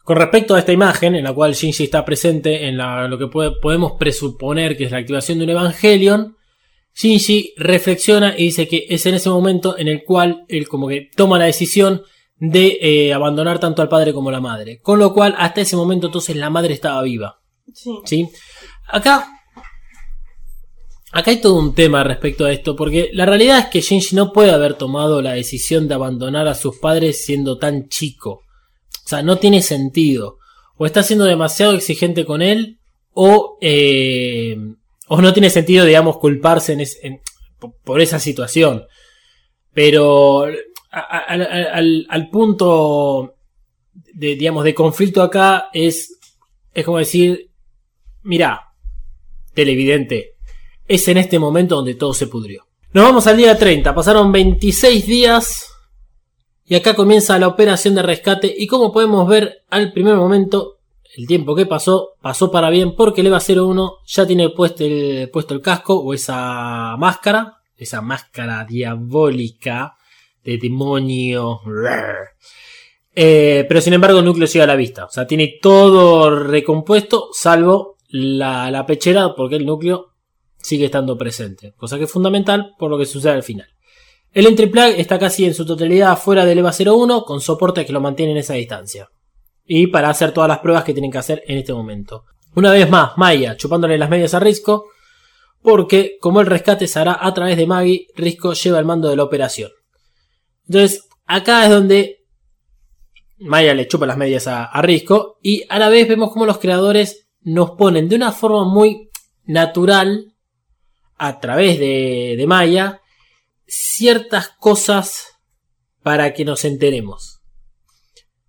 Con 0.04 0.18
respecto 0.18 0.54
a 0.56 0.60
esta 0.60 0.74
imagen, 0.74 1.16
en 1.16 1.24
la 1.24 1.34
cual 1.34 1.54
Shinji 1.54 1.86
está 1.86 2.04
presente 2.04 2.68
en 2.68 2.78
la- 2.78 3.08
lo 3.08 3.18
que 3.18 3.28
puede- 3.28 3.52
podemos 3.62 3.94
presuponer 3.98 4.76
que 4.76 4.84
es 4.86 4.92
la 4.92 4.98
activación 4.98 5.38
de 5.38 5.46
un 5.46 5.50
Evangelion, 5.52 6.36
Shinji 6.94 7.54
reflexiona 7.58 8.36
y 8.38 8.46
dice 8.46 8.68
que 8.68 8.86
es 8.90 9.06
en 9.06 9.16
ese 9.16 9.30
momento 9.30 9.78
en 9.78 9.88
el 9.88 10.04
cual 10.04 10.44
él 10.50 10.68
como 10.68 10.88
que 10.90 11.10
toma 11.16 11.40
la 11.40 11.46
decisión 11.46 12.04
de 12.46 12.78
eh, 12.82 13.14
abandonar 13.14 13.58
tanto 13.60 13.82
al 13.82 13.88
padre 13.88 14.14
como 14.14 14.28
a 14.30 14.34
la 14.34 14.42
madre. 14.42 14.80
Con 14.82 15.00
lo 15.00 15.14
cual, 15.14 15.34
hasta 15.38 15.62
ese 15.62 15.76
momento 15.78 16.08
entonces 16.08 16.36
la 16.36 16.50
madre 16.50 16.74
estaba 16.74 17.02
viva. 17.02 17.40
Sí. 17.74 17.90
¿sí? 18.06 18.30
Acá, 18.88 19.28
acá 21.12 21.32
hay 21.32 21.38
todo 21.40 21.56
un 21.56 21.74
tema 21.74 22.04
respecto 22.04 22.46
a 22.46 22.52
esto, 22.52 22.76
porque 22.76 23.10
la 23.14 23.26
realidad 23.26 23.60
es 23.60 23.66
que 23.68 23.82
Shinji 23.82 24.16
no 24.16 24.34
puede 24.34 24.52
haber 24.52 24.74
tomado 24.74 25.22
la 25.22 25.34
decisión 25.34 25.88
de 25.88 25.94
abandonar 25.94 26.48
a 26.48 26.56
sus 26.56 26.78
padres 26.80 27.24
siendo 27.24 27.58
tan 27.58 27.88
chico. 27.88 28.42
O 29.06 29.08
sea, 29.08 29.22
no 29.22 29.38
tiene 29.38 29.62
sentido. 29.62 30.38
O 30.76 30.86
está 30.86 31.02
siendo 31.04 31.26
demasiado 31.26 31.74
exigente 31.74 32.26
con 32.26 32.42
él, 32.42 32.80
o, 33.14 33.58
eh, 33.62 34.58
o 35.08 35.22
no 35.22 35.32
tiene 35.34 35.50
sentido, 35.50 35.86
digamos, 35.86 36.18
culparse 36.18 36.74
en 36.74 36.82
es- 36.82 37.00
en- 37.04 37.22
por- 37.84 38.02
esa 38.02 38.20
situación. 38.20 38.84
Pero 39.74 40.46
al- 40.94 42.30
punto 42.32 43.36
de, 44.14 44.36
digamos, 44.36 44.64
de 44.64 44.74
conflicto 44.76 45.22
acá 45.22 45.70
es, 45.74 46.18
es 46.74 46.86
como 46.86 46.98
decir, 46.98 47.50
Mirá, 48.26 48.72
televidente, 49.54 50.36
es 50.88 51.08
en 51.10 51.18
este 51.18 51.40
momento 51.40 51.76
donde 51.76 51.96
todo 51.96 52.14
se 52.14 52.28
pudrió. 52.28 52.66
Nos 52.94 53.04
vamos 53.04 53.28
al 53.28 53.36
día 53.38 53.58
30, 53.58 53.94
pasaron 53.94 54.32
26 54.32 55.06
días 55.06 55.68
y 56.66 56.76
acá 56.76 56.94
comienza 56.96 57.38
la 57.40 57.48
operación 57.50 57.96
de 57.96 58.02
rescate 58.04 58.54
y 58.58 58.68
como 58.68 58.94
podemos 58.94 59.28
ver 59.28 59.64
al 59.70 59.92
primer 59.92 60.16
momento, 60.16 60.78
el 61.18 61.28
tiempo 61.28 61.54
que 61.56 61.66
pasó, 61.66 62.12
pasó 62.22 62.50
para 62.50 62.70
bien 62.70 62.96
porque 62.96 63.22
el 63.22 63.28
EVA 63.28 63.40
01 63.46 63.98
ya 64.06 64.26
tiene 64.26 64.50
puesto 64.50 64.86
el, 64.86 65.30
puesto 65.32 65.54
el 65.54 65.62
casco 65.62 65.96
o 66.00 66.14
esa 66.14 66.96
máscara, 66.98 67.58
esa 67.76 68.02
máscara 68.02 68.64
diabólica 68.66 69.96
de 70.44 70.58
demonio. 70.58 71.62
Eh, 73.16 73.66
pero 73.68 73.80
sin 73.80 73.94
embargo 73.94 74.20
el 74.20 74.26
núcleo 74.26 74.48
llega 74.48 74.64
a 74.64 74.68
la 74.68 74.76
vista. 74.76 75.06
O 75.06 75.10
sea, 75.10 75.28
tiene 75.28 75.60
todo 75.62 76.44
recompuesto, 76.44 77.30
salvo 77.32 77.98
la, 78.10 78.84
pechera, 78.88 79.34
porque 79.36 79.56
el 79.56 79.66
núcleo 79.66 80.12
sigue 80.58 80.86
estando 80.86 81.18
presente. 81.18 81.74
Cosa 81.76 81.98
que 81.98 82.06
es 82.06 82.12
fundamental 82.12 82.74
por 82.78 82.90
lo 82.90 82.98
que 82.98 83.06
sucede 83.06 83.34
al 83.34 83.44
final. 83.44 83.68
El 84.32 84.48
entry 84.48 84.68
plug 84.68 84.96
está 84.98 85.20
casi 85.20 85.46
en 85.46 85.54
su 85.54 85.66
totalidad 85.66 86.18
fuera 86.18 86.46
del 86.46 86.58
EVA 86.60 86.72
01, 86.72 87.24
con 87.24 87.40
soportes 87.40 87.86
que 87.86 87.94
lo 87.94 88.02
mantienen 88.02 88.36
en 88.36 88.42
esa 88.42 88.56
distancia. 88.56 89.10
Y 89.66 89.88
para 89.88 90.10
hacer 90.10 90.32
todas 90.32 90.48
las 90.48 90.60
pruebas 90.60 90.84
que 90.84 90.94
tienen 90.94 91.12
que 91.12 91.20
hacer 91.20 91.44
en 91.48 91.60
este 91.60 91.74
momento. 91.74 92.24
Una 92.56 92.72
vez 92.72 92.90
más, 92.90 93.12
Maya 93.18 93.56
chupándole 93.58 93.98
las 93.98 94.10
medias 94.10 94.34
a 94.34 94.40
Risco, 94.40 94.86
porque 95.62 96.18
como 96.20 96.42
el 96.42 96.48
rescate 96.48 96.88
se 96.88 97.00
hará 97.00 97.18
a 97.20 97.34
través 97.34 97.58
de 97.58 97.68
Maggie, 97.68 98.08
Risco 98.16 98.54
lleva 98.54 98.80
el 98.80 98.86
mando 98.86 99.10
de 99.10 99.16
la 99.16 99.24
operación. 99.24 99.72
Entonces, 100.68 101.08
acá 101.26 101.66
es 101.66 101.72
donde 101.72 102.26
Maya 103.38 103.74
le 103.74 103.88
chupa 103.88 104.06
las 104.06 104.18
medias 104.18 104.48
a, 104.48 104.70
Risco 104.82 105.38
y 105.42 105.64
a 105.70 105.80
la 105.80 105.90
vez 105.90 106.08
vemos 106.08 106.32
como 106.32 106.46
los 106.46 106.60
creadores 106.60 107.28
nos 107.42 107.72
ponen 107.72 108.08
de 108.08 108.16
una 108.16 108.32
forma 108.32 108.64
muy 108.64 109.10
natural 109.46 110.34
a 111.18 111.40
través 111.40 111.78
de, 111.80 112.36
de 112.38 112.48
Maya 112.48 113.02
ciertas 113.68 114.50
cosas 114.50 115.40
para 116.02 116.34
que 116.34 116.46
nos 116.46 116.64
enteremos. 116.66 117.42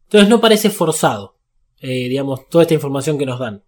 Entonces 0.05 0.29
no 0.29 0.41
parece 0.41 0.71
forzado, 0.71 1.37
eh, 1.81 2.09
digamos, 2.09 2.49
toda 2.49 2.63
esta 2.63 2.75
información 2.75 3.19
que 3.19 3.27
nos 3.27 3.39
dan. 3.39 3.65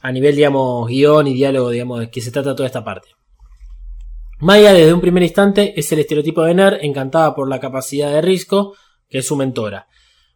A 0.00 0.10
nivel, 0.10 0.34
digamos, 0.34 0.88
guion 0.88 1.26
y 1.26 1.34
diálogo, 1.34 1.70
digamos, 1.70 2.00
de 2.00 2.10
que 2.10 2.20
se 2.20 2.30
trata 2.30 2.56
toda 2.56 2.66
esta 2.66 2.84
parte. 2.84 3.08
Maya 4.42 4.72
desde 4.72 4.92
un 4.92 5.00
primer 5.00 5.22
instante 5.22 5.72
es 5.78 5.92
el 5.92 6.00
estereotipo 6.00 6.42
de 6.42 6.52
nerd, 6.54 6.78
encantada 6.82 7.32
por 7.32 7.48
la 7.48 7.60
capacidad 7.60 8.10
de 8.10 8.20
Risco, 8.20 8.74
que 9.08 9.18
es 9.18 9.26
su 9.28 9.36
mentora. 9.36 9.86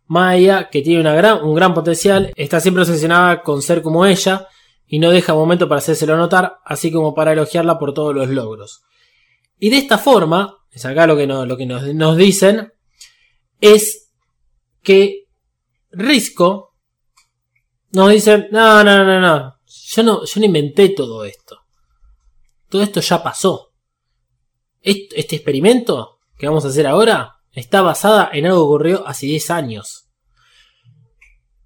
Maya, 0.07 0.69
que 0.70 0.81
tiene 0.81 1.03
gran, 1.16 1.43
un 1.45 1.57
gran 1.57 1.74
potencial, 1.74 2.33
está 2.37 2.61
siempre 2.61 2.85
obsesionada 2.85 3.43
con 3.43 3.62
ser 3.62 3.83
como 3.83 4.07
ella 4.07 4.47
y 4.87 5.01
no 5.01 5.11
deja 5.11 5.35
momento 5.35 5.69
para 5.69 5.81
hacérselo 5.81 6.16
notar, 6.16 6.59
así 6.65 6.93
como 6.93 7.15
para 7.15 7.33
elogiarla 7.33 7.81
por 7.81 7.95
todos 7.95 8.15
los 8.15 8.28
logros. 8.28 8.85
Y 9.59 9.70
de 9.70 9.78
esta 9.78 9.99
forma, 9.99 10.57
es 10.70 10.85
acá 10.87 11.09
lo 11.09 11.16
que, 11.16 11.27
no- 11.27 11.45
lo 11.45 11.57
que 11.57 11.66
nos, 11.66 11.83
nos 11.93 12.16
dicen, 12.16 12.73
es 13.61 14.12
que 14.85 15.24
Risco 15.91 16.77
nos 17.91 18.11
dice, 18.12 18.47
no, 18.53 18.85
no, 18.85 19.05
no, 19.05 19.20
no, 19.20 19.57
yo 19.66 20.03
no, 20.05 20.24
yo 20.24 20.41
no 20.41 20.47
inventé 20.47 20.91
todo 20.91 21.24
esto. 21.24 21.59
Todo 22.69 22.85
esto 22.85 23.01
ya 23.01 23.20
pasó. 23.20 23.65
Est- 24.87 25.13
Este 25.15 25.37
experimento 25.37 26.19
que 26.39 26.47
vamos 26.47 26.65
a 26.65 26.69
hacer 26.69 26.87
ahora 26.87 27.35
está 27.53 27.83
basada 27.83 28.31
en 28.33 28.47
algo 28.47 28.59
que 28.59 28.65
ocurrió 28.65 29.07
hace 29.07 29.27
10 29.27 29.51
años. 29.51 30.09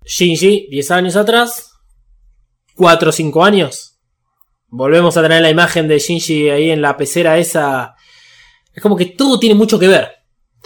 Shinji, 0.04 0.68
10 0.70 0.90
años 0.90 1.16
atrás, 1.16 1.72
4 2.76 3.10
o 3.10 3.12
5 3.12 3.44
años. 3.44 3.98
Volvemos 4.68 5.16
a 5.16 5.22
tener 5.22 5.42
la 5.42 5.50
imagen 5.50 5.88
de 5.88 5.98
Shinji 5.98 6.48
ahí 6.50 6.70
en 6.70 6.80
la 6.82 6.96
pecera 6.96 7.38
esa. 7.38 7.94
Es 8.72 8.82
como 8.82 8.96
que 8.96 9.06
todo 9.06 9.38
tiene 9.38 9.54
mucho 9.54 9.78
que 9.78 9.88
ver. 9.88 10.08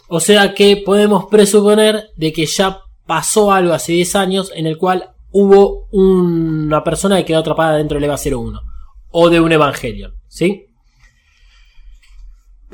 O 0.09 0.21
sea 0.21 0.55
que 0.55 0.77
podemos 0.85 1.27
presuponer 1.27 2.11
de 2.17 2.33
que 2.33 2.47
ya 2.47 2.81
pasó 3.07 3.51
algo 3.53 3.73
hace 3.73 3.93
10 3.93 4.15
años 4.17 4.53
en 4.55 4.67
el 4.67 4.77
cual 4.79 5.11
hubo 5.31 5.89
una 5.91 6.85
persona 6.85 7.17
que 7.17 7.25
quedó 7.25 7.39
atrapada 7.39 7.77
dentro 7.79 7.97
del 7.97 8.05
EVA 8.05 8.17
01 8.17 8.61
o 9.11 9.31
de 9.31 9.41
un 9.41 9.51
Evangelion, 9.53 10.15
¿sí? 10.29 10.67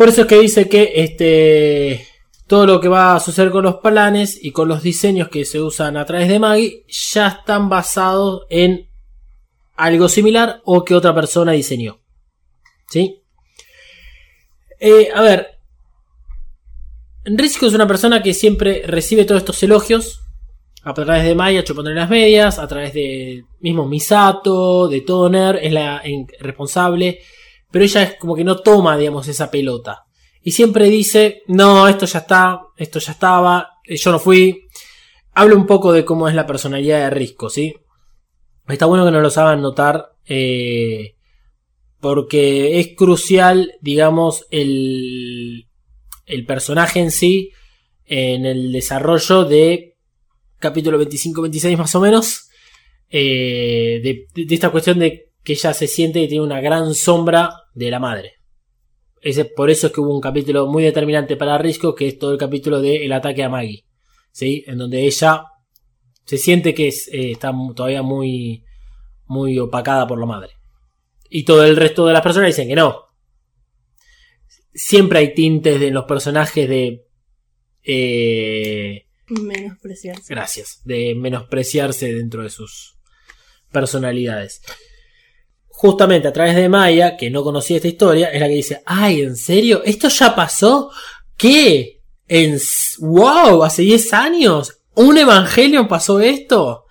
Por 0.01 0.09
eso 0.09 0.23
es 0.23 0.29
que 0.29 0.39
dice 0.39 0.67
que 0.67 0.93
este 0.95 2.07
todo 2.47 2.65
lo 2.65 2.81
que 2.81 2.89
va 2.89 3.15
a 3.15 3.21
suceder 3.21 3.51
con 3.51 3.65
los 3.65 3.77
planes 3.81 4.43
y 4.43 4.51
con 4.51 4.67
los 4.67 4.83
diseños 4.83 5.29
que 5.29 5.45
se 5.45 5.61
usan 5.61 5.99
a 5.99 6.07
través 6.07 6.27
de 6.29 6.39
Maggie 6.39 6.87
ya 6.89 7.29
están 7.29 7.69
basados 7.69 8.47
en 8.49 8.89
algo 9.77 10.09
similar 10.09 10.63
o 10.65 10.87
que 10.87 10.95
otra 10.95 11.15
persona 11.15 11.53
diseñó. 11.53 12.01
¿Sí? 12.89 13.21
Eh, 14.79 15.11
a 15.15 15.21
ver, 15.21 15.59
Risco 17.27 17.67
es 17.67 17.75
una 17.75 17.87
persona 17.87 18.23
que 18.23 18.33
siempre 18.33 18.85
recibe 18.87 19.27
todos 19.27 19.43
estos 19.43 19.63
elogios 19.63 20.23
a 20.83 20.95
través 20.95 21.25
de 21.25 21.35
Maya 21.35 21.63
chupándole 21.63 21.97
las 21.97 22.09
medias, 22.09 22.59
a 22.59 22.67
través 22.67 22.95
de 22.95 23.45
mismo 23.61 23.87
Misato, 23.87 24.89
de 24.89 25.03
Toner, 25.03 25.57
es 25.57 25.75
la 25.75 26.03
responsable, 26.39 27.21
pero 27.71 27.85
ella 27.85 28.03
es 28.03 28.17
como 28.19 28.35
que 28.35 28.45
no 28.45 28.59
toma, 28.59 28.97
digamos, 28.97 29.29
esa 29.29 29.51
pelota. 29.51 30.05
Y 30.43 30.53
siempre 30.53 30.89
dice, 30.89 31.43
no, 31.49 31.87
esto 31.87 32.07
ya 32.07 32.21
está, 32.21 32.61
esto 32.77 32.99
ya 32.99 33.13
estaba, 33.13 33.69
eh, 33.85 33.97
yo 33.97 34.11
no 34.11 34.19
fui. 34.19 34.67
Habla 35.35 35.55
un 35.55 35.67
poco 35.67 35.93
de 35.93 36.05
cómo 36.05 36.29
es 36.29 36.35
la 36.35 36.47
personalidad 36.47 37.01
de 37.01 37.11
Risco, 37.11 37.51
¿sí? 37.51 37.75
Está 38.67 38.87
bueno 38.87 39.05
que 39.05 39.11
nos 39.11 39.37
lo 39.37 39.43
hagan 39.43 39.61
notar, 39.61 40.13
eh, 40.27 41.17
porque 42.01 42.81
es 42.81 42.97
crucial, 42.97 43.73
digamos, 43.81 44.47
el, 44.51 45.69
el 46.27 46.47
personaje 46.47 47.01
en 47.01 47.11
sí, 47.11 47.51
en 48.07 48.47
el 48.47 48.73
desarrollo 48.73 49.45
de 49.45 49.97
capítulo 50.59 51.01
25-26 51.01 51.77
más 51.77 51.95
o 51.95 52.01
menos, 52.01 52.49
eh, 53.09 54.01
de, 54.03 54.45
de 54.45 54.55
esta 54.55 54.71
cuestión 54.71 54.99
de 54.99 55.31
que 55.43 55.55
ella 55.55 55.75
se 55.75 55.87
siente 55.87 56.21
que 56.21 56.29
tiene 56.29 56.45
una 56.45 56.61
gran 56.61 56.95
sombra 56.95 57.60
de 57.75 57.91
la 57.91 57.99
madre. 57.99 58.35
Ese, 59.23 59.45
por 59.45 59.71
eso 59.71 59.89
es 59.89 59.93
que 59.93 60.01
hubo 60.01 60.15
un 60.15 60.21
capítulo 60.21 60.67
muy 60.67 60.83
determinante 60.83 61.37
para 61.37 61.59
Risco, 61.59 61.95
que 61.95 62.09
es 62.09 62.19
todo 62.19 62.33
el 62.33 62.39
capítulo 62.39 62.81
de 62.81 63.05
El 63.05 63.13
ataque 63.13 63.43
a 63.43 63.49
Maggie, 63.49 63.85
¿sí? 64.33 64.65
En 64.67 64.79
donde 64.79 65.05
ella 65.05 65.45
se 66.25 66.39
siente 66.39 66.75
que 66.75 66.89
es, 66.89 67.09
eh, 67.09 67.33
está 67.33 67.53
todavía 67.75 68.03
muy, 68.03 68.65
muy 69.27 69.59
opacada 69.59 70.07
por 70.07 70.19
la 70.19 70.27
madre. 70.27 70.53
Y 71.29 71.45
todo 71.45 71.65
el 71.65 71.77
resto 71.77 72.07
de 72.07 72.13
las 72.13 72.23
personas 72.23 72.49
dicen 72.49 72.69
que 72.69 72.75
no. 72.75 73.05
Siempre 74.73 75.19
hay 75.19 75.35
tintes 75.35 75.81
en 75.83 75.95
los 75.95 76.05
personajes 76.05 76.69
de... 76.69 77.05
eh, 77.83 79.07
Menospreciarse. 79.29 80.33
Gracias. 80.35 80.81
De 80.85 81.15
menospreciarse 81.15 82.13
dentro 82.15 82.43
de 82.43 82.51
sus 82.51 82.97
personalidades. 83.71 84.63
Justamente 85.81 86.29
a 86.29 86.33
través 86.35 86.57
de 86.57 86.69
Maya, 86.69 87.17
que 87.17 87.31
no 87.31 87.43
conocía 87.43 87.77
esta 87.77 87.89
historia, 87.89 88.29
es 88.29 88.39
la 88.39 88.49
que 88.49 88.55
dice, 88.55 88.83
ay, 88.85 89.23
¿en 89.23 89.35
serio? 89.35 89.81
¿Esto 89.83 90.11
ya 90.11 90.37
pasó? 90.37 90.91
¿Qué? 91.39 92.03
¿En... 92.29 92.59
¡Wow! 92.99 93.65
¿Hace 93.65 93.81
10 93.81 94.13
años? 94.13 94.83
¿Un 94.95 95.17
Evangelion 95.17 95.89
pasó 95.89 96.21
esto? 96.21 96.85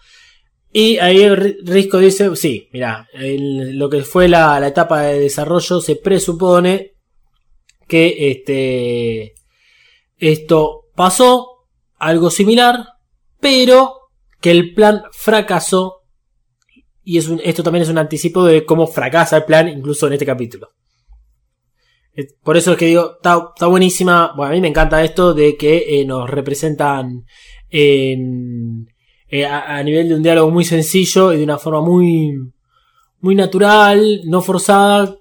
Y 0.74 0.98
ahí 0.98 1.30
Risco 1.30 2.00
dice, 2.00 2.36
sí, 2.36 2.68
mira, 2.74 3.08
lo 3.14 3.92
que 3.92 4.02
fue 4.02 4.28
la, 4.28 4.60
la 4.60 4.70
etapa 4.70 5.04
de 5.04 5.20
desarrollo 5.20 5.82
se 5.82 5.96
presupone 5.96 6.96
que 7.88 8.32
este, 8.32 9.36
esto 10.18 10.86
pasó, 10.96 11.68
algo 12.00 12.32
similar, 12.32 12.88
pero 13.40 14.10
que 14.42 14.50
el 14.50 14.74
plan 14.74 15.04
fracasó. 15.12 15.99
Y 17.10 17.18
esto 17.18 17.64
también 17.64 17.82
es 17.82 17.90
un 17.90 17.98
anticipo 17.98 18.46
de 18.46 18.64
cómo 18.64 18.86
fracasa 18.86 19.38
el 19.38 19.44
plan, 19.44 19.68
incluso 19.68 20.06
en 20.06 20.14
este 20.14 20.28
capítulo. 20.28 20.70
Por 22.44 22.56
eso 22.56 22.74
es 22.74 22.78
que 22.78 22.86
digo, 22.86 23.14
está, 23.16 23.50
está 23.56 23.66
buenísima. 23.66 24.32
Bueno, 24.38 24.52
a 24.52 24.54
mí 24.54 24.62
me 24.62 24.68
encanta 24.68 25.04
esto 25.04 25.34
de 25.34 25.58
que 25.58 26.02
eh, 26.02 26.06
nos 26.06 26.30
representan 26.30 27.26
en, 27.68 28.88
eh, 29.28 29.44
a, 29.44 29.78
a 29.78 29.82
nivel 29.82 30.10
de 30.10 30.16
un 30.18 30.22
diálogo 30.22 30.52
muy 30.52 30.66
sencillo 30.66 31.34
y 31.34 31.38
de 31.38 31.46
una 31.46 31.58
forma 31.58 31.82
muy, 31.82 32.32
muy 33.22 33.34
natural, 33.34 34.22
no 34.26 34.44
forzada, 34.44 35.18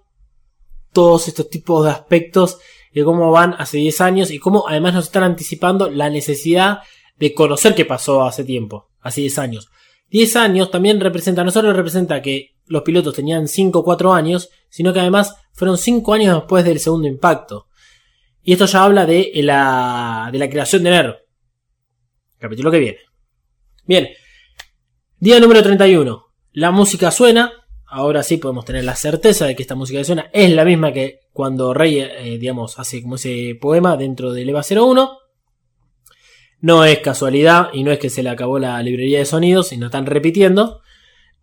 todos 0.93 1.27
estos 1.27 1.49
tipos 1.49 1.87
de 1.87 1.91
aspectos 1.93 2.59
de 2.93 3.03
cómo 3.03 3.31
van 3.31 3.55
hace 3.59 3.79
10 3.79 4.01
años 4.03 4.31
y 4.31 4.39
cómo 4.39 4.69
además 4.69 4.93
nos 4.93 5.07
están 5.07 5.23
anticipando 5.23 5.89
la 5.89 6.11
necesidad 6.11 6.81
de 7.19 7.33
conocer 7.33 7.75
qué 7.75 7.87
pasó 7.87 8.25
hace 8.25 8.45
tiempo, 8.45 8.91
hace 9.01 9.23
10 9.23 9.39
años. 9.39 9.71
10 10.11 10.37
años 10.37 10.71
también 10.71 11.01
representa, 11.01 11.45
no 11.45 11.51
solo 11.51 11.73
representa 11.73 12.23
que 12.23 12.55
los 12.67 12.83
pilotos 12.83 13.15
tenían 13.15 13.49
5 13.49 13.79
o 13.79 13.85
4 13.85 14.13
años, 14.13 14.51
sino 14.69 14.93
que 14.93 15.01
además 15.01 15.37
fueron 15.53 15.77
5 15.77 16.15
años 16.15 16.37
después 16.37 16.65
del 16.65 16.81
segundo 16.81 17.09
impacto. 17.09 17.67
Y 18.43 18.53
esto 18.53 18.67
ya 18.67 18.85
habla 18.85 19.05
de 19.05 19.31
la, 19.37 20.31
de 20.33 20.39
la 20.39 20.49
creación 20.49 20.83
de 20.83 20.91
NER. 20.91 21.27
Capítulo 22.39 22.71
que 22.71 22.79
viene. 22.79 22.99
Bien. 23.85 24.09
Día 25.19 25.41
número 25.41 25.63
31. 25.63 26.25
La 26.53 26.71
música 26.71 27.11
suena. 27.11 27.53
Ahora 27.91 28.23
sí 28.23 28.37
podemos 28.37 28.65
tener 28.65 28.85
la 28.85 28.97
certeza 28.97 29.47
de 29.47 29.57
que 29.57 29.63
esta 29.63 29.75
música 29.75 30.03
suena 30.05 30.31
es 30.33 30.51
la 30.53 30.65
misma 30.65 30.93
que 30.93 31.21
cuando 31.33 31.73
Rey, 31.73 31.99
eh, 31.99 32.39
digamos, 32.39 32.79
hace 32.79 33.03
como 33.03 33.17
ese 33.17 33.57
poema 33.61 33.97
dentro 33.97 34.33
del 34.33 34.49
EVA 34.51 34.63
01. 34.63 35.19
No 36.61 36.85
es 36.85 36.99
casualidad 36.99 37.69
y 37.73 37.85
no 37.85 37.93
es 37.93 37.99
que 37.99 38.11
se 38.11 38.23
le 38.23 38.31
acabó 38.31 38.59
la 38.59 38.83
librería 38.83 39.21
de 39.21 39.25
sonidos 39.25 39.73
y 39.73 39.77
no 39.77 39.87
están 39.87 40.07
repitiendo. 40.07 40.81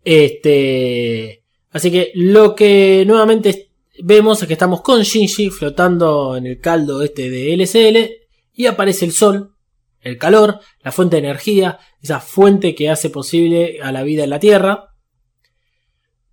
Este, 0.04 1.42
así 1.70 1.90
que 1.90 2.12
lo 2.14 2.54
que 2.54 3.04
nuevamente 3.06 3.70
vemos 4.02 4.40
es 4.40 4.46
que 4.46 4.52
estamos 4.54 4.82
con 4.82 5.02
Shinji 5.02 5.50
flotando 5.50 6.36
en 6.36 6.46
el 6.46 6.60
caldo 6.60 7.02
este 7.02 7.30
de 7.30 7.56
LSL 7.56 8.26
y 8.54 8.66
aparece 8.66 9.04
el 9.04 9.12
sol, 9.12 9.52
el 10.00 10.18
calor, 10.18 10.60
la 10.82 10.92
fuente 10.92 11.16
de 11.16 11.26
energía, 11.26 11.78
esa 12.00 12.20
fuente 12.20 12.74
que 12.74 12.90
hace 12.90 13.10
posible 13.10 13.78
a 13.82 13.92
la 13.92 14.02
vida 14.02 14.24
en 14.24 14.30
la 14.30 14.38
Tierra. 14.38 14.94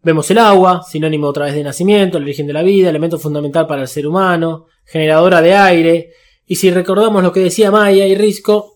Vemos 0.02 0.30
el 0.32 0.38
agua, 0.38 0.84
sinónimo 0.84 1.28
otra 1.28 1.46
vez 1.46 1.56
de 1.56 1.64
nacimiento, 1.64 2.18
el 2.18 2.24
origen 2.24 2.46
de 2.46 2.54
la 2.54 2.62
vida, 2.62 2.90
elemento 2.90 3.18
fundamental 3.18 3.66
para 3.68 3.84
el 3.84 3.88
ser 3.88 4.06
humano, 4.06 4.68
generadora 4.86 5.42
de 5.42 5.54
aire. 5.56 6.12
Y 6.46 6.58
si 6.58 6.70
recordamos 6.72 7.24
lo 7.24 7.32
que 7.32 7.40
decía 7.40 7.72
Maya 7.72 8.06
y 8.06 8.16
Risco, 8.16 8.73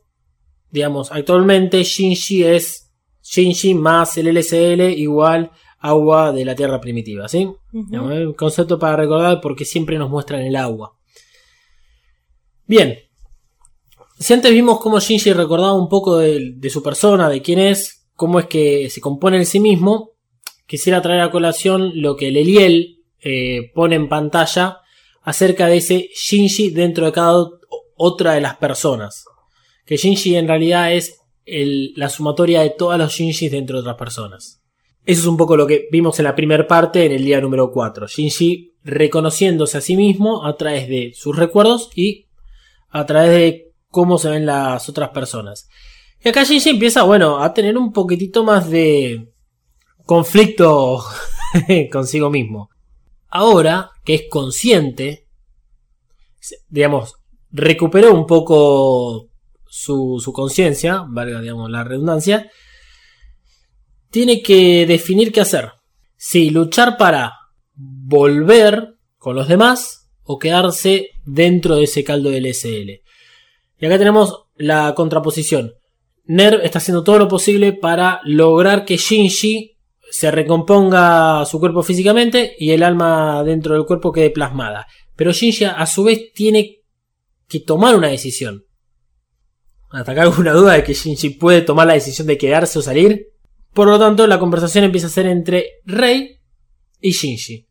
digamos, 0.72 1.12
actualmente 1.12 1.84
Shinji 1.84 2.44
es 2.44 2.92
Shinji 3.24 3.74
más 3.74 4.18
el 4.18 4.28
LSL 4.28 4.82
igual 4.98 5.52
agua 5.80 6.32
de 6.32 6.46
la 6.46 6.56
Tierra 6.56 6.80
primitiva, 6.82 7.28
¿sí? 7.28 7.48
Un 8.28 8.34
concepto 8.34 8.80
para 8.80 8.96
recordar 8.96 9.40
porque 9.42 9.66
siempre 9.66 9.98
nos 9.98 10.10
muestran 10.10 10.42
el 10.42 10.56
agua. 10.56 10.94
Bien. 12.66 12.98
Si 14.20 14.34
antes 14.34 14.52
vimos 14.52 14.80
cómo 14.80 15.00
Shinji 15.00 15.34
recordaba 15.34 15.74
un 15.74 15.90
poco 15.90 16.18
de, 16.18 16.54
de 16.56 16.70
su 16.70 16.82
persona, 16.82 17.30
de 17.30 17.42
quién 17.42 17.60
es, 17.60 18.08
cómo 18.16 18.40
es 18.40 18.48
que 18.48 18.90
se 18.90 19.00
compone 19.00 19.38
en 19.38 19.46
sí 19.46 19.60
mismo, 19.60 20.12
quisiera 20.66 21.02
traer 21.02 21.22
a 21.22 21.32
colación 21.32 21.92
lo 22.02 22.16
que 22.16 22.32
Leliel 22.32 23.04
eh, 23.20 23.72
pone 23.76 23.96
en 23.96 24.10
pantalla 24.10 24.80
acerca 25.22 25.68
de 25.68 25.78
ese 25.78 26.10
Shinji 26.16 26.72
dentro 26.72 27.06
de 27.06 27.12
cada 27.12 27.34
ot- 27.34 27.60
otra 27.96 28.34
de 28.34 28.42
las 28.42 28.58
personas. 28.58 29.26
Que 29.88 29.96
Shinji 29.96 30.36
en 30.36 30.48
realidad 30.48 30.94
es 30.94 31.22
la 31.46 32.10
sumatoria 32.10 32.62
de 32.62 32.72
todos 32.72 32.98
los 32.98 33.14
Shinjis 33.14 33.52
dentro 33.52 33.78
de 33.78 33.82
otras 33.82 33.96
personas. 33.96 34.62
Eso 35.06 35.22
es 35.22 35.28
un 35.28 35.38
poco 35.38 35.56
lo 35.56 35.66
que 35.66 35.88
vimos 35.90 36.20
en 36.20 36.26
la 36.26 36.36
primera 36.36 36.68
parte 36.68 37.06
en 37.06 37.14
el 37.14 37.24
día 37.24 37.40
número 37.40 37.72
4. 37.72 38.08
Shinji 38.08 38.74
reconociéndose 38.84 39.78
a 39.78 39.82
sí 39.82 39.96
mismo 39.96 40.46
a 40.46 40.58
través 40.58 40.90
de 40.90 41.14
sus 41.16 41.36
recuerdos 41.36 41.90
y 41.96 42.28
a 42.90 43.06
través 43.06 43.32
de 43.32 43.72
cómo 43.90 44.18
se 44.18 44.30
ven 44.30 44.46
las 44.46 44.90
otras 44.90 45.10
personas. 45.12 45.70
Y 46.22 46.28
acá 46.28 46.44
Shinji 46.44 46.72
empieza, 46.72 47.04
bueno, 47.04 47.42
a 47.42 47.54
tener 47.54 47.78
un 47.78 47.94
poquitito 47.94 48.44
más 48.44 48.70
de 48.70 49.32
conflicto 50.06 51.02
consigo 51.92 52.30
mismo. 52.30 52.70
Ahora 53.30 53.92
que 54.04 54.16
es 54.16 54.24
consciente, 54.30 55.28
digamos, 56.68 57.16
recuperó 57.52 58.14
un 58.14 58.26
poco 58.26 59.30
su, 59.78 60.32
conciencia, 60.34 61.04
valga, 61.08 61.40
digamos, 61.40 61.70
la 61.70 61.84
redundancia, 61.84 62.50
tiene 64.10 64.42
que 64.42 64.86
definir 64.88 65.32
qué 65.32 65.42
hacer. 65.42 65.72
Si 66.16 66.50
luchar 66.50 66.98
para 66.98 67.34
volver 67.76 68.96
con 69.18 69.36
los 69.36 69.48
demás 69.48 70.10
o 70.24 70.40
quedarse 70.40 71.10
dentro 71.26 71.76
de 71.76 71.84
ese 71.84 72.04
caldo 72.04 72.30
del 72.30 72.52
SL. 72.54 73.02
Y 73.80 73.86
acá 73.86 73.98
tenemos 73.98 74.46
la 74.56 74.96
contraposición. 74.96 75.74
Nerv 76.26 76.62
está 76.64 76.80
haciendo 76.80 77.04
todo 77.04 77.20
lo 77.20 77.28
posible 77.28 77.74
para 77.74 78.20
lograr 78.24 78.84
que 78.84 78.98
Shinji 78.98 79.78
se 80.10 80.32
recomponga 80.32 81.46
su 81.46 81.60
cuerpo 81.60 81.84
físicamente 81.84 82.56
y 82.58 82.72
el 82.72 82.82
alma 82.82 83.44
dentro 83.44 83.76
del 83.76 83.86
cuerpo 83.86 84.12
quede 84.12 84.32
plasmada. 84.32 84.88
Pero 85.16 85.32
Shinji 85.32 85.66
a 85.66 85.86
su 85.86 86.04
vez 86.04 86.34
tiene 86.34 86.82
que 87.48 87.60
tomar 87.60 87.96
una 87.96 88.08
decisión. 88.08 88.67
¿Hasta 89.90 90.12
acá 90.12 90.24
alguna 90.24 90.54
duda 90.54 90.74
de 90.74 90.84
que 90.84 90.94
Shinji 90.94 91.32
puede 91.32 91.62
tomar 91.62 91.88
la 91.88 91.94
decisión 91.94 92.28
de 92.28 92.38
quedarse 92.38 92.80
o 92.80 92.82
salir? 92.82 93.28
Por 93.74 93.88
lo 93.88 93.98
tanto, 94.00 94.28
la 94.28 94.40
conversación 94.40 94.84
empieza 94.84 95.08
a 95.08 95.12
ser 95.12 95.28
entre 95.28 95.82
Rei 95.86 96.42
y 97.00 97.12
Shinji. 97.12 97.68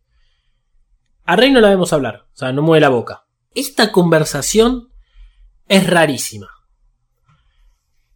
A 1.24 1.36
Rei 1.36 1.50
no 1.50 1.60
la 1.60 1.70
vemos 1.70 1.92
hablar, 1.92 2.26
o 2.32 2.36
sea, 2.36 2.52
no 2.52 2.62
mueve 2.62 2.80
la 2.80 2.88
boca. 2.88 3.26
Esta 3.54 3.90
conversación 3.92 4.88
es 5.68 5.86
rarísima. 5.86 6.48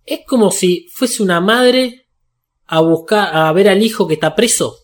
Es 0.06 0.20
como 0.26 0.50
si 0.50 0.88
fuese 0.92 1.22
una 1.22 1.40
madre 1.40 2.08
a 2.66 2.80
buscar 2.80 3.36
a 3.36 3.52
ver 3.52 3.68
al 3.68 3.82
hijo 3.82 4.06
que 4.06 4.14
está 4.14 4.34
preso. 4.34 4.76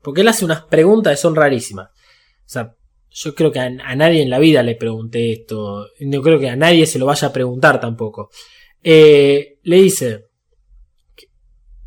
Porque 0.00 0.22
él 0.22 0.28
hace 0.28 0.44
unas 0.44 0.62
preguntas 0.62 1.12
que 1.12 1.22
son 1.22 1.36
rarísimas. 1.36 1.90
O 1.90 2.48
sea, 2.48 2.74
yo 3.14 3.34
creo 3.34 3.52
que 3.52 3.60
a, 3.60 3.70
nadie 3.70 4.22
en 4.22 4.30
la 4.30 4.38
vida 4.38 4.62
le 4.62 4.74
pregunté 4.74 5.32
esto. 5.32 5.88
No 6.00 6.22
creo 6.22 6.38
que 6.38 6.48
a 6.48 6.56
nadie 6.56 6.86
se 6.86 6.98
lo 6.98 7.06
vaya 7.06 7.28
a 7.28 7.32
preguntar 7.32 7.80
tampoco. 7.80 8.30
Eh, 8.82 9.58
le 9.62 9.76
dice. 9.76 10.26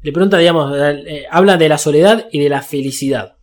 Le 0.01 0.11
pregunta, 0.11 0.37
digamos, 0.37 0.71
eh, 0.77 1.25
habla 1.31 1.57
de 1.57 1.69
la 1.69 1.79
soledad 1.79 2.27
y 2.31 2.39
de 2.39 2.49
la 2.49 2.61
felicidad. 2.61 3.37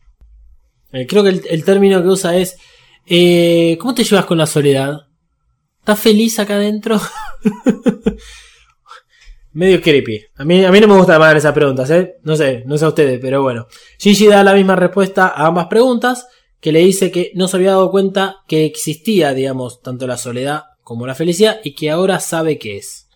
Eh, 0.93 1.07
creo 1.07 1.25
que 1.25 1.31
el, 1.31 1.65
término 1.65 2.01
que 2.03 2.09
usa 2.09 2.37
es. 2.37 2.57
¿Cómo 3.79 3.95
te 3.95 4.05
llevas 4.05 4.27
con 4.27 4.39
la 4.39 4.47
soledad? 4.47 5.09
¿Estás 5.81 5.99
feliz 5.99 6.39
acá 6.39 6.55
adentro? 6.55 7.01
Medio 9.55 9.83
creepy. 9.83 10.25
A 10.37 10.45
mí, 10.45 10.65
a 10.65 10.71
mí 10.71 10.81
no 10.81 10.89
me 10.89 10.97
gusta 10.97 11.19
más 11.19 11.35
esas 11.35 11.53
preguntas, 11.53 11.91
¿eh? 11.91 12.15
No 12.23 12.37
sé, 12.37 12.63
no 12.65 12.79
sé 12.79 12.85
a 12.85 12.89
ustedes, 12.89 13.19
pero 13.21 13.43
bueno. 13.43 13.67
Gigi 13.99 14.29
da 14.29 14.45
la 14.45 14.55
misma 14.55 14.77
respuesta 14.77 15.29
a 15.29 15.47
ambas 15.47 15.67
preguntas, 15.67 16.27
que 16.63 16.73
le 16.73 16.79
dice 16.79 17.11
que 17.11 17.33
no 17.35 17.47
se 17.49 17.57
había 17.59 17.73
dado 17.73 17.91
cuenta 17.91 18.37
que 18.49 18.65
existía, 18.65 19.35
digamos, 19.35 19.83
tanto 19.83 20.07
la 20.07 20.17
soledad 20.17 20.63
como 20.83 21.07
la 21.07 21.15
felicidad, 21.15 21.61
y 21.63 21.75
que 21.75 21.91
ahora 21.91 22.19
sabe 22.21 22.59
qué 22.59 22.79
es. 22.79 23.09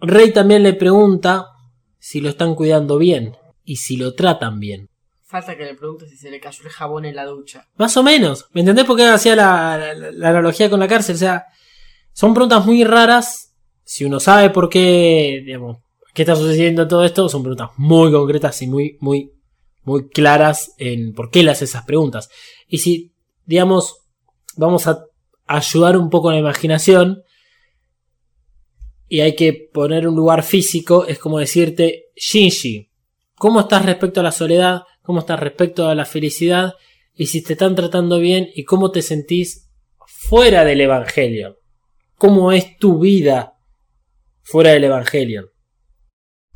Rey 0.00 0.32
también 0.32 0.62
le 0.64 0.72
pregunta 0.74 1.46
si 1.98 2.20
lo 2.20 2.28
están 2.30 2.54
cuidando 2.56 2.98
bien, 2.98 3.36
y 3.64 3.76
si 3.76 3.96
lo 3.96 4.14
tratan 4.14 4.58
bien. 4.60 4.88
Falta 5.24 5.56
que 5.56 5.64
le 5.64 5.74
pregunte 5.74 6.08
si 6.08 6.16
se 6.16 6.30
le 6.30 6.40
cayó 6.40 6.62
el 6.64 6.70
jabón 6.70 7.04
en 7.04 7.16
la 7.16 7.24
ducha. 7.26 7.66
Más 7.76 7.96
o 7.96 8.02
menos. 8.02 8.46
¿Me 8.52 8.60
entendés 8.60 8.84
por 8.84 8.96
qué 8.96 9.04
hacía 9.06 9.34
la, 9.36 9.76
la- 9.94 10.10
la 10.12 10.28
analogía 10.30 10.70
con 10.70 10.78
la 10.80 10.86
cárcel? 10.88 11.16
O 11.16 11.18
sea, 11.18 11.44
son 12.12 12.32
preguntas 12.32 12.64
muy 12.64 12.84
raras. 12.84 13.52
Si 13.84 14.04
uno 14.04 14.20
sabe 14.20 14.50
por 14.50 14.68
qué, 14.68 15.42
digamos, 15.44 15.78
qué 16.14 16.22
está 16.22 16.36
sucediendo 16.36 16.86
todo 16.88 17.04
esto, 17.04 17.28
son 17.28 17.42
preguntas 17.42 17.70
muy 17.76 18.10
concretas 18.12 18.62
y 18.62 18.68
muy, 18.68 18.96
muy, 19.00 19.32
muy 19.82 20.08
claras 20.08 20.72
en 20.78 21.12
por 21.12 21.30
qué 21.30 21.42
le 21.42 21.50
hace 21.50 21.64
esas 21.64 21.84
preguntas. 21.84 22.28
Y 22.66 22.78
si, 22.78 23.12
digamos, 23.44 23.98
vamos 24.56 24.86
a 24.86 25.04
ayudar 25.46 25.96
un 25.96 26.10
poco 26.10 26.30
a 26.30 26.32
la 26.32 26.40
imaginación 26.40 27.22
y 29.08 29.20
hay 29.20 29.36
que 29.36 29.68
poner 29.72 30.08
un 30.08 30.16
lugar 30.16 30.42
físico, 30.42 31.06
es 31.06 31.18
como 31.18 31.38
decirte, 31.38 32.06
Shinji, 32.16 32.90
¿cómo 33.36 33.60
estás 33.60 33.84
respecto 33.86 34.20
a 34.20 34.24
la 34.24 34.32
soledad? 34.32 34.82
¿Cómo 35.02 35.20
estás 35.20 35.38
respecto 35.38 35.88
a 35.88 35.94
la 35.94 36.04
felicidad? 36.04 36.74
y 37.16 37.26
si 37.26 37.42
te 37.42 37.54
están 37.54 37.74
tratando 37.74 38.18
bien 38.18 38.50
y 38.54 38.64
cómo 38.64 38.90
te 38.90 39.02
sentís 39.02 39.70
fuera 40.06 40.64
del 40.64 40.82
Evangelio. 40.82 41.58
¿Cómo 42.18 42.52
es 42.52 42.76
tu 42.78 42.98
vida 42.98 43.54
fuera 44.42 44.70
del 44.70 44.84
Evangelio? 44.84 45.52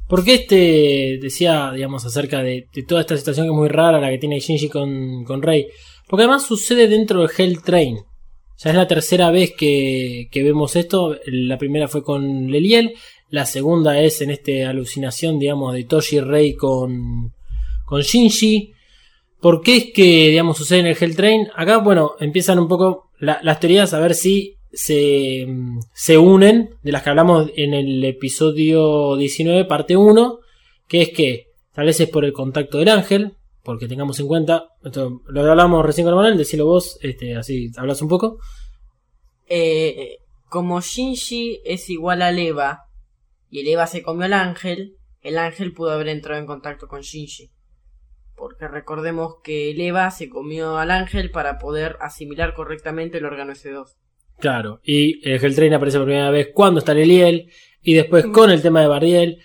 Porque 0.06 0.34
este 0.34 1.18
decía, 1.20 1.72
digamos, 1.72 2.04
acerca 2.04 2.42
de, 2.42 2.68
toda 2.86 3.00
esta 3.00 3.16
situación 3.16 3.46
que 3.46 3.52
es 3.52 3.56
muy 3.56 3.68
rara, 3.68 4.00
la 4.00 4.10
que 4.10 4.18
tiene 4.18 4.40
Shinji 4.40 4.68
con, 4.68 5.24
con 5.24 5.40
Rey? 5.40 5.66
Porque 6.10 6.24
además 6.24 6.44
sucede 6.44 6.88
dentro 6.88 7.20
del 7.20 7.30
Hell 7.38 7.62
Train. 7.62 7.98
Ya 8.58 8.70
es 8.70 8.76
la 8.76 8.88
tercera 8.88 9.30
vez 9.30 9.52
que, 9.56 10.28
que 10.32 10.42
vemos 10.42 10.74
esto. 10.74 11.16
La 11.26 11.56
primera 11.56 11.86
fue 11.86 12.02
con 12.02 12.50
Leliel. 12.50 12.94
La 13.30 13.46
segunda 13.46 14.00
es 14.02 14.20
en 14.20 14.30
esta 14.32 14.68
alucinación, 14.68 15.38
digamos, 15.38 15.72
de 15.72 15.84
Toshi 15.84 16.18
Rey 16.20 16.54
con, 16.54 17.32
con 17.86 18.02
Shinji. 18.02 18.72
¿Por 19.40 19.62
qué 19.62 19.76
es 19.76 19.84
que, 19.94 20.28
digamos, 20.30 20.58
sucede 20.58 20.80
en 20.80 20.86
el 20.86 20.96
Hell 21.00 21.14
Train? 21.14 21.46
Acá, 21.54 21.78
bueno, 21.78 22.16
empiezan 22.18 22.58
un 22.58 22.66
poco 22.66 23.10
la- 23.20 23.38
las 23.44 23.60
teorías 23.60 23.94
a 23.94 24.00
ver 24.00 24.14
si 24.14 24.56
se, 24.72 25.46
se 25.94 26.18
unen, 26.18 26.70
de 26.82 26.92
las 26.92 27.02
que 27.04 27.10
hablamos 27.10 27.50
en 27.56 27.72
el 27.72 28.04
episodio 28.04 29.16
19, 29.16 29.64
parte 29.64 29.96
1, 29.96 30.38
que 30.88 31.02
es 31.02 31.08
que 31.10 31.46
tal 31.72 31.86
vez 31.86 32.00
es 32.00 32.08
por 32.08 32.24
el 32.24 32.32
contacto 32.32 32.78
del 32.78 32.88
ángel, 32.88 33.32
porque 33.62 33.88
tengamos 33.88 34.18
en 34.20 34.26
cuenta, 34.26 34.68
esto 34.84 35.22
lo 35.26 35.50
hablamos 35.50 35.84
recién 35.84 36.06
con 36.06 36.16
Manuel, 36.16 36.38
decilo 36.38 36.66
vos, 36.66 36.98
este, 37.02 37.36
así 37.36 37.70
hablas 37.76 38.00
un 38.02 38.08
poco. 38.08 38.38
Eh, 39.46 40.18
como 40.48 40.80
Shinji 40.80 41.60
es 41.64 41.90
igual 41.90 42.22
al 42.22 42.38
Eva 42.38 42.84
y 43.50 43.60
el 43.60 43.68
Eva 43.68 43.86
se 43.86 44.02
comió 44.02 44.24
al 44.24 44.32
ángel, 44.32 44.96
el 45.22 45.38
ángel 45.38 45.72
pudo 45.72 45.90
haber 45.90 46.08
entrado 46.08 46.40
en 46.40 46.46
contacto 46.46 46.88
con 46.88 47.02
Shinji. 47.02 47.50
Porque 48.36 48.68
recordemos 48.68 49.34
que 49.44 49.70
el 49.72 49.80
Eva 49.80 50.10
se 50.10 50.30
comió 50.30 50.78
al 50.78 50.90
ángel 50.90 51.30
para 51.30 51.58
poder 51.58 51.96
asimilar 52.00 52.54
correctamente 52.54 53.18
el 53.18 53.26
órgano 53.26 53.52
S2. 53.52 53.96
Claro, 54.38 54.80
y 54.82 55.28
el 55.28 55.44
Hell 55.44 55.54
Train 55.54 55.74
aparece 55.74 55.98
por 55.98 56.06
primera 56.06 56.30
vez 56.30 56.48
cuando 56.54 56.78
está 56.78 56.94
Leliel, 56.94 57.50
y 57.82 57.94
después 57.94 58.26
con 58.26 58.50
el 58.50 58.62
tema 58.62 58.80
de 58.80 58.86
Bardiel. 58.86 59.42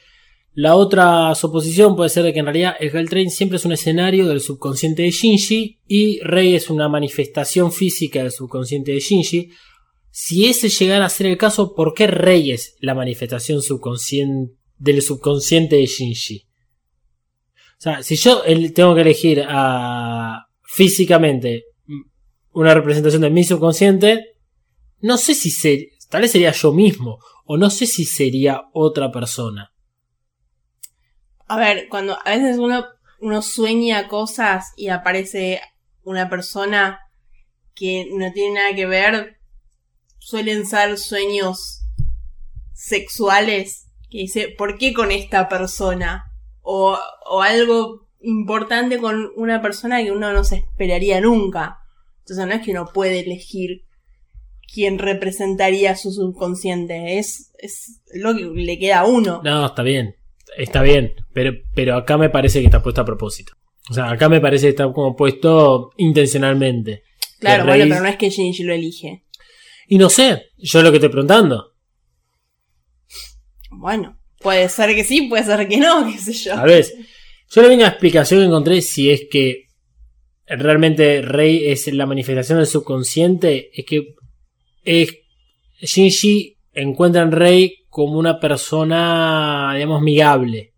La 0.56 0.78
otra 0.78 1.36
suposición 1.36 1.98
puede 1.98 2.10
ser 2.10 2.24
de 2.24 2.32
que 2.32 2.40
en 2.40 2.46
realidad 2.46 2.78
el 2.80 2.96
Hell 2.96 3.10
Train 3.10 3.30
siempre 3.30 3.58
es 3.58 3.66
un 3.66 3.74
escenario 3.74 4.26
del 4.26 4.40
subconsciente 4.40 5.04
de 5.04 5.12
Shinji 5.12 5.82
y 5.86 6.22
Rey 6.22 6.56
es 6.56 6.70
una 6.70 6.88
manifestación 6.88 7.74
física 7.74 8.24
del 8.24 8.32
subconsciente 8.32 8.94
de 8.94 9.02
Shinji. 9.02 9.50
Si 10.12 10.46
ese 10.46 10.70
llegara 10.70 11.06
a 11.06 11.10
ser 11.10 11.28
el 11.28 11.38
caso, 11.38 11.76
¿por 11.76 11.94
qué 11.94 12.08
Rey 12.08 12.52
es 12.52 12.78
la 12.80 12.96
manifestación 12.96 13.62
subconsciente 13.62 14.54
del 14.78 15.02
subconsciente 15.02 15.76
de 15.76 15.88
Shinji? 15.88 16.48
O 17.78 17.82
sea, 17.82 18.02
si 18.02 18.16
yo 18.16 18.42
tengo 18.74 18.96
que 18.96 19.02
elegir 19.02 19.44
a, 19.46 20.46
físicamente 20.64 21.66
una 22.54 22.74
representación 22.74 23.24
de 23.24 23.30
mi 23.30 23.44
subconsciente, 23.44 24.38
no 25.02 25.18
sé 25.18 25.36
si 25.36 25.90
tal 26.10 26.22
vez 26.22 26.32
sería 26.32 26.54
yo 26.54 26.72
mismo, 26.72 27.20
o 27.44 27.58
no 27.58 27.70
sé 27.70 27.86
si 27.86 28.06
sería 28.06 28.62
otra 28.72 29.12
persona. 29.12 29.75
A 31.48 31.58
ver, 31.58 31.88
cuando 31.90 32.18
a 32.26 32.36
veces 32.36 32.58
uno, 32.58 33.42
sueña 33.42 34.08
cosas 34.08 34.74
y 34.76 34.90
aparece 34.90 35.62
una 36.04 36.30
persona 36.30 37.00
que 37.74 38.08
no 38.12 38.32
tiene 38.32 38.56
nada 38.56 38.76
que 38.76 38.86
ver, 38.86 39.38
suelen 40.20 40.66
ser 40.66 40.98
sueños 40.98 41.82
sexuales 42.74 43.88
que 44.10 44.20
dice, 44.20 44.54
¿por 44.58 44.78
qué 44.78 44.94
con 44.94 45.12
esta 45.12 45.50
persona? 45.50 46.32
O, 46.62 46.98
o 47.26 47.42
algo 47.42 48.08
importante 48.22 48.98
con 48.98 49.32
una 49.36 49.62
persona 49.62 50.02
que 50.04 50.12
uno 50.12 50.34
no 50.34 50.44
se 50.44 50.58
esperaría 50.58 51.22
nunca. 51.22 51.80
Entonces 52.20 52.48
no 52.48 52.54
es 52.54 52.62
que 52.64 52.72
uno 52.72 52.88
puede 52.92 53.20
elegir 53.20 53.86
quién 54.74 54.98
representaría 55.00 55.96
su 55.96 56.12
subconsciente, 56.12 57.18
es, 57.18 57.52
es 57.60 58.02
lo 58.14 58.36
que 58.36 58.44
le 58.44 58.80
queda 58.80 59.00
a 59.00 59.06
uno. 59.06 59.42
No, 59.44 59.66
está 59.66 59.84
bien, 59.84 60.16
está 60.58 60.82
bien, 60.82 61.14
pero, 61.34 61.54
pero 61.74 61.96
acá 61.96 62.18
me 62.18 62.30
parece 62.30 62.60
que 62.60 62.66
está 62.66 62.82
puesto 62.82 63.02
a 63.02 63.06
propósito. 63.06 63.54
O 63.90 63.94
sea, 63.94 64.10
acá 64.10 64.30
me 64.30 64.42
parece 64.42 64.66
que 64.66 64.70
está 64.72 64.92
como 64.92 65.16
puesto 65.16 65.92
intencionalmente. 65.98 67.04
Claro, 67.40 67.66
bueno, 67.66 67.86
pero 67.88 68.02
no 68.02 68.08
es 68.08 68.18
que 68.18 68.30
Shinji 68.30 68.64
lo 68.64 68.74
elige. 68.74 69.24
Y 69.88 69.98
no 69.98 70.10
sé, 70.10 70.48
yo 70.58 70.82
lo 70.82 70.90
que 70.92 70.98
estoy 70.98 71.10
preguntando. 71.10 71.74
Bueno, 73.70 74.18
puede 74.40 74.68
ser 74.70 74.96
que 74.96 75.04
sí, 75.04 75.24
puede 75.24 75.44
ser 75.44 75.68
que 75.68 75.78
no, 75.78 76.06
qué 76.12 76.18
sé 76.18 76.34
yo. 76.34 76.54
A 76.56 76.64
ver, 76.64 76.86
yo 77.52 77.62
la 77.62 77.68
única 77.68 77.88
explicación 77.88 78.40
que 78.40 78.46
encontré 78.48 78.82
si 78.82 79.12
es 79.12 79.28
que 79.30 79.66
realmente 80.48 81.22
Rey 81.22 81.68
es 81.68 81.92
la 81.94 82.06
manifestación 82.06 82.60
del 82.60 82.68
subconsciente, 82.68 83.70
es 83.74 83.86
que 83.86 84.16
es, 84.84 85.16
Shinji 85.82 86.58
encuentra 86.74 87.22
en 87.22 87.32
Rey 87.32 87.85
como 87.96 88.20
una 88.20 88.42
persona, 88.42 89.72
digamos, 89.74 90.02
amigable. 90.02 90.74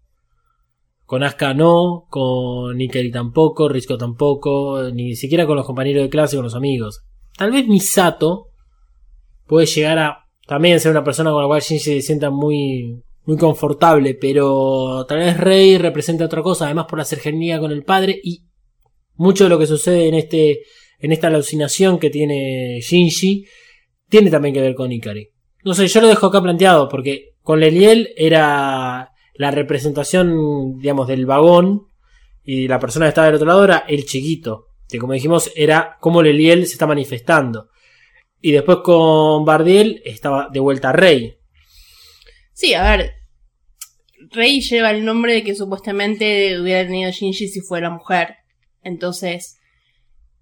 Con 1.04 1.24
Asuka 1.24 1.56
no, 1.56 2.06
con 2.12 2.80
Ikari 2.80 3.10
tampoco, 3.10 3.68
Risco 3.68 3.98
tampoco, 3.98 4.92
ni 4.94 5.16
siquiera 5.16 5.48
con 5.48 5.56
los 5.56 5.66
compañeros 5.66 6.04
de 6.04 6.12
clase, 6.12 6.36
con 6.36 6.46
los 6.46 6.54
amigos. 6.54 7.06
Tal 7.36 7.50
vez 7.50 7.68
Misato 7.68 8.50
puede 9.48 9.66
llegar 9.66 9.98
a 9.98 10.28
también 10.46 10.80
ser 10.80 10.92
una 10.92 11.04
persona 11.04 11.32
con 11.32 11.42
la 11.42 11.48
cual 11.48 11.60
Shinji 11.62 11.84
se 11.84 12.02
sienta 12.04 12.30
muy, 12.30 13.02
muy 13.26 13.38
confortable, 13.38 14.14
pero 14.14 15.04
tal 15.08 15.18
vez 15.18 15.38
Rey 15.38 15.80
representa 15.80 16.26
otra 16.26 16.44
cosa, 16.44 16.66
además 16.66 16.86
por 16.88 17.00
la 17.00 17.06
cercanía 17.06 17.60
con 17.60 17.72
el 17.72 17.84
padre 17.84 18.22
y 18.24 18.46
mucho 19.16 19.46
de 19.46 19.50
lo 19.50 19.58
que 19.58 19.66
sucede 19.66 20.08
en 20.08 20.14
este 20.14 20.60
en 21.00 21.12
esta 21.12 21.28
alucinación 21.28 21.98
que 21.98 22.12
tiene 22.12 22.80
Shinji 22.80 23.48
tiene 24.08 24.30
también 24.30 24.54
que 24.54 24.62
ver 24.62 24.76
con 24.76 24.92
Ikari. 24.92 25.32
No 25.68 25.74
sé, 25.74 25.86
yo 25.90 26.00
lo 26.00 26.08
dejo 26.08 26.28
acá 26.28 26.42
planteado 26.42 26.88
porque 26.88 27.34
con 27.42 27.60
Leliel 27.60 28.14
era 28.16 29.12
la 29.34 29.52
representación, 29.52 30.78
digamos, 30.80 31.10
del 31.10 31.26
vagón 31.26 31.90
y 32.42 32.70
la 32.70 32.80
persona 32.80 33.06
que 33.06 33.10
estaba 33.10 33.28
del 33.28 33.36
otro 33.36 33.48
lado 33.48 33.66
era 33.66 33.84
el 33.86 34.06
chiquito, 34.06 34.68
que 34.88 34.98
como 34.98 35.12
dijimos 35.12 35.52
era 35.58 35.98
como 36.00 36.24
Leliel 36.24 36.68
se 36.68 36.72
está 36.72 36.88
manifestando. 36.88 37.68
Y 38.40 38.54
después 38.54 38.78
con 38.78 39.44
Bardiel 39.44 40.02
estaba 40.06 40.48
de 40.48 40.62
vuelta 40.62 40.94
Rey. 40.94 41.36
Sí, 42.54 42.74
a 42.74 42.84
ver. 42.84 43.12
Rey 44.32 44.62
lleva 44.62 44.92
el 44.92 45.04
nombre 45.04 45.34
de 45.34 45.44
que 45.44 45.54
supuestamente 45.54 46.62
hubiera 46.62 46.88
tenido 46.88 47.12
Shinji 47.12 47.50
si 47.50 47.60
fuera 47.60 47.90
mujer. 47.90 48.36
Entonces, 48.84 49.60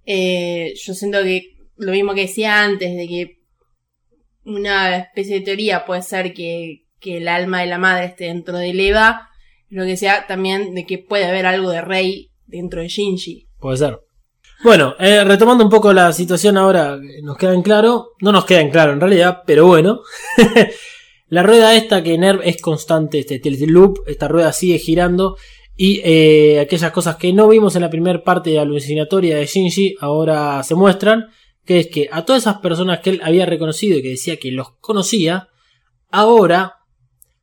eh, 0.05 0.75
yo 0.75 0.93
siento 0.93 1.23
que 1.23 1.57
lo 1.77 1.93
mismo 1.93 2.13
que 2.13 2.27
decía 2.27 2.63
antes, 2.63 2.95
de 2.95 3.07
que 3.07 3.44
una 4.45 4.97
especie 4.97 5.39
de 5.39 5.45
teoría 5.45 5.85
puede 5.85 6.01
ser 6.01 6.33
que, 6.33 6.85
que 6.99 7.17
el 7.17 7.27
alma 7.27 7.61
de 7.61 7.67
la 7.67 7.77
madre 7.77 8.05
esté 8.05 8.25
dentro 8.25 8.57
de 8.57 8.69
Eva, 8.69 9.29
lo 9.69 9.85
que 9.85 9.97
sea 9.97 10.27
también 10.27 10.73
de 10.73 10.85
que 10.85 10.97
puede 10.97 11.25
haber 11.25 11.45
algo 11.45 11.69
de 11.69 11.81
Rey 11.81 12.31
dentro 12.45 12.81
de 12.81 12.87
Shinji. 12.87 13.47
Puede 13.59 13.77
ser. 13.77 13.99
Bueno, 14.63 14.95
eh, 14.99 15.23
retomando 15.23 15.63
un 15.63 15.69
poco 15.69 15.91
la 15.91 16.13
situación 16.13 16.57
ahora, 16.57 16.97
nos 17.23 17.37
queda 17.37 17.53
en 17.53 17.61
claro, 17.61 18.13
no 18.21 18.31
nos 18.31 18.45
queda 18.45 18.61
en 18.61 18.69
claro 18.69 18.93
en 18.93 19.01
realidad, 19.01 19.43
pero 19.45 19.67
bueno. 19.67 20.01
la 21.27 21.43
rueda 21.43 21.75
esta 21.75 22.01
que 22.01 22.17
Nerv 22.17 22.41
es 22.43 22.61
constante, 22.61 23.19
este, 23.19 23.35
este 23.35 23.67
loop, 23.67 23.99
esta 24.07 24.27
rueda 24.27 24.53
sigue 24.53 24.77
girando 24.79 25.37
y 25.75 26.01
eh, 26.03 26.59
aquellas 26.61 26.91
cosas 26.91 27.17
que 27.17 27.33
no 27.33 27.49
vimos 27.49 27.75
en 27.75 27.81
la 27.81 27.89
primera 27.89 28.23
parte 28.23 28.57
alucinatoria 28.57 29.37
de 29.37 29.45
Shinji 29.45 29.95
ahora 29.99 30.63
se 30.63 30.73
muestran, 30.73 31.25
que 31.65 31.79
es 31.79 31.87
que 31.87 32.09
a 32.11 32.25
todas 32.25 32.43
esas 32.43 32.59
personas 32.59 32.99
que 32.99 33.11
él 33.11 33.21
había 33.23 33.45
reconocido 33.45 33.97
y 33.97 34.01
que 34.01 34.09
decía 34.09 34.37
que 34.37 34.51
los 34.51 34.77
conocía, 34.79 35.49
ahora 36.09 36.75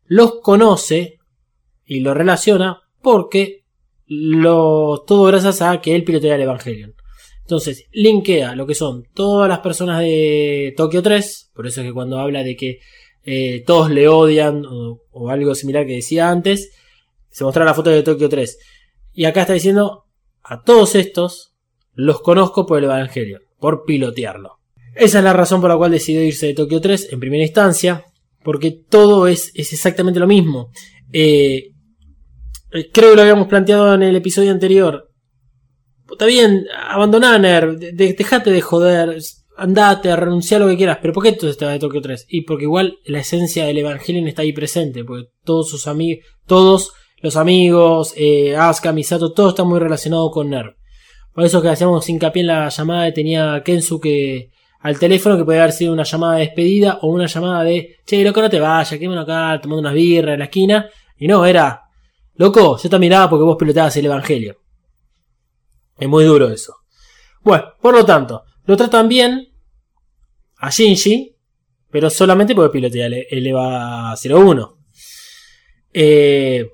los 0.05 0.40
conoce 0.40 1.19
y 1.85 2.01
lo 2.01 2.15
relaciona 2.15 2.81
porque 3.01 3.65
lo, 4.07 5.05
todo 5.07 5.24
gracias 5.24 5.62
a 5.62 5.81
que 5.81 5.94
él 5.94 6.05
pilotea 6.05 6.36
el 6.36 6.43
Evangelion. 6.43 6.94
Entonces, 7.40 7.86
linkea 7.93 8.55
lo 8.55 8.66
que 8.66 8.74
son 8.74 9.05
todas 9.15 9.49
las 9.49 9.59
personas 9.59 10.01
de 10.01 10.73
Tokio 10.77 11.03
3, 11.03 11.51
por 11.55 11.66
eso 11.66 11.81
es 11.81 11.86
que 11.86 11.93
cuando 11.93 12.19
habla 12.19 12.43
de 12.43 12.57
que 12.57 12.78
eh, 13.24 13.62
todos 13.66 13.90
le 13.90 14.09
odian 14.09 14.65
o, 14.66 15.28
algo 15.28 15.55
similar 15.55 15.86
que 15.86 15.94
decía 15.94 16.31
antes, 16.31 16.73
se 17.31 17.44
muestra 17.44 17.65
la 17.65 17.74
foto 17.74 17.90
de 17.90 18.03
Tokio 18.03 18.28
3. 18.28 18.59
Y 19.12 19.24
acá 19.24 19.43
está 19.43 19.53
diciendo, 19.53 20.05
a 20.43 20.62
todos 20.62 20.94
estos 20.94 21.55
los 21.94 22.20
conozco 22.20 22.65
por 22.65 22.78
el 22.78 22.85
Evangelio, 22.85 23.40
por 23.63 23.85
pilotearlo. 23.87 24.59
Esa 24.95 25.19
es 25.19 25.25
la 25.25 25.33
razón 25.33 25.63
por 25.63 25.71
la 25.71 25.79
cual 25.79 25.93
decidió 25.93 26.23
irse 26.23 26.49
de 26.49 26.55
Tokio 26.55 26.83
3 26.83 27.13
en 27.13 27.21
primera 27.21 27.43
instancia, 27.43 28.05
porque 28.43 28.73
todo 28.91 29.27
es, 29.27 29.51
es 29.55 29.73
exactamente 29.73 30.21
lo 30.21 30.27
mismo. 30.27 30.71
Eh, 31.15 31.71
eh, 32.73 32.91
creo 32.93 33.11
que 33.11 33.17
lo 33.17 33.23
habíamos 33.23 33.49
planteado 33.49 33.95
en 33.95 34.03
el 34.03 34.17
episodio 34.17 34.51
anterior 34.51 35.09
está 36.13 36.27
bien, 36.27 36.67
abandoná 36.89 37.39
Nerv, 37.39 37.79
dejate 37.79 38.51
de 38.51 38.61
joder, 38.61 39.19
andate, 39.57 40.15
renuncia 40.15 40.57
a 40.57 40.61
lo 40.61 40.69
que 40.69 40.77
quieras, 40.77 40.99
pero 41.01 41.13
¿por 41.13 41.23
qué 41.23 41.31
entonces 41.31 41.57
te 41.57 41.65
de 41.67 41.79
Tokio 41.79 42.01
3? 42.01 42.27
Y 42.29 42.43
porque 42.43 42.65
igual 42.65 42.99
la 43.05 43.21
esencia 43.21 43.65
del 43.67 43.79
Evangelion 43.79 44.29
está 44.29 44.43
ahí 44.43 44.53
presente, 44.53 45.05
porque 45.05 45.29
todos 45.45 45.69
sus 45.69 45.87
amigos, 45.87 46.25
todos 46.47 46.93
los 47.21 47.37
amigos, 47.37 48.15
eh, 48.17 48.57
Asuka, 48.57 48.93
Misato, 48.93 49.33
todo 49.33 49.51
está 49.51 49.65
muy 49.65 49.79
relacionado 49.79 50.31
con 50.31 50.51
Nerv. 50.51 50.75
Por 51.35 51.45
eso 51.45 51.63
que 51.63 51.69
hacíamos 51.69 52.09
hincapié 52.09 52.43
en 52.43 52.47
la 52.49 52.69
llamada 52.69 53.07
que 53.07 53.13
tenía 53.13 53.63
Kensuke 53.65 54.51
al 54.81 54.99
teléfono, 54.99 55.37
que 55.37 55.45
podía 55.45 55.63
haber 55.63 55.73
sido 55.73 55.93
una 55.93 56.03
llamada 56.03 56.35
de 56.35 56.41
despedida 56.41 56.99
o 57.03 57.09
una 57.09 57.27
llamada 57.27 57.65
de, 57.65 57.97
che, 58.05 58.23
loco, 58.23 58.43
no 58.43 58.51
te 58.51 58.61
vayas, 58.61 58.99
quédame 58.99 59.21
acá 59.21 59.61
tomando 59.63 59.81
unas 59.81 59.95
birras 59.95 60.35
en 60.35 60.39
la 60.41 60.45
esquina. 60.47 60.91
Y 61.17 61.27
no, 61.29 61.47
era, 61.47 61.83
loco, 62.35 62.77
yo 62.77 62.91
te 62.91 62.99
miraba 62.99 63.31
porque 63.31 63.45
vos 63.45 63.57
pelotabas 63.57 63.97
el 63.97 64.07
Evangelio. 64.07 64.59
Es 65.99 66.09
muy 66.09 66.25
duro 66.25 66.49
eso. 66.51 66.75
Bueno, 67.43 67.65
por 67.81 67.95
lo 67.95 68.05
tanto, 68.05 68.43
lo 68.65 68.77
tratan 68.77 69.09
bien 69.09 69.49
a 70.57 70.71
Shinji, 70.71 71.37
pero 71.91 72.11
solamente 72.11 72.55
porque 72.55 72.73
pilotea 72.73 73.07
el 73.07 73.47
EVA 73.47 74.15
01. 74.15 74.79
Eh, 75.93 76.69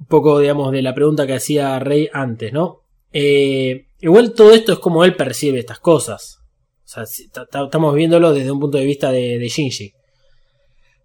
un 0.00 0.06
poco, 0.06 0.38
digamos, 0.40 0.72
de 0.72 0.82
la 0.82 0.94
pregunta 0.94 1.26
que 1.26 1.34
hacía 1.34 1.78
Rey 1.78 2.08
antes, 2.12 2.52
¿no? 2.52 2.87
Eh, 3.12 3.86
igual 4.00 4.32
todo 4.32 4.52
esto 4.52 4.72
es 4.72 4.78
como 4.78 5.04
él 5.04 5.16
percibe 5.16 5.58
estas 5.58 5.80
cosas. 5.80 6.40
O 6.84 6.88
sea, 6.88 7.02
estamos 7.02 7.94
viéndolo 7.94 8.32
desde 8.32 8.50
un 8.50 8.60
punto 8.60 8.78
de 8.78 8.84
vista 8.84 9.12
de, 9.12 9.38
de 9.38 9.48
Shinji. 9.48 9.92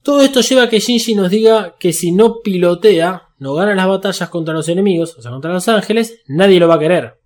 Todo 0.02 0.22
esto 0.22 0.42
lleva 0.42 0.64
a 0.64 0.70
que 0.70 0.80
Shinji 0.80 1.16
nos 1.16 1.30
diga 1.30 1.76
que 1.80 1.94
si 1.94 2.12
no 2.12 2.42
pilotea, 2.42 3.30
no 3.40 3.54
gana 3.54 3.74
las 3.76 3.88
batallas 3.88 4.30
contra 4.30 4.54
los 4.54 4.68
enemigos, 4.70 5.16
o 5.18 5.22
sea, 5.22 5.32
contra 5.32 5.54
los 5.54 5.68
ángeles, 5.68 6.22
nadie 6.28 6.60
lo 6.60 6.68
va 6.68 6.76
a 6.76 6.80
querer. 6.80 7.20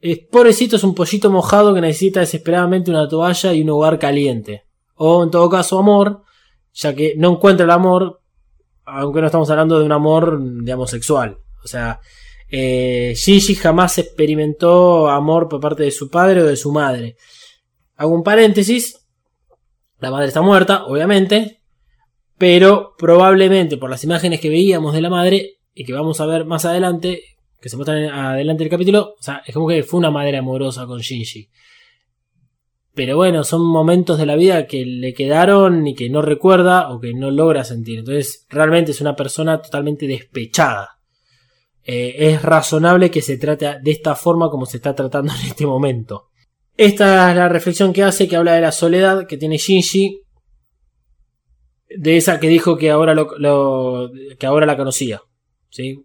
Es, 0.00 0.18
pobrecito 0.30 0.76
es 0.76 0.84
un 0.84 0.94
pollito 0.94 1.30
mojado 1.30 1.74
que 1.74 1.80
necesita 1.80 2.20
desesperadamente 2.20 2.90
una 2.90 3.08
toalla 3.08 3.52
y 3.54 3.62
un 3.62 3.70
hogar 3.70 3.98
caliente. 3.98 4.64
O 4.96 5.22
en 5.22 5.30
todo 5.30 5.48
caso 5.48 5.78
amor, 5.78 6.22
ya 6.74 6.94
que 6.94 7.14
no 7.16 7.32
encuentra 7.32 7.64
el 7.64 7.70
amor, 7.70 8.20
aunque 8.84 9.20
no 9.20 9.26
estamos 9.26 9.48
hablando 9.50 9.78
de 9.78 9.86
un 9.86 9.92
amor, 9.92 10.38
digamos, 10.62 10.90
sexual. 10.90 11.38
O 11.62 11.68
sea, 11.68 12.00
eh, 12.56 13.14
Shinji 13.16 13.56
jamás 13.56 13.98
experimentó 13.98 15.10
amor 15.10 15.48
por 15.48 15.58
parte 15.60 15.82
de 15.82 15.90
su 15.90 16.08
padre 16.08 16.40
o 16.40 16.46
de 16.46 16.54
su 16.54 16.70
madre. 16.70 17.16
Hago 17.96 18.14
un 18.14 18.22
paréntesis, 18.22 19.04
la 19.98 20.12
madre 20.12 20.28
está 20.28 20.40
muerta, 20.40 20.84
obviamente, 20.84 21.62
pero 22.38 22.94
probablemente 22.96 23.76
por 23.76 23.90
las 23.90 24.04
imágenes 24.04 24.38
que 24.38 24.50
veíamos 24.50 24.94
de 24.94 25.00
la 25.00 25.10
madre 25.10 25.58
y 25.74 25.84
que 25.84 25.94
vamos 25.94 26.20
a 26.20 26.26
ver 26.26 26.44
más 26.44 26.64
adelante, 26.64 27.24
que 27.60 27.68
se 27.68 27.76
muestran 27.76 28.04
adelante 28.04 28.62
del 28.62 28.70
capítulo, 28.70 29.16
es 29.44 29.52
como 29.52 29.66
que 29.66 29.82
fue 29.82 29.98
una 29.98 30.12
madre 30.12 30.36
amorosa 30.36 30.86
con 30.86 31.00
Shinji. 31.00 31.48
Pero 32.94 33.16
bueno, 33.16 33.42
son 33.42 33.66
momentos 33.66 34.16
de 34.16 34.26
la 34.26 34.36
vida 34.36 34.68
que 34.68 34.84
le 34.86 35.12
quedaron 35.12 35.88
y 35.88 35.96
que 35.96 36.08
no 36.08 36.22
recuerda 36.22 36.90
o 36.90 37.00
que 37.00 37.14
no 37.14 37.32
logra 37.32 37.64
sentir. 37.64 37.98
Entonces, 37.98 38.46
realmente 38.48 38.92
es 38.92 39.00
una 39.00 39.16
persona 39.16 39.60
totalmente 39.60 40.06
despechada. 40.06 40.93
Eh, 41.86 42.30
es 42.30 42.42
razonable 42.42 43.10
que 43.10 43.20
se 43.20 43.36
trate 43.36 43.78
de 43.80 43.90
esta 43.90 44.14
forma 44.14 44.48
como 44.48 44.64
se 44.64 44.78
está 44.78 44.94
tratando 44.94 45.32
en 45.34 45.48
este 45.48 45.66
momento. 45.66 46.30
Esta 46.76 47.30
es 47.30 47.36
la 47.36 47.48
reflexión 47.48 47.92
que 47.92 48.02
hace, 48.02 48.26
que 48.26 48.36
habla 48.36 48.54
de 48.54 48.62
la 48.62 48.72
soledad 48.72 49.26
que 49.26 49.36
tiene 49.36 49.58
Shinji. 49.58 50.22
De 51.96 52.16
esa 52.16 52.40
que 52.40 52.48
dijo 52.48 52.76
que 52.76 52.90
ahora, 52.90 53.14
lo, 53.14 54.10
que 54.38 54.46
ahora 54.46 54.66
la 54.66 54.76
conocía. 54.76 55.20
¿sí? 55.70 56.04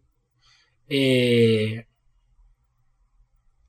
Eh, 0.88 1.86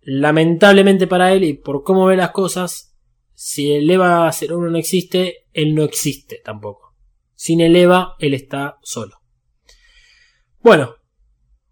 lamentablemente 0.02 1.06
para 1.06 1.32
él 1.32 1.44
y 1.44 1.54
por 1.54 1.82
cómo 1.82 2.06
ve 2.06 2.16
las 2.16 2.32
cosas, 2.32 2.96
si 3.32 3.72
el 3.72 3.88
EVA 3.88 4.30
01 4.30 4.70
no 4.70 4.76
existe, 4.76 5.46
él 5.52 5.74
no 5.74 5.84
existe 5.84 6.40
tampoco. 6.44 6.94
Sin 7.34 7.60
el 7.60 7.74
EVA, 7.74 8.16
él 8.18 8.34
está 8.34 8.78
solo. 8.82 9.20
Bueno, 10.58 10.96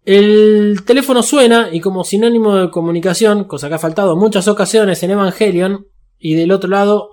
el 0.05 0.83
teléfono 0.85 1.23
suena 1.23 1.69
y 1.71 1.79
como 1.79 2.03
sinónimo 2.03 2.55
de 2.55 2.69
comunicación, 2.71 3.43
cosa 3.43 3.69
que 3.69 3.75
ha 3.75 3.79
faltado 3.79 4.13
en 4.13 4.19
muchas 4.19 4.47
ocasiones 4.47 5.01
en 5.03 5.11
Evangelion, 5.11 5.87
y 6.17 6.35
del 6.35 6.51
otro 6.51 6.69
lado 6.69 7.11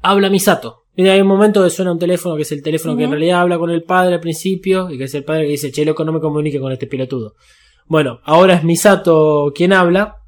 habla 0.00 0.30
Misato. 0.30 0.84
Mira, 0.94 1.14
hay 1.14 1.20
un 1.20 1.26
momento 1.26 1.64
que 1.64 1.70
suena 1.70 1.92
un 1.92 1.98
teléfono 1.98 2.36
que 2.36 2.42
es 2.42 2.52
el 2.52 2.62
teléfono 2.62 2.96
que 2.96 3.04
en 3.04 3.10
realidad 3.10 3.40
habla 3.40 3.58
con 3.58 3.70
el 3.70 3.82
padre 3.82 4.14
al 4.14 4.20
principio 4.20 4.90
y 4.90 4.98
que 4.98 5.04
es 5.04 5.14
el 5.14 5.24
padre 5.24 5.44
que 5.44 5.52
dice, 5.52 5.72
che, 5.72 5.84
loco, 5.84 6.04
no 6.04 6.12
me 6.12 6.20
comunique 6.20 6.60
con 6.60 6.70
este 6.70 6.86
pilotudo. 6.86 7.34
Bueno, 7.86 8.20
ahora 8.24 8.54
es 8.54 8.64
Misato 8.64 9.52
quien 9.54 9.72
habla. 9.72 10.18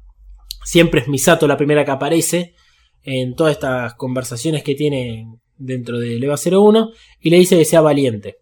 Siempre 0.63 1.01
es 1.01 1.07
Misato 1.07 1.47
la 1.47 1.57
primera 1.57 1.85
que 1.85 1.91
aparece 1.91 2.55
en 3.03 3.35
todas 3.35 3.53
estas 3.53 3.93
conversaciones 3.93 4.63
que 4.63 4.73
tiene 4.73 5.27
dentro 5.57 5.99
de 5.99 6.17
EVA 6.17 6.35
01 6.35 6.89
y 7.21 7.29
le 7.29 7.37
dice 7.37 7.57
que 7.57 7.65
sea 7.65 7.81
valiente. 7.81 8.37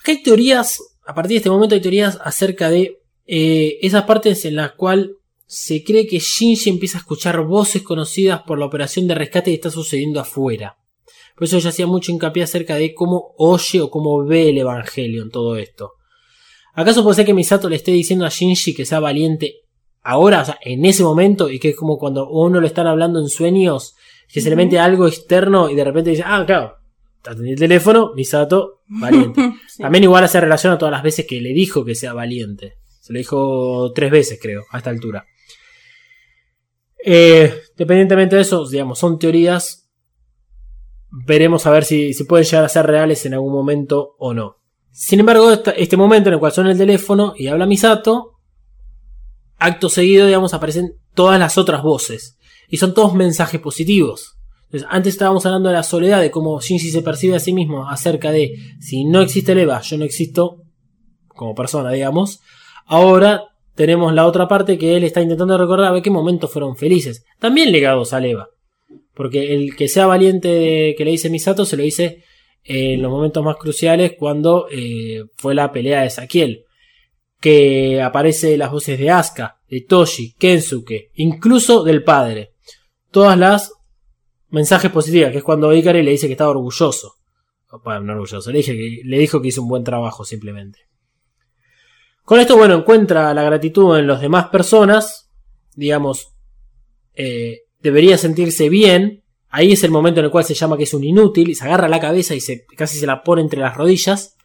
Acá 0.00 0.12
hay 0.12 0.22
teorías 0.22 0.80
a 1.08 1.14
partir 1.14 1.30
de 1.30 1.36
este 1.38 1.48
momento 1.48 1.74
hay 1.74 1.80
teorías 1.80 2.18
acerca 2.22 2.68
de 2.68 3.00
eh, 3.26 3.78
esas 3.80 4.04
partes 4.04 4.44
en 4.44 4.56
las 4.56 4.72
cuales 4.72 5.12
se 5.46 5.82
cree 5.82 6.06
que 6.06 6.18
Shinji 6.18 6.68
empieza 6.68 6.98
a 6.98 7.00
escuchar 7.00 7.40
voces 7.40 7.80
conocidas 7.80 8.42
por 8.42 8.58
la 8.58 8.66
operación 8.66 9.08
de 9.08 9.14
rescate 9.14 9.50
que 9.50 9.54
está 9.54 9.70
sucediendo 9.70 10.20
afuera. 10.20 10.76
Por 11.34 11.46
eso 11.46 11.58
yo 11.60 11.70
hacía 11.70 11.86
mucho 11.86 12.12
hincapié 12.12 12.42
acerca 12.42 12.74
de 12.74 12.92
cómo 12.92 13.32
oye 13.38 13.80
o 13.80 13.88
cómo 13.88 14.22
ve 14.22 14.50
el 14.50 14.58
Evangelio 14.58 15.22
en 15.22 15.30
todo 15.30 15.56
esto. 15.56 15.92
¿Acaso 16.74 17.02
puede 17.02 17.16
ser 17.16 17.24
que 17.24 17.32
Misato 17.32 17.70
le 17.70 17.76
esté 17.76 17.90
diciendo 17.92 18.26
a 18.26 18.28
Shinji 18.28 18.74
que 18.74 18.84
sea 18.84 19.00
valiente 19.00 19.62
ahora, 20.02 20.42
o 20.42 20.44
sea, 20.44 20.58
en 20.60 20.84
ese 20.84 21.04
momento, 21.04 21.48
y 21.48 21.58
que 21.58 21.70
es 21.70 21.76
como 21.76 21.96
cuando 21.96 22.28
uno 22.28 22.60
lo 22.60 22.66
están 22.66 22.86
hablando 22.86 23.18
en 23.18 23.30
sueños, 23.30 23.94
que 24.30 24.42
se 24.42 24.50
le 24.50 24.56
mete 24.56 24.78
algo 24.78 25.06
externo 25.06 25.70
y 25.70 25.74
de 25.74 25.84
repente 25.84 26.10
dice, 26.10 26.24
ah, 26.26 26.44
claro, 26.44 26.74
atendí 27.24 27.52
el 27.52 27.58
teléfono, 27.58 28.12
Misato, 28.14 28.77
valiente. 28.88 29.52
También 29.78 30.04
igual 30.04 30.24
hace 30.24 30.40
relación 30.40 30.72
a 30.72 30.78
todas 30.78 30.92
las 30.92 31.02
veces 31.02 31.26
que 31.26 31.40
le 31.40 31.52
dijo 31.52 31.84
que 31.84 31.94
sea 31.94 32.12
valiente. 32.14 32.74
Se 33.00 33.12
lo 33.12 33.18
dijo 33.18 33.92
tres 33.94 34.10
veces, 34.10 34.38
creo, 34.40 34.64
a 34.70 34.78
esta 34.78 34.90
altura. 34.90 35.24
Eh, 37.04 37.54
dependientemente 37.76 38.36
de 38.36 38.42
eso, 38.42 38.68
digamos, 38.68 38.98
son 38.98 39.18
teorías. 39.18 39.84
veremos 41.10 41.64
a 41.66 41.70
ver 41.70 41.84
si, 41.84 42.12
si 42.12 42.24
pueden 42.24 42.44
llegar 42.44 42.64
a 42.64 42.68
ser 42.68 42.86
reales 42.86 43.24
en 43.24 43.32
algún 43.32 43.52
momento 43.52 44.14
o 44.18 44.34
no. 44.34 44.56
Sin 44.90 45.20
embargo, 45.20 45.50
esta- 45.50 45.70
este 45.70 45.96
momento 45.96 46.28
en 46.28 46.34
el 46.34 46.38
cual 46.40 46.52
suena 46.52 46.70
el 46.72 46.76
teléfono 46.76 47.32
y 47.36 47.46
habla 47.46 47.64
Misato, 47.64 48.38
acto 49.56 49.88
seguido, 49.88 50.26
digamos, 50.26 50.52
aparecen 50.52 50.98
todas 51.14 51.38
las 51.40 51.56
otras 51.56 51.82
voces. 51.82 52.36
Y 52.68 52.76
son 52.76 52.92
todos 52.92 53.14
mensajes 53.14 53.58
positivos. 53.60 54.37
Entonces, 54.68 54.88
antes 54.90 55.14
estábamos 55.14 55.46
hablando 55.46 55.70
de 55.70 55.74
la 55.76 55.82
soledad, 55.82 56.20
de 56.20 56.30
cómo 56.30 56.60
Shinji 56.60 56.90
se 56.90 57.00
percibe 57.00 57.36
a 57.36 57.40
sí 57.40 57.54
mismo 57.54 57.88
acerca 57.88 58.30
de 58.30 58.52
si 58.80 59.04
no 59.04 59.22
existe 59.22 59.52
el 59.52 59.60
Eva, 59.60 59.80
yo 59.80 59.96
no 59.96 60.04
existo 60.04 60.62
como 61.26 61.54
persona, 61.54 61.90
digamos. 61.90 62.40
Ahora 62.84 63.44
tenemos 63.74 64.12
la 64.12 64.26
otra 64.26 64.46
parte 64.46 64.76
que 64.76 64.96
él 64.96 65.04
está 65.04 65.22
intentando 65.22 65.56
recordar 65.56 65.86
a 65.86 65.92
ver 65.92 66.02
qué 66.02 66.10
momentos 66.10 66.52
fueron 66.52 66.76
felices. 66.76 67.24
También 67.38 67.72
ligados 67.72 68.12
al 68.12 68.26
Eva. 68.26 68.48
Porque 69.14 69.54
el 69.54 69.74
que 69.74 69.88
sea 69.88 70.06
valiente 70.06 70.94
que 70.98 71.04
le 71.04 71.12
dice 71.12 71.30
Misato 71.30 71.64
se 71.64 71.76
lo 71.76 71.82
dice 71.82 72.24
en 72.64 73.00
los 73.00 73.10
momentos 73.10 73.42
más 73.42 73.56
cruciales 73.56 74.12
cuando 74.18 74.66
eh, 74.70 75.22
fue 75.36 75.54
la 75.54 75.72
pelea 75.72 76.02
de 76.02 76.10
Saquiel. 76.10 76.64
Que 77.40 78.02
aparece 78.02 78.58
las 78.58 78.70
voces 78.70 78.98
de 78.98 79.10
Asuka, 79.10 79.60
de 79.70 79.80
Toshi, 79.80 80.34
Kensuke, 80.38 81.10
incluso 81.14 81.84
del 81.84 82.02
padre. 82.02 82.50
Todas 83.10 83.38
las 83.38 83.72
mensajes 84.50 84.90
positivos, 84.90 85.30
que 85.30 85.38
es 85.38 85.44
cuando 85.44 85.72
Ikari 85.72 86.02
le 86.02 86.12
dice 86.12 86.26
que 86.26 86.32
estaba 86.32 86.50
orgulloso. 86.50 87.14
Bueno, 87.84 88.00
no 88.00 88.12
orgulloso, 88.14 88.50
le, 88.50 88.58
dije 88.58 88.72
que, 88.72 89.02
le 89.04 89.18
dijo 89.18 89.42
que 89.42 89.48
hizo 89.48 89.62
un 89.62 89.68
buen 89.68 89.84
trabajo 89.84 90.24
simplemente. 90.24 90.80
Con 92.24 92.40
esto, 92.40 92.56
bueno, 92.56 92.74
encuentra 92.74 93.32
la 93.32 93.42
gratitud 93.42 93.98
en 93.98 94.06
las 94.06 94.20
demás 94.20 94.48
personas. 94.48 95.30
Digamos, 95.74 96.34
eh, 97.14 97.60
debería 97.80 98.18
sentirse 98.18 98.68
bien. 98.68 99.24
Ahí 99.48 99.72
es 99.72 99.82
el 99.82 99.90
momento 99.90 100.20
en 100.20 100.26
el 100.26 100.30
cual 100.30 100.44
se 100.44 100.54
llama 100.54 100.76
que 100.76 100.82
es 100.82 100.92
un 100.92 101.04
inútil 101.04 101.48
y 101.48 101.54
se 101.54 101.64
agarra 101.64 101.88
la 101.88 102.00
cabeza 102.00 102.34
y 102.34 102.40
se, 102.40 102.66
casi 102.76 102.98
se 102.98 103.06
la 103.06 103.22
pone 103.22 103.40
entre 103.40 103.60
las 103.60 103.74
rodillas. 103.76 104.36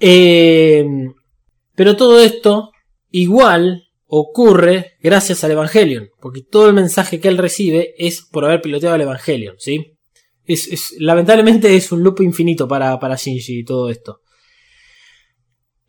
Eh, 0.00 0.84
pero 1.74 1.96
todo 1.96 2.20
esto 2.20 2.72
igual 3.10 3.85
ocurre 4.06 4.92
gracias 5.00 5.42
al 5.44 5.52
Evangelion, 5.52 6.10
porque 6.20 6.42
todo 6.42 6.68
el 6.68 6.74
mensaje 6.74 7.20
que 7.20 7.28
él 7.28 7.38
recibe 7.38 7.94
es 7.98 8.22
por 8.22 8.44
haber 8.44 8.62
piloteado 8.62 8.94
el 8.94 9.02
Evangelion, 9.02 9.56
¿sí? 9.58 9.92
Es, 10.46 10.94
lamentablemente 10.98 11.74
es 11.74 11.90
un 11.90 12.04
loop 12.04 12.20
infinito 12.20 12.68
para, 12.68 12.98
para 13.00 13.16
Shinji 13.16 13.60
y 13.60 13.64
todo 13.64 13.90
esto. 13.90 14.20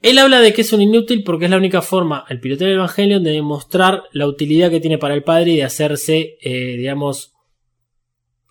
Él 0.01 0.17
habla 0.17 0.41
de 0.41 0.53
que 0.53 0.61
es 0.61 0.73
un 0.73 0.81
inútil 0.81 1.23
porque 1.23 1.45
es 1.45 1.51
la 1.51 1.57
única 1.57 1.81
forma, 1.81 2.25
el 2.29 2.39
piloteo 2.39 2.67
del 2.67 2.77
Evangelion, 2.77 3.23
de 3.23 3.31
demostrar 3.31 4.03
la 4.13 4.27
utilidad 4.27 4.71
que 4.71 4.79
tiene 4.79 4.97
para 4.97 5.13
el 5.13 5.23
padre 5.23 5.51
y 5.51 5.57
de 5.57 5.63
hacerse, 5.63 6.37
eh, 6.41 6.75
digamos, 6.77 7.33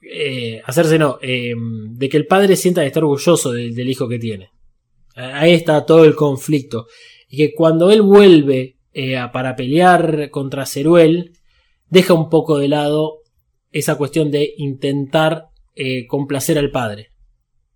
eh, 0.03 0.61
hacerse 0.65 0.99
no, 0.99 1.19
eh, 1.23 1.55
de 1.57 2.09
que 2.09 2.17
el 2.17 2.27
padre 2.27 2.57
sienta 2.57 2.81
de 2.81 2.89
estar 2.89 3.03
orgulloso 3.03 3.53
del 3.53 3.89
hijo 3.89 4.09
que 4.09 4.19
tiene. 4.19 4.51
Ahí 5.15 5.55
está 5.55 5.85
todo 5.87 6.05
el 6.05 6.15
conflicto. 6.15 6.87
Y 7.29 7.39
que 7.39 7.55
cuando 7.55 7.91
él 7.91 8.03
vuelve 8.03 8.76
eh, 8.99 9.19
para 9.31 9.57
pelear 9.57 10.31
contra 10.31 10.65
Ceruel, 10.65 11.33
deja 11.91 12.15
un 12.15 12.31
poco 12.31 12.57
de 12.57 12.69
lado 12.69 13.19
esa 13.71 13.97
cuestión 13.97 14.31
de 14.31 14.55
intentar 14.57 15.49
eh, 15.75 16.07
complacer 16.07 16.57
al 16.57 16.71
padre. 16.71 17.11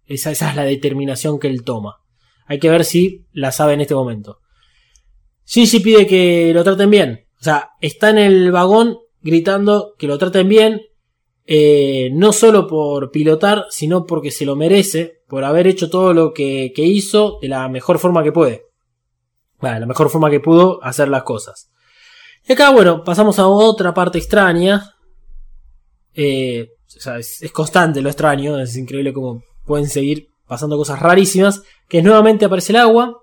Esa, 0.07 0.31
es 0.31 0.41
la 0.57 0.65
determinación 0.65 1.39
que 1.39 1.49
él 1.49 1.63
toma. 1.63 1.99
Hay 2.47 2.59
que 2.59 2.71
ver 2.71 2.87
si 2.87 3.27
la 3.33 3.53
sabe 3.53 3.75
en 3.75 3.83
este 3.83 3.95
momento. 3.95 4.39
Shinji 5.45 5.81
pide 5.81 6.07
que 6.07 6.55
lo 6.55 6.65
traten 6.65 6.89
bien. 6.89 7.27
O 7.39 7.45
sea, 7.45 7.73
está 7.83 8.09
en 8.09 8.17
el 8.17 8.51
vagón 8.51 8.97
gritando 9.21 9.93
que 9.99 10.07
lo 10.07 10.17
traten 10.17 10.49
bien. 10.49 10.81
eh, 11.45 12.09
no 12.15 12.33
solo 12.33 12.67
por 12.67 13.11
pilotar, 13.11 13.67
sino 13.69 14.07
porque 14.07 14.31
se 14.31 14.47
lo 14.47 14.57
merece. 14.57 15.21
Por 15.29 15.45
haber 15.45 15.67
hecho 15.67 15.91
todo 15.91 16.15
lo 16.15 16.33
que, 16.33 16.73
que 16.75 16.85
hizo 16.85 17.39
de 17.43 17.49
la 17.49 17.69
mejor 17.69 17.99
forma 17.99 18.23
que 18.23 18.33
puede. 18.33 18.70
La 19.61 19.87
mejor 19.87 20.11
forma 20.11 20.31
que 20.31 20.41
pudo 20.41 20.83
hacer 20.83 21.09
las 21.09 21.23
cosas. 21.23 21.71
Y 22.49 22.53
acá, 22.53 22.71
bueno, 22.71 23.05
pasamos 23.05 23.39
a 23.39 23.47
otra 23.47 23.93
parte 23.93 24.19
extraña. 24.19 24.95
Eh, 26.15 26.69
es, 27.19 27.53
constante 27.53 28.01
lo 28.01 28.09
extraño. 28.09 28.59
Es 28.59 28.77
increíble 28.77 29.13
cómo 29.13 29.43
pueden 29.65 29.89
seguir 29.89 30.29
pasando 30.47 30.77
cosas 30.77 31.01
rarísimas. 31.01 31.63
Que 31.89 32.03
nuevamente 32.03 32.45
aparece 32.45 32.73
el 32.73 32.77
agua. 32.77 33.21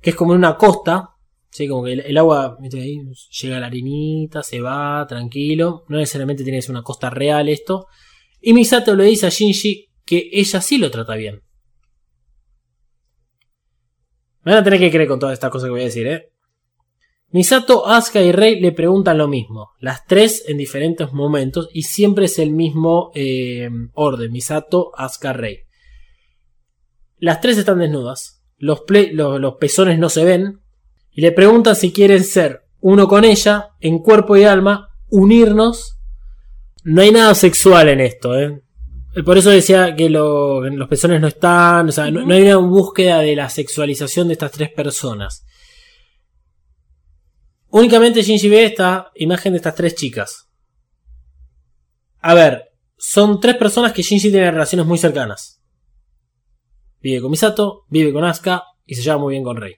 Que 0.00 0.10
es 0.10 0.16
como 0.16 0.32
en 0.32 0.38
una 0.38 0.56
costa. 0.56 1.10
¿sí? 1.50 1.66
Como 1.66 1.84
que 1.84 1.92
el, 1.94 2.18
agua, 2.18 2.56
llega 2.60 3.56
a 3.56 3.60
la 3.60 3.66
harinita, 3.66 4.42
se 4.42 4.60
va, 4.60 5.04
tranquilo. 5.08 5.84
No 5.88 5.98
necesariamente 5.98 6.44
tiene 6.44 6.58
que 6.58 6.62
ser 6.62 6.72
una 6.72 6.82
costa 6.82 7.10
real 7.10 7.48
esto. 7.48 7.86
Y 8.40 8.52
Misato 8.52 8.94
le 8.94 9.04
dice 9.04 9.26
a 9.26 9.30
Shinji 9.30 9.88
que 10.04 10.28
ella 10.32 10.60
sí 10.60 10.78
lo 10.78 10.90
trata 10.90 11.14
bien. 11.16 11.40
Me 14.44 14.52
van 14.52 14.60
a 14.60 14.64
tener 14.64 14.78
que 14.78 14.90
creer 14.90 15.08
con 15.08 15.18
todas 15.18 15.32
estas 15.32 15.50
cosas 15.50 15.66
que 15.66 15.72
voy 15.72 15.80
a 15.80 15.84
decir, 15.84 16.06
¿eh? 16.06 16.30
Misato, 17.30 17.86
Asuka 17.88 18.20
y 18.20 18.30
Rei 18.30 18.60
le 18.60 18.70
preguntan 18.70 19.18
lo 19.18 19.26
mismo. 19.26 19.72
Las 19.80 20.06
tres 20.06 20.44
en 20.46 20.56
diferentes 20.56 21.12
momentos 21.12 21.68
y 21.72 21.82
siempre 21.82 22.26
es 22.26 22.38
el 22.38 22.52
mismo 22.52 23.10
eh, 23.14 23.68
orden. 23.94 24.30
Misato, 24.30 24.92
Asuka, 24.96 25.32
Rei. 25.32 25.64
Las 27.18 27.40
tres 27.40 27.58
están 27.58 27.80
desnudas. 27.80 28.44
Los, 28.56 28.84
los, 28.88 29.40
los 29.40 29.54
pezones 29.54 29.98
no 29.98 30.10
se 30.10 30.24
ven. 30.24 30.60
Y 31.10 31.22
le 31.22 31.32
preguntan 31.32 31.74
si 31.74 31.92
quieren 31.92 32.22
ser 32.22 32.62
uno 32.80 33.08
con 33.08 33.24
ella, 33.24 33.70
en 33.80 33.98
cuerpo 33.98 34.36
y 34.36 34.44
alma, 34.44 34.90
unirnos. 35.08 35.98
No 36.84 37.02
hay 37.02 37.10
nada 37.10 37.34
sexual 37.34 37.88
en 37.88 38.00
esto, 38.00 38.38
¿eh? 38.38 38.63
Por 39.24 39.38
eso 39.38 39.50
decía 39.50 39.94
que 39.94 40.08
lo- 40.10 40.60
los 40.68 40.88
pezones 40.88 41.20
no 41.20 41.28
están, 41.28 41.88
o 41.88 41.92
sea, 41.92 42.10
no, 42.10 42.24
no 42.26 42.34
hay 42.34 42.42
una 42.42 42.56
búsqueda 42.56 43.20
de 43.20 43.36
la 43.36 43.48
sexualización 43.48 44.26
de 44.28 44.32
estas 44.34 44.50
tres 44.52 44.70
personas. 44.72 45.44
Únicamente 47.68 48.22
Shinji 48.22 48.48
ve 48.48 48.64
esta 48.64 49.10
imagen 49.14 49.52
de 49.52 49.58
estas 49.58 49.74
tres 49.74 49.94
chicas. 49.94 50.48
A 52.20 52.34
ver, 52.34 52.70
son 52.96 53.40
tres 53.40 53.56
personas 53.56 53.92
que 53.92 54.02
Shinji 54.02 54.30
tiene 54.30 54.50
relaciones 54.50 54.86
muy 54.86 54.98
cercanas. 54.98 55.60
Vive 57.00 57.20
con 57.20 57.30
Misato, 57.30 57.84
vive 57.88 58.12
con 58.12 58.24
Asuka 58.24 58.64
y 58.86 58.94
se 58.94 59.02
lleva 59.02 59.18
muy 59.18 59.32
bien 59.34 59.44
con 59.44 59.56
Rei. 59.56 59.74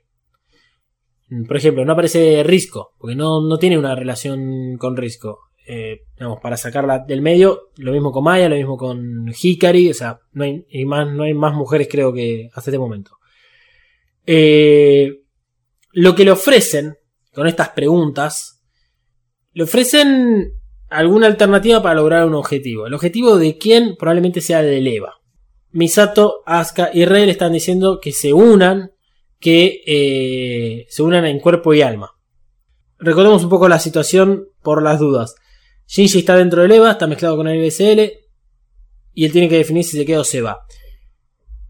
Por 1.48 1.56
ejemplo, 1.56 1.84
no 1.84 1.92
aparece 1.92 2.42
Risco, 2.44 2.92
porque 2.98 3.16
no, 3.16 3.40
no 3.40 3.58
tiene 3.58 3.76
una 3.78 3.94
relación 3.96 4.76
con 4.78 4.96
Risco. 4.96 5.40
Eh, 5.68 6.02
digamos, 6.14 6.38
para 6.40 6.56
sacarla 6.56 7.01
del 7.01 7.22
medio, 7.22 7.70
lo 7.78 7.90
mismo 7.90 8.12
con 8.12 8.22
Maya, 8.22 8.48
lo 8.48 8.55
mismo 8.55 8.76
con 8.76 9.26
Hikari, 9.36 9.90
o 9.90 9.94
sea, 9.94 10.20
no 10.32 10.44
hay, 10.44 10.64
y 10.70 10.84
más, 10.84 11.09
no 11.09 11.24
hay 11.24 11.34
más 11.34 11.55
mujeres 11.55 11.88
creo 11.90 12.12
que 12.12 12.48
hasta 12.55 12.70
este 12.70 12.78
momento. 12.78 13.16
Eh, 14.26 15.22
lo 15.93 16.14
que 16.14 16.24
le 16.24 16.30
ofrecen 16.30 16.97
con 17.32 17.48
estas 17.48 17.70
preguntas, 17.70 18.62
le 19.55 19.64
ofrecen 19.64 20.52
alguna 20.88 21.26
alternativa 21.26 21.82
para 21.82 21.97
lograr 21.97 22.26
un 22.26 22.34
objetivo. 22.34 22.86
El 22.86 22.94
objetivo 22.94 23.36
de 23.36 23.59
quién 23.59 23.97
probablemente 23.97 24.40
sea 24.40 24.62
de 24.62 24.78
Eva. 24.78 25.14
Misato, 25.72 26.43
Asuka 26.47 26.90
y 26.94 27.05
Rei 27.05 27.26
le 27.26 27.32
están 27.32 27.52
diciendo 27.52 27.98
que 28.01 28.12
se 28.12 28.32
unan, 28.32 28.93
que 29.40 29.82
eh, 29.86 30.86
se 30.88 31.02
unan 31.02 31.26
en 31.26 31.40
cuerpo 31.40 31.74
y 31.74 31.82
alma. 31.82 32.12
Recordemos 32.98 33.44
un 33.44 33.51
poco 33.51 33.68
la 33.68 33.78
situación 33.78 34.47
por 34.62 34.82
las 34.82 34.98
dudas. 34.98 35.34
Shinji 35.86 36.18
está 36.18 36.36
dentro 36.36 36.62
del 36.62 36.72
EVA, 36.72 36.92
está 36.92 37.06
mezclado 37.06 37.36
con 37.36 37.48
el 37.48 37.64
LSL 37.64 38.12
y 39.14 39.24
él 39.24 39.32
tiene 39.32 39.48
que 39.48 39.58
definir 39.58 39.84
si 39.84 39.96
se 39.96 40.04
queda 40.04 40.20
o 40.20 40.24
se 40.24 40.42
va. 40.42 40.60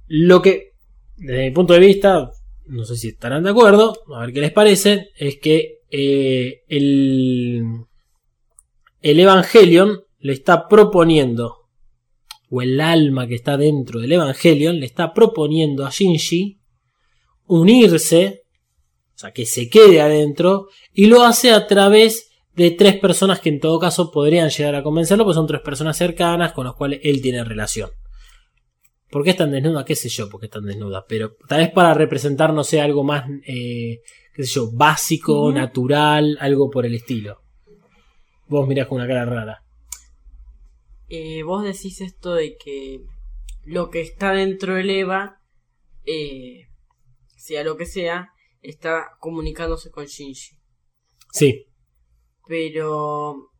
Lo 0.08 0.42
que, 0.42 0.72
desde 1.16 1.44
mi 1.44 1.50
punto 1.52 1.74
de 1.74 1.80
vista, 1.80 2.30
no 2.66 2.84
sé 2.84 2.96
si 2.96 3.08
estarán 3.08 3.44
de 3.44 3.50
acuerdo, 3.50 3.94
a 4.14 4.20
ver 4.20 4.32
qué 4.32 4.40
les 4.40 4.52
parece, 4.52 5.10
es 5.16 5.38
que 5.38 5.80
eh, 5.90 6.62
el, 6.68 7.62
el 9.00 9.20
Evangelion 9.20 10.02
le 10.18 10.32
está 10.32 10.66
proponiendo, 10.66 11.68
o 12.50 12.62
el 12.62 12.80
alma 12.80 13.26
que 13.26 13.34
está 13.34 13.56
dentro 13.56 14.00
del 14.00 14.12
Evangelion 14.12 14.80
le 14.80 14.86
está 14.86 15.12
proponiendo 15.12 15.86
a 15.86 15.90
Shinji 15.90 16.58
unirse, 17.46 18.42
o 19.14 19.18
sea, 19.18 19.32
que 19.32 19.46
se 19.46 19.68
quede 19.68 20.00
adentro, 20.00 20.68
y 20.92 21.06
lo 21.06 21.22
hace 21.22 21.52
a 21.52 21.66
través 21.66 22.30
de 22.56 22.70
tres 22.70 22.98
personas 22.98 23.40
que 23.40 23.50
en 23.50 23.60
todo 23.60 23.78
caso 23.78 24.10
podrían 24.10 24.48
llegar 24.48 24.74
a 24.74 24.82
convencerlo, 24.82 25.24
pues 25.24 25.34
son 25.34 25.46
tres 25.46 25.60
personas 25.60 25.96
cercanas 25.96 26.52
con 26.52 26.64
las 26.64 26.74
cuales 26.74 27.00
él 27.02 27.20
tiene 27.20 27.44
relación. 27.44 27.90
¿Por 29.10 29.22
qué 29.22 29.30
están 29.30 29.52
desnudas? 29.52 29.84
¿Qué 29.84 29.94
sé 29.94 30.08
yo? 30.08 30.28
¿Por 30.28 30.40
qué 30.40 30.46
están 30.46 30.64
desnudas? 30.64 31.04
Pero 31.06 31.36
tal 31.46 31.60
vez 31.60 31.70
para 31.70 31.94
representar, 31.94 32.52
no 32.52 32.64
sé, 32.64 32.80
algo 32.80 33.04
más, 33.04 33.28
eh, 33.46 34.00
qué 34.34 34.44
sé 34.44 34.54
yo, 34.54 34.70
básico, 34.72 35.52
natural, 35.52 36.38
algo 36.40 36.70
por 36.70 36.86
el 36.86 36.94
estilo. 36.94 37.42
Vos 38.48 38.66
mirás 38.66 38.88
con 38.88 38.96
una 38.96 39.06
cara 39.06 39.24
rara. 39.26 39.62
Eh, 41.08 41.42
vos 41.42 41.62
decís 41.62 42.00
esto 42.00 42.34
de 42.34 42.56
que 42.56 43.00
lo 43.64 43.90
que 43.90 44.00
está 44.00 44.32
dentro 44.32 44.74
del 44.74 44.90
EVA, 44.90 45.40
eh, 46.04 46.66
sea 47.36 47.62
lo 47.64 47.76
que 47.76 47.86
sea, 47.86 48.30
está 48.62 49.10
comunicándose 49.20 49.90
con 49.90 50.06
Shinji. 50.06 50.56
Sí, 51.32 51.66
Pero 52.46 53.50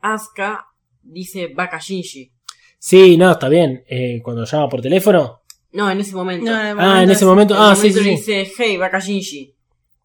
Asuka 0.00 0.66
dice 1.02 1.48
vaca 1.54 1.78
Shinji. 1.78 2.32
Sí, 2.78 3.16
no, 3.16 3.32
está 3.32 3.48
bien. 3.48 3.84
Eh, 3.88 4.20
cuando 4.22 4.44
llama 4.44 4.68
por 4.68 4.80
teléfono. 4.80 5.42
No, 5.72 5.90
en 5.90 6.00
ese 6.00 6.14
momento. 6.14 6.50
No, 6.50 6.60
en 6.60 6.66
el 6.68 6.80
Ah, 6.80 7.02
en 7.02 7.10
ese 7.10 7.24
momento. 7.24 7.54
En 7.54 7.60
Ah, 7.60 7.74
sí, 7.74 7.88
momento 7.88 7.98
sí, 8.00 8.04
le 8.04 8.16
sí. 8.16 8.32
dice, 8.32 8.52
hey, 8.58 8.76
vaca 8.76 8.98
Shinji. 9.00 9.54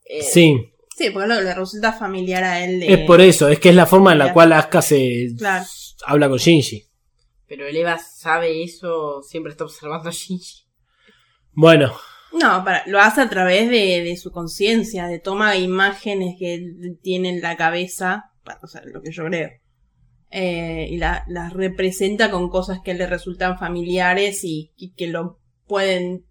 Eh, 0.06 0.22
Sí, 0.24 0.56
Sí, 0.96 1.10
porque 1.10 1.28
lo- 1.28 1.42
le 1.42 1.56
resulta 1.56 1.92
familiar 1.94 2.44
a 2.44 2.64
él. 2.64 2.80
de- 2.80 2.94
es 2.94 3.00
por 3.08 3.20
eso. 3.20 3.48
Es 3.50 3.60
que 3.60 3.70
es 3.70 3.76
la 3.76 3.86
forma 3.88 4.12
en 4.12 4.20
la 4.20 4.26
Claro. 4.26 4.34
cual 4.36 4.54
Asuka 4.54 4.82
se 4.82 5.28
Claro. 5.38 5.66
habla 6.06 6.30
con 6.30 6.38
Shinji. 6.38 6.84
Pero 7.48 7.68
el 7.68 7.76
Eva 7.76 7.98
sabe 7.98 8.64
eso, 8.64 9.22
siempre 9.24 9.52
está 9.52 9.64
observando 9.64 10.10
a 10.10 10.12
Shinji. 10.12 10.64
Bueno, 11.52 11.94
No, 12.34 12.64
para, 12.64 12.84
lo 12.88 13.00
hace 13.00 13.22
a 13.22 13.30
través 13.30 13.70
de, 13.70 14.04
de 14.04 14.18
su 14.18 14.32
conciencia, 14.32 15.08
de 15.08 15.20
toma 15.20 15.56
imágenes 15.56 16.36
que 16.40 16.62
tiene 17.02 17.30
en 17.30 17.42
la 17.42 17.56
cabeza, 17.56 18.32
bueno, 18.44 18.60
o 18.64 18.68
sea, 18.68 18.82
lo 18.86 19.02
que 19.02 19.12
yo 19.12 19.26
creo. 19.26 19.50
Eh, 20.32 20.88
y 20.90 20.98
la- 20.98 21.24
las 21.28 21.54
representa 21.54 22.32
con 22.32 22.50
cosas 22.50 22.80
que 22.84 22.96
le 22.96 23.06
resultan 23.06 23.60
familiares 23.60 24.44
y, 24.44 24.72
y 24.76 24.94
que 24.94 25.06
lo 25.08 25.40
pueden 25.68 26.26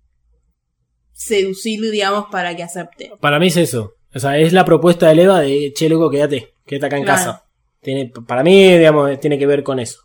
seducir, 1.13 1.81
digamos, 1.91 2.27
para 2.31 2.57
que 2.57 2.63
acepte. 2.63 3.13
para 3.21 3.39
mí 3.39 3.49
es 3.49 3.57
eso. 3.57 3.95
O 4.15 4.19
sea, 4.19 4.37
es 4.39 4.53
la 4.53 4.65
propuesta 4.65 5.09
de 5.13 5.23
Eva 5.23 5.41
de, 5.41 5.73
che, 5.75 5.89
loco, 5.89 6.11
quédate, 6.11 6.55
quédate 6.67 6.87
acá 6.87 6.97
en 6.99 7.05
Claro. 7.05 7.19
casa. 7.19 7.45
Tiene, 7.81 8.13
para 8.27 8.43
mí, 8.43 8.77
digamos, 8.77 9.19
tiene 9.21 9.39
que 9.39 9.47
ver 9.47 9.63
con 9.63 9.79
eso. 9.79 10.01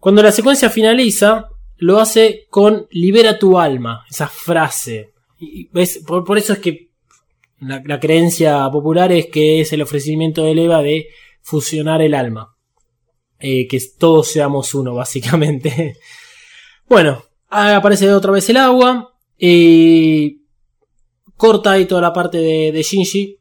Cuando 0.00 0.22
la 0.22 0.32
secuencia 0.32 0.70
finaliza, 0.70 1.48
lo 1.76 1.98
hace 1.98 2.46
con 2.48 2.86
libera 2.90 3.38
tu 3.38 3.58
alma, 3.58 4.04
esa 4.10 4.28
frase. 4.28 5.10
Y. 5.38 5.68
Por, 6.06 6.24
por 6.24 6.38
eso 6.38 6.52
es 6.54 6.58
que 6.60 6.90
la, 7.60 8.00
creencia 8.00 8.68
popular 8.70 9.12
es 9.12 9.26
que 9.26 9.60
es 9.60 9.72
el 9.72 9.82
ofrecimiento 9.82 10.42
de 10.44 10.52
Eva 10.52 10.82
de 10.82 11.08
fusionar 11.42 12.02
el 12.02 12.14
alma. 12.14 12.54
Eh, 13.38 13.66
que 13.68 13.80
todos 13.98 14.28
seamos 14.28 14.74
uno, 14.74 14.94
básicamente. 15.02 15.96
bueno, 16.88 17.22
aparece 17.48 18.12
otra 18.12 18.32
vez 18.32 18.48
el 18.50 18.56
agua. 18.56 19.12
Y 19.38 20.42
corta 21.36 21.72
ahí 21.72 21.84
toda 21.84 22.00
la 22.00 22.12
parte 22.14 22.38
de, 22.38 22.72
de 22.72 22.82
Shinji 22.82 23.36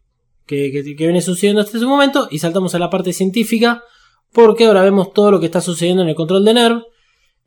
que, 0.45 0.69
que- 0.71 0.83
que 0.95 1.03
viene 1.05 1.21
sucediendo 1.21 1.61
hasta 1.61 1.77
ese 1.77 1.85
momento 1.85 2.27
y 2.29 2.39
saltamos 2.39 2.75
a 2.75 2.79
la 2.79 2.89
parte 2.89 3.13
científica 3.13 3.81
porque 4.33 4.65
ahora 4.65 4.81
vemos 4.83 5.13
todo 5.13 5.31
lo 5.31 5.39
que 5.39 5.45
está 5.45 5.61
sucediendo 5.61 6.03
en 6.03 6.09
el 6.09 6.15
control 6.15 6.43
de 6.43 6.53
NERV, 6.53 6.83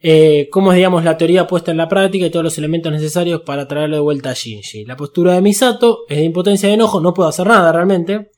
eh, 0.00 0.48
cómo 0.50 0.72
es 0.72 0.76
digamos 0.76 1.04
la 1.04 1.16
teoría 1.16 1.46
puesta 1.46 1.70
en 1.70 1.76
la 1.76 1.88
práctica 1.88 2.26
y 2.26 2.30
todos 2.30 2.44
los 2.44 2.58
elementos 2.58 2.92
necesarios 2.92 3.42
para 3.42 3.66
traerlo 3.66 3.96
de 3.96 4.02
vuelta 4.02 4.30
a 4.30 4.34
Shinji. 4.34 4.84
La 4.84 4.96
postura 4.96 5.34
de 5.34 5.42
Misato 5.42 6.00
es 6.08 6.18
de 6.18 6.24
impotencia 6.24 6.68
y 6.68 6.74
enojo, 6.74 7.00
no 7.00 7.12
puedo 7.14 7.28
hacer 7.28 7.46
nada 7.46 7.72
realmente, 7.72 8.30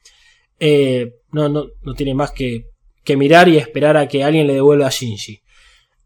Eh, 0.63 1.15
no, 1.33 1.49
no, 1.49 1.69
no 1.83 1.95
tiene 1.95 2.13
más 2.15 2.33
que, 2.33 2.67
que 3.03 3.17
mirar 3.17 3.49
y 3.49 3.57
esperar 3.57 3.97
a 3.97 4.07
que 4.07 4.23
alguien 4.23 4.47
le 4.47 4.53
devuelva 4.55 4.89
a 4.89 4.91
Shinji. 4.91 5.41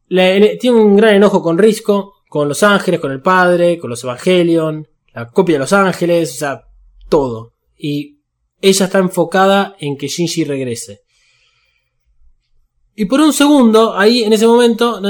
Le- 0.08 0.38
le- 0.38 0.56
tiene 0.58 0.78
un 0.78 0.96
gran 0.96 1.14
enojo 1.14 1.42
con 1.42 1.58
Risco, 1.58 2.12
con 2.28 2.46
Los 2.48 2.62
Ángeles, 2.62 3.00
con 3.00 3.10
el 3.10 3.20
padre, 3.20 3.78
con 3.78 3.90
los 3.90 4.04
Evangelion, 4.04 4.86
la 5.12 5.26
copia 5.28 5.56
de 5.56 5.58
Los 5.60 5.72
Ángeles, 5.72 6.32
o 6.34 6.38
sea, 6.38 6.62
todo. 7.08 7.52
Y 7.76 8.18
ella 8.60 8.84
está 8.86 8.98
enfocada 8.98 9.74
en 9.80 9.96
que 9.96 10.06
Shinji 10.06 10.44
regrese. 10.44 11.00
Y 12.94 13.06
por 13.06 13.20
un 13.20 13.32
segundo, 13.32 13.96
ahí 13.98 14.22
en 14.22 14.32
ese 14.32 14.46
momento, 14.46 15.00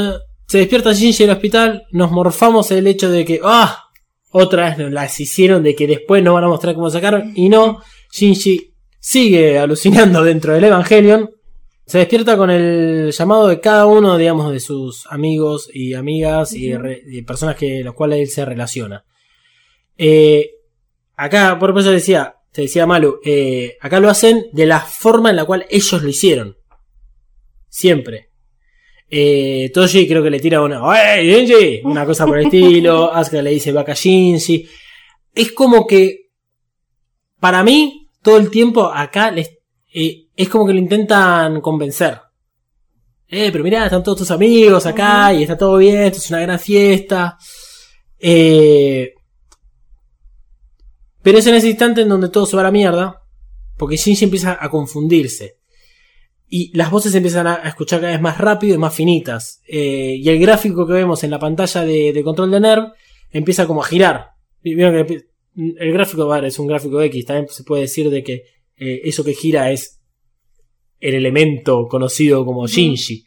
se 0.47 0.59
despierta 0.59 0.93
Shinji 0.93 1.25
en 1.25 1.31
el 1.31 1.37
hospital, 1.37 1.87
nos 1.91 2.11
morfamos 2.11 2.71
el 2.71 2.87
hecho 2.87 3.11
de 3.11 3.25
que, 3.25 3.41
ah, 3.43 3.85
otra 4.31 4.69
vez 4.69 4.79
nos 4.79 4.91
las 4.91 5.19
hicieron 5.21 5.63
de 5.63 5.75
que 5.75 5.87
después 5.87 6.23
nos 6.23 6.35
van 6.35 6.45
a 6.45 6.49
mostrar 6.49 6.75
cómo 6.75 6.91
sacaron, 6.91 7.33
y 7.35 7.49
no, 7.49 7.81
Shinji 8.13 8.75
sigue 8.99 9.59
alucinando 9.59 10.23
dentro 10.23 10.55
del 10.55 10.65
Evangelion. 10.65 11.31
Se 11.87 11.99
despierta 11.99 12.37
con 12.39 12.51
el 12.51 13.13
llamado 13.13 13.47
de 13.49 13.61
cada 13.61 13.85
uno, 13.85 14.17
digamos, 14.17 14.51
de 14.51 14.59
sus 14.61 15.07
amigos 15.11 15.69
y 15.71 15.93
amigas 15.93 16.55
y, 16.55 16.75
re- 16.75 17.03
y 17.07 17.21
personas 17.21 17.57
que 17.57 17.85
los 17.85 17.95
cuales 17.95 18.21
él 18.21 18.29
se 18.29 18.45
relaciona. 18.47 19.05
Eh, 19.99 20.53
acá, 21.15 21.59
por 21.59 21.79
eso 21.79 21.91
decía, 21.91 22.37
te 22.53 22.63
decía 22.63 22.87
Malu, 22.87 23.21
eh, 23.23 23.77
acá 23.83 24.01
lo 24.01 24.09
hacen 24.09 24.47
de 24.53 24.65
la 24.65 24.81
forma 24.81 25.29
en 25.29 25.37
la 25.37 25.45
cual 25.45 25.67
ellos 25.69 26.03
lo 26.03 26.09
hicieron. 26.09 26.57
Siempre. 27.69 28.31
Eh, 29.17 29.71
Toshi 29.73 30.09
creo 30.09 30.25
que 30.25 30.31
le 30.31 30.41
tira 30.41 30.61
una, 30.61 30.81
¡Ey, 31.15 31.47
Shinji! 31.47 31.83
Una 31.85 32.05
cosa 32.05 32.27
por 32.27 32.37
el 32.37 32.47
estilo. 32.47 33.15
Asuka 33.15 33.43
le 33.43 33.51
dice 33.51 33.71
vaca 33.71 33.95
Shinji. 33.95 34.69
Es 35.33 35.53
como 35.53 35.87
que, 35.87 36.31
para 37.39 37.63
mí, 37.63 38.11
todo 38.21 38.39
el 38.39 38.51
tiempo 38.51 38.93
acá 38.93 39.31
les, 39.31 39.53
eh, 39.95 40.27
es 40.35 40.49
como 40.49 40.67
que 40.67 40.73
lo 40.73 40.81
intentan 40.81 41.61
convencer. 41.61 42.21
Eh, 43.29 43.51
pero 43.53 43.63
mirá, 43.63 43.85
están 43.85 44.03
todos 44.03 44.19
tus 44.19 44.33
amigos 44.33 44.85
acá 44.85 45.33
y 45.33 45.43
está 45.43 45.57
todo 45.57 45.77
bien, 45.77 45.99
esto 45.99 46.19
es 46.19 46.31
una 46.31 46.41
gran 46.41 46.59
fiesta. 46.59 47.39
Eh, 48.19 49.15
pero 51.23 51.39
es 51.39 51.47
en 51.47 51.55
ese 51.55 51.69
instante 51.69 52.01
en 52.01 52.09
donde 52.09 52.31
todo 52.31 52.47
se 52.47 52.57
va 52.57 52.63
a 52.63 52.65
la 52.65 52.73
mierda. 52.73 53.23
Porque 53.77 53.97
Shinji 53.97 54.25
empieza 54.25 54.59
a 54.61 54.69
confundirse. 54.69 55.59
Y 56.49 56.77
las 56.77 56.91
voces 56.91 57.13
se 57.13 57.19
empiezan 57.19 57.47
a 57.47 57.55
escuchar 57.67 58.01
cada 58.01 58.13
vez 58.13 58.21
más 58.21 58.39
rápido 58.39 58.75
y 58.75 58.79
más 58.79 58.95
finitas. 58.95 59.63
Eh, 59.67 60.17
y 60.19 60.29
el 60.29 60.39
gráfico 60.39 60.87
que 60.87 60.93
vemos 60.93 61.25
en 61.25 61.31
la 61.31 61.39
pantalla 61.39 61.83
de, 61.83 62.13
de 62.13 62.23
control 62.23 62.51
de 62.51 62.61
NERV 62.61 62.93
empieza 63.31 63.67
como 63.67 63.83
a 63.83 63.87
girar. 63.87 64.29
Vieron 64.63 65.07
que 65.07 65.25
el 65.57 65.93
gráfico 65.93 66.35
es 66.37 66.59
un 66.59 66.67
gráfico 66.67 67.01
X. 67.03 67.27
También 67.27 67.49
se 67.49 67.65
puede 67.65 67.83
decir 67.83 68.11
de 68.11 68.23
que 68.23 68.45
eh, 68.77 69.01
eso 69.05 69.25
que 69.25 69.35
gira 69.35 69.71
es 69.71 70.01
el 71.01 71.15
elemento 71.15 71.87
conocido 71.89 72.45
como 72.45 72.67
Shinji. 72.67 73.25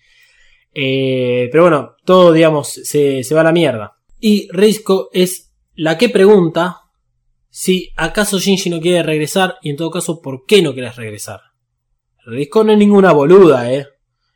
Eh, 0.74 1.50
pero 1.52 1.64
bueno, 1.64 1.96
todo, 2.06 2.34
digamos, 2.34 2.70
se, 2.70 3.24
se 3.24 3.36
va 3.36 3.42
a 3.42 3.46
la 3.46 3.52
mierda. 3.52 3.94
Y 4.20 4.48
Risco 4.52 5.10
es 5.14 5.54
la 5.76 5.98
que 5.98 6.10
pregunta 6.10 6.78
si 7.50 7.92
acaso 7.96 8.40
Shinji 8.40 8.70
no 8.70 8.80
quiere 8.80 9.04
regresar 9.04 9.56
y 9.62 9.70
en 9.70 9.78
todo 9.78 9.90
caso, 9.90 10.22
¿por 10.22 10.46
qué 10.46 10.62
no 10.62 10.74
quieres 10.74 10.96
regresar? 10.96 11.40
Risco 12.28 12.64
no 12.64 12.74
es 12.74 12.78
ninguna 12.78 13.14
boluda, 13.14 13.72
eh. 13.72 13.88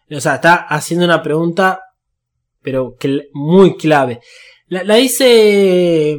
O 0.09 0.19
sea, 0.21 0.35
está 0.35 0.55
haciendo 0.55 1.05
una 1.05 1.21
pregunta, 1.21 1.81
pero 2.61 2.95
muy 3.33 3.75
clave. 3.75 4.21
La, 4.67 4.83
la 4.83 4.95
dice 4.95 6.17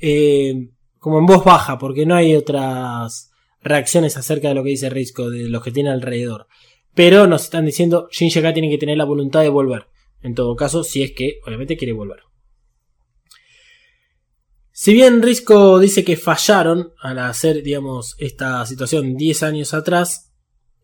eh, 0.00 0.68
como 0.98 1.18
en 1.18 1.26
voz 1.26 1.44
baja, 1.44 1.78
porque 1.78 2.04
no 2.04 2.14
hay 2.14 2.36
otras 2.36 3.30
reacciones 3.62 4.18
acerca 4.18 4.48
de 4.48 4.54
lo 4.54 4.62
que 4.62 4.70
dice 4.70 4.90
Risco, 4.90 5.30
de 5.30 5.48
los 5.48 5.62
que 5.62 5.70
tiene 5.70 5.90
alrededor. 5.90 6.46
Pero 6.94 7.26
nos 7.26 7.44
están 7.44 7.64
diciendo, 7.64 8.08
Shinji 8.12 8.38
acá 8.38 8.52
tiene 8.52 8.70
que 8.70 8.78
tener 8.78 8.98
la 8.98 9.04
voluntad 9.04 9.40
de 9.40 9.48
volver. 9.48 9.86
En 10.20 10.34
todo 10.34 10.54
caso, 10.56 10.84
si 10.84 11.02
es 11.02 11.12
que 11.12 11.38
obviamente 11.46 11.76
quiere 11.76 11.94
volver. 11.94 12.20
Si 14.72 14.92
bien 14.92 15.22
Risco 15.22 15.78
dice 15.78 16.04
que 16.04 16.16
fallaron 16.16 16.92
al 17.00 17.18
hacer, 17.18 17.62
digamos, 17.62 18.14
esta 18.18 18.66
situación 18.66 19.16
10 19.16 19.42
años 19.42 19.72
atrás, 19.72 20.33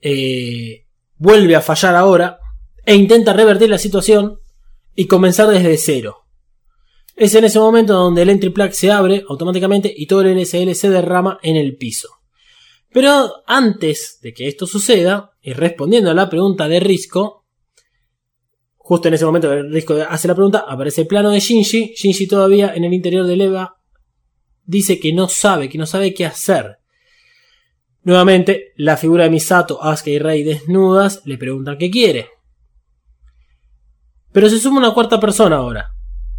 eh, 0.01 0.86
vuelve 1.16 1.56
a 1.56 1.60
fallar 1.60 1.94
ahora 1.94 2.39
e 2.85 2.94
intenta 2.94 3.32
revertir 3.32 3.68
la 3.68 3.78
situación 3.78 4.39
y 4.94 5.06
comenzar 5.06 5.48
desde 5.48 5.77
cero. 5.77 6.24
Es 7.16 7.35
en 7.35 7.44
ese 7.44 7.59
momento 7.59 7.94
donde 7.94 8.22
el 8.22 8.31
entry 8.31 8.51
plug 8.51 8.72
se 8.72 8.90
abre 8.90 9.24
automáticamente 9.28 9.93
y 9.94 10.06
todo 10.06 10.22
el 10.22 10.40
LSL 10.40 10.74
se 10.74 10.90
derrama 10.90 11.39
en 11.43 11.56
el 11.56 11.77
piso. 11.77 12.09
Pero 12.93 13.43
antes 13.47 14.18
de 14.22 14.32
que 14.32 14.48
esto 14.48 14.66
suceda, 14.66 15.32
y 15.40 15.52
respondiendo 15.52 16.10
a 16.10 16.14
la 16.14 16.28
pregunta 16.28 16.66
de 16.66 16.81
Risco, 16.81 17.47
justo 18.77 19.09
en 19.09 19.14
ese 19.14 19.24
momento 19.24 19.55
Risco 19.62 19.94
hace 20.09 20.28
la 20.28 20.35
pregunta, 20.35 20.64
aparece 20.66 21.02
el 21.02 21.06
plano 21.06 21.31
de 21.31 21.40
Shinji. 21.40 21.94
Shinji 21.94 22.27
todavía 22.27 22.74
en 22.74 22.85
el 22.85 22.93
interior 22.93 23.27
del 23.27 23.43
EVA 23.43 23.77
dice 24.64 24.98
que 24.98 25.12
no 25.12 25.28
sabe, 25.28 25.68
que 25.68 25.78
no 25.78 25.86
sabe 25.86 26.14
qué 26.14 26.27
hacer. 26.27 26.80
Nuevamente, 28.02 28.72
la 28.77 28.97
figura 28.97 29.24
de 29.24 29.31
Misato, 29.31 29.82
Asuka 29.82 30.10
y 30.10 30.18
Rei 30.18 30.43
desnudas 30.43 31.22
le 31.24 31.36
preguntan 31.36 31.77
qué 31.77 31.90
quiere. 31.90 32.28
Pero 34.32 34.48
se 34.48 34.59
suma 34.59 34.78
una 34.78 34.94
cuarta 34.94 35.20
persona 35.20 35.56
ahora. 35.56 35.90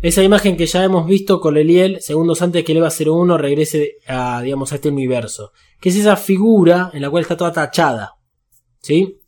Esa 0.02 0.24
imagen 0.24 0.58
que 0.58 0.66
ya 0.66 0.84
hemos 0.84 1.06
visto 1.06 1.40
con 1.40 1.54
Leliel 1.54 2.02
segundos 2.02 2.42
antes 2.42 2.64
que 2.64 2.72
el 2.72 2.80
EVA 2.80 2.90
01 2.90 3.38
regrese 3.38 3.98
a, 4.08 4.42
digamos, 4.42 4.72
a 4.72 4.76
este 4.76 4.90
universo. 4.90 5.52
Que 5.80 5.90
es 5.90 5.96
esa 5.96 6.16
figura 6.16 6.90
en 6.94 7.04
la 7.04 7.10
cual 7.10 7.22
está 7.22 7.38
toda 7.38 7.52
tachada. 7.52 8.16
¿Sí? 8.80 9.20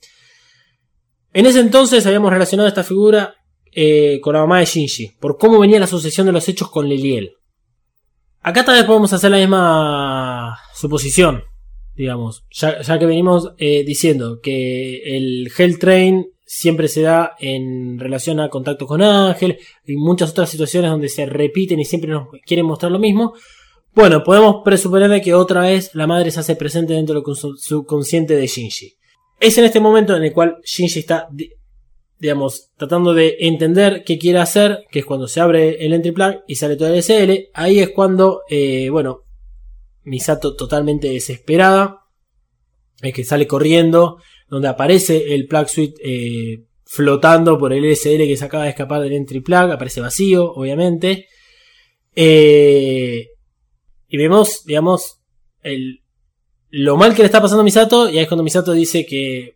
En 1.31 1.45
ese 1.45 1.59
entonces 1.59 2.05
habíamos 2.07 2.31
relacionado 2.31 2.67
esta 2.67 2.83
figura 2.83 3.35
eh, 3.71 4.19
con 4.21 4.33
la 4.33 4.39
mamá 4.39 4.59
de 4.59 4.65
Shinji. 4.65 5.17
Por 5.19 5.37
cómo 5.37 5.59
venía 5.59 5.79
la 5.79 5.87
sucesión 5.87 6.25
de 6.25 6.33
los 6.33 6.47
hechos 6.49 6.69
con 6.71 6.89
Leliel. 6.89 7.33
Acá 8.41 8.65
tal 8.65 8.75
vez 8.75 8.85
podemos 8.85 9.13
hacer 9.13 9.29
la 9.29 9.37
misma 9.37 10.57
suposición. 10.73 11.43
Digamos. 11.95 12.43
Ya, 12.51 12.81
ya 12.81 12.97
que 12.99 13.05
venimos 13.05 13.53
eh, 13.57 13.83
diciendo 13.85 14.39
que 14.41 15.01
el 15.17 15.51
Hell 15.55 15.77
Train 15.79 16.27
siempre 16.45 16.87
se 16.87 17.01
da 17.01 17.33
en 17.39 17.99
relación 17.99 18.39
a 18.39 18.49
contacto 18.49 18.85
con 18.85 19.01
Ángel 19.01 19.57
y 19.85 19.95
muchas 19.95 20.31
otras 20.31 20.49
situaciones 20.49 20.91
donde 20.91 21.09
se 21.09 21.25
repiten 21.25 21.79
y 21.79 21.85
siempre 21.85 22.11
nos 22.11 22.27
quieren 22.45 22.65
mostrar 22.65 22.91
lo 22.91 22.99
mismo. 22.99 23.33
Bueno, 23.95 24.23
podemos 24.23 24.57
presuponer 24.65 25.21
que 25.21 25.33
otra 25.35 25.61
vez 25.61 25.91
la 25.93 26.07
madre 26.07 26.31
se 26.31 26.39
hace 26.39 26.55
presente 26.55 26.93
dentro 26.93 27.21
del 27.21 27.35
subconsciente 27.57 28.35
de 28.35 28.47
Shinji. 28.47 28.93
Es 29.39 29.57
en 29.57 29.65
este 29.65 29.79
momento 29.79 30.15
en 30.15 30.23
el 30.23 30.33
cual 30.33 30.57
Shinji 30.63 30.99
está 30.99 31.27
di- 31.31 31.51
digamos, 32.19 32.69
tratando 32.77 33.13
de 33.13 33.35
entender 33.41 34.03
qué 34.05 34.17
quiere 34.17 34.39
hacer, 34.39 34.85
que 34.89 34.99
es 34.99 35.05
cuando 35.05 35.27
se 35.27 35.41
abre 35.41 35.85
el 35.85 35.93
entry 35.93 36.11
plug 36.11 36.35
y 36.47 36.55
sale 36.55 36.75
todo 36.77 36.87
el 36.87 36.95
SL. 37.03 37.49
Ahí 37.53 37.79
es 37.79 37.89
cuando, 37.89 38.41
eh, 38.49 38.89
bueno, 38.89 39.23
Misato 40.03 40.55
totalmente 40.55 41.09
desesperada, 41.09 42.01
es 43.01 43.13
que 43.13 43.23
sale 43.23 43.47
corriendo, 43.47 44.17
donde 44.49 44.67
aparece 44.67 45.33
el 45.33 45.47
plug 45.47 45.67
suite 45.69 46.01
eh, 46.03 46.63
flotando 46.85 47.57
por 47.57 47.73
el 47.73 47.85
SL 47.95 48.25
que 48.25 48.37
se 48.37 48.45
acaba 48.45 48.63
de 48.63 48.69
escapar 48.69 49.01
del 49.01 49.13
entry 49.13 49.39
plug, 49.39 49.71
aparece 49.71 50.01
vacío, 50.01 50.51
obviamente. 50.53 51.27
Eh, 52.15 53.29
y 54.07 54.17
vemos, 54.17 54.63
digamos, 54.65 55.19
el, 55.63 56.01
lo 56.69 56.97
mal 56.97 57.15
que 57.15 57.23
le 57.23 57.25
está 57.25 57.41
pasando 57.41 57.61
a 57.61 57.65
Misato, 57.65 58.09
y 58.09 58.17
ahí 58.17 58.23
es 58.23 58.27
cuando 58.27 58.43
Misato 58.43 58.73
dice 58.73 59.05
que 59.05 59.55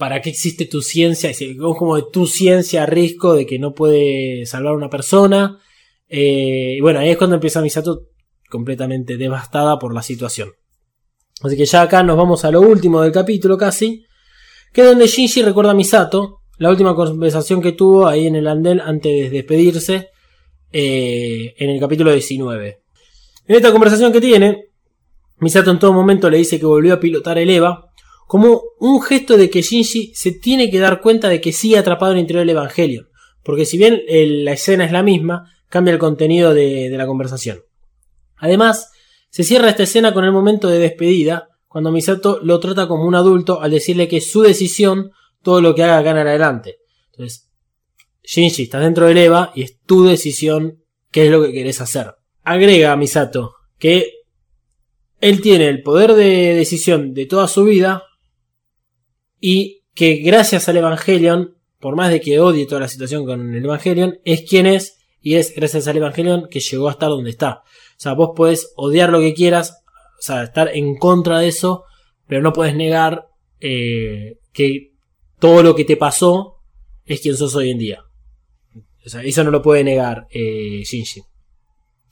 ¿para 0.00 0.22
qué 0.22 0.30
existe 0.30 0.64
tu 0.64 0.80
ciencia? 0.80 1.28
Es 1.28 1.44
como 1.58 1.94
de 1.96 2.04
tu 2.10 2.26
ciencia 2.26 2.84
a 2.84 2.86
riesgo 2.86 3.34
de 3.34 3.44
que 3.44 3.58
no 3.58 3.74
puede 3.74 4.46
salvar 4.46 4.72
a 4.72 4.76
una 4.76 4.88
persona. 4.88 5.60
Eh, 6.08 6.76
y 6.78 6.80
bueno, 6.80 7.00
ahí 7.00 7.10
es 7.10 7.18
cuando 7.18 7.36
empieza 7.36 7.60
Misato 7.60 8.08
completamente 8.50 9.16
devastada 9.16 9.78
por 9.78 9.94
la 9.94 10.02
situación. 10.02 10.50
Así 11.42 11.56
que 11.56 11.64
ya 11.64 11.80
acá 11.82 12.02
nos 12.02 12.18
vamos 12.18 12.44
a 12.44 12.50
lo 12.50 12.60
último 12.60 13.00
del 13.00 13.12
capítulo 13.12 13.56
casi, 13.56 14.04
que 14.72 14.82
es 14.82 14.86
donde 14.86 15.06
Shinji 15.06 15.42
recuerda 15.42 15.70
a 15.70 15.74
Misato, 15.74 16.40
la 16.58 16.68
última 16.68 16.94
conversación 16.94 17.62
que 17.62 17.72
tuvo 17.72 18.06
ahí 18.06 18.26
en 18.26 18.36
el 18.36 18.46
andel 18.46 18.80
antes 18.80 19.10
de 19.10 19.30
despedirse, 19.30 20.08
eh, 20.72 21.54
en 21.56 21.70
el 21.70 21.80
capítulo 21.80 22.12
19. 22.12 22.80
En 23.46 23.56
esta 23.56 23.72
conversación 23.72 24.12
que 24.12 24.20
tiene, 24.20 24.66
Misato 25.38 25.70
en 25.70 25.78
todo 25.78 25.94
momento 25.94 26.28
le 26.28 26.36
dice 26.36 26.60
que 26.60 26.66
volvió 26.66 26.92
a 26.92 27.00
pilotar 27.00 27.38
el 27.38 27.48
EVA, 27.48 27.86
como 28.26 28.62
un 28.78 29.00
gesto 29.00 29.38
de 29.38 29.48
que 29.48 29.62
Shinji 29.62 30.12
se 30.14 30.32
tiene 30.32 30.70
que 30.70 30.78
dar 30.78 31.00
cuenta 31.00 31.28
de 31.28 31.40
que 31.40 31.52
sigue 31.52 31.78
atrapado 31.78 32.12
en 32.12 32.18
el 32.18 32.22
interior 32.22 32.42
del 32.42 32.50
Evangelion, 32.50 33.08
porque 33.42 33.64
si 33.64 33.78
bien 33.78 34.02
el- 34.06 34.44
la 34.44 34.52
escena 34.52 34.84
es 34.84 34.92
la 34.92 35.02
misma, 35.02 35.50
cambia 35.70 35.92
el 35.94 35.98
contenido 35.98 36.52
de 36.52 36.90
la 36.90 37.06
conversación. 37.06 37.60
Además, 38.40 38.90
se 39.28 39.44
cierra 39.44 39.70
esta 39.70 39.84
escena 39.84 40.12
con 40.12 40.24
el 40.24 40.32
momento 40.32 40.68
de 40.68 40.78
despedida, 40.78 41.48
cuando 41.68 41.92
Misato 41.92 42.40
lo 42.42 42.58
trata 42.58 42.88
como 42.88 43.04
un 43.04 43.14
adulto 43.14 43.60
al 43.60 43.70
decirle 43.70 44.08
que 44.08 44.16
es 44.16 44.30
su 44.30 44.42
decisión 44.42 45.12
todo 45.42 45.60
lo 45.60 45.74
que 45.74 45.84
haga 45.84 45.98
acá 45.98 46.10
en 46.10 46.18
adelante. 46.18 46.78
Entonces, 47.12 47.48
Shinji, 48.24 48.64
estás 48.64 48.82
dentro 48.82 49.06
del 49.06 49.18
EVA 49.18 49.52
y 49.54 49.62
es 49.62 49.80
tu 49.80 50.04
decisión 50.04 50.82
qué 51.10 51.26
es 51.26 51.30
lo 51.30 51.42
que 51.42 51.52
querés 51.52 51.80
hacer. 51.80 52.14
Agrega 52.42 52.92
a 52.92 52.96
Misato 52.96 53.54
que 53.78 54.14
él 55.20 55.40
tiene 55.40 55.68
el 55.68 55.82
poder 55.82 56.14
de 56.14 56.54
decisión 56.54 57.14
de 57.14 57.26
toda 57.26 57.46
su 57.46 57.64
vida 57.64 58.04
y 59.38 59.82
que 59.94 60.16
gracias 60.16 60.68
al 60.68 60.78
Evangelion, 60.78 61.56
por 61.78 61.96
más 61.96 62.10
de 62.10 62.20
que 62.20 62.40
odie 62.40 62.66
toda 62.66 62.82
la 62.82 62.88
situación 62.88 63.24
con 63.24 63.54
el 63.54 63.64
Evangelion, 63.64 64.18
es 64.24 64.42
quien 64.42 64.66
es 64.66 64.98
y 65.20 65.34
es 65.34 65.54
gracias 65.54 65.86
al 65.88 65.98
Evangelion 65.98 66.48
que 66.50 66.60
llegó 66.60 66.88
a 66.88 66.92
estar 66.92 67.10
donde 67.10 67.30
está. 67.30 67.62
O 68.00 68.02
sea, 68.02 68.14
vos 68.14 68.30
podés 68.34 68.72
odiar 68.76 69.10
lo 69.10 69.20
que 69.20 69.34
quieras, 69.34 69.82
o 70.18 70.22
sea, 70.22 70.44
estar 70.44 70.74
en 70.74 70.96
contra 70.96 71.38
de 71.38 71.48
eso, 71.48 71.84
pero 72.26 72.40
no 72.40 72.54
puedes 72.54 72.74
negar 72.74 73.26
eh, 73.60 74.38
que 74.54 74.92
todo 75.38 75.62
lo 75.62 75.74
que 75.74 75.84
te 75.84 75.98
pasó 75.98 76.62
es 77.04 77.20
quien 77.20 77.36
sos 77.36 77.54
hoy 77.56 77.70
en 77.70 77.76
día. 77.76 78.02
O 79.04 79.08
sea, 79.10 79.22
eso 79.22 79.44
no 79.44 79.50
lo 79.50 79.60
puede 79.60 79.84
negar 79.84 80.26
eh, 80.30 80.80
Shinji. 80.82 81.20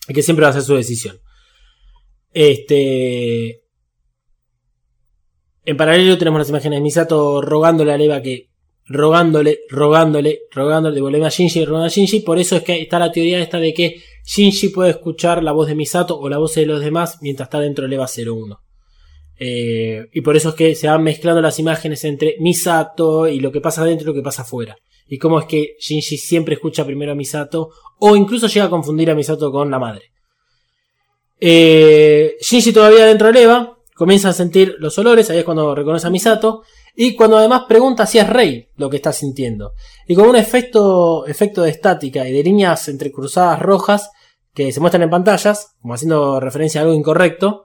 Que 0.09 0.23
siempre 0.23 0.44
va 0.44 0.51
a 0.51 0.52
ser 0.52 0.60
su 0.60 0.74
decisión. 0.74 1.20
Este. 2.35 3.62
En 5.65 5.77
paralelo 5.78 6.19
tenemos 6.19 6.39
las 6.39 6.51
imágenes 6.51 6.81
de 6.81 6.82
Misato 6.82 7.40
rogándole 7.40 7.94
a 7.94 7.97
Leva 7.97 8.20
que. 8.20 8.51
Rogándole, 8.85 9.60
rogándole, 9.70 10.40
rogándole, 10.51 10.94
devolveme 10.94 11.27
a 11.27 11.31
Shinji, 11.31 11.65
rogándole 11.65 11.93
a 11.93 11.94
Shinji. 11.94 12.20
Por 12.20 12.39
eso 12.39 12.56
es 12.56 12.62
que 12.62 12.82
está 12.82 12.98
la 12.98 13.10
teoría 13.10 13.40
esta 13.40 13.59
de 13.59 13.73
que 13.73 14.02
Shinji 14.28 14.68
puede 14.68 14.90
escuchar 14.90 15.42
la 15.42 15.52
voz 15.52 15.68
de 15.68 15.74
Misato 15.74 16.18
o 16.18 16.28
la 16.28 16.36
voz 16.36 16.55
de 16.55 16.66
los 16.66 16.80
demás 16.80 17.18
mientras 17.22 17.46
está 17.46 17.60
dentro 17.60 17.84
del 17.84 17.94
EVA 17.94 18.06
01. 18.06 18.59
Eh, 19.40 20.06
y 20.12 20.20
por 20.20 20.36
eso 20.36 20.50
es 20.50 20.55
que 20.55 20.74
se 20.74 20.86
van 20.86 21.02
mezclando 21.02 21.40
las 21.40 21.59
imágenes 21.59 22.05
entre 22.05 22.36
Misato 22.38 23.26
y 23.26 23.40
lo 23.40 23.50
que 23.50 23.62
pasa 23.62 23.84
dentro 23.84 24.05
y 24.05 24.09
lo 24.09 24.14
que 24.14 24.22
pasa 24.22 24.42
afuera. 24.42 24.76
Y 25.09 25.16
cómo 25.16 25.40
es 25.40 25.46
que 25.46 25.76
Shinji 25.80 26.18
siempre 26.18 26.56
escucha 26.56 26.84
primero 26.84 27.12
a 27.12 27.14
Misato 27.14 27.70
o 28.00 28.16
incluso 28.16 28.48
llega 28.48 28.66
a 28.66 28.70
confundir 28.70 29.10
a 29.10 29.14
Misato 29.14 29.50
con 29.50 29.70
la 29.70 29.78
madre. 29.78 30.12
Eh, 31.40 32.36
Shinji 32.42 32.72
todavía 32.72 33.06
dentro 33.06 33.28
del 33.28 33.38
EVA 33.38 33.78
comienza 33.94 34.28
a 34.28 34.34
sentir 34.34 34.76
los 34.78 34.98
olores, 34.98 35.30
ahí 35.30 35.38
es 35.38 35.44
cuando 35.44 35.74
reconoce 35.74 36.06
a 36.06 36.10
Misato, 36.10 36.64
y 36.94 37.14
cuando 37.14 37.38
además 37.38 37.62
pregunta 37.66 38.05
si 38.05 38.18
es 38.18 38.28
Rey 38.28 38.68
lo 38.76 38.90
que 38.90 38.96
está 38.96 39.12
sintiendo. 39.12 39.72
Y 40.06 40.14
con 40.14 40.28
un 40.28 40.36
efecto, 40.36 41.26
efecto 41.26 41.62
de 41.62 41.70
estática 41.70 42.28
y 42.28 42.32
de 42.32 42.42
líneas 42.42 42.88
entrecruzadas 42.88 43.59
rojas 43.60 44.10
que 44.59 44.72
se 44.72 44.80
muestran 44.80 45.05
en 45.05 45.10
pantallas, 45.10 45.76
como 45.80 45.94
haciendo 45.94 46.40
referencia 46.40 46.80
a 46.80 46.82
algo 46.82 46.97
incorrecto, 46.97 47.62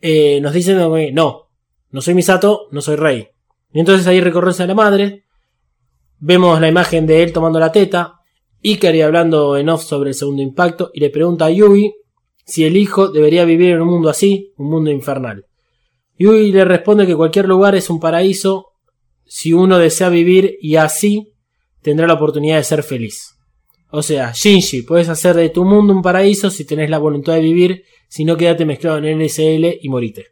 eh, 0.00 0.40
nos 0.40 0.54
dicen 0.54 0.78
no, 1.12 1.50
no 1.90 2.00
soy 2.00 2.14
Misato, 2.14 2.68
no 2.70 2.80
soy 2.80 2.96
Rey. 2.96 3.28
Y 3.70 3.80
entonces 3.80 4.06
ahí 4.06 4.18
reconoce 4.22 4.62
a 4.62 4.66
la 4.66 4.74
madre, 4.74 5.26
vemos 6.20 6.58
la 6.58 6.68
imagen 6.68 7.06
de 7.06 7.22
él 7.22 7.34
tomando 7.34 7.60
la 7.60 7.70
teta, 7.70 8.14
Ikari 8.62 9.02
hablando 9.02 9.58
en 9.58 9.68
off 9.68 9.84
sobre 9.84 10.08
el 10.08 10.14
segundo 10.14 10.40
impacto, 10.40 10.90
y 10.94 11.00
le 11.00 11.10
pregunta 11.10 11.44
a 11.44 11.50
Yui 11.50 11.92
si 12.46 12.64
el 12.64 12.78
hijo 12.78 13.08
debería 13.08 13.44
vivir 13.44 13.72
en 13.72 13.82
un 13.82 13.88
mundo 13.88 14.08
así, 14.08 14.54
un 14.56 14.70
mundo 14.70 14.90
infernal. 14.90 15.44
Yui 16.18 16.50
le 16.50 16.64
responde 16.64 17.06
que 17.06 17.14
cualquier 17.14 17.46
lugar 17.46 17.74
es 17.74 17.90
un 17.90 18.00
paraíso 18.00 18.68
si 19.26 19.52
uno 19.52 19.76
desea 19.76 20.08
vivir 20.08 20.56
y 20.62 20.76
así 20.76 21.34
tendrá 21.82 22.06
la 22.06 22.14
oportunidad 22.14 22.56
de 22.56 22.64
ser 22.64 22.82
feliz. 22.82 23.33
O 23.96 24.02
sea, 24.02 24.32
Shinji, 24.34 24.82
puedes 24.82 25.08
hacer 25.08 25.36
de 25.36 25.50
tu 25.50 25.64
mundo 25.64 25.92
un 25.92 26.02
paraíso 26.02 26.50
si 26.50 26.64
tenés 26.64 26.90
la 26.90 26.98
voluntad 26.98 27.34
de 27.34 27.40
vivir, 27.40 27.84
si 28.08 28.24
no 28.24 28.36
quédate 28.36 28.64
mezclado 28.64 28.98
en 28.98 29.20
LSL 29.20 29.78
y 29.80 29.88
morite. 29.88 30.26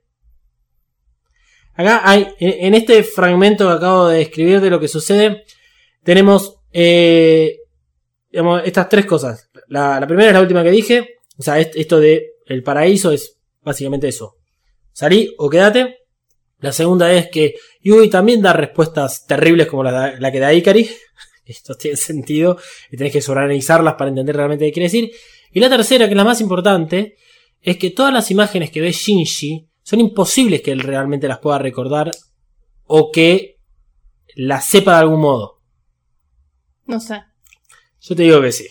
Acá 1.74 2.02
hay, 2.05 2.26
en 2.40 2.74
este 2.74 3.02
fragmento 3.02 3.66
que 3.68 3.74
acabo 3.74 4.09
de 4.09 4.18
describir 4.18 4.60
de 4.60 4.68
lo 4.70 4.78
que 4.80 4.89
sucede, 4.89 5.44
tenemos 6.02 6.56
eh, 6.72 7.56
digamos, 8.30 8.62
estas 8.64 8.89
tres 8.89 9.06
cosas. 9.06 9.48
La, 9.68 10.05
primera 10.06 10.28
es 10.30 10.34
la 10.34 10.40
última 10.40 10.62
que 10.62 10.70
dije, 10.70 11.16
o 11.39 11.43
sea, 11.43 11.59
est- 11.60 11.76
esto 11.76 11.98
de 12.01 12.32
el 12.47 12.62
paraíso 12.62 13.10
es 13.12 13.39
básicamente 13.62 14.09
eso. 14.09 14.34
Salí 14.93 15.34
o 15.39 15.48
quédate. 15.48 15.98
La 16.59 16.72
segunda 16.72 17.12
es 17.12 17.28
que 17.30 17.55
Yui 17.80 18.10
también 18.10 18.43
da 18.43 18.52
respuestas 18.52 19.24
terribles 19.26 19.66
como 19.66 19.82
la, 19.84 20.18
la 20.18 20.32
que 20.32 20.40
da 20.40 20.52
Ikari. 20.52 20.90
Esto 21.44 21.74
tiene 21.74 21.97
sentido 21.97 22.56
y 22.90 22.97
tenés 22.97 23.12
que 23.12 23.20
sobreanalizarlas 23.23 23.94
para 23.94 24.09
entender 24.10 24.36
realmente 24.36 24.64
qué 24.66 24.73
quiere 24.73 24.86
decir. 24.86 25.10
Y 25.52 25.60
la 25.60 25.69
tercera, 25.69 26.06
que 26.06 26.12
es 26.12 26.16
la 26.16 26.24
más 26.24 26.40
importante, 26.40 27.16
es 27.60 27.77
que 27.77 27.90
todas 27.90 28.12
las 28.12 28.31
imágenes 28.31 28.70
que 28.70 28.81
ve 28.81 28.93
Shinji 28.93 29.69
son 29.82 30.01
imposibles 30.01 30.62
que 30.62 30.70
él 30.73 30.81
realmente 30.81 31.28
las 31.28 31.39
pueda 31.39 31.59
recordar 31.59 32.10
o 32.86 33.10
que 33.10 33.56
las 34.35 34.66
sepa 34.66 34.93
de 34.94 34.98
algún 35.01 35.20
modo. 35.20 35.60
No 36.86 37.01
sé. 37.01 37.23
Yo 38.01 38.16
te 38.16 38.23
digo 38.23 38.40
que 38.40 38.52
sí. 38.52 38.66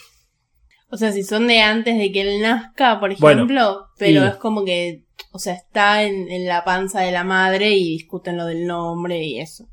O 0.89 0.97
sea, 0.97 1.11
si 1.13 1.23
son 1.23 1.47
de 1.47 1.59
antes 1.61 1.97
de 1.97 2.11
que 2.11 2.21
él 2.21 2.41
nazca, 2.41 2.99
por 2.99 3.17
Bueno, 3.19 3.43
ejemplo, 3.43 3.87
pero 3.97 4.25
y- 4.25 4.27
es 4.27 4.35
como 4.35 4.65
que, 4.65 5.05
o 5.31 5.39
sea, 5.39 5.53
está 5.53 6.03
en, 6.03 6.29
en 6.29 6.45
la 6.47 6.65
panza 6.65 7.01
de 7.01 7.11
la 7.11 7.23
madre 7.23 7.71
y 7.71 7.91
discuten 7.97 8.35
lo 8.37 8.45
del 8.45 8.65
nombre 8.67 9.23
y 9.23 9.39
eso. 9.39 9.67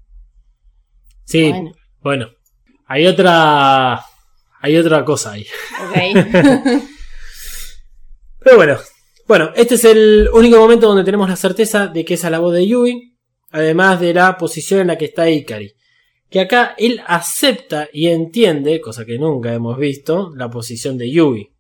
Sí, 1.25 1.51
Bueno. 1.51 1.73
bueno. 2.01 2.29
Hay 2.89 3.07
otra. 3.07 4.03
Hay 4.61 4.77
otra 4.77 5.05
cosa 5.05 5.33
ahí. 5.33 5.47
Pero 8.41 8.57
bueno. 8.57 8.79
Bueno, 9.27 9.51
este 9.55 9.75
es 9.75 9.85
el 9.85 10.31
único 10.33 10.57
momento 10.59 10.89
donde 10.89 11.05
tenemos 11.05 11.29
la 11.29 11.37
certeza 11.37 11.87
de 11.87 12.03
que 12.03 12.15
esa 12.15 12.29
es 12.29 12.33
la 12.33 12.39
voz 12.39 12.55
de 12.55 12.67
Yui. 12.67 13.15
Además 13.51 14.01
de 14.01 14.15
la 14.15 14.39
posición 14.39 14.81
en 14.81 14.87
la 14.87 14.97
que 14.97 15.05
está 15.05 15.29
Ikari. 15.29 15.75
Que 16.31 16.41
acá 16.41 16.75
él 16.79 17.03
acepta 17.07 17.89
y 17.93 18.09
entiende, 18.09 18.81
cosa 18.81 19.05
que 19.05 19.19
nunca 19.19 19.53
hemos 19.53 19.79
visto, 19.79 20.33
la 20.35 20.49
posición 20.51 20.97
de 20.97 21.11
Yui. 21.11 21.53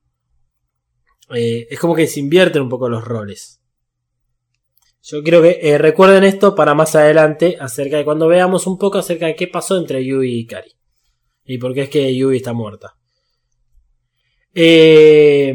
Eh, 1.34 1.66
es 1.70 1.78
como 1.78 1.94
que 1.94 2.06
se 2.06 2.20
invierten 2.20 2.62
un 2.62 2.70
poco 2.70 2.88
los 2.88 3.04
roles. 3.04 3.60
Yo 5.02 5.22
quiero 5.22 5.42
que 5.42 5.58
eh, 5.62 5.76
recuerden 5.78 6.24
esto 6.24 6.54
para 6.54 6.74
más 6.74 6.94
adelante, 6.94 7.58
acerca 7.60 7.98
de 7.98 8.04
cuando 8.04 8.28
veamos 8.28 8.66
un 8.66 8.78
poco 8.78 8.98
acerca 8.98 9.26
de 9.26 9.36
qué 9.36 9.46
pasó 9.46 9.76
entre 9.78 10.04
Yui 10.04 10.30
y 10.30 10.38
Ikari. 10.40 10.77
Y 11.48 11.56
por 11.56 11.72
qué 11.72 11.82
es 11.82 11.88
que 11.88 12.14
Yui 12.14 12.36
está 12.36 12.52
muerta. 12.52 12.94
Eh, 14.54 15.54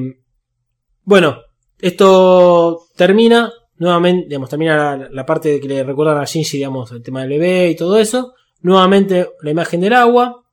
bueno, 1.04 1.38
esto 1.80 2.88
termina. 2.98 3.54
Nuevamente, 3.78 4.28
digamos, 4.28 4.50
termina 4.50 4.98
la, 4.98 5.10
la 5.10 5.26
parte 5.26 5.50
de 5.50 5.60
que 5.60 5.68
le 5.68 5.84
recuerdan 5.84 6.18
a 6.18 6.26
Shinji, 6.26 6.58
digamos, 6.58 6.92
el 6.92 7.04
tema 7.04 7.22
del 7.22 7.30
bebé 7.30 7.70
y 7.70 7.76
todo 7.76 8.00
eso. 8.00 8.34
Nuevamente 8.62 9.30
la 9.44 9.52
imagen 9.52 9.82
del 9.82 9.94
agua. 9.94 10.44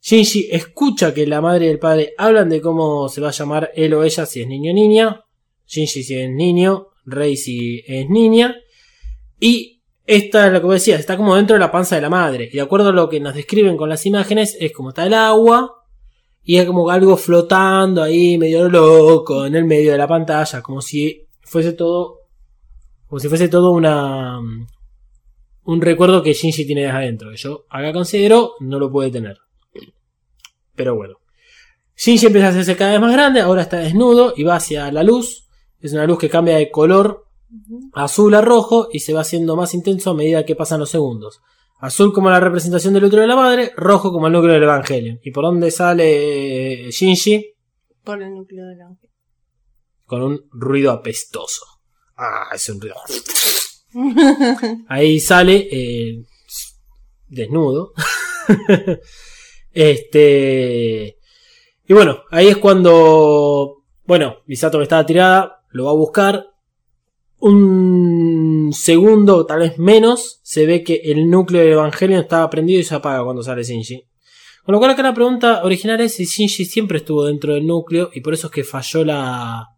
Shinji 0.00 0.48
escucha 0.50 1.14
que 1.14 1.24
la 1.26 1.40
madre 1.40 1.66
y 1.66 1.68
el 1.68 1.78
padre 1.78 2.14
hablan 2.18 2.48
de 2.48 2.60
cómo 2.60 3.08
se 3.08 3.20
va 3.20 3.28
a 3.28 3.32
llamar 3.32 3.70
él 3.76 3.94
o 3.94 4.02
ella 4.02 4.26
si 4.26 4.42
es 4.42 4.48
niño 4.48 4.72
o 4.72 4.74
niña. 4.74 5.24
Shinji 5.66 6.02
si 6.02 6.14
es 6.16 6.30
niño, 6.30 6.88
Rei 7.04 7.36
si 7.36 7.84
es 7.86 8.10
niña. 8.10 8.56
Y 9.38 9.77
esta 10.08 10.46
es 10.46 10.52
lo 10.54 10.60
que 10.60 10.66
vos 10.66 10.74
decías, 10.76 11.00
está 11.00 11.18
como 11.18 11.36
dentro 11.36 11.52
de 11.52 11.60
la 11.60 11.70
panza 11.70 11.94
de 11.94 12.00
la 12.00 12.08
madre. 12.08 12.48
Y 12.50 12.56
de 12.56 12.62
acuerdo 12.62 12.88
a 12.88 12.92
lo 12.92 13.10
que 13.10 13.20
nos 13.20 13.34
describen 13.34 13.76
con 13.76 13.90
las 13.90 14.06
imágenes, 14.06 14.56
es 14.58 14.72
como 14.72 14.88
está 14.88 15.04
el 15.04 15.12
agua 15.12 15.84
y 16.42 16.56
es 16.56 16.64
como 16.64 16.88
algo 16.88 17.18
flotando 17.18 18.02
ahí 18.02 18.38
medio 18.38 18.70
loco 18.70 19.44
en 19.44 19.54
el 19.54 19.66
medio 19.66 19.92
de 19.92 19.98
la 19.98 20.08
pantalla, 20.08 20.62
como 20.62 20.80
si 20.80 21.26
fuese 21.42 21.74
todo, 21.74 22.20
como 23.06 23.20
si 23.20 23.28
fuese 23.28 23.48
todo 23.48 23.70
una, 23.72 24.40
un 25.64 25.80
recuerdo 25.82 26.22
que 26.22 26.32
Shinji 26.32 26.64
tiene 26.64 26.84
desde 26.84 26.96
adentro. 26.96 27.30
Que 27.30 27.36
yo 27.36 27.66
acá 27.68 27.92
considero 27.92 28.54
no 28.60 28.78
lo 28.78 28.90
puede 28.90 29.10
tener. 29.10 29.36
Pero 30.74 30.96
bueno. 30.96 31.18
Shinji 31.96 32.28
empieza 32.28 32.46
a 32.46 32.50
hacerse 32.52 32.76
cada 32.76 32.92
vez 32.92 33.00
más 33.02 33.12
grande, 33.12 33.42
ahora 33.42 33.60
está 33.60 33.76
desnudo 33.76 34.32
y 34.34 34.42
va 34.42 34.56
hacia 34.56 34.90
la 34.90 35.02
luz. 35.02 35.46
Es 35.82 35.92
una 35.92 36.06
luz 36.06 36.18
que 36.18 36.30
cambia 36.30 36.56
de 36.56 36.70
color 36.70 37.27
azul 37.92 38.34
a 38.34 38.40
rojo 38.40 38.88
y 38.92 39.00
se 39.00 39.12
va 39.12 39.20
haciendo 39.20 39.56
más 39.56 39.74
intenso 39.74 40.10
a 40.10 40.14
medida 40.14 40.44
que 40.44 40.56
pasan 40.56 40.80
los 40.80 40.90
segundos. 40.90 41.40
Azul 41.80 42.12
como 42.12 42.30
la 42.30 42.40
representación 42.40 42.94
del 42.94 43.04
útero 43.04 43.22
de 43.22 43.28
la 43.28 43.36
madre, 43.36 43.72
rojo 43.76 44.10
como 44.10 44.26
el 44.26 44.32
núcleo 44.32 44.54
del 44.54 44.64
Evangelio. 44.64 45.18
¿Y 45.22 45.30
por 45.30 45.44
dónde 45.44 45.70
sale 45.70 46.90
Shinji? 46.90 47.54
Por 48.02 48.22
el 48.22 48.34
núcleo 48.34 48.66
del 48.66 48.80
ángel. 48.80 49.10
Con 50.04 50.22
un 50.22 50.48
ruido 50.50 50.90
apestoso. 50.90 51.64
Ah, 52.16 52.48
es 52.52 52.68
un 52.68 52.80
ruido. 52.80 52.96
Ahí 54.88 55.20
sale 55.20 55.68
eh, 55.70 56.24
desnudo. 57.28 57.92
este. 59.72 61.18
Y 61.86 61.92
bueno, 61.94 62.22
ahí 62.30 62.48
es 62.48 62.56
cuando. 62.56 63.84
Bueno, 64.04 64.38
Misato 64.46 64.78
que 64.78 64.84
estaba 64.84 65.06
tirada, 65.06 65.64
lo 65.70 65.84
va 65.84 65.90
a 65.90 65.94
buscar. 65.94 66.47
Un 67.40 68.72
segundo, 68.72 69.46
tal 69.46 69.60
vez 69.60 69.78
menos, 69.78 70.40
se 70.42 70.66
ve 70.66 70.82
que 70.82 71.00
el 71.04 71.30
núcleo 71.30 71.62
del 71.62 71.72
Evangelio 71.72 72.18
estaba 72.18 72.50
prendido 72.50 72.80
y 72.80 72.84
se 72.84 72.96
apaga 72.96 73.24
cuando 73.24 73.42
sale 73.42 73.62
Shinji. 73.62 74.04
Con 74.64 74.72
lo 74.72 74.78
cual 74.80 74.90
acá 74.90 75.02
la 75.02 75.14
pregunta 75.14 75.62
original 75.62 76.00
es 76.00 76.14
si 76.14 76.24
Shinji 76.24 76.64
siempre 76.64 76.98
estuvo 76.98 77.24
dentro 77.24 77.54
del 77.54 77.66
núcleo 77.66 78.10
y 78.12 78.20
por 78.20 78.34
eso 78.34 78.48
es 78.48 78.52
que 78.52 78.64
falló 78.64 79.04
la, 79.04 79.68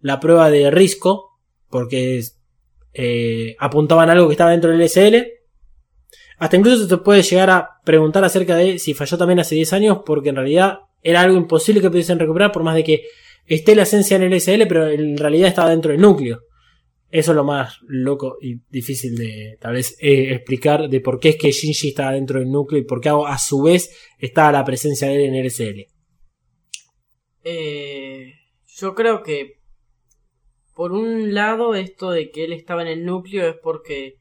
la 0.00 0.20
prueba 0.20 0.50
de 0.50 0.70
Risco, 0.70 1.38
porque 1.68 2.22
eh, 2.94 3.56
apuntaban 3.58 4.08
algo 4.08 4.28
que 4.28 4.34
estaba 4.34 4.52
dentro 4.52 4.70
del 4.70 4.88
SL. 4.88 5.16
Hasta 6.38 6.56
incluso 6.56 6.84
se 6.84 6.88
te 6.88 6.96
puede 6.96 7.22
llegar 7.22 7.50
a 7.50 7.68
preguntar 7.84 8.24
acerca 8.24 8.56
de 8.56 8.78
si 8.78 8.94
falló 8.94 9.18
también 9.18 9.40
hace 9.40 9.56
10 9.56 9.72
años, 9.72 9.98
porque 10.06 10.30
en 10.30 10.36
realidad 10.36 10.78
era 11.02 11.22
algo 11.22 11.36
imposible 11.36 11.80
que 11.80 11.90
pudiesen 11.90 12.18
recuperar, 12.18 12.52
por 12.52 12.62
más 12.62 12.76
de 12.76 12.84
que 12.84 13.02
esté 13.46 13.74
la 13.74 13.82
esencia 13.82 14.16
en 14.16 14.22
el 14.22 14.40
SL, 14.40 14.66
pero 14.68 14.88
en 14.88 15.16
realidad 15.16 15.48
estaba 15.48 15.70
dentro 15.70 15.90
del 15.90 16.00
núcleo. 16.00 16.40
Eso 17.10 17.32
es 17.32 17.36
lo 17.36 17.44
más 17.44 17.78
loco 17.88 18.38
y 18.40 18.60
difícil 18.70 19.16
de 19.16 19.58
tal 19.60 19.74
vez 19.74 19.96
eh, 20.00 20.32
explicar 20.34 20.88
de 20.88 21.00
por 21.00 21.18
qué 21.18 21.30
es 21.30 21.36
que 21.36 21.50
Shinji 21.50 21.88
estaba 21.88 22.12
dentro 22.12 22.38
del 22.38 22.50
núcleo 22.50 22.80
y 22.80 22.84
por 22.84 23.00
qué 23.00 23.08
a 23.08 23.38
su 23.38 23.62
vez 23.62 23.90
estaba 24.18 24.52
la 24.52 24.64
presencia 24.64 25.08
de 25.08 25.16
él 25.16 25.20
en 25.22 25.34
el 25.34 25.50
SL. 25.50 25.86
Eh, 27.42 28.34
yo 28.66 28.94
creo 28.94 29.22
que 29.22 29.60
por 30.74 30.92
un 30.92 31.34
lado 31.34 31.74
esto 31.74 32.10
de 32.10 32.30
que 32.30 32.44
él 32.44 32.52
estaba 32.52 32.82
en 32.82 32.88
el 32.88 33.04
núcleo 33.04 33.48
es 33.48 33.56
porque 33.62 34.18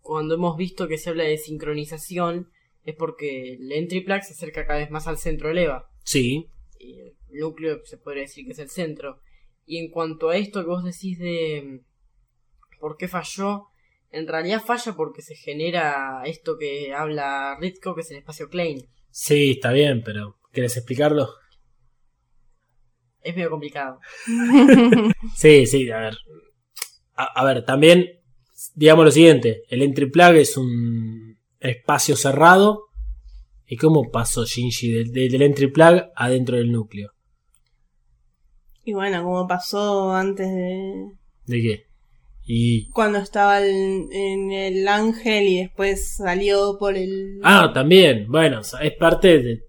cuando 0.00 0.34
hemos 0.34 0.56
visto 0.56 0.88
que 0.88 0.98
se 0.98 1.10
habla 1.10 1.24
de 1.24 1.38
sincronización 1.38 2.50
es 2.84 2.96
porque 2.96 3.54
el 3.54 3.70
entry 3.70 4.00
plug 4.00 4.22
se 4.22 4.32
acerca 4.32 4.66
cada 4.66 4.80
vez 4.80 4.90
más 4.90 5.06
al 5.06 5.18
centro 5.18 5.48
del 5.48 5.58
EVA 5.58 5.88
Sí, 6.04 6.48
y 6.78 7.00
el 7.00 7.14
núcleo 7.30 7.80
se 7.84 7.96
podría 7.96 8.22
decir 8.22 8.44
que 8.44 8.52
es 8.52 8.58
el 8.58 8.70
centro. 8.70 9.20
Y 9.66 9.78
en 9.78 9.90
cuanto 9.90 10.28
a 10.30 10.36
esto 10.36 10.60
que 10.62 10.68
vos 10.68 10.84
decís 10.84 11.18
de 11.18 11.62
mm, 11.82 12.78
por 12.80 12.96
qué 12.96 13.08
falló, 13.08 13.68
en 14.10 14.26
realidad 14.26 14.62
falla 14.62 14.94
porque 14.94 15.22
se 15.22 15.34
genera 15.36 16.22
esto 16.24 16.58
que 16.58 16.92
habla 16.94 17.56
Ritko, 17.60 17.94
que 17.94 18.00
es 18.02 18.10
el 18.10 18.18
espacio 18.18 18.48
Klein. 18.48 18.86
sí, 19.10 19.52
está 19.52 19.72
bien, 19.72 20.02
pero 20.04 20.36
¿quieres 20.52 20.76
explicarlo? 20.76 21.28
Es 23.22 23.34
medio 23.36 23.50
complicado. 23.50 24.00
Sí, 25.36 25.66
sí, 25.66 25.90
a 25.90 25.98
ver. 25.98 26.16
A, 27.14 27.24
a 27.40 27.44
ver, 27.44 27.64
también, 27.64 28.20
digamos 28.74 29.04
lo 29.04 29.10
siguiente, 29.10 29.62
el 29.68 29.82
entry 29.82 30.10
plug 30.10 30.34
es 30.34 30.56
un 30.56 31.38
espacio 31.60 32.16
cerrado. 32.16 32.86
¿Y 33.66 33.76
cómo 33.76 34.10
pasó 34.10 34.44
Shinji 34.44 34.90
del, 34.92 35.12
del- 35.12 35.30
del 35.30 35.42
entry 35.42 35.68
plug 35.68 36.10
adentro 36.16 36.56
del 36.56 36.70
núcleo? 36.72 37.12
Y 38.84 38.92
bueno, 38.94 39.22
como 39.22 39.46
pasó 39.46 40.12
antes 40.12 40.48
de. 40.48 41.06
¿De 41.46 41.60
qué? 41.62 41.86
Y... 42.44 42.88
Cuando 42.90 43.18
estaba 43.18 43.60
el- 43.60 44.08
en 44.10 44.50
el 44.50 44.88
ángel 44.88 45.44
y 45.44 45.58
después 45.60 46.16
salió 46.16 46.76
por 46.78 46.96
el. 46.96 47.38
Ah, 47.44 47.70
también, 47.72 48.26
bueno, 48.28 48.60
o 48.60 48.64
sea, 48.64 48.80
es 48.80 48.94
parte 48.96 49.38
de, 49.40 49.62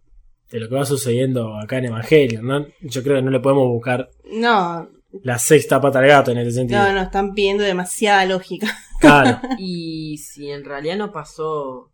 de 0.52 0.60
lo 0.60 0.68
que 0.68 0.76
va 0.76 0.86
sucediendo 0.86 1.56
acá 1.56 1.78
en 1.78 1.86
Evangelion, 1.86 2.46
¿no? 2.46 2.66
Yo 2.82 3.04
creo 3.04 3.18
que 3.18 3.22
no 3.22 3.30
le 3.32 3.40
podemos 3.40 3.68
buscar 3.68 4.10
No, 4.32 4.90
la 5.22 5.38
sexta 5.38 5.80
pata 5.80 6.00
al 6.00 6.08
gato 6.08 6.32
en 6.32 6.40
ese 6.40 6.52
sentido. 6.52 6.82
no, 6.82 6.94
no, 6.94 7.02
están 7.04 7.34
pidiendo 7.36 7.64
demasiada 7.64 8.26
lógica. 8.26 8.68
Claro. 9.00 9.42
Y 9.60 10.18
si 10.20 10.50
en 10.50 10.64
realidad 10.64 10.96
no 10.96 11.12
pasó 11.12 11.92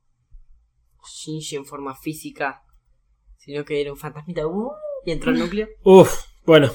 Shinji 1.03 1.55
en 1.55 1.65
forma 1.65 1.95
física, 1.95 2.61
sino 3.37 3.65
que 3.65 3.81
era 3.81 3.91
un 3.91 3.97
fantasmita 3.97 4.45
¡uh! 4.45 4.69
y 5.05 5.11
entró 5.11 5.31
al 5.31 5.39
núcleo. 5.39 5.67
Uf, 5.83 6.13
bueno. 6.45 6.69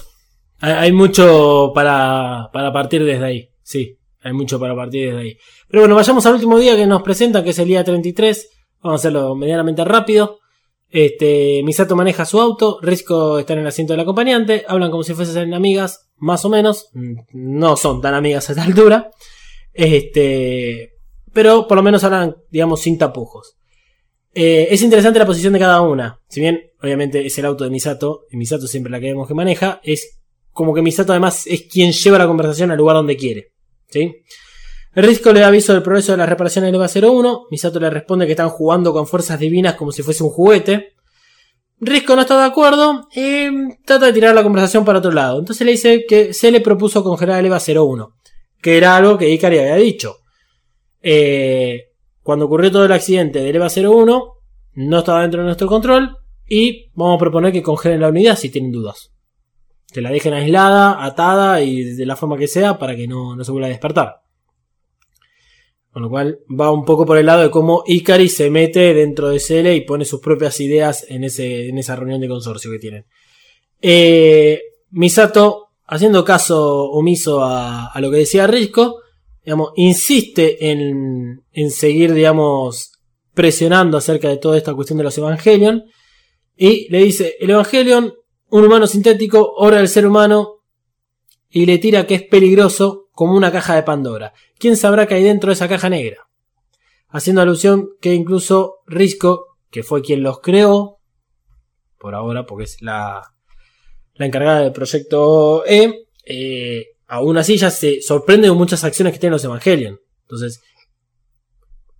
Hay, 0.60 0.92
mucho 0.92 1.72
para, 1.74 2.48
para 2.52 2.72
partir 2.72 3.04
desde 3.04 3.24
ahí. 3.24 3.48
Sí, 3.62 3.98
hay 4.20 4.32
mucho 4.32 4.58
para 4.58 4.74
partir 4.74 5.08
desde 5.08 5.20
ahí. 5.20 5.36
Pero 5.68 5.82
bueno, 5.82 5.94
vayamos 5.94 6.24
al 6.26 6.34
último 6.34 6.58
día 6.58 6.76
que 6.76 6.86
nos 6.86 7.02
presentan, 7.02 7.44
que 7.44 7.50
es 7.50 7.58
el 7.58 7.68
día 7.68 7.84
33. 7.84 8.48
Vamos 8.82 8.98
a 8.98 9.00
hacerlo 9.00 9.34
medianamente 9.34 9.84
rápido. 9.84 10.38
Este, 10.88 11.60
Misato 11.64 11.96
maneja 11.96 12.24
su 12.24 12.40
auto, 12.40 12.78
Risco 12.80 13.40
está 13.40 13.54
en 13.54 13.58
el 13.60 13.66
asiento 13.66 13.94
del 13.94 14.00
acompañante, 14.00 14.64
hablan 14.68 14.92
como 14.92 15.02
si 15.02 15.12
fuesen 15.12 15.52
amigas, 15.52 16.08
más 16.18 16.44
o 16.44 16.48
menos. 16.48 16.90
Mm, 16.92 17.14
No 17.32 17.76
son 17.76 18.00
tan 18.00 18.14
amigas 18.14 18.48
a 18.48 18.52
esta 18.52 18.64
altura. 18.64 19.10
Este, 19.72 20.92
pero 21.32 21.66
por 21.66 21.76
lo 21.76 21.82
menos 21.82 22.04
hablan, 22.04 22.36
digamos, 22.50 22.80
sin 22.80 22.96
tapujos. 22.96 23.56
Eh, 24.32 24.68
es 24.70 24.82
interesante 24.82 25.18
la 25.18 25.26
posición 25.26 25.52
de 25.52 25.58
cada 25.58 25.80
una. 25.80 26.20
Si 26.28 26.40
bien, 26.40 26.60
obviamente, 26.80 27.26
es 27.26 27.36
el 27.38 27.44
auto 27.44 27.64
de 27.64 27.70
Misato, 27.70 28.26
y 28.30 28.36
Misato 28.36 28.66
siempre 28.66 28.90
la 28.90 29.00
que 29.00 29.06
vemos 29.06 29.28
que 29.28 29.34
maneja, 29.34 29.80
es 29.82 30.20
como 30.54 30.72
que 30.72 30.80
Misato 30.80 31.12
además 31.12 31.46
es 31.46 31.62
quien 31.62 31.92
lleva 31.92 32.16
la 32.16 32.26
conversación 32.26 32.70
al 32.70 32.78
lugar 32.78 32.96
donde 32.96 33.16
quiere. 33.16 33.52
¿Sí? 33.90 34.22
Risco 34.94 35.32
le 35.32 35.40
da 35.40 35.48
aviso 35.48 35.72
del 35.72 35.82
progreso 35.82 36.12
de 36.12 36.18
las 36.18 36.28
reparaciones 36.28 36.68
del 36.68 36.76
EVA 36.76 36.86
01. 36.86 37.46
Misato 37.50 37.80
le 37.80 37.90
responde 37.90 38.26
que 38.26 38.32
están 38.32 38.48
jugando 38.48 38.92
con 38.92 39.06
fuerzas 39.06 39.38
divinas 39.38 39.74
como 39.74 39.90
si 39.90 40.02
fuese 40.02 40.22
un 40.22 40.30
juguete. 40.30 40.94
Risco 41.80 42.14
no 42.14 42.22
está 42.22 42.38
de 42.38 42.46
acuerdo 42.46 43.08
y 43.14 43.74
trata 43.84 44.06
de 44.06 44.12
tirar 44.12 44.34
la 44.34 44.44
conversación 44.44 44.84
para 44.84 45.00
otro 45.00 45.10
lado. 45.10 45.40
Entonces 45.40 45.66
le 45.66 45.72
dice 45.72 46.04
que 46.08 46.32
se 46.32 46.52
le 46.52 46.60
propuso 46.60 47.02
congelar 47.02 47.40
el 47.40 47.46
EVA 47.46 47.58
01, 47.58 48.14
que 48.62 48.76
era 48.76 48.96
algo 48.96 49.18
que 49.18 49.28
Ikari 49.28 49.58
había 49.58 49.76
dicho. 49.76 50.18
Eh, 51.02 51.88
cuando 52.22 52.46
ocurrió 52.46 52.70
todo 52.70 52.84
el 52.84 52.92
accidente 52.92 53.40
del 53.40 53.56
EVA 53.56 53.68
01, 53.68 54.34
no 54.76 54.98
estaba 54.98 55.22
dentro 55.22 55.40
de 55.40 55.46
nuestro 55.46 55.66
control 55.66 56.16
y 56.48 56.90
vamos 56.94 57.16
a 57.16 57.18
proponer 57.18 57.52
que 57.52 57.62
congelen 57.62 58.00
la 58.00 58.08
unidad 58.08 58.36
si 58.36 58.50
tienen 58.50 58.70
dudas. 58.70 59.13
Que 59.94 60.02
la 60.02 60.10
dejen 60.10 60.34
aislada, 60.34 61.04
atada 61.04 61.62
y 61.62 61.84
de 61.84 62.04
la 62.04 62.16
forma 62.16 62.36
que 62.36 62.48
sea 62.48 62.78
para 62.78 62.96
que 62.96 63.06
no, 63.06 63.36
no 63.36 63.44
se 63.44 63.52
vuelva 63.52 63.68
a 63.68 63.70
despertar. 63.70 64.16
Con 65.92 66.02
lo 66.02 66.10
cual 66.10 66.40
va 66.50 66.72
un 66.72 66.84
poco 66.84 67.06
por 67.06 67.16
el 67.16 67.26
lado 67.26 67.42
de 67.42 67.50
cómo 67.52 67.84
Ikari 67.86 68.28
se 68.28 68.50
mete 68.50 68.92
dentro 68.92 69.28
de 69.28 69.38
CL 69.38 69.72
y 69.72 69.82
pone 69.82 70.04
sus 70.04 70.20
propias 70.20 70.58
ideas 70.58 71.06
en, 71.08 71.22
ese, 71.22 71.68
en 71.68 71.78
esa 71.78 71.94
reunión 71.94 72.20
de 72.20 72.26
consorcio 72.26 72.68
que 72.72 72.80
tienen. 72.80 73.06
Eh, 73.80 74.60
Misato, 74.90 75.68
haciendo 75.86 76.24
caso 76.24 76.90
omiso 76.90 77.44
a, 77.44 77.86
a 77.86 78.00
lo 78.00 78.10
que 78.10 78.16
decía 78.16 78.48
Risco, 78.48 78.98
digamos, 79.44 79.70
insiste 79.76 80.70
en, 80.70 81.44
en 81.52 81.70
seguir, 81.70 82.12
digamos, 82.12 82.90
presionando 83.34 83.98
acerca 83.98 84.28
de 84.28 84.38
toda 84.38 84.56
esta 84.56 84.74
cuestión 84.74 84.98
de 84.98 85.04
los 85.04 85.16
Evangelion. 85.16 85.84
Y 86.56 86.88
le 86.90 87.04
dice, 87.04 87.36
el 87.38 87.50
Evangelion, 87.50 88.14
un 88.54 88.64
humano 88.64 88.86
sintético, 88.86 89.52
obra 89.56 89.78
del 89.78 89.88
ser 89.88 90.06
humano, 90.06 90.60
y 91.50 91.66
le 91.66 91.78
tira 91.78 92.06
que 92.06 92.14
es 92.14 92.22
peligroso 92.22 93.08
como 93.10 93.34
una 93.34 93.50
caja 93.50 93.74
de 93.74 93.82
Pandora. 93.82 94.32
¿Quién 94.58 94.76
sabrá 94.76 95.08
qué 95.08 95.14
hay 95.16 95.24
dentro 95.24 95.48
de 95.48 95.54
esa 95.54 95.68
caja 95.68 95.88
negra? 95.88 96.28
Haciendo 97.08 97.42
alusión 97.42 97.88
que 98.00 98.14
incluso 98.14 98.76
Risco, 98.86 99.56
que 99.72 99.82
fue 99.82 100.02
quien 100.02 100.22
los 100.22 100.38
creó, 100.38 101.00
por 101.98 102.14
ahora, 102.14 102.46
porque 102.46 102.64
es 102.64 102.80
la, 102.80 103.34
la 104.14 104.26
encargada 104.26 104.60
del 104.60 104.72
proyecto 104.72 105.66
E, 105.66 106.06
eh, 106.24 106.86
aún 107.08 107.36
así 107.36 107.56
ya 107.56 107.70
se 107.70 108.02
sorprende 108.02 108.46
de 108.46 108.54
muchas 108.54 108.84
acciones 108.84 109.14
que 109.14 109.18
tienen 109.18 109.32
los 109.32 109.44
Evangelion. 109.44 109.98
Entonces, 110.22 110.62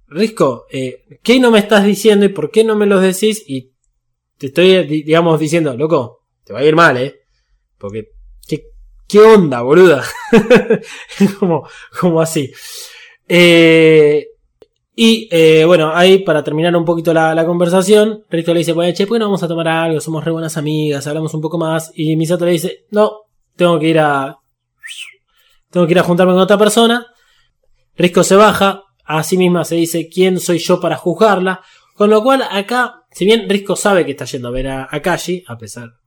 Risco, 0.07 0.67
eh, 0.71 1.19
¿qué 1.25 1.41
no 1.41 1.51
me 1.51 1.59
estás 1.59 1.85
diciendo 1.85 2.25
y 2.27 2.29
por 2.29 2.53
qué 2.53 2.63
no 2.63 2.77
me 2.77 2.87
los 2.87 3.03
decís? 3.03 3.43
Y 3.45 3.73
te 4.39 4.47
estoy, 4.47 4.87
di- 4.87 5.03
digamos, 5.03 5.41
diciendo, 5.41 5.77
loco, 5.77 6.21
te 6.45 6.53
va 6.53 6.61
a 6.61 6.65
ir 6.65 6.77
mal, 6.77 6.97
¿eh? 6.97 7.23
Porque, 7.79 8.11
¿qué, 8.47 8.65
qué 9.09 9.21
onda, 9.21 9.63
boluda? 9.63 10.05
como, 11.41 11.69
como 11.99 12.21
así. 12.21 12.53
Eh, 13.29 14.27
y 14.97 15.29
eh, 15.31 15.65
bueno, 15.65 15.91
ahí 15.95 16.21
para 16.21 16.45
terminar 16.45 16.77
un 16.77 16.85
poquito 16.85 17.13
la, 17.13 17.45
conversación, 17.45 18.25
Risto 18.31 18.53
le 18.53 18.59
dice, 18.59 18.73
bueno, 18.73 18.95
che, 18.95 19.07
pues 19.07 19.19
no 19.19 19.27
vamos 19.27 19.43
a 19.43 19.49
tomar 19.49 19.67
algo, 19.67 20.01
somos 20.01 20.25
re 20.25 20.31
buenas 20.31 20.57
amigas, 20.57 21.07
hablamos 21.07 21.35
un 21.35 21.41
poco 21.41 21.59
más. 21.59 21.91
Y 21.95 22.15
Misato 22.17 22.45
le 22.45 22.53
dice, 22.53 22.85
no, 22.91 23.23
tengo 23.57 23.79
que 23.79 23.89
ir 23.89 23.99
a... 23.99 24.37
Tengo 25.71 25.87
que 25.87 25.93
ir 25.93 25.99
a 25.99 26.05
juntarme 26.05 26.33
con 26.33 26.43
otra 26.43 26.59
persona. 26.59 27.07
Risco 27.97 28.23
se 28.23 28.37
baja, 28.37 28.85
a 29.05 29.23
sí 29.25 29.37
misma 29.37 29.65
se 29.65 29.75
dice, 29.75 30.09
¿quién 30.09 30.39
soy 30.39 30.59
yo 30.59 30.81
para 30.81 30.97
juzgarla? 30.97 31.63
Con 31.97 32.11
lo 32.11 32.23
cual 32.23 32.45
acá, 32.49 33.03
si 33.11 33.25
bien 33.25 33.49
Risco 33.49 33.75
sabe 33.75 34.05
que 34.05 34.13
está 34.13 34.25
yendo 34.27 34.49
a 34.49 34.53
ver 34.53 34.69
a, 34.69 34.89
a 34.91 35.03
Kashi, 35.03 35.43
a 35.49 35.59
pesar... 35.59 36.04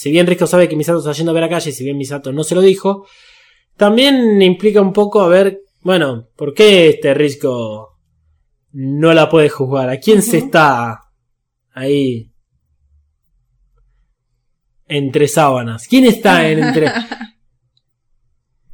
Si 0.00 0.10
bien 0.10 0.26
Risco 0.26 0.46
sabe 0.46 0.66
que 0.66 0.76
Misato 0.76 1.00
está 1.00 1.12
yendo 1.12 1.32
a 1.32 1.34
ver 1.34 1.44
a 1.44 1.48
Kashi, 1.50 1.72
si 1.72 1.84
bien 1.84 1.98
Misato 1.98 2.32
no 2.32 2.42
se 2.42 2.54
lo 2.54 2.62
dijo, 2.62 3.06
también 3.76 4.40
implica 4.40 4.80
un 4.80 4.94
poco 4.94 5.20
a 5.20 5.28
ver, 5.28 5.60
bueno, 5.82 6.26
¿por 6.36 6.54
qué 6.54 6.88
este 6.88 7.12
Risco 7.12 7.98
no 8.72 9.12
la 9.12 9.28
puede 9.28 9.50
juzgar? 9.50 9.90
¿A 9.90 9.98
quién 9.98 10.22
se 10.22 10.38
está 10.38 11.02
ahí 11.74 12.32
entre 14.88 15.28
sábanas? 15.28 15.86
¿Quién 15.86 16.06
está 16.06 16.48
en 16.48 16.64
entre... 16.64 16.86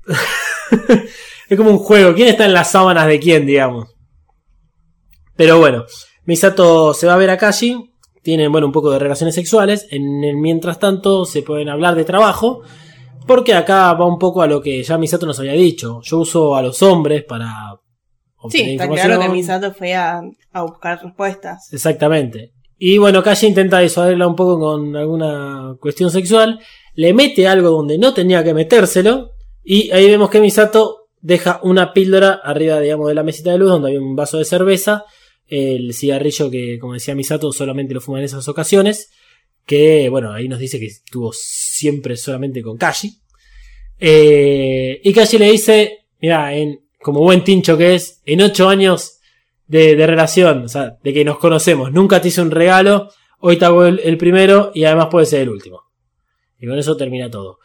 es 1.48 1.56
como 1.56 1.70
un 1.70 1.78
juego, 1.78 2.14
¿quién 2.14 2.28
está 2.28 2.44
en 2.44 2.52
las 2.52 2.70
sábanas 2.70 3.08
de 3.08 3.18
quién, 3.18 3.46
digamos? 3.46 3.96
Pero 5.34 5.58
bueno, 5.58 5.86
Misato 6.24 6.94
se 6.94 7.08
va 7.08 7.14
a 7.14 7.18
ver 7.18 7.30
a 7.30 7.36
Kashi, 7.36 7.95
tienen 8.26 8.50
bueno 8.50 8.66
un 8.66 8.72
poco 8.72 8.90
de 8.90 8.98
relaciones 8.98 9.36
sexuales, 9.36 9.86
en 9.92 10.24
el 10.24 10.36
mientras 10.36 10.80
tanto 10.80 11.24
se 11.24 11.42
pueden 11.42 11.68
hablar 11.68 11.94
de 11.94 12.04
trabajo, 12.04 12.62
porque 13.24 13.54
acá 13.54 13.92
va 13.92 14.04
un 14.04 14.18
poco 14.18 14.42
a 14.42 14.48
lo 14.48 14.60
que 14.60 14.82
ya 14.82 14.98
Misato 14.98 15.26
nos 15.26 15.38
había 15.38 15.52
dicho. 15.52 16.00
Yo 16.02 16.18
uso 16.18 16.56
a 16.56 16.62
los 16.62 16.82
hombres 16.82 17.22
para 17.22 17.46
Sí, 18.48 18.58
obtener 18.58 18.70
está 18.72 18.84
información. 18.84 19.06
claro 19.06 19.22
que 19.22 19.28
Misato 19.36 19.72
fue 19.72 19.94
a, 19.94 20.20
a 20.52 20.62
buscar 20.62 21.00
respuestas. 21.04 21.72
Exactamente. 21.72 22.52
Y 22.78 22.98
bueno, 22.98 23.22
Kashi 23.22 23.46
intenta 23.46 23.78
disuadirla 23.78 24.26
un 24.26 24.34
poco 24.34 24.58
con 24.58 24.96
alguna 24.96 25.76
cuestión 25.80 26.10
sexual. 26.10 26.58
Le 26.94 27.14
mete 27.14 27.46
algo 27.46 27.70
donde 27.70 27.96
no 27.96 28.12
tenía 28.12 28.42
que 28.42 28.54
metérselo. 28.54 29.30
Y 29.62 29.92
ahí 29.92 30.10
vemos 30.10 30.30
que 30.30 30.40
Misato 30.40 31.06
deja 31.20 31.60
una 31.62 31.92
píldora 31.92 32.40
arriba, 32.42 32.80
digamos, 32.80 33.06
de 33.08 33.14
la 33.14 33.22
mesita 33.22 33.52
de 33.52 33.58
luz 33.58 33.70
donde 33.70 33.88
había 33.88 34.00
un 34.00 34.16
vaso 34.16 34.38
de 34.38 34.44
cerveza. 34.44 35.04
El 35.48 35.94
cigarrillo 35.94 36.50
que, 36.50 36.78
como 36.78 36.94
decía 36.94 37.14
Misato, 37.14 37.52
solamente 37.52 37.94
lo 37.94 38.00
fuma 38.00 38.18
en 38.18 38.24
esas 38.24 38.48
ocasiones. 38.48 39.10
Que, 39.64 40.08
bueno, 40.08 40.32
ahí 40.32 40.48
nos 40.48 40.58
dice 40.58 40.78
que 40.78 40.86
estuvo 40.86 41.32
siempre 41.32 42.16
solamente 42.16 42.62
con 42.62 42.76
Kashi. 42.76 43.18
Eh, 43.98 45.00
y 45.02 45.12
Kashi 45.12 45.38
le 45.38 45.50
dice, 45.50 46.06
mira, 46.20 46.54
en, 46.54 46.80
como 47.00 47.20
buen 47.20 47.44
tincho 47.44 47.76
que 47.76 47.94
es, 47.94 48.20
en 48.26 48.42
ocho 48.42 48.68
años 48.68 49.18
de, 49.66 49.96
de 49.96 50.06
relación, 50.06 50.64
o 50.64 50.68
sea, 50.68 50.98
de 51.02 51.12
que 51.12 51.24
nos 51.24 51.38
conocemos. 51.38 51.92
Nunca 51.92 52.20
te 52.20 52.28
hice 52.28 52.42
un 52.42 52.50
regalo, 52.50 53.10
hoy 53.40 53.56
te 53.56 53.64
hago 53.64 53.86
el, 53.86 54.00
el 54.00 54.16
primero 54.18 54.70
y 54.74 54.84
además 54.84 55.08
puede 55.10 55.26
ser 55.26 55.42
el 55.42 55.48
último. 55.48 55.82
Y 56.58 56.66
con 56.66 56.78
eso 56.78 56.96
termina 56.96 57.30
todo. 57.30 57.58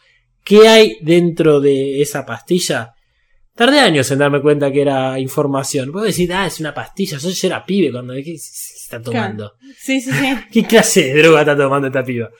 ¿Qué 0.44 0.68
hay 0.68 0.98
dentro 1.00 1.60
de 1.60 2.02
esa 2.02 2.26
pastilla? 2.26 2.94
Tardé 3.54 3.80
años 3.80 4.10
en 4.10 4.18
darme 4.18 4.40
cuenta 4.40 4.72
que 4.72 4.80
era 4.80 5.18
información. 5.18 5.92
Puedo 5.92 6.06
decir, 6.06 6.32
ah, 6.32 6.46
es 6.46 6.58
una 6.60 6.72
pastilla. 6.72 7.18
Yo, 7.18 7.28
yo 7.28 7.46
era 7.48 7.64
pibe 7.64 7.92
cuando. 7.92 8.14
¿Qué 8.14 8.34
está 8.34 9.00
tomando? 9.00 9.54
Sí, 9.78 10.00
sí, 10.00 10.10
sí. 10.10 10.34
¿Qué 10.52 10.64
clase 10.64 11.12
de 11.12 11.22
droga 11.22 11.40
está 11.40 11.56
tomando 11.56 11.88
esta 11.88 12.02
piba? 12.02 12.30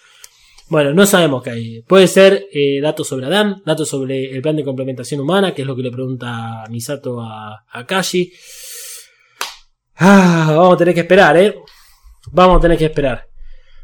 Bueno, 0.68 0.94
no 0.94 1.04
sabemos 1.04 1.42
qué 1.42 1.50
hay. 1.50 1.82
Puede 1.82 2.06
ser 2.06 2.46
eh, 2.50 2.80
datos 2.80 3.06
sobre 3.06 3.26
Adam, 3.26 3.60
datos 3.66 3.88
sobre 3.90 4.34
el 4.34 4.40
plan 4.40 4.56
de 4.56 4.64
complementación 4.64 5.20
humana, 5.20 5.52
que 5.52 5.62
es 5.62 5.68
lo 5.68 5.76
que 5.76 5.82
le 5.82 5.90
pregunta 5.90 6.64
Misato 6.70 7.20
a, 7.20 7.66
a 7.70 7.86
Kashi. 7.86 8.32
Ah, 9.96 10.54
vamos 10.56 10.74
a 10.74 10.78
tener 10.78 10.94
que 10.94 11.00
esperar, 11.00 11.36
¿eh? 11.36 11.54
Vamos 12.30 12.56
a 12.56 12.60
tener 12.60 12.78
que 12.78 12.86
esperar. 12.86 13.28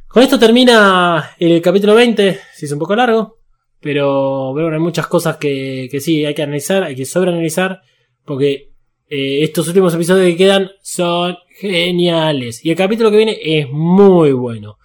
Con 0.06 0.22
esto 0.22 0.38
termina 0.38 1.32
el 1.38 1.60
capítulo 1.60 1.94
20. 1.94 2.40
Se 2.54 2.64
hizo 2.64 2.74
un 2.74 2.80
poco 2.80 2.96
largo. 2.96 3.37
Pero 3.80 4.52
bueno, 4.52 4.72
hay 4.72 4.80
muchas 4.80 5.06
cosas 5.06 5.36
que, 5.36 5.88
que 5.90 6.00
sí 6.00 6.24
hay 6.24 6.34
que 6.34 6.42
analizar, 6.42 6.82
hay 6.82 6.96
que 6.96 7.04
sobreanalizar. 7.04 7.80
Porque 8.24 8.70
eh, 9.08 9.42
estos 9.42 9.68
últimos 9.68 9.94
episodios 9.94 10.26
que 10.26 10.36
quedan 10.36 10.70
son 10.82 11.36
geniales. 11.60 12.64
Y 12.64 12.70
el 12.70 12.76
capítulo 12.76 13.10
que 13.10 13.16
viene 13.16 13.38
es 13.42 13.68
muy 13.70 14.32
bueno. 14.32 14.78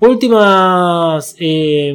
Últimas. 0.00 1.34
eh, 1.38 1.94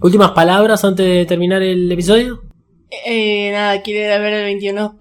últimas 0.00 0.30
palabras 0.32 0.84
antes 0.84 1.06
de 1.06 1.26
terminar 1.26 1.62
el 1.62 1.90
episodio. 1.90 2.42
Eh, 3.06 3.50
nada, 3.52 3.82
quiere 3.82 4.18
ver 4.18 4.32
el 4.32 4.44
21. 4.44 4.98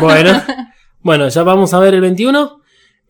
Bueno, 0.00 0.42
bueno, 1.00 1.28
ya 1.28 1.42
vamos 1.42 1.72
a 1.72 1.78
ver 1.78 1.94
el 1.94 2.00
21. 2.00 2.61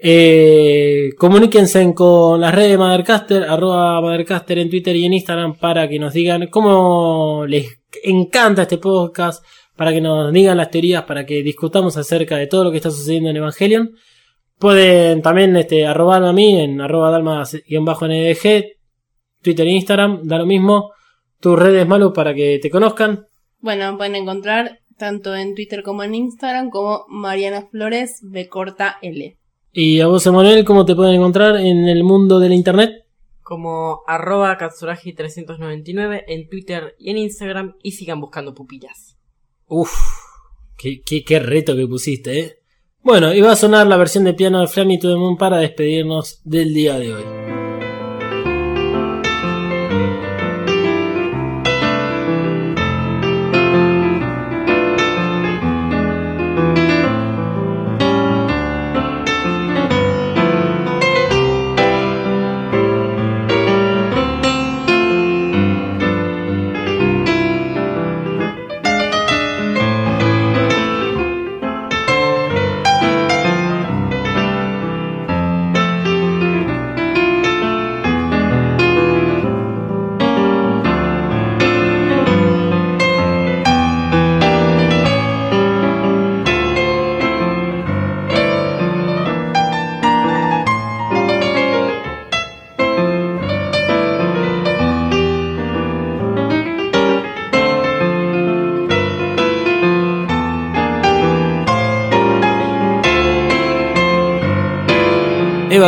Eh, 0.04 1.10
comuníquense 1.16 1.94
con 1.94 2.40
las 2.40 2.52
redes 2.52 2.72
de 2.72 2.78
Mothercaster, 2.78 3.44
arroba 3.44 4.00
Mothercaster 4.00 4.58
en 4.58 4.68
Twitter 4.68 4.96
y 4.96 5.04
en 5.04 5.12
Instagram 5.12 5.54
para 5.54 5.88
que 5.88 6.00
nos 6.00 6.12
digan 6.12 6.48
cómo 6.48 7.44
les 7.46 7.78
encanta 8.02 8.62
este 8.62 8.78
podcast, 8.78 9.44
para 9.76 9.92
que 9.92 10.00
nos 10.00 10.32
digan 10.32 10.56
las 10.56 10.72
teorías, 10.72 11.04
para 11.04 11.24
que 11.24 11.44
discutamos 11.44 11.96
acerca 11.96 12.36
de 12.36 12.48
todo 12.48 12.64
lo 12.64 12.72
que 12.72 12.78
está 12.78 12.90
sucediendo 12.90 13.30
en 13.30 13.36
Evangelion. 13.36 13.94
Pueden 14.58 15.22
también 15.22 15.54
este, 15.54 15.86
arrobarme 15.86 16.30
a 16.30 16.32
mí 16.32 16.60
en 16.60 16.80
arroba 16.80 17.12
dalmas-ndg, 17.12 18.64
Twitter 19.40 19.66
e 19.68 19.70
Instagram, 19.70 20.22
da 20.24 20.38
lo 20.38 20.46
mismo. 20.46 20.90
Tus 21.38 21.56
redes, 21.56 21.86
Malu, 21.86 22.12
para 22.12 22.34
que 22.34 22.58
te 22.60 22.70
conozcan. 22.70 23.26
Bueno, 23.60 23.96
pueden 23.96 24.16
encontrar 24.16 24.80
tanto 24.98 25.36
en 25.36 25.54
Twitter 25.54 25.84
como 25.84 26.02
en 26.02 26.16
Instagram 26.16 26.70
como 26.70 27.04
Mariana 27.06 27.68
Flores 27.70 28.18
B 28.22 28.48
corta 28.48 28.98
L. 29.00 29.36
Y 29.74 30.00
a 30.00 30.06
vos, 30.06 30.26
Emanuel, 30.26 30.66
¿cómo 30.66 30.84
te 30.84 30.94
pueden 30.94 31.14
encontrar 31.14 31.56
en 31.56 31.88
el 31.88 32.04
mundo 32.04 32.38
de 32.38 32.50
la 32.50 32.54
internet? 32.54 33.06
Como 33.42 34.02
arroba 34.06 34.58
Katsuragi399 34.58 36.24
en 36.28 36.48
Twitter 36.50 36.94
y 36.98 37.10
en 37.10 37.16
Instagram 37.16 37.76
y 37.82 37.92
sigan 37.92 38.20
buscando 38.20 38.54
pupillas. 38.54 39.16
Uf, 39.66 39.94
qué, 40.76 41.00
qué, 41.00 41.24
qué 41.24 41.38
reto 41.38 41.74
que 41.74 41.86
pusiste, 41.86 42.38
¿eh? 42.38 42.58
Bueno, 43.02 43.32
y 43.32 43.40
va 43.40 43.52
a 43.52 43.56
sonar 43.56 43.86
la 43.86 43.96
versión 43.96 44.24
de 44.24 44.34
piano 44.34 44.60
de 44.60 44.66
Flammy 44.66 44.98
to 44.98 45.10
the 45.10 45.16
Moon 45.16 45.38
para 45.38 45.56
despedirnos 45.56 46.42
del 46.44 46.74
día 46.74 46.98
de 46.98 47.14
hoy. 47.14 47.51